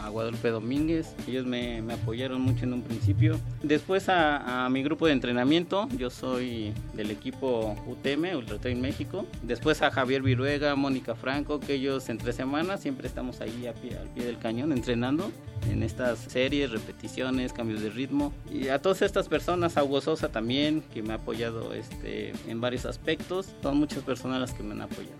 a 0.00 0.08
Guadalupe 0.08 0.50
Domínguez. 0.50 1.14
Ellos 1.26 1.46
me, 1.46 1.82
apoyaron 1.92 2.40
mucho 2.40 2.64
en 2.64 2.72
un 2.72 2.82
principio. 2.82 3.38
Después 3.62 4.08
a, 4.08 4.68
mi 4.70 4.82
grupo 4.82 5.06
de 5.06 5.12
entrenamiento. 5.12 5.88
Yo 5.96 6.10
soy 6.10 6.72
del 6.94 7.10
equipo 7.10 7.76
UTM, 7.86 8.36
Ultra 8.36 8.58
Train 8.58 8.80
México. 8.80 9.26
Después 9.42 9.82
a 9.82 9.90
Javier 9.90 10.22
Viruega, 10.22 10.74
Mónica 10.76 11.14
Franco, 11.14 11.60
que 11.60 11.74
ellos 11.74 12.08
en 12.08 12.18
tres 12.18 12.36
semanas 12.36 12.80
siempre 12.80 13.06
estamos 13.06 13.40
ahí 13.40 13.66
al 13.66 13.74
pie 13.74 14.24
del 14.24 14.38
cañón 14.38 14.72
entrenando 14.72 15.30
en 15.70 15.82
estas 15.82 16.18
series, 16.18 16.70
repeticiones, 16.70 17.52
cambios 17.52 17.82
de 17.82 17.90
ritmo. 17.90 18.32
Y 18.52 18.68
a 18.68 18.80
todas 18.80 19.02
estas 19.02 19.28
personas, 19.28 19.76
a 19.76 19.84
Hugo 19.84 20.00
Sosa 20.00 20.28
también, 20.28 20.82
que 20.92 21.02
me 21.02 21.12
ha 21.12 21.16
apoyado 21.16 21.74
este, 21.74 22.32
en 22.48 22.60
varios 22.60 22.84
aspectos. 22.86 23.54
Son 23.62 23.76
muchas 23.76 24.02
personas 24.02 24.40
las 24.40 24.52
que 24.52 24.62
me 24.62 24.72
han 24.72 24.82
apoyado. 24.82 25.16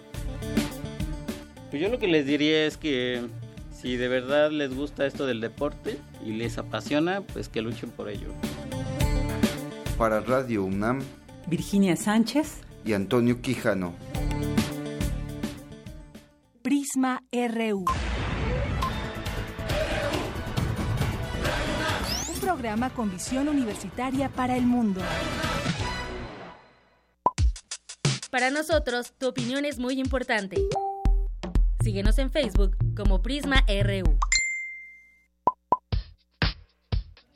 Pues 1.71 1.81
yo 1.81 1.89
lo 1.89 1.99
que 1.99 2.09
les 2.09 2.27
diría 2.27 2.67
es 2.67 2.77
que 2.77 3.23
si 3.83 3.97
de 3.97 4.07
verdad 4.07 4.53
les 4.53 4.75
gusta 4.75 5.07
esto 5.07 5.27
del 5.27 5.41
deporte 5.41 5.99
y 6.25 6.35
les 6.35 6.57
apasiona, 6.57 7.21
pues 7.21 7.49
que 7.49 7.63
luchen 7.63 7.91
por 7.91 8.09
ello. 8.09 8.29
Para 9.99 10.21
Radio 10.21 10.65
UNAM, 10.65 11.03
Virginia 11.49 11.97
Sánchez 11.97 12.61
y 12.85 12.93
Antonio 12.93 13.43
Quijano. 13.43 13.93
Prisma 16.63 17.25
RU. 17.33 17.85
Un 22.35 22.41
programa 22.41 22.91
con 22.91 23.11
visión 23.11 23.49
universitaria 23.49 24.29
para 24.29 24.57
el 24.57 24.65
mundo. 24.65 25.01
Para 28.31 28.51
nosotros, 28.51 29.13
tu 29.19 29.27
opinión 29.27 29.65
es 29.65 29.79
muy 29.79 29.99
importante. 29.99 30.57
Síguenos 31.83 32.19
en 32.19 32.31
Facebook 32.31 32.77
como 32.97 33.23
Prisma 33.23 33.65
RU. 33.67 34.17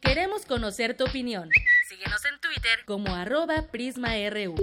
Queremos 0.01 0.47
conocer 0.47 0.97
tu 0.97 1.05
opinión. 1.05 1.51
Síguenos 1.89 2.25
en 2.25 2.41
Twitter 2.41 2.79
como 2.87 3.13
arroba 3.13 3.63
PrismaRU. 3.73 4.55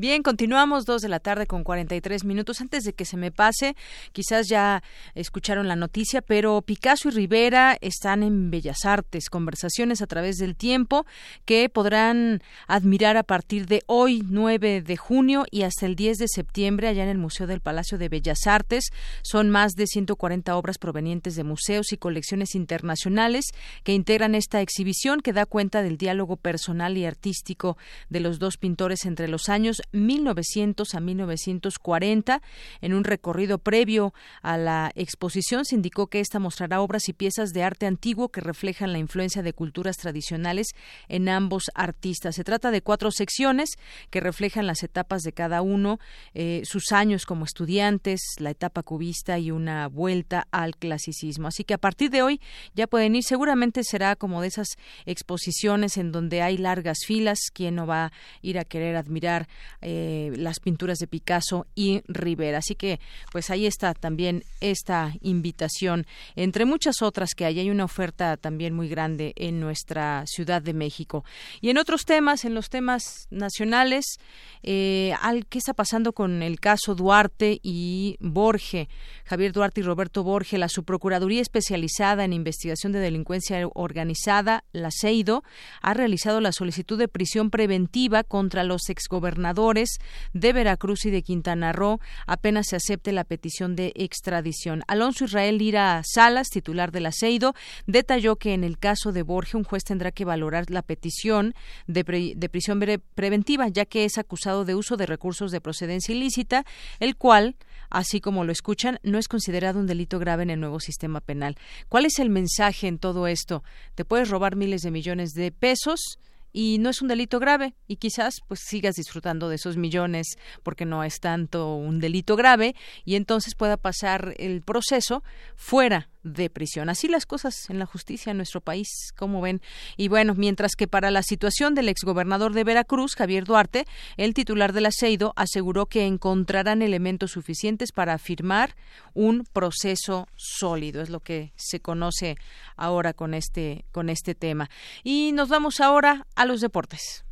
Bien, 0.00 0.22
continuamos 0.22 0.86
dos 0.86 1.02
de 1.02 1.10
la 1.10 1.20
tarde 1.20 1.46
con 1.46 1.62
43 1.62 2.24
minutos. 2.24 2.62
Antes 2.62 2.84
de 2.84 2.94
que 2.94 3.04
se 3.04 3.18
me 3.18 3.30
pase, 3.30 3.76
quizás 4.12 4.48
ya 4.48 4.82
escucharon 5.14 5.68
la 5.68 5.76
noticia, 5.76 6.22
pero 6.22 6.62
Picasso 6.62 7.10
y 7.10 7.10
Rivera 7.10 7.76
están 7.82 8.22
en 8.22 8.50
Bellas 8.50 8.86
Artes, 8.86 9.28
conversaciones 9.28 10.00
a 10.00 10.06
través 10.06 10.38
del 10.38 10.56
tiempo 10.56 11.04
que 11.44 11.68
podrán 11.68 12.40
admirar 12.66 13.18
a 13.18 13.24
partir 13.24 13.66
de 13.66 13.82
hoy, 13.84 14.22
9 14.26 14.80
de 14.80 14.96
junio, 14.96 15.44
y 15.50 15.64
hasta 15.64 15.84
el 15.84 15.96
10 15.96 16.16
de 16.16 16.28
septiembre, 16.28 16.88
allá 16.88 17.02
en 17.02 17.10
el 17.10 17.18
Museo 17.18 17.46
del 17.46 17.60
Palacio 17.60 17.98
de 17.98 18.08
Bellas 18.08 18.46
Artes. 18.46 18.86
Son 19.20 19.50
más 19.50 19.72
de 19.72 19.86
140 19.86 20.56
obras 20.56 20.78
provenientes 20.78 21.36
de 21.36 21.44
museos 21.44 21.92
y 21.92 21.98
colecciones 21.98 22.54
internacionales 22.54 23.44
que 23.84 23.92
integran 23.92 24.34
esta 24.34 24.62
exhibición 24.62 25.20
que 25.20 25.34
da 25.34 25.44
cuenta 25.44 25.82
del 25.82 25.98
diálogo 25.98 26.38
personal 26.38 26.96
y 26.96 27.04
artístico 27.04 27.76
de 28.08 28.20
los 28.20 28.38
dos 28.38 28.56
pintores 28.56 29.04
entre 29.04 29.28
los 29.28 29.50
años 29.50 29.82
1900 29.92 30.94
a 30.94 31.00
1940. 31.00 32.42
En 32.80 32.94
un 32.94 33.04
recorrido 33.04 33.58
previo 33.58 34.12
a 34.42 34.56
la 34.56 34.92
exposición 34.94 35.64
se 35.64 35.74
indicó 35.74 36.06
que 36.06 36.20
esta 36.20 36.38
mostrará 36.38 36.80
obras 36.80 37.08
y 37.08 37.12
piezas 37.12 37.50
de 37.50 37.62
arte 37.62 37.86
antiguo 37.86 38.28
que 38.28 38.40
reflejan 38.40 38.92
la 38.92 38.98
influencia 38.98 39.42
de 39.42 39.52
culturas 39.52 39.96
tradicionales 39.96 40.68
en 41.08 41.28
ambos 41.28 41.70
artistas. 41.74 42.36
Se 42.36 42.44
trata 42.44 42.70
de 42.70 42.82
cuatro 42.82 43.10
secciones 43.10 43.70
que 44.10 44.20
reflejan 44.20 44.66
las 44.66 44.82
etapas 44.82 45.22
de 45.22 45.32
cada 45.32 45.62
uno, 45.62 45.98
eh, 46.34 46.62
sus 46.64 46.92
años 46.92 47.26
como 47.26 47.44
estudiantes, 47.44 48.20
la 48.38 48.50
etapa 48.50 48.82
cubista 48.82 49.38
y 49.38 49.50
una 49.50 49.88
vuelta 49.88 50.46
al 50.50 50.76
clasicismo. 50.76 51.48
Así 51.48 51.64
que 51.64 51.74
a 51.74 51.78
partir 51.78 52.10
de 52.10 52.22
hoy 52.22 52.40
ya 52.74 52.86
pueden 52.86 53.16
ir. 53.16 53.24
Seguramente 53.24 53.84
será 53.84 54.16
como 54.16 54.40
de 54.42 54.48
esas 54.48 54.76
exposiciones 55.06 55.96
en 55.96 56.12
donde 56.12 56.42
hay 56.42 56.56
largas 56.56 56.98
filas. 57.06 57.38
¿Quién 57.52 57.74
no 57.74 57.86
va 57.86 58.06
a 58.06 58.12
ir 58.42 58.58
a 58.58 58.64
querer 58.64 58.96
admirar 58.96 59.48
eh, 59.82 60.32
las 60.36 60.60
pinturas 60.60 60.98
de 60.98 61.06
Picasso 61.06 61.66
y 61.74 62.02
Rivera. 62.06 62.58
Así 62.58 62.74
que, 62.74 63.00
pues 63.32 63.48
ahí 63.48 63.64
está 63.64 63.94
también 63.94 64.44
esta 64.60 65.14
invitación, 65.22 66.06
entre 66.36 66.66
muchas 66.66 67.00
otras 67.00 67.34
que 67.34 67.46
hay. 67.46 67.60
Hay 67.60 67.70
una 67.70 67.84
oferta 67.84 68.36
también 68.36 68.74
muy 68.74 68.88
grande 68.88 69.32
en 69.36 69.58
nuestra 69.58 70.24
Ciudad 70.26 70.60
de 70.60 70.74
México. 70.74 71.24
Y 71.62 71.70
en 71.70 71.78
otros 71.78 72.04
temas, 72.04 72.44
en 72.44 72.54
los 72.54 72.68
temas 72.68 73.26
nacionales, 73.30 74.18
eh, 74.62 75.14
al, 75.22 75.46
¿qué 75.46 75.58
está 75.58 75.72
pasando 75.72 76.12
con 76.12 76.42
el 76.42 76.60
caso 76.60 76.94
Duarte 76.94 77.58
y 77.62 78.18
Borge? 78.20 78.88
Javier 79.24 79.52
Duarte 79.52 79.80
y 79.80 79.84
Roberto 79.84 80.22
Borge, 80.22 80.58
la 80.58 80.68
subprocuraduría 80.68 81.40
especializada 81.40 82.24
en 82.24 82.34
investigación 82.34 82.92
de 82.92 82.98
delincuencia 82.98 83.66
organizada, 83.72 84.64
la 84.72 84.90
CEIDO, 84.90 85.42
ha 85.80 85.94
realizado 85.94 86.42
la 86.42 86.52
solicitud 86.52 86.98
de 86.98 87.08
prisión 87.08 87.50
preventiva 87.50 88.24
contra 88.24 88.62
los 88.62 88.90
exgobernadores 88.90 89.69
de 89.72 90.52
Veracruz 90.52 91.04
y 91.06 91.10
de 91.10 91.22
Quintana 91.22 91.72
Roo 91.72 92.00
apenas 92.26 92.66
se 92.68 92.76
acepte 92.76 93.12
la 93.12 93.24
petición 93.24 93.76
de 93.76 93.92
extradición. 93.94 94.82
Alonso 94.88 95.24
Israel 95.24 95.58
Lira 95.58 96.02
Salas, 96.04 96.48
titular 96.48 96.92
del 96.92 97.06
aceido, 97.06 97.54
detalló 97.86 98.36
que 98.36 98.54
en 98.54 98.64
el 98.64 98.78
caso 98.78 99.12
de 99.12 99.22
Borges 99.22 99.54
un 99.54 99.64
juez 99.64 99.84
tendrá 99.84 100.10
que 100.12 100.24
valorar 100.24 100.70
la 100.70 100.82
petición 100.82 101.54
de, 101.86 102.04
prisión 102.50 102.80
preventiva, 103.14 103.68
ya 103.68 103.84
que 103.84 104.04
es 104.04 104.18
acusado 104.18 104.64
de 104.64 104.74
uso 104.74 104.96
de 104.96 105.06
recursos 105.06 105.52
de 105.52 105.60
procedencia 105.60 106.14
ilícita, 106.14 106.64
el 106.98 107.16
cual 107.16 107.56
así 107.90 108.20
como 108.20 108.44
lo 108.44 108.52
escuchan, 108.52 108.98
no 109.02 109.18
es 109.18 109.28
considerado 109.28 109.80
un 109.80 109.86
delito 109.86 110.18
grave 110.18 110.44
en 110.44 110.50
el 110.50 110.60
nuevo 110.60 110.80
sistema 110.80 111.20
penal. 111.20 111.56
¿Cuál 111.88 112.06
es 112.06 112.18
el 112.18 112.30
mensaje 112.30 112.86
en 112.86 112.98
todo 112.98 113.26
esto? 113.26 113.62
Te 113.96 114.04
puedes 114.04 114.30
robar 114.30 114.56
miles 114.56 114.82
de 114.82 114.92
millones 114.92 115.32
de 115.32 115.50
pesos, 115.50 116.18
y 116.52 116.78
no 116.78 116.90
es 116.90 117.02
un 117.02 117.08
delito 117.08 117.38
grave 117.38 117.74
y 117.86 117.96
quizás 117.96 118.40
pues 118.46 118.60
sigas 118.64 118.96
disfrutando 118.96 119.48
de 119.48 119.56
esos 119.56 119.76
millones 119.76 120.38
porque 120.62 120.84
no 120.84 121.04
es 121.04 121.20
tanto 121.20 121.74
un 121.74 122.00
delito 122.00 122.36
grave 122.36 122.74
y 123.04 123.16
entonces 123.16 123.54
pueda 123.54 123.76
pasar 123.76 124.34
el 124.38 124.62
proceso 124.62 125.22
fuera 125.56 126.08
de 126.22 126.50
prisión. 126.50 126.88
Así 126.88 127.08
las 127.08 127.26
cosas 127.26 127.68
en 127.70 127.78
la 127.78 127.86
justicia 127.86 128.30
en 128.30 128.36
nuestro 128.36 128.60
país, 128.60 128.88
como 129.16 129.40
ven. 129.40 129.60
Y 129.96 130.08
bueno, 130.08 130.34
mientras 130.34 130.72
que 130.76 130.88
para 130.88 131.10
la 131.10 131.22
situación 131.22 131.74
del 131.74 131.88
exgobernador 131.88 132.52
de 132.52 132.64
Veracruz, 132.64 133.14
Javier 133.14 133.44
Duarte, 133.44 133.86
el 134.16 134.34
titular 134.34 134.72
del 134.72 134.86
aceido 134.86 135.32
aseguró 135.36 135.86
que 135.86 136.06
encontrarán 136.06 136.82
elementos 136.82 137.32
suficientes 137.32 137.92
para 137.92 138.14
afirmar 138.14 138.76
un 139.14 139.44
proceso 139.52 140.28
sólido. 140.36 141.02
Es 141.02 141.10
lo 141.10 141.20
que 141.20 141.52
se 141.56 141.80
conoce 141.80 142.36
ahora 142.76 143.12
con 143.14 143.34
este, 143.34 143.84
con 143.92 144.08
este 144.10 144.34
tema. 144.34 144.68
Y 145.02 145.32
nos 145.32 145.48
vamos 145.48 145.80
ahora 145.80 146.26
a 146.34 146.44
los 146.44 146.60
deportes. 146.60 147.24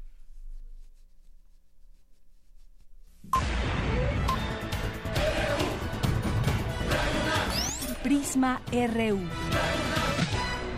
Prisma 8.08 8.62
RU. 8.72 9.20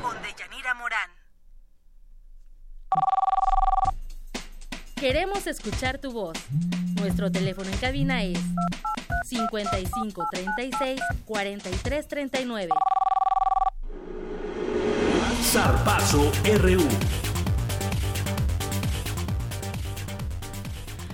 Con 0.02 0.16
Deyanira 0.20 0.74
Morán. 0.74 1.10
Queremos 4.96 5.46
escuchar 5.46 5.98
tu 5.98 6.10
voz. 6.10 6.36
Nuestro 6.96 7.30
teléfono 7.30 7.70
en 7.70 7.76
cabina 7.78 8.24
es 8.24 8.40
5536 9.26 11.00
4339. 11.24 12.72
Zarpazo 15.52 16.32
RU. 16.58 17.29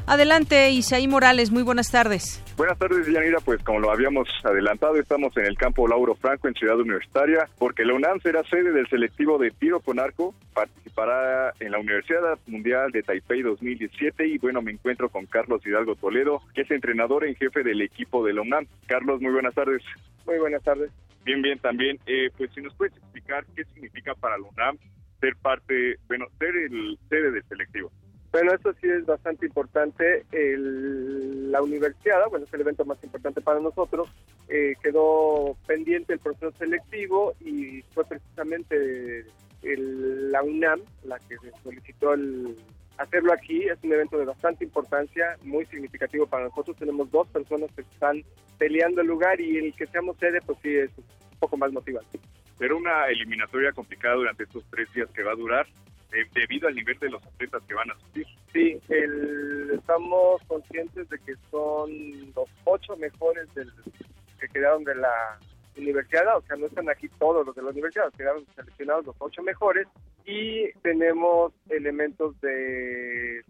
Adelante, 0.09 0.71
Isaí 0.71 1.09
Morales, 1.09 1.51
muy 1.51 1.65
buenas 1.65 1.91
tardes. 1.91 2.41
Buenas 2.57 2.79
tardes, 2.79 3.09
Yanira. 3.09 3.39
Pues 3.45 3.61
como 3.65 3.81
lo 3.81 3.91
habíamos 3.91 4.29
adelantado, 4.45 4.95
estamos 4.97 5.37
en 5.37 5.47
el 5.47 5.57
campo 5.57 5.89
Lauro 5.89 6.15
Franco 6.15 6.47
en 6.47 6.55
Ciudad 6.55 6.79
Universitaria, 6.79 7.49
porque 7.59 7.85
la 7.85 7.95
UNAM 7.95 8.21
será 8.21 8.45
sede 8.45 8.71
del 8.71 8.89
selectivo 8.89 9.37
de 9.37 9.51
tiro 9.51 9.81
con 9.81 9.99
arco, 9.99 10.33
participará 10.55 11.53
en 11.59 11.73
la 11.73 11.81
Universidad 11.81 12.39
Mundial 12.47 12.93
de 12.93 13.03
Taipei 13.03 13.43
2017 13.43 14.29
y 14.29 14.39
bueno, 14.39 14.63
me 14.63 14.71
encuentro 14.71 15.09
con 15.09 15.27
Carlos 15.27 15.67
Hidalgo 15.67 15.97
Toledo, 15.97 16.41
que 16.55 16.63
es 16.63 16.71
entrenador 16.71 17.25
en 17.25 17.35
jefe 17.35 17.65
del 17.65 17.83
equipo 17.83 18.25
de 18.25 18.33
la 18.33 18.43
UNAM. 18.43 18.67
Carlos, 18.87 19.21
muy 19.21 19.33
buenas 19.33 19.55
tardes. 19.55 19.83
Muy 20.25 20.39
buenas 20.39 20.63
tardes. 20.63 20.93
Bien, 21.25 21.43
bien, 21.43 21.59
también. 21.59 21.99
Eh, 22.07 22.31
pues 22.39 22.53
si 22.55 22.61
nos 22.61 22.73
puedes 22.75 22.97
explicar 22.97 23.45
qué 23.57 23.65
significa 23.75 24.15
para 24.15 24.39
la 24.39 24.45
UNAM 24.45 24.79
ser 25.21 25.35
parte, 25.43 25.97
bueno, 26.07 26.27
ser 26.39 26.55
el 26.57 26.97
sede 27.09 27.33
del 27.33 27.43
selectivo. 27.49 27.91
Bueno, 28.37 28.53
eso 28.53 28.71
sí 28.83 28.87
es 28.87 29.07
bastante 29.07 29.47
importante. 29.47 30.27
la 30.31 31.63
universidad, 31.63 32.29
bueno, 32.29 32.45
es 32.45 32.53
el 32.53 32.61
evento 32.61 32.85
más 32.85 33.03
importante 33.03 33.41
para 33.41 33.61
nosotros, 33.61 34.11
eh, 34.51 34.75
quedó 34.83 35.57
pendiente 35.67 36.13
el 36.13 36.19
proceso 36.19 36.53
selectivo 36.59 37.33
y 37.41 37.81
fue 37.95 38.05
precisamente 38.05 39.25
la 39.63 40.43
UNAM 40.43 40.83
la 41.05 41.19
que 41.21 41.37
solicitó 41.63 42.13
el 42.13 42.59
hacerlo 42.99 43.33
aquí. 43.33 43.63
Es 43.63 43.83
un 43.83 43.95
evento 43.95 44.19
de 44.19 44.27
bastante 44.27 44.65
importancia, 44.67 45.39
muy 45.43 45.65
significativo 45.65 46.27
para 46.27 46.45
nosotros. 46.45 46.77
Tenemos 46.77 47.11
dos 47.11 47.27
personas 47.29 47.71
que 47.75 47.81
están 47.81 48.23
peleando 48.59 49.01
el 49.01 49.07
lugar 49.07 49.41
y 49.41 49.57
el 49.57 49.75
que 49.75 49.87
seamos 49.87 50.19
sede, 50.19 50.41
pues 50.45 50.59
sí, 50.63 50.77
es 50.77 50.91
un 50.99 51.39
poco 51.39 51.57
más 51.57 51.73
motivante. 51.73 52.21
Pero 52.59 52.77
una 52.77 53.07
eliminatoria 53.07 53.73
complicada 53.73 54.15
durante 54.15 54.45
estos 54.45 54.65
tres 54.71 54.93
días 54.95 55.11
que 55.11 55.23
va 55.23 55.33
a 55.33 55.37
durar. 55.37 55.67
Eh, 56.13 56.25
debido 56.33 56.69
al 56.69 56.75
nivel 56.75 56.97
de 57.01 57.11
los 57.11 57.23
atletas 57.27 57.63
que 57.67 57.75
van 57.75 57.91
a 57.91 57.99
subir. 57.99 58.27
Sí, 58.53 58.81
estamos 59.75 60.41
conscientes 60.47 61.09
de 61.09 61.19
que 61.19 61.35
son 61.51 61.91
los 62.35 62.49
ocho 62.65 62.97
mejores 62.97 63.53
del, 63.55 63.71
que 64.39 64.49
quedaron 64.49 64.85
de 64.85 64.95
la 64.95 65.39
universidad, 65.77 66.39
o 66.39 66.43
sea, 66.43 66.57
no 66.57 66.67
están 66.67 66.89
aquí 66.89 67.09
todos 67.19 67.45
los 67.45 67.55
de 67.55 67.63
la 67.63 67.71
universidad, 67.71 68.13
quedaron 68.17 68.47
seleccionados 68.55 69.07
los 69.07 69.17
ocho 69.19 69.43
mejores 69.43 69.87
y 70.25 70.73
tenemos 70.83 71.53
elementos 71.69 72.41
de 72.41 73.45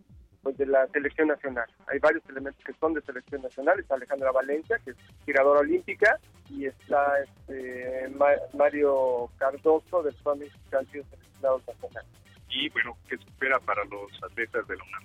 pues 0.46 0.58
de 0.58 0.66
la 0.66 0.86
selección 0.88 1.26
nacional. 1.26 1.66
Hay 1.88 1.98
varios 1.98 2.22
elementos 2.28 2.62
que 2.64 2.72
son 2.74 2.94
de 2.94 3.02
selección 3.02 3.42
nacional. 3.42 3.80
Está 3.80 3.96
Alejandra 3.96 4.30
Valencia, 4.30 4.78
que 4.84 4.92
es 4.92 4.96
tiradora 5.24 5.58
olímpica, 5.58 6.20
y 6.48 6.66
está 6.66 7.20
este, 7.20 8.08
Mario 8.54 9.28
Cardoso 9.38 10.04
del 10.04 10.14
Suami, 10.16 10.46
que 10.70 10.76
han 10.76 10.86
sido 10.86 11.04
seleccionados 11.10 11.66
nacionales 11.66 12.16
y 12.56 12.68
bueno, 12.70 12.96
¿qué 13.08 13.16
se 13.18 13.24
espera 13.24 13.58
para 13.60 13.84
los 13.84 14.10
atletas 14.22 14.66
de 14.66 14.76
la 14.76 14.84
UNAM? 14.84 15.02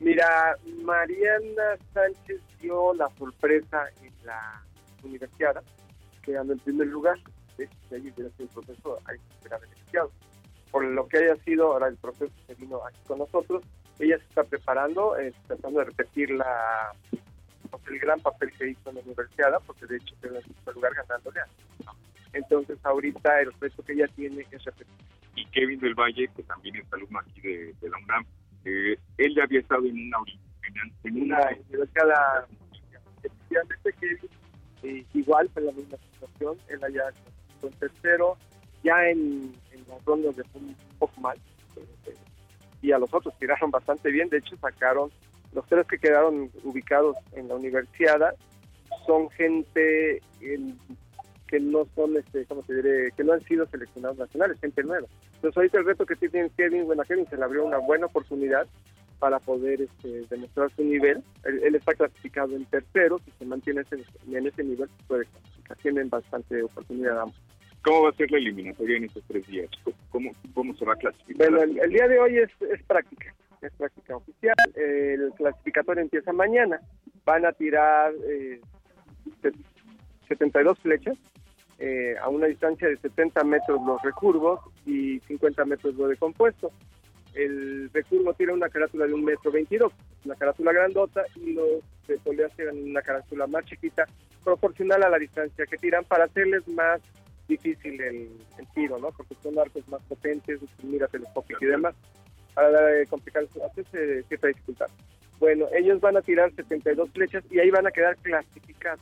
Mira, 0.00 0.56
Mariana 0.82 1.76
Sánchez 1.92 2.40
dio 2.60 2.94
la 2.94 3.08
sorpresa 3.18 3.86
en 4.02 4.12
la 4.24 4.62
universidad, 5.02 5.62
quedando 6.22 6.52
en 6.52 6.58
primer 6.58 6.88
lugar. 6.88 7.18
De 7.56 7.96
allí 7.96 8.10
hubiera 8.10 8.30
sido 8.36 8.44
el 8.44 8.48
proceso, 8.48 8.98
ahí 9.06 9.16
se 9.42 9.48
beneficiado. 9.48 10.10
Por 10.70 10.84
lo 10.84 11.06
que 11.08 11.18
haya 11.18 11.36
sido 11.44 11.72
ahora 11.72 11.88
el 11.88 11.96
proceso 11.96 12.32
que 12.46 12.54
vino 12.54 12.84
aquí 12.86 12.98
con 13.06 13.18
nosotros, 13.18 13.62
ella 14.00 14.18
se 14.18 14.24
está 14.24 14.44
preparando, 14.44 15.18
eh, 15.18 15.32
tratando 15.46 15.80
de 15.80 15.84
repetir 15.86 16.30
la 16.30 16.92
pues, 17.70 17.82
el 17.88 17.98
gran 18.00 18.20
papel 18.20 18.50
que 18.52 18.70
hizo 18.70 18.90
en 18.90 18.96
la 18.96 19.02
universidad, 19.02 19.60
porque 19.66 19.86
de 19.86 19.96
hecho 19.96 20.14
quedó 20.20 20.36
en 20.36 20.42
primer 20.42 20.74
lugar 20.74 20.92
ganándole 20.94 21.40
entonces 22.32 22.78
ahorita 22.84 23.40
el 23.40 23.52
reto 23.60 23.82
que 23.82 23.92
ella 23.92 24.06
tiene 24.14 24.46
es 24.50 24.64
repetir. 24.64 24.86
Y 25.34 25.44
Kevin 25.46 25.80
del 25.80 25.94
Valle, 25.94 26.28
que 26.36 26.42
también 26.44 26.76
es 26.76 26.92
alumno 26.92 27.18
aquí 27.18 27.40
de, 27.40 27.74
la 27.82 27.98
UNAM, 27.98 28.24
eh, 28.64 28.96
él 29.18 29.34
ya 29.34 29.44
había 29.44 29.60
estado 29.60 29.84
en 29.84 30.06
una, 30.06 30.18
en 31.04 31.22
una 31.22 31.40
universidad, 31.68 32.46
efectivamente 33.22 33.92
Kevin, 34.00 34.30
eh, 34.82 35.04
igual 35.14 35.48
fue 35.52 35.62
la 35.62 35.72
misma 35.72 35.96
situación, 36.12 36.56
él 36.68 36.84
allá 36.84 37.12
en 37.62 37.70
tercero, 37.72 38.36
ya 38.82 39.08
en, 39.08 39.52
en 39.72 39.88
las 39.88 40.04
rondas 40.04 40.36
de 40.36 40.44
un 40.54 40.76
poco 40.98 41.20
mal, 41.20 41.36
eh, 41.76 42.14
y 42.82 42.92
a 42.92 42.98
los 42.98 43.12
otros 43.12 43.34
tiraron 43.38 43.70
bastante 43.70 44.10
bien, 44.10 44.28
de 44.28 44.38
hecho 44.38 44.56
sacaron, 44.56 45.10
los 45.52 45.66
tres 45.66 45.86
que 45.86 45.98
quedaron 45.98 46.50
ubicados 46.64 47.16
en 47.32 47.48
la 47.48 47.56
universidad 47.56 48.34
son 49.06 49.28
gente 49.30 50.22
que 51.50 51.58
no 51.58 51.84
son, 51.96 52.16
este, 52.16 52.44
¿cómo 52.46 52.62
te 52.62 52.74
diré? 52.74 53.10
Que 53.16 53.24
no 53.24 53.32
han 53.32 53.42
sido 53.42 53.66
seleccionados 53.66 54.16
nacionales, 54.18 54.60
gente 54.60 54.84
nueva. 54.84 55.08
Entonces 55.34 55.56
ahorita 55.56 55.78
el 55.78 55.84
reto 55.84 56.06
que 56.06 56.14
tiene 56.14 56.48
Kevin, 56.56 56.86
bueno, 56.86 57.02
Kevin 57.02 57.26
se 57.28 57.36
le 57.36 57.42
abrió 57.42 57.64
una 57.64 57.78
buena 57.78 58.06
oportunidad 58.06 58.68
para 59.18 59.38
poder 59.40 59.82
este, 59.82 60.24
demostrar 60.30 60.70
su 60.76 60.84
nivel. 60.84 61.22
Él, 61.44 61.74
está 61.74 61.94
clasificado 61.94 62.54
en 62.54 62.64
tercero, 62.66 63.18
si 63.24 63.32
se 63.32 63.44
mantiene 63.44 63.82
en 64.30 64.46
ese 64.46 64.62
nivel, 64.62 64.88
puede 65.08 65.26
clasificar. 65.26 65.76
Tienen 65.78 66.08
bastante 66.08 66.62
oportunidad 66.62 67.20
ambos. 67.20 67.36
¿Cómo 67.82 68.02
va 68.02 68.10
a 68.10 68.14
ser 68.14 68.30
la 68.30 68.38
eliminatoria 68.38 68.98
en 68.98 69.04
estos 69.04 69.24
tres 69.26 69.46
días? 69.46 69.68
¿Cómo, 70.10 70.32
cómo 70.52 70.74
se 70.74 70.84
va 70.84 70.92
a 70.92 70.96
clasificar? 70.96 71.50
Bueno, 71.50 71.82
el, 71.82 71.90
día 71.90 72.08
de 72.08 72.18
hoy 72.18 72.38
es, 72.38 72.50
es 72.70 72.82
práctica, 72.84 73.34
es 73.62 73.72
práctica 73.72 74.16
oficial. 74.16 74.54
El 74.74 75.32
clasificatorio 75.36 76.02
empieza 76.02 76.32
mañana. 76.32 76.80
Van 77.24 77.46
a 77.46 77.52
tirar 77.52 78.12
eh, 78.28 78.60
72 80.28 80.78
flechas 80.80 81.16
eh, 81.78 82.14
a 82.20 82.28
una 82.28 82.46
distancia 82.46 82.88
de 82.88 82.98
70 82.98 83.42
metros 83.44 83.80
los 83.86 84.02
recurvos 84.02 84.60
y 84.84 85.18
50 85.20 85.64
metros 85.64 85.94
lo 85.94 86.08
de 86.08 86.16
compuesto. 86.16 86.70
El 87.34 87.88
recurvo 87.92 88.34
tiene 88.34 88.52
una 88.52 88.68
carátula 88.68 89.06
de 89.06 89.14
un 89.14 89.24
metro 89.24 89.50
22, 89.50 89.92
una 90.24 90.34
carátula 90.34 90.72
grandota, 90.72 91.24
y 91.36 91.52
los 91.54 91.80
de 92.06 92.18
polea 92.18 92.48
tienen 92.50 92.90
una 92.90 93.00
carátula 93.00 93.46
más 93.46 93.64
chiquita, 93.64 94.04
proporcional 94.44 95.02
a 95.04 95.08
la 95.08 95.18
distancia 95.18 95.64
que 95.64 95.76
tiran 95.78 96.04
para 96.04 96.24
hacerles 96.24 96.66
más 96.68 97.00
difícil 97.50 98.00
el, 98.00 98.30
tiro, 98.74 98.98
¿no? 98.98 99.10
Porque 99.10 99.34
son 99.42 99.58
arcos 99.58 99.86
más 99.88 100.02
potentes, 100.04 100.60
mira 100.82 101.06
telescópicos 101.08 101.62
y 101.62 101.66
demás, 101.66 101.94
para 102.54 102.98
eh, 102.98 103.06
complicar, 103.06 103.44
hacerse 103.70 104.22
cierta 104.24 104.46
dificultad. 104.48 104.86
Bueno, 105.38 105.66
ellos 105.74 106.00
van 106.00 106.16
a 106.16 106.22
tirar 106.22 106.52
72 106.54 107.10
flechas 107.10 107.44
y 107.50 107.58
ahí 107.58 107.70
van 107.70 107.86
a 107.86 107.90
quedar 107.90 108.16
clasificados 108.16 109.00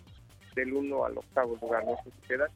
del 0.55 0.73
1 0.73 1.05
al 1.05 1.19
octavo 1.19 1.57
lugar, 1.61 1.85
no 1.85 1.97
sé 2.05 2.11
si 2.11 2.29
quedan 2.29 2.51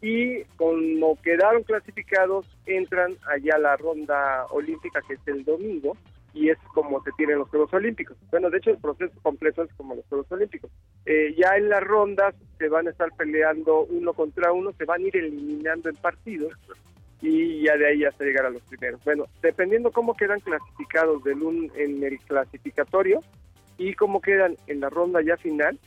y 0.00 0.44
como 0.56 1.20
quedaron 1.22 1.64
clasificados 1.64 2.46
entran 2.66 3.16
allá 3.26 3.56
a 3.56 3.58
la 3.58 3.76
ronda 3.76 4.46
olímpica 4.50 5.00
que 5.06 5.14
es 5.14 5.20
el 5.26 5.44
domingo 5.44 5.96
y 6.38 6.50
es 6.50 6.58
como 6.74 7.02
se 7.02 7.10
tienen 7.16 7.38
los 7.38 7.48
Juegos 7.48 7.72
Olímpicos. 7.72 8.16
Bueno, 8.30 8.50
de 8.50 8.58
hecho 8.58 8.70
el 8.70 8.78
proceso 8.78 9.12
completo 9.22 9.62
es 9.62 9.72
como 9.74 9.94
los 9.94 10.04
Juegos 10.06 10.30
Olímpicos. 10.30 10.70
Eh, 11.04 11.34
ya 11.36 11.56
en 11.56 11.68
las 11.68 11.82
rondas 11.82 12.34
se 12.58 12.68
van 12.68 12.86
a 12.86 12.90
estar 12.90 13.08
peleando 13.16 13.84
uno 13.84 14.12
contra 14.12 14.52
uno, 14.52 14.72
se 14.72 14.84
van 14.84 15.02
a 15.02 15.06
ir 15.06 15.16
eliminando 15.16 15.88
en 15.88 15.96
partidos 15.96 16.52
y 17.20 17.64
ya 17.64 17.76
de 17.76 17.88
ahí 17.88 18.04
hasta 18.04 18.24
llegar 18.24 18.46
a 18.46 18.50
los 18.50 18.62
primeros. 18.62 19.02
Bueno, 19.04 19.24
dependiendo 19.42 19.90
cómo 19.90 20.14
quedan 20.14 20.40
clasificados 20.40 21.24
del 21.24 21.42
un, 21.42 21.72
en 21.74 22.02
el 22.04 22.18
clasificatorio 22.20 23.20
y 23.76 23.94
cómo 23.94 24.20
quedan 24.20 24.56
en 24.68 24.80
la 24.80 24.90
ronda 24.90 25.20
ya 25.22 25.36
final, 25.36 25.78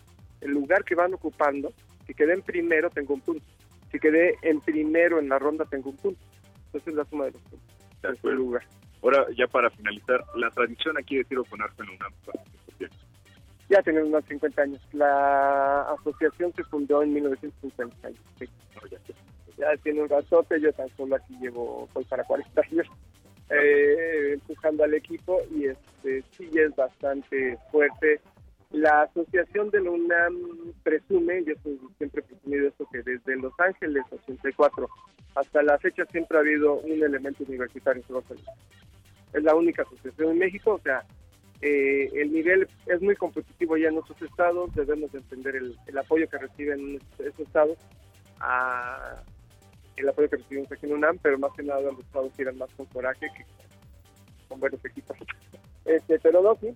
el 0.42 0.52
lugar 0.52 0.84
que 0.84 0.96
van 0.96 1.14
ocupando, 1.14 1.72
si 2.06 2.14
queden 2.14 2.42
primero 2.42 2.90
tengo 2.90 3.14
un 3.14 3.22
punto 3.22 3.46
si 3.92 4.00
quedé 4.00 4.36
en 4.42 4.62
primero 4.62 5.20
en 5.20 5.30
la 5.30 5.38
ronda, 5.38 5.66
tengo 5.66 5.90
un 5.90 5.98
punto. 5.98 6.22
Entonces 6.68 6.88
es 6.88 6.96
la 6.96 7.06
suma 7.06 7.26
de 7.26 7.32
los 7.32 7.42
puntos. 7.42 8.22
De 8.24 8.32
lugar. 8.32 8.64
Ahora, 9.02 9.26
ya 9.36 9.48
para 9.48 9.70
finalizar, 9.70 10.24
la 10.36 10.50
tradición 10.52 10.98
aquí 10.98 11.18
de 11.18 11.24
tiro 11.24 11.44
con 11.46 11.62
arco 11.62 11.84
en 11.84 11.90
la 11.90 11.96
UNAM. 11.96 12.14
Ya 13.70 13.82
tenemos 13.82 14.10
más 14.10 14.24
de 14.24 14.30
50 14.36 14.62
años. 14.62 14.82
La 14.92 15.84
asociación 15.84 16.54
se 16.54 16.64
fundó 16.66 17.02
en 17.04 17.14
1950 17.14 18.08
años. 18.08 18.20
ya, 19.58 19.78
tiene 19.84 20.02
un 20.02 20.10
ratote, 20.10 20.60
yo 20.60 20.74
tan 20.74 20.90
solo 20.98 21.16
aquí 21.16 21.34
llevo 21.40 21.88
pues, 21.94 22.06
para 22.08 22.24
40 22.24 22.62
años 22.70 22.88
eh, 23.52 24.34
empujando 24.34 24.84
al 24.84 24.94
equipo 24.94 25.42
y 25.54 25.66
este 25.66 26.24
sí 26.32 26.50
es 26.54 26.76
bastante 26.76 27.58
fuerte 27.70 28.22
la 28.72 29.04
asociación 29.04 29.70
de 29.70 29.82
la 29.82 29.92
UNAM 29.92 30.38
presume, 30.84 31.44
yo 31.44 31.54
siempre 31.98 32.22
he 32.22 32.24
presumido 32.24 32.68
esto, 32.68 32.88
que 32.92 33.02
desde 33.02 33.36
Los 33.36 33.54
Ángeles 33.60 34.04
84 34.12 34.88
hasta 35.36 35.62
la 35.62 35.78
fecha 35.80 36.06
siempre 36.06 36.38
ha 36.38 36.42
habido 36.42 36.76
un 36.76 37.04
elemento 37.04 37.44
universitario 37.44 38.04
Es 39.34 39.44
la 39.44 39.56
única 39.56 39.84
asociación 39.84 40.32
en 40.32 40.40
México, 40.40 40.76
o 40.76 40.80
sea, 40.80 41.04
eh, 41.62 42.10
el 42.16 42.34
nivel 42.34 42.68
es 42.88 43.02
muy 43.02 43.16
competitivo 43.16 43.78
ya 43.78 43.90
en 43.90 43.98
otros 43.98 44.22
estados, 44.22 44.74
debemos 44.74 45.14
entender 45.14 45.56
el, 45.56 45.98
apoyo 45.98 46.28
que 46.30 46.38
reciben 46.38 47.00
esos 47.20 47.40
estados, 47.40 47.78
a 48.40 49.22
el 49.98 50.10
apoyo 50.10 50.30
que 50.30 50.38
recibimos 50.38 50.72
aquí 50.72 50.86
en 50.86 50.94
UNAM, 50.94 51.20
pero 51.22 51.38
más 51.38 51.52
que 51.54 51.64
nada 51.64 51.82
los 51.82 52.00
estados 52.00 52.34
tiran 52.34 52.58
más 52.58 52.70
con 52.74 52.86
coraje 52.88 53.28
que 53.38 53.46
con 54.48 54.60
buenos 54.60 54.84
equipos. 54.84 55.18
Este, 55.86 56.20
pero 56.20 56.42
no, 56.42 56.56
sí, 56.56 56.74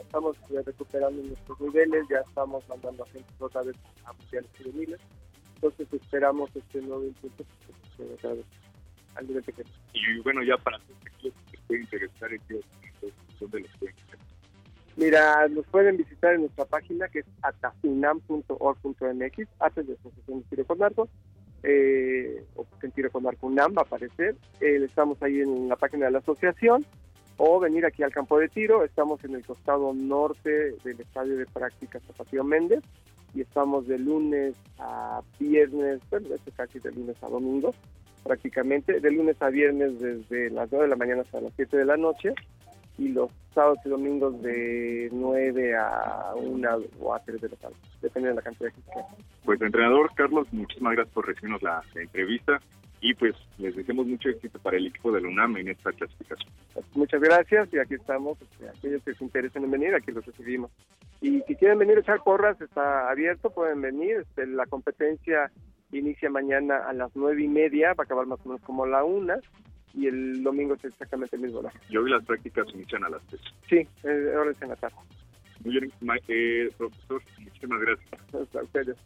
estamos 0.00 0.36
recuperando 0.48 1.22
nuestros 1.22 1.60
niveles, 1.60 2.04
ya 2.08 2.18
estamos 2.26 2.66
mandando 2.68 3.04
a 3.04 3.06
gente 3.08 3.28
otra 3.38 3.62
vez 3.62 3.76
a 4.04 4.12
mundiales 4.14 4.50
juveniles, 4.56 5.00
entonces 5.56 5.92
esperamos 5.92 6.50
este 6.56 6.80
nuevo 6.80 7.04
impulso. 7.04 7.44
al 9.16 9.26
nivel 9.26 9.42
pequeño. 9.42 9.68
Y 9.92 10.20
bueno, 10.20 10.42
ya 10.42 10.56
para 10.56 10.78
todos 10.78 10.98
aquellos 11.00 11.34
que 11.34 11.52
les 11.52 11.60
puede 11.66 11.80
interesar 11.82 12.32
en 12.32 12.40
qué 12.48 12.60
¿dónde 13.40 13.60
los 13.60 13.70
pueden? 13.78 13.94
Mira, 14.96 15.46
nos 15.48 15.66
pueden 15.66 15.96
visitar 15.96 16.34
en 16.34 16.42
nuestra 16.42 16.64
página 16.64 17.08
que 17.08 17.20
es 17.20 17.26
ataunam.org.mx, 17.42 19.48
ATES 19.60 19.86
de 19.86 19.94
Asociación 19.94 20.40
de 20.40 20.44
Tiro 20.50 20.64
con 20.66 20.78
Narco, 20.78 21.08
eh, 21.62 22.44
o 22.56 22.66
en 22.82 22.90
Tiro 22.92 23.10
con 23.10 23.24
Narco 23.24 23.46
UNAM 23.46 23.74
va 23.76 23.82
a 23.82 23.84
aparecer. 23.84 24.34
Eh, 24.60 24.82
estamos 24.84 25.22
ahí 25.22 25.40
en 25.40 25.68
la 25.68 25.76
página 25.76 26.06
de 26.06 26.12
la 26.12 26.18
asociación, 26.18 26.84
o 27.42 27.58
venir 27.58 27.86
aquí 27.86 28.02
al 28.02 28.12
campo 28.12 28.38
de 28.38 28.48
tiro. 28.48 28.84
Estamos 28.84 29.24
en 29.24 29.34
el 29.34 29.44
costado 29.44 29.94
norte 29.94 30.74
del 30.84 31.00
estadio 31.00 31.38
de 31.38 31.46
prácticas 31.46 32.02
Zapatillo 32.06 32.44
Méndez 32.44 32.84
y 33.34 33.40
estamos 33.40 33.86
de 33.88 33.98
lunes 33.98 34.54
a 34.78 35.22
viernes, 35.38 36.00
bueno, 36.10 36.34
este 36.34 36.52
casi 36.52 36.80
de 36.80 36.92
lunes 36.92 37.16
a 37.22 37.28
domingo 37.28 37.74
prácticamente, 38.22 39.00
de 39.00 39.10
lunes 39.10 39.40
a 39.40 39.48
viernes 39.48 39.98
desde 39.98 40.50
las 40.50 40.70
9 40.70 40.84
de 40.84 40.90
la 40.90 40.96
mañana 40.96 41.22
hasta 41.22 41.40
las 41.40 41.54
7 41.56 41.78
de 41.78 41.86
la 41.86 41.96
noche 41.96 42.34
y 42.98 43.08
los 43.08 43.30
sábados 43.54 43.78
y 43.86 43.88
domingos 43.88 44.42
de 44.42 45.08
9 45.10 45.76
a 45.78 46.34
1 46.36 46.68
o 47.00 47.14
a 47.14 47.20
3 47.20 47.40
de 47.40 47.48
la 47.48 47.56
tarde, 47.56 47.76
depende 48.02 48.28
de 48.28 48.34
la 48.34 48.42
cantidad 48.42 48.68
de 48.68 48.74
gente 48.74 48.90
que 48.92 48.98
haya. 48.98 49.24
Pues 49.46 49.62
entrenador 49.62 50.10
Carlos, 50.14 50.46
muchísimas 50.52 50.92
gracias 50.92 51.14
por 51.14 51.26
recibirnos 51.26 51.62
la 51.62 51.82
entrevista 51.94 52.60
y 53.00 53.14
pues 53.14 53.34
les 53.58 53.74
deseamos 53.74 54.06
mucho 54.06 54.28
éxito 54.28 54.58
para 54.58 54.76
el 54.76 54.86
equipo 54.86 55.10
de 55.12 55.22
la 55.22 55.28
UNAM 55.28 55.56
en 55.56 55.68
esta 55.68 55.92
clasificación. 55.92 56.52
Muchas 56.94 57.20
gracias 57.20 57.72
y 57.72 57.78
aquí 57.78 57.94
estamos. 57.94 58.40
Este, 58.42 58.68
aquellos 58.68 59.02
que 59.02 59.14
se 59.14 59.24
interesen 59.24 59.64
en 59.64 59.70
venir, 59.70 59.94
aquí 59.94 60.12
los 60.12 60.24
recibimos. 60.24 60.70
Y 61.20 61.40
si 61.42 61.54
quieren 61.56 61.78
venir 61.78 61.98
a 61.98 62.00
echar 62.00 62.22
porras, 62.22 62.60
está 62.60 63.10
abierto, 63.10 63.50
pueden 63.50 63.80
venir. 63.80 64.18
Este, 64.20 64.46
la 64.46 64.66
competencia 64.66 65.50
inicia 65.92 66.30
mañana 66.30 66.76
a 66.88 66.92
las 66.92 67.10
nueve 67.14 67.42
y 67.42 67.48
media, 67.48 67.94
va 67.94 68.02
a 68.02 68.04
acabar 68.04 68.26
más 68.26 68.40
o 68.44 68.48
menos 68.48 68.62
como 68.62 68.84
a 68.84 68.88
la 68.88 69.04
una 69.04 69.38
y 69.94 70.06
el 70.06 70.42
domingo 70.42 70.74
es 70.74 70.84
exactamente 70.84 71.36
el 71.36 71.42
mismo 71.42 71.60
horario. 71.60 71.80
Yo 71.88 72.04
vi 72.04 72.10
las 72.10 72.24
prácticas 72.24 72.66
inician 72.74 73.04
a 73.04 73.08
las 73.08 73.22
3. 73.26 73.40
Sí, 73.68 73.76
eh, 74.04 74.32
ahora 74.36 74.52
es 74.52 74.62
en 74.62 74.68
la 74.68 74.76
tarde. 74.76 74.96
Muy 75.64 75.78
bien, 75.78 75.92
eh, 76.28 76.70
profesor, 76.78 77.22
muchísimas 77.38 77.80
gracias. 77.80 78.08
Hasta 78.34 78.62
ustedes. 78.62 78.96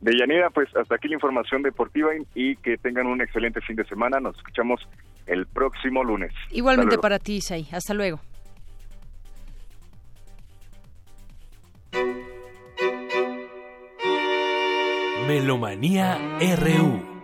Deyanira, 0.00 0.50
pues 0.50 0.68
hasta 0.76 0.94
aquí 0.94 1.08
la 1.08 1.14
información 1.14 1.62
deportiva 1.62 2.10
y- 2.34 2.56
que 2.56 2.76
tengan 2.78 3.06
un 3.06 3.20
excelente 3.20 3.60
fin 3.60 3.76
de 3.76 3.84
semana. 3.84 4.20
Nos 4.20 4.36
escuchamos 4.36 4.80
el 5.26 5.46
próximo 5.46 6.04
lunes. 6.04 6.32
Igualmente 6.52 6.98
para 6.98 7.18
ti, 7.18 7.36
Isai. 7.36 7.66
Hasta 7.72 7.94
luego. 7.94 8.20
Melomanía 15.26 16.18
RU. 16.56 17.17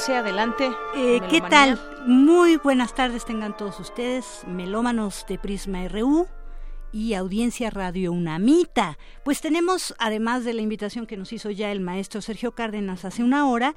Dulce, 0.00 0.16
adelante. 0.16 0.72
Eh, 0.96 1.20
¿Qué 1.28 1.42
tal? 1.42 1.78
Muy 2.06 2.56
buenas 2.56 2.94
tardes 2.94 3.26
tengan 3.26 3.54
todos 3.54 3.78
ustedes, 3.80 4.44
melómanos 4.46 5.26
de 5.28 5.36
Prisma 5.36 5.86
RU 5.88 6.26
y 6.90 7.12
audiencia 7.12 7.68
Radio 7.68 8.10
Unamita. 8.10 8.96
Pues 9.26 9.42
tenemos, 9.42 9.94
además 9.98 10.46
de 10.46 10.54
la 10.54 10.62
invitación 10.62 11.06
que 11.06 11.18
nos 11.18 11.34
hizo 11.34 11.50
ya 11.50 11.70
el 11.70 11.80
maestro 11.80 12.22
Sergio 12.22 12.52
Cárdenas 12.52 13.04
hace 13.04 13.22
una 13.22 13.50
hora, 13.50 13.74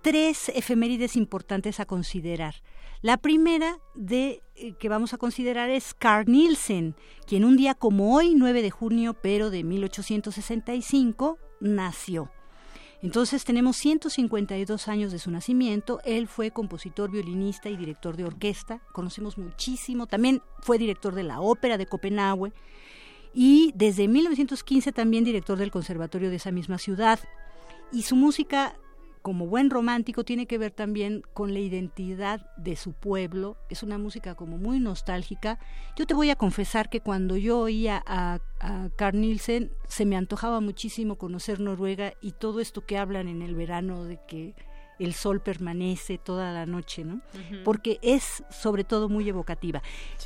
tres 0.00 0.48
efemérides 0.48 1.14
importantes 1.14 1.78
a 1.78 1.86
considerar. 1.86 2.56
La 3.00 3.16
primera 3.16 3.78
de 3.94 4.42
eh, 4.56 4.72
que 4.80 4.88
vamos 4.88 5.14
a 5.14 5.18
considerar 5.18 5.70
es 5.70 5.94
Carl 5.94 6.24
Nielsen, 6.26 6.96
quien 7.24 7.44
un 7.44 7.56
día 7.56 7.74
como 7.74 8.16
hoy, 8.16 8.34
9 8.34 8.62
de 8.62 8.70
junio, 8.72 9.14
pero 9.14 9.50
de 9.50 9.62
1865, 9.62 11.38
nació. 11.60 12.32
Entonces 13.02 13.44
tenemos 13.44 13.76
152 13.78 14.86
años 14.86 15.10
de 15.10 15.18
su 15.18 15.30
nacimiento. 15.30 16.00
Él 16.04 16.28
fue 16.28 16.52
compositor, 16.52 17.10
violinista 17.10 17.68
y 17.68 17.76
director 17.76 18.16
de 18.16 18.24
orquesta. 18.24 18.80
Conocemos 18.92 19.38
muchísimo. 19.38 20.06
También 20.06 20.40
fue 20.60 20.78
director 20.78 21.14
de 21.14 21.24
la 21.24 21.40
Ópera 21.40 21.78
de 21.78 21.86
Copenhague 21.86 22.52
y 23.34 23.72
desde 23.74 24.06
1915 24.06 24.92
también 24.92 25.24
director 25.24 25.58
del 25.58 25.72
Conservatorio 25.72 26.30
de 26.30 26.36
esa 26.36 26.52
misma 26.52 26.78
ciudad. 26.78 27.18
Y 27.90 28.02
su 28.02 28.14
música, 28.14 28.76
como 29.22 29.46
buen 29.46 29.70
romántico, 29.70 30.24
tiene 30.24 30.46
que 30.46 30.58
ver 30.58 30.72
también 30.72 31.22
con 31.32 31.54
la 31.54 31.60
identidad 31.60 32.50
de 32.56 32.76
su 32.76 32.92
pueblo. 32.92 33.56
Es 33.70 33.82
una 33.82 33.98
música 33.98 34.34
como 34.34 34.58
muy 34.58 34.80
nostálgica. 34.80 35.58
Yo 35.96 36.06
te 36.06 36.14
voy 36.14 36.30
a 36.30 36.36
confesar 36.36 36.90
que 36.90 37.00
cuando 37.00 37.36
yo 37.36 37.60
oía 37.60 38.02
a, 38.06 38.40
a 38.60 38.88
Carl 38.96 39.20
Nielsen, 39.20 39.70
se 39.86 40.04
me 40.04 40.16
antojaba 40.16 40.60
muchísimo 40.60 41.16
conocer 41.16 41.60
Noruega 41.60 42.14
y 42.20 42.32
todo 42.32 42.60
esto 42.60 42.84
que 42.84 42.98
hablan 42.98 43.28
en 43.28 43.42
el 43.42 43.54
verano 43.54 44.04
de 44.04 44.18
que 44.26 44.54
el 44.98 45.14
sol 45.14 45.40
permanece 45.40 46.18
toda 46.18 46.52
la 46.52 46.66
noche, 46.66 47.04
¿no? 47.04 47.20
Porque 47.64 47.98
es 48.02 48.44
sobre 48.50 48.84
todo 48.84 49.08
muy 49.08 49.28
evocativa. 49.28 49.82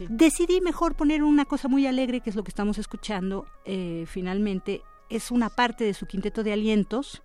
Decidí 0.08 0.60
mejor 0.60 0.96
poner 0.96 1.22
una 1.22 1.44
cosa 1.44 1.68
muy 1.68 1.86
alegre, 1.86 2.20
que 2.20 2.30
es 2.30 2.36
lo 2.36 2.44
que 2.44 2.50
estamos 2.50 2.78
escuchando 2.78 3.46
eh, 3.64 4.04
finalmente. 4.06 4.82
Es 5.08 5.30
una 5.30 5.48
parte 5.48 5.84
de 5.84 5.94
su 5.94 6.06
quinteto 6.06 6.42
de 6.42 6.52
alientos. 6.52 7.22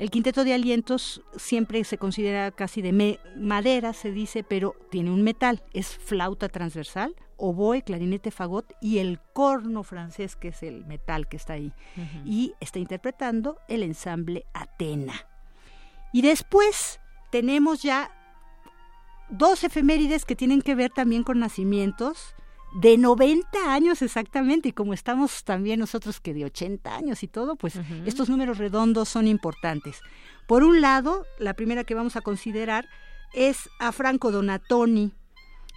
El 0.00 0.10
quinteto 0.10 0.44
de 0.44 0.54
alientos 0.54 1.20
siempre 1.36 1.84
se 1.84 1.98
considera 1.98 2.50
casi 2.52 2.80
de 2.80 2.90
me- 2.92 3.20
madera, 3.36 3.92
se 3.92 4.10
dice, 4.12 4.42
pero 4.42 4.74
tiene 4.90 5.10
un 5.10 5.22
metal. 5.22 5.62
Es 5.74 5.88
flauta 5.94 6.48
transversal, 6.48 7.14
oboe, 7.36 7.82
clarinete, 7.82 8.30
fagot 8.30 8.72
y 8.80 8.96
el 8.96 9.20
corno 9.34 9.82
francés, 9.82 10.36
que 10.36 10.48
es 10.48 10.62
el 10.62 10.86
metal 10.86 11.28
que 11.28 11.36
está 11.36 11.52
ahí. 11.52 11.74
Y 12.24 12.54
está 12.60 12.78
interpretando 12.78 13.58
el 13.68 13.82
ensamble 13.82 14.46
Atena. 14.54 15.26
Y 16.14 16.22
después 16.22 16.98
tenemos 17.30 17.82
ya 17.82 18.10
dos 19.28 19.64
efemérides 19.64 20.24
que 20.24 20.34
tienen 20.34 20.62
que 20.62 20.74
ver 20.74 20.90
también 20.90 21.24
con 21.24 21.38
nacimientos 21.40 22.34
de 22.74 22.96
90 22.96 23.72
años 23.72 24.02
exactamente, 24.02 24.68
y 24.68 24.72
como 24.72 24.94
estamos 24.94 25.44
también 25.44 25.80
nosotros 25.80 26.20
que 26.20 26.34
de 26.34 26.44
80 26.44 26.94
años 26.94 27.22
y 27.22 27.28
todo, 27.28 27.56
pues 27.56 27.74
estos 28.06 28.28
números 28.28 28.58
redondos 28.58 29.08
son 29.08 29.26
importantes. 29.26 30.00
Por 30.46 30.62
un 30.62 30.80
lado, 30.80 31.26
la 31.38 31.54
primera 31.54 31.84
que 31.84 31.94
vamos 31.94 32.16
a 32.16 32.20
considerar 32.20 32.88
es 33.32 33.68
a 33.78 33.92
Franco 33.92 34.32
Donatoni, 34.32 35.12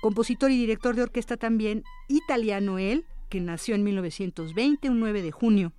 compositor 0.02 0.52
y 0.52 0.58
director 0.58 0.96
de 0.96 1.04
orquesta 1.04 1.38
también, 1.38 1.84
italiano 2.08 2.78
él, 2.78 3.06
que 3.30 3.42
nació 3.42 3.76
en 3.76 3.84
1920, 3.84 4.90
un 4.90 5.00
9 5.00 5.22
de 5.22 5.32
junio 5.32 5.74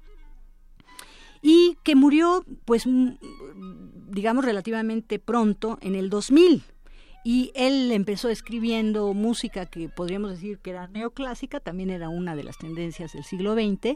y 1.46 1.76
que 1.84 1.94
murió, 1.94 2.42
pues, 2.64 2.86
mm, 2.86 3.16
digamos, 4.08 4.46
relativamente 4.46 5.18
pronto, 5.18 5.78
en 5.82 5.94
el 5.94 6.08
2000. 6.08 6.64
Y 7.24 7.50
él 7.54 7.90
empezó 7.90 8.28
escribiendo 8.28 9.14
música 9.14 9.64
que 9.64 9.88
podríamos 9.88 10.30
decir 10.30 10.58
que 10.58 10.70
era 10.70 10.86
neoclásica, 10.88 11.58
también 11.58 11.88
era 11.88 12.10
una 12.10 12.36
de 12.36 12.44
las 12.44 12.58
tendencias 12.58 13.14
del 13.14 13.24
siglo 13.24 13.54
XX, 13.54 13.94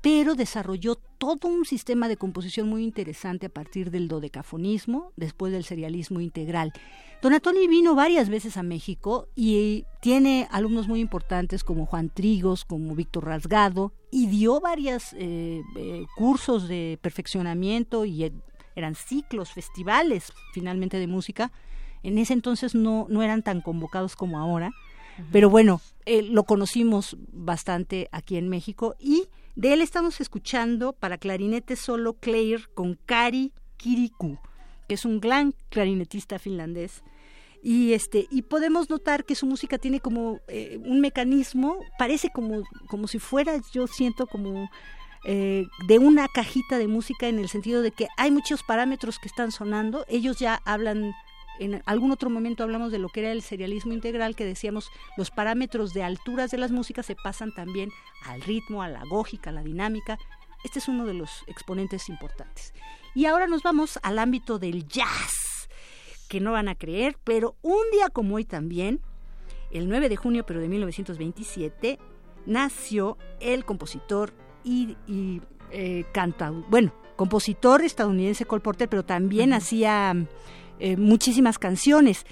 pero 0.00 0.34
desarrolló 0.34 0.96
todo 0.96 1.48
un 1.48 1.64
sistema 1.64 2.08
de 2.08 2.16
composición 2.16 2.68
muy 2.68 2.82
interesante 2.82 3.46
a 3.46 3.50
partir 3.50 3.90
del 3.90 4.08
dodecafonismo, 4.08 5.12
después 5.16 5.52
del 5.52 5.64
serialismo 5.64 6.20
integral. 6.20 6.72
Donatoni 7.22 7.68
vino 7.68 7.94
varias 7.94 8.28
veces 8.28 8.56
a 8.56 8.64
México 8.64 9.28
y 9.36 9.84
tiene 10.00 10.48
alumnos 10.50 10.88
muy 10.88 10.98
importantes 10.98 11.62
como 11.62 11.86
Juan 11.86 12.10
Trigos, 12.10 12.64
como 12.64 12.96
Víctor 12.96 13.26
Rasgado, 13.26 13.92
y 14.10 14.26
dio 14.26 14.60
varios 14.60 15.14
cursos 16.16 16.66
de 16.66 16.98
perfeccionamiento 17.00 18.04
y 18.04 18.24
eh, 18.24 18.32
eran 18.74 18.96
ciclos, 18.96 19.52
festivales 19.52 20.32
finalmente 20.52 20.98
de 20.98 21.06
música. 21.06 21.52
En 22.02 22.18
ese 22.18 22.32
entonces 22.32 22.74
no, 22.74 23.06
no 23.08 23.22
eran 23.22 23.42
tan 23.42 23.60
convocados 23.60 24.16
como 24.16 24.38
ahora, 24.38 24.72
pero 25.30 25.50
bueno, 25.50 25.80
eh, 26.06 26.22
lo 26.22 26.44
conocimos 26.44 27.16
bastante 27.32 28.08
aquí 28.12 28.36
en 28.36 28.48
México 28.48 28.96
y 28.98 29.28
de 29.54 29.74
él 29.74 29.82
estamos 29.82 30.20
escuchando 30.20 30.94
para 30.94 31.18
clarinete 31.18 31.76
solo 31.76 32.14
Claire 32.14 32.64
con 32.74 32.98
Kari 33.06 33.52
Kirikou, 33.76 34.38
que 34.88 34.94
es 34.94 35.04
un 35.04 35.20
gran 35.20 35.54
clarinetista 35.68 36.38
finlandés. 36.38 37.02
Y 37.62 37.92
este 37.92 38.26
y 38.30 38.42
podemos 38.42 38.90
notar 38.90 39.24
que 39.24 39.36
su 39.36 39.46
música 39.46 39.78
tiene 39.78 40.00
como 40.00 40.40
eh, 40.48 40.80
un 40.84 41.00
mecanismo, 41.00 41.78
parece 41.98 42.30
como 42.30 42.64
como 42.88 43.06
si 43.06 43.20
fuera, 43.20 43.60
yo 43.72 43.86
siento 43.86 44.26
como 44.26 44.68
eh, 45.24 45.68
de 45.86 45.98
una 46.00 46.26
cajita 46.26 46.78
de 46.78 46.88
música 46.88 47.28
en 47.28 47.38
el 47.38 47.48
sentido 47.48 47.82
de 47.82 47.92
que 47.92 48.08
hay 48.16 48.32
muchos 48.32 48.64
parámetros 48.64 49.20
que 49.20 49.28
están 49.28 49.52
sonando. 49.52 50.04
Ellos 50.08 50.38
ya 50.38 50.60
hablan 50.64 51.12
en 51.58 51.82
algún 51.86 52.10
otro 52.10 52.30
momento 52.30 52.62
hablamos 52.62 52.92
de 52.92 52.98
lo 52.98 53.08
que 53.08 53.20
era 53.20 53.32
el 53.32 53.42
serialismo 53.42 53.92
integral, 53.92 54.34
que 54.34 54.44
decíamos 54.44 54.90
los 55.16 55.30
parámetros 55.30 55.92
de 55.92 56.02
alturas 56.02 56.50
de 56.50 56.58
las 56.58 56.70
músicas 56.70 57.06
se 57.06 57.16
pasan 57.16 57.52
también 57.54 57.90
al 58.24 58.40
ritmo, 58.42 58.82
a 58.82 58.88
la 58.88 59.04
gógica, 59.04 59.50
a 59.50 59.52
la 59.52 59.62
dinámica. 59.62 60.18
Este 60.64 60.78
es 60.78 60.88
uno 60.88 61.06
de 61.06 61.14
los 61.14 61.44
exponentes 61.46 62.08
importantes. 62.08 62.72
Y 63.14 63.26
ahora 63.26 63.46
nos 63.46 63.62
vamos 63.62 63.98
al 64.02 64.18
ámbito 64.18 64.58
del 64.58 64.86
jazz, 64.88 65.68
que 66.28 66.40
no 66.40 66.52
van 66.52 66.68
a 66.68 66.74
creer, 66.74 67.18
pero 67.24 67.56
un 67.62 67.82
día 67.92 68.08
como 68.08 68.36
hoy 68.36 68.44
también, 68.44 69.00
el 69.70 69.88
9 69.88 70.08
de 70.08 70.16
junio 70.16 70.46
pero 70.46 70.60
de 70.60 70.68
1927, 70.68 71.98
nació 72.46 73.18
el 73.40 73.64
compositor 73.64 74.32
y, 74.64 74.96
y 75.06 75.42
eh, 75.70 76.04
bueno, 76.68 76.94
compositor 77.16 77.82
estadounidense 77.82 78.44
Cole 78.44 78.62
Porter, 78.62 78.88
pero 78.88 79.04
también 79.04 79.52
hacía 79.52 80.14
eh, 80.78 80.96
muchísimas 80.96 81.58
canciones. 81.58 82.24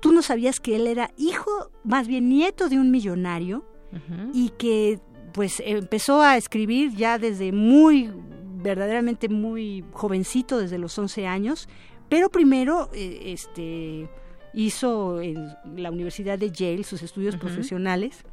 Tú 0.00 0.12
no 0.12 0.22
sabías 0.22 0.60
que 0.60 0.76
él 0.76 0.86
era 0.86 1.10
hijo, 1.16 1.70
más 1.84 2.06
bien 2.06 2.28
nieto 2.28 2.68
de 2.68 2.78
un 2.78 2.90
millonario 2.90 3.64
y 4.34 4.50
que 4.50 5.00
pues 5.32 5.62
empezó 5.64 6.20
a 6.20 6.36
escribir 6.36 6.94
ya 6.94 7.18
desde 7.18 7.52
muy, 7.52 8.12
verdaderamente 8.62 9.28
muy 9.28 9.84
jovencito, 9.92 10.58
desde 10.58 10.78
los 10.78 10.98
11 10.98 11.26
años, 11.26 11.68
pero 12.08 12.30
primero 12.30 12.90
eh, 12.92 13.20
este, 13.26 14.08
hizo 14.54 15.20
en 15.20 15.48
la 15.76 15.90
Universidad 15.90 16.38
de 16.38 16.50
Yale 16.50 16.84
sus 16.84 17.02
estudios 17.02 17.36
profesionales 17.36 18.24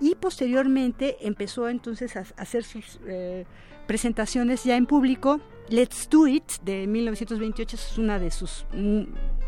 y 0.00 0.14
posteriormente 0.14 1.16
empezó 1.20 1.68
entonces 1.68 2.16
a, 2.16 2.24
hacer 2.36 2.64
sus 2.64 3.00
eh, 3.06 3.44
presentaciones 3.86 4.64
ya 4.64 4.76
en 4.76 4.86
público. 4.86 5.40
Let's 5.68 6.08
Do 6.08 6.26
It 6.28 6.44
de 6.62 6.86
1928 6.86 7.76
es 7.76 7.98
una 7.98 8.18
de 8.18 8.30
sus 8.30 8.66
mm, 8.72 9.02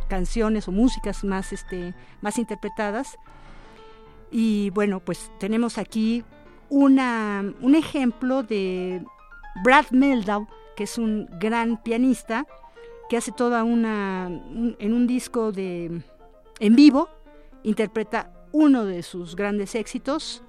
canciones 0.08 0.66
o 0.66 0.72
músicas 0.72 1.22
más, 1.24 1.52
este, 1.52 1.94
más 2.20 2.38
interpretadas. 2.38 3.16
Y 4.30 4.70
bueno, 4.70 5.00
pues 5.00 5.30
tenemos 5.38 5.78
aquí 5.78 6.24
una, 6.68 7.44
un 7.60 7.74
ejemplo 7.74 8.42
de 8.42 9.04
Brad 9.62 9.90
Meldau, 9.90 10.48
que 10.76 10.84
es 10.84 10.98
un 10.98 11.28
gran 11.38 11.82
pianista, 11.82 12.46
que 13.08 13.16
hace 13.16 13.32
toda 13.32 13.64
una, 13.64 14.26
en 14.26 14.92
un 14.92 15.06
disco 15.06 15.52
de, 15.52 16.02
en 16.58 16.76
vivo, 16.76 17.08
interpreta 17.62 18.32
uno 18.52 18.84
de 18.84 19.02
sus 19.02 19.36
grandes 19.36 19.74
éxitos 19.74 20.42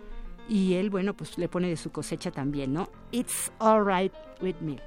y 0.47 0.73
él, 0.73 0.89
bueno, 0.89 1.13
pues 1.15 1.37
le 1.37 1.47
pone 1.47 1.69
de 1.69 1.77
su 1.77 1.91
cosecha 1.91 2.31
también, 2.31 2.73
¿no? 2.73 2.89
It's 3.11 3.51
all 3.59 3.85
right 3.85 4.13
with 4.41 4.55
me. 4.61 4.77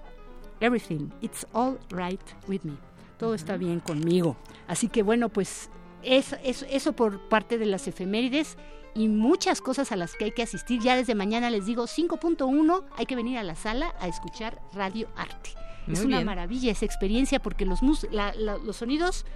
Everything, 0.62 1.10
it's 1.20 1.44
all 1.52 1.76
right 1.90 2.20
with 2.46 2.60
me. 2.62 2.76
Todo 3.18 3.34
está 3.34 3.56
bien 3.56 3.80
conmigo. 3.80 4.36
Así 4.68 4.88
que 4.88 5.02
bueno, 5.02 5.28
pues 5.28 5.70
eso, 6.02 6.36
eso, 6.44 6.64
eso 6.70 6.92
por 6.92 7.28
parte 7.28 7.58
de 7.58 7.66
las 7.66 7.88
efemérides 7.88 8.56
y 8.94 9.08
muchas 9.08 9.60
cosas 9.60 9.90
a 9.90 9.96
las 9.96 10.14
que 10.14 10.26
hay 10.26 10.30
que 10.30 10.42
asistir. 10.42 10.80
Ya 10.80 10.94
desde 10.96 11.16
mañana 11.16 11.50
les 11.50 11.66
digo 11.66 11.84
5.1, 11.84 12.84
hay 12.96 13.06
que 13.06 13.16
venir 13.16 13.38
a 13.38 13.42
la 13.42 13.56
sala 13.56 13.92
a 13.98 14.06
escuchar 14.06 14.62
Radio 14.72 15.08
Arte. 15.16 15.50
es 15.88 16.04
una 16.04 16.20
maravilla 16.22 16.70
esa 16.70 16.84
experiencia 16.84 17.42
porque 17.42 17.66
los, 17.66 17.80
los 17.82 18.76
sonidos 18.76 19.26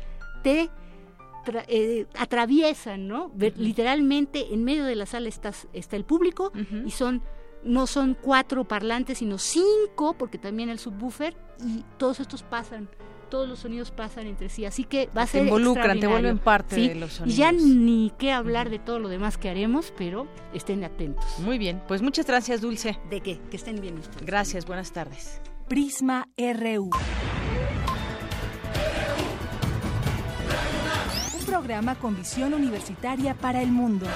te 0.45 0.71
eh, 1.69 2.07
atraviesan, 2.17 3.09
¿no? 3.09 3.33
Literalmente 3.37 4.53
en 4.55 4.65
medio 4.65 4.85
de 4.85 4.95
la 4.95 5.07
sala 5.07 5.29
está, 5.29 5.53
está 5.73 5.97
el 5.97 6.05
público 6.05 6.53
y 6.85 6.91
son 6.91 7.23
no 7.67 7.87
son 7.87 8.17
cuatro 8.21 8.65
parlantes, 8.65 9.19
sino 9.19 9.39
cinco, 9.39 10.15
porque 10.19 10.39
también 10.39 10.69
el 10.71 10.79
subwoofer, 10.79 11.37
y 11.65 11.85
todos 11.99 12.21
estos 12.21 12.43
pasan 12.43 12.89
todos 13.29 13.49
los 13.49 13.59
sonidos 13.59 13.91
pasan 13.91 14.27
entre 14.27 14.49
sí, 14.49 14.65
así 14.65 14.85
que 14.85 15.09
va 15.17 15.23
a 15.23 15.27
ser 15.27 15.43
Te 15.43 15.47
involucran, 15.49 15.99
te 15.99 16.07
vuelven 16.07 16.39
parte 16.39 16.77
de 16.77 16.95
los 16.95 17.15
sonidos. 17.15 17.37
Y 17.37 17.41
ya 17.41 17.53
ni 17.53 18.13
qué 18.19 18.33
hablar 18.33 18.71
de 18.71 18.79
todo 18.79 18.99
lo 18.99 19.09
demás 19.09 19.37
que 19.37 19.49
haremos, 19.49 19.93
pero 19.97 20.27
estén 20.55 20.85
atentos. 20.85 21.25
Muy 21.41 21.59
bien, 21.59 21.83
pues 21.89 22.03
muchas 22.03 22.27
gracias, 22.27 22.61
Dulce. 22.61 22.99
De 23.11 23.21
qué, 23.21 23.41
que 23.51 23.57
estén 23.57 23.81
bien. 23.81 24.01
Gracias, 24.25 24.67
buenas 24.67 24.93
tardes. 24.93 25.41
Prisma 25.69 26.29
RU. 26.39 26.91
Un 31.39 31.47
programa 31.47 31.97
con 31.97 32.17
visión 32.17 32.55
universitaria 32.55 33.35
para 33.35 33.61
el 33.63 33.71
mundo. 33.71 34.07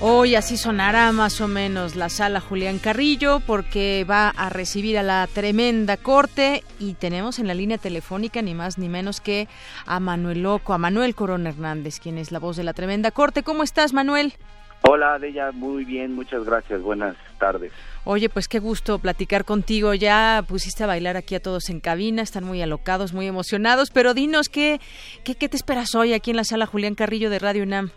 Hoy 0.00 0.34
así 0.34 0.56
sonará 0.56 1.12
más 1.12 1.40
o 1.40 1.48
menos 1.48 1.96
la 1.96 2.08
sala 2.08 2.40
Julián 2.40 2.78
Carrillo 2.78 3.40
porque 3.40 4.04
va 4.08 4.28
a 4.28 4.50
recibir 4.50 4.98
a 4.98 5.02
la 5.02 5.26
tremenda 5.32 5.96
corte 5.96 6.62
y 6.78 6.94
tenemos 6.94 7.38
en 7.38 7.46
la 7.46 7.54
línea 7.54 7.78
telefónica 7.78 8.42
ni 8.42 8.54
más 8.54 8.76
ni 8.76 8.88
menos 8.88 9.20
que 9.20 9.48
a 9.86 10.00
Manuel 10.00 10.42
Loco, 10.42 10.74
a 10.74 10.78
Manuel 10.78 11.14
Corona 11.14 11.50
Hernández, 11.50 12.00
quien 12.00 12.18
es 12.18 12.32
la 12.32 12.38
voz 12.38 12.56
de 12.56 12.64
la 12.64 12.74
tremenda 12.74 13.12
corte. 13.12 13.42
¿Cómo 13.42 13.62
estás, 13.62 13.94
Manuel? 13.94 14.34
Hola, 14.82 15.18
Deya, 15.18 15.50
muy 15.52 15.86
bien, 15.86 16.14
muchas 16.14 16.44
gracias, 16.44 16.82
buenas 16.82 17.16
tardes. 17.38 17.72
Oye, 18.04 18.28
pues 18.28 18.48
qué 18.48 18.58
gusto 18.58 18.98
platicar 18.98 19.46
contigo. 19.46 19.94
Ya 19.94 20.44
pusiste 20.46 20.84
a 20.84 20.86
bailar 20.86 21.16
aquí 21.16 21.34
a 21.34 21.40
todos 21.40 21.70
en 21.70 21.80
cabina, 21.80 22.20
están 22.20 22.44
muy 22.44 22.60
alocados, 22.60 23.14
muy 23.14 23.26
emocionados, 23.26 23.90
pero 23.90 24.12
dinos, 24.12 24.50
¿qué, 24.50 24.80
qué, 25.22 25.36
qué 25.36 25.48
te 25.48 25.56
esperas 25.56 25.94
hoy 25.94 26.12
aquí 26.12 26.32
en 26.32 26.36
la 26.36 26.44
sala 26.44 26.66
Julián 26.66 26.94
Carrillo 26.94 27.30
de 27.30 27.38
Radio 27.38 27.62
UNAM? 27.62 27.92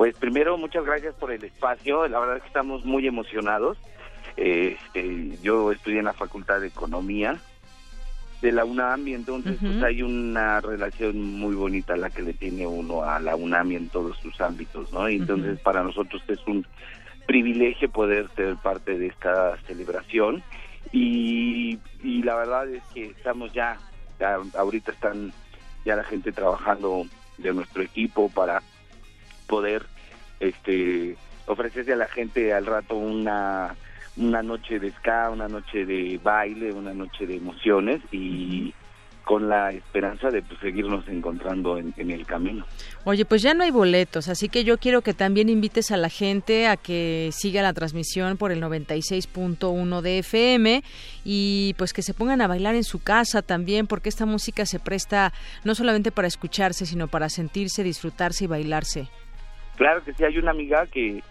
Pues 0.00 0.16
primero, 0.16 0.56
muchas 0.56 0.86
gracias 0.86 1.14
por 1.16 1.30
el 1.30 1.44
espacio. 1.44 2.08
La 2.08 2.18
verdad 2.18 2.38
es 2.38 2.42
que 2.44 2.48
estamos 2.48 2.86
muy 2.86 3.06
emocionados. 3.06 3.76
Este, 4.34 5.36
yo 5.42 5.72
estudié 5.72 5.98
en 5.98 6.06
la 6.06 6.14
Facultad 6.14 6.58
de 6.58 6.68
Economía 6.68 7.38
de 8.40 8.50
la 8.50 8.64
UNAM 8.64 9.06
y 9.08 9.12
entonces 9.12 9.58
pues 9.60 9.82
hay 9.82 10.00
una 10.00 10.62
relación 10.62 11.22
muy 11.38 11.54
bonita 11.54 11.98
la 11.98 12.08
que 12.08 12.22
le 12.22 12.32
tiene 12.32 12.66
uno 12.66 13.04
a 13.04 13.20
la 13.20 13.36
UNAM 13.36 13.72
y 13.72 13.76
en 13.76 13.90
todos 13.90 14.16
sus 14.20 14.40
ámbitos, 14.40 14.90
¿no? 14.90 15.06
Y 15.06 15.16
entonces 15.16 15.60
para 15.60 15.82
nosotros 15.82 16.22
es 16.28 16.40
un 16.46 16.66
privilegio 17.26 17.90
poder 17.90 18.30
ser 18.36 18.56
parte 18.56 18.98
de 18.98 19.08
esta 19.08 19.58
celebración 19.66 20.42
y, 20.92 21.78
y 22.02 22.22
la 22.22 22.36
verdad 22.36 22.70
es 22.70 22.82
que 22.94 23.04
estamos 23.04 23.52
ya, 23.52 23.76
ya 24.18 24.38
ahorita 24.54 24.92
están 24.92 25.30
ya 25.84 25.94
la 25.94 26.04
gente 26.04 26.32
trabajando 26.32 27.04
de 27.36 27.52
nuestro 27.52 27.82
equipo 27.82 28.30
para 28.30 28.62
poder 29.50 29.82
este 30.38 31.16
ofrecerse 31.46 31.92
a 31.92 31.96
la 31.96 32.06
gente 32.06 32.54
al 32.54 32.66
rato 32.66 32.94
una 32.94 33.74
una 34.16 34.42
noche 34.42 34.78
de 34.78 34.90
ska, 34.92 35.30
una 35.30 35.48
noche 35.48 35.84
de 35.84 36.20
baile, 36.22 36.72
una 36.72 36.94
noche 36.94 37.26
de 37.26 37.36
emociones 37.36 38.00
y 38.12 38.72
con 39.24 39.48
la 39.48 39.70
esperanza 39.70 40.28
de 40.28 40.42
pues, 40.42 40.58
seguirnos 40.60 41.06
encontrando 41.06 41.78
en, 41.78 41.94
el 42.10 42.26
camino. 42.26 42.66
Oye, 43.04 43.24
pues 43.24 43.42
ya 43.42 43.54
no 43.54 43.62
hay 43.62 43.70
boletos, 43.70 44.28
así 44.28 44.48
que 44.48 44.64
yo 44.64 44.78
quiero 44.78 45.02
que 45.02 45.14
también 45.14 45.48
invites 45.48 45.92
a 45.92 45.96
la 45.96 46.08
gente 46.08 46.66
a 46.66 46.76
que 46.76 47.30
siga 47.32 47.62
la 47.62 47.72
transmisión 47.72 48.36
por 48.36 48.50
el 48.50 48.60
96.1 48.60 50.00
de 50.00 50.18
FM 50.18 50.82
y 51.24 51.74
pues 51.78 51.92
que 51.92 52.02
se 52.02 52.12
pongan 52.12 52.40
a 52.40 52.48
bailar 52.48 52.74
en 52.74 52.82
su 52.82 53.00
casa 53.02 53.40
también, 53.40 53.86
porque 53.86 54.08
esta 54.08 54.26
música 54.26 54.66
se 54.66 54.80
presta 54.80 55.32
no 55.62 55.76
solamente 55.76 56.10
para 56.10 56.26
escucharse, 56.26 56.84
sino 56.84 57.06
para 57.06 57.28
sentirse, 57.28 57.84
disfrutarse 57.84 58.44
y 58.44 58.48
bailarse. 58.48 59.08
Claro 59.80 60.04
que 60.04 60.12
sí, 60.12 60.22
hay 60.24 60.36
una 60.36 60.50
amiga 60.50 60.86
que 60.88 61.22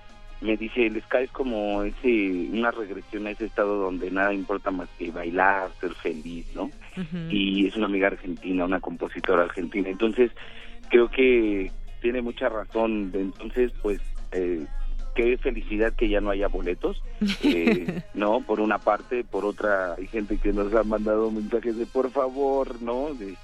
me 0.42 0.58
dice, 0.58 0.88
el 0.88 1.00
Sky 1.04 1.18
es 1.26 1.32
como 1.32 1.84
ese, 1.84 2.50
una 2.52 2.72
regresión 2.72 3.28
a 3.28 3.30
ese 3.30 3.46
estado 3.46 3.76
donde 3.76 4.10
nada 4.10 4.34
importa 4.34 4.72
más 4.72 4.90
que 4.98 5.12
bailar, 5.12 5.70
ser 5.80 5.94
feliz, 5.94 6.48
¿no? 6.56 6.72
Y 7.30 7.68
es 7.68 7.76
una 7.76 7.86
amiga 7.86 8.08
argentina, 8.08 8.66
una 8.66 8.80
compositora 8.80 9.44
argentina. 9.44 9.88
Entonces, 9.90 10.32
creo 10.90 11.12
que 11.12 11.72
tiene 12.02 12.24
mucha 12.24 12.50
razón. 12.50 13.12
Entonces, 13.14 13.72
pues, 13.84 14.02
eh, 14.32 14.66
qué 15.14 15.38
felicidad 15.38 15.94
que 15.94 16.10
ya 16.10 16.20
no 16.20 16.32
haya 16.32 16.48
boletos, 16.48 17.04
eh, 17.44 18.02
¿no? 18.16 18.42
Por 18.42 18.62
una 18.62 18.80
parte, 18.80 19.24
por 19.24 19.46
otra, 19.46 19.94
hay 19.94 20.08
gente 20.08 20.38
que 20.38 20.54
nos 20.54 20.74
ha 20.74 20.82
mandado 20.82 21.30
mensajes 21.30 21.78
de 21.78 21.86
por 21.86 22.10
favor, 22.10 22.82
¿no? 22.82 23.14
De, 23.14 23.36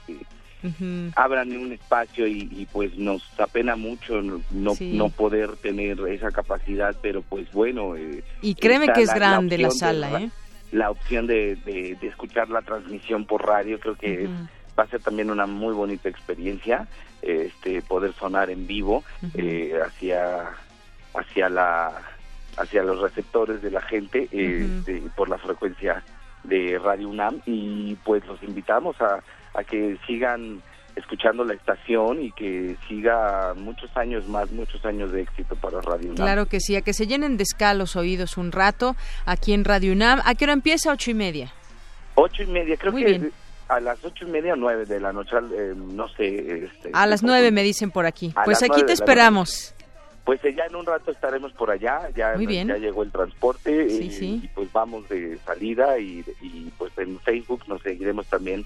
abran 1.16 1.52
un 1.56 1.72
espacio 1.72 2.28
y, 2.28 2.68
pues 2.72 2.98
nos 2.98 3.24
apena 3.40 3.76
mucho 3.76 4.22
no, 4.22 4.42
no, 4.80 5.10
poder 5.10 5.56
tener 5.58 6.00
esa 6.08 6.32
capacidad, 6.32 6.96
pero 7.02 7.22
pues 7.22 7.52
bueno. 7.52 7.96
Eh, 7.96 8.24
y 8.42 8.56
créeme 8.56 8.88
que 8.90 9.04
es 9.04 9.14
grande 9.14 9.58
la, 9.58 9.72
sala, 9.72 10.22
¿eh? 10.22 10.30
La 10.72 10.92
opción 10.92 11.28
de, 11.28 11.56
de, 11.58 11.98
escuchar 12.02 12.50
la 12.50 12.62
transmisión 12.62 13.26
por 13.26 13.46
radio 13.46 13.80
creo 13.80 13.96
que 13.96 14.28
va 14.78 14.84
a 14.84 14.88
ser 14.88 15.02
también 15.02 15.32
una 15.32 15.46
muy 15.46 15.74
bonita 15.74 16.10
experiencia, 16.10 16.88
este 17.22 17.82
poder 17.82 18.14
sonar 18.14 18.50
en 18.50 18.68
vivo 18.68 19.04
eh, 19.34 19.80
hacia 19.86 20.50
hacia 21.14 21.50
la 21.50 21.92
hacia 22.58 22.84
los 22.84 23.00
receptores 23.00 23.62
de 23.62 23.72
la 23.72 23.82
gente 23.82 24.30
este, 24.32 25.04
por 25.16 25.30
la 25.30 25.38
frecuencia 25.38 26.04
de 26.44 26.80
Radio 26.80 27.10
UNAM. 27.10 27.42
Y 27.46 27.96
pues 28.04 28.26
los 28.28 28.42
invitamos 28.44 29.00
a 29.02 29.22
a 29.58 29.64
que 29.64 29.98
sigan 30.08 30.62
escuchando 30.96 31.44
la 31.44 31.54
estación 31.54 32.22
y 32.22 32.32
que 32.32 32.78
siga 32.88 33.54
muchos 33.56 33.96
años 33.98 34.28
más, 34.28 34.50
muchos 34.52 34.84
años 34.86 35.12
de 35.12 35.22
éxito 35.24 35.56
para 35.56 35.82
Radio 35.82 36.12
UNAM. 36.12 36.16
Claro 36.16 36.46
que 36.46 36.60
sí, 36.60 36.76
a 36.76 36.82
que 36.82 36.94
se 36.94 37.06
llenen 37.06 37.36
de 37.38 37.44
escalos 37.44 37.96
oídos 37.96 38.38
un 38.38 38.52
rato 38.52 38.96
aquí 39.26 39.54
en 39.54 39.66
Radio 39.66 39.92
UNAM. 39.92 40.22
¿A 40.26 40.36
qué 40.36 40.46
hora 40.46 40.54
empieza? 40.54 40.92
Ocho 40.92 41.12
y 41.12 41.16
media. 41.16 41.52
Ocho 42.16 42.44
y 42.44 42.48
media, 42.48 42.78
creo 42.78 42.94
que 42.94 43.30
a 43.68 43.80
las 43.80 44.04
ocho 44.06 44.26
y 44.26 44.32
media 44.32 44.54
o 44.54 44.56
nueve 44.56 44.86
de 44.86 45.00
la 45.00 45.12
noche, 45.12 45.36
eh, 45.54 45.74
no 45.76 46.08
sé. 46.10 46.66
Este, 46.66 46.92
a 46.94 47.06
las 47.08 47.24
nueve 47.24 47.52
me 47.52 47.64
dicen 47.64 47.92
por 47.92 48.06
aquí. 48.06 48.34
Pues 48.46 48.64
aquí 48.64 48.84
te 48.86 48.94
esperamos. 48.94 49.74
pues 50.24 50.40
eh, 50.46 50.54
ya 50.56 50.66
en 50.66 50.76
un 50.76 50.86
rato 50.86 51.12
estaremos 51.12 51.52
por 51.54 51.72
allá, 51.72 52.10
ya, 52.16 52.34
Muy 52.36 52.46
bien. 52.48 52.68
ya 52.70 52.78
llegó 52.78 53.04
el 53.04 53.12
transporte 53.12 53.90
Sí, 53.90 54.04
y, 54.06 54.12
sí. 54.12 54.42
y, 54.44 54.48
pues 54.50 54.72
vamos 54.72 55.10
de 55.10 55.38
salida 55.46 56.00
y, 56.00 56.24
y, 56.42 56.72
pues 56.78 56.98
en 56.98 57.20
Facebook 57.20 57.64
nos 57.68 57.82
seguiremos 57.82 58.28
también 58.28 58.66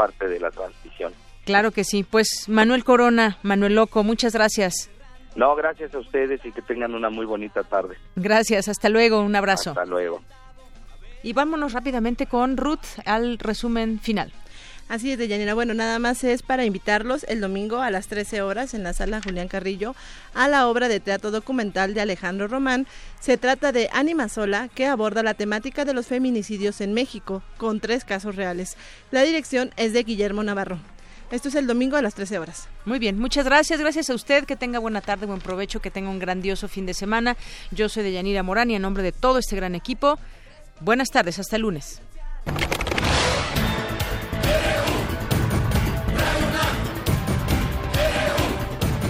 parte 0.00 0.28
de 0.28 0.40
la 0.40 0.50
transmisión. 0.50 1.12
Claro 1.44 1.72
que 1.72 1.84
sí. 1.84 2.04
Pues 2.04 2.48
Manuel 2.48 2.84
Corona, 2.84 3.36
Manuel 3.42 3.74
Loco, 3.74 4.02
muchas 4.02 4.32
gracias. 4.32 4.88
No, 5.36 5.54
gracias 5.54 5.94
a 5.94 5.98
ustedes 5.98 6.40
y 6.42 6.52
que 6.52 6.62
tengan 6.62 6.94
una 6.94 7.10
muy 7.10 7.26
bonita 7.26 7.62
tarde. 7.64 7.96
Gracias, 8.16 8.68
hasta 8.68 8.88
luego, 8.88 9.20
un 9.20 9.36
abrazo. 9.36 9.70
Hasta 9.70 9.84
luego. 9.84 10.22
Y 11.22 11.34
vámonos 11.34 11.74
rápidamente 11.74 12.24
con 12.24 12.56
Ruth 12.56 12.98
al 13.04 13.38
resumen 13.38 14.00
final. 14.00 14.32
Así 14.90 15.12
es, 15.12 15.18
Deyanira. 15.18 15.54
Bueno, 15.54 15.72
nada 15.72 16.00
más 16.00 16.24
es 16.24 16.42
para 16.42 16.64
invitarlos 16.64 17.22
el 17.28 17.40
domingo 17.40 17.80
a 17.80 17.92
las 17.92 18.08
13 18.08 18.42
horas 18.42 18.74
en 18.74 18.82
la 18.82 18.92
sala 18.92 19.20
Julián 19.22 19.46
Carrillo 19.46 19.94
a 20.34 20.48
la 20.48 20.66
obra 20.66 20.88
de 20.88 20.98
teatro 20.98 21.30
documental 21.30 21.94
de 21.94 22.00
Alejandro 22.00 22.48
Román. 22.48 22.88
Se 23.20 23.36
trata 23.36 23.70
de 23.70 23.88
Ánima 23.92 24.28
Sola, 24.28 24.68
que 24.74 24.86
aborda 24.86 25.22
la 25.22 25.34
temática 25.34 25.84
de 25.84 25.94
los 25.94 26.08
feminicidios 26.08 26.80
en 26.80 26.92
México, 26.92 27.44
con 27.56 27.78
tres 27.78 28.04
casos 28.04 28.34
reales. 28.34 28.76
La 29.12 29.22
dirección 29.22 29.70
es 29.76 29.92
de 29.92 30.02
Guillermo 30.02 30.42
Navarro. 30.42 30.80
Esto 31.30 31.50
es 31.50 31.54
el 31.54 31.68
domingo 31.68 31.96
a 31.96 32.02
las 32.02 32.16
13 32.16 32.40
horas. 32.40 32.66
Muy 32.84 32.98
bien, 32.98 33.16
muchas 33.16 33.44
gracias. 33.44 33.78
Gracias 33.78 34.10
a 34.10 34.14
usted. 34.16 34.44
Que 34.44 34.56
tenga 34.56 34.80
buena 34.80 35.02
tarde, 35.02 35.24
buen 35.24 35.38
provecho, 35.38 35.78
que 35.78 35.92
tenga 35.92 36.10
un 36.10 36.18
grandioso 36.18 36.66
fin 36.66 36.84
de 36.84 36.94
semana. 36.94 37.36
Yo 37.70 37.88
soy 37.88 38.02
Deyanira 38.02 38.42
Morán 38.42 38.72
y 38.72 38.74
en 38.74 38.82
nombre 38.82 39.04
de 39.04 39.12
todo 39.12 39.38
este 39.38 39.54
gran 39.54 39.76
equipo, 39.76 40.18
buenas 40.80 41.10
tardes. 41.10 41.38
Hasta 41.38 41.54
el 41.54 41.62
lunes. 41.62 42.02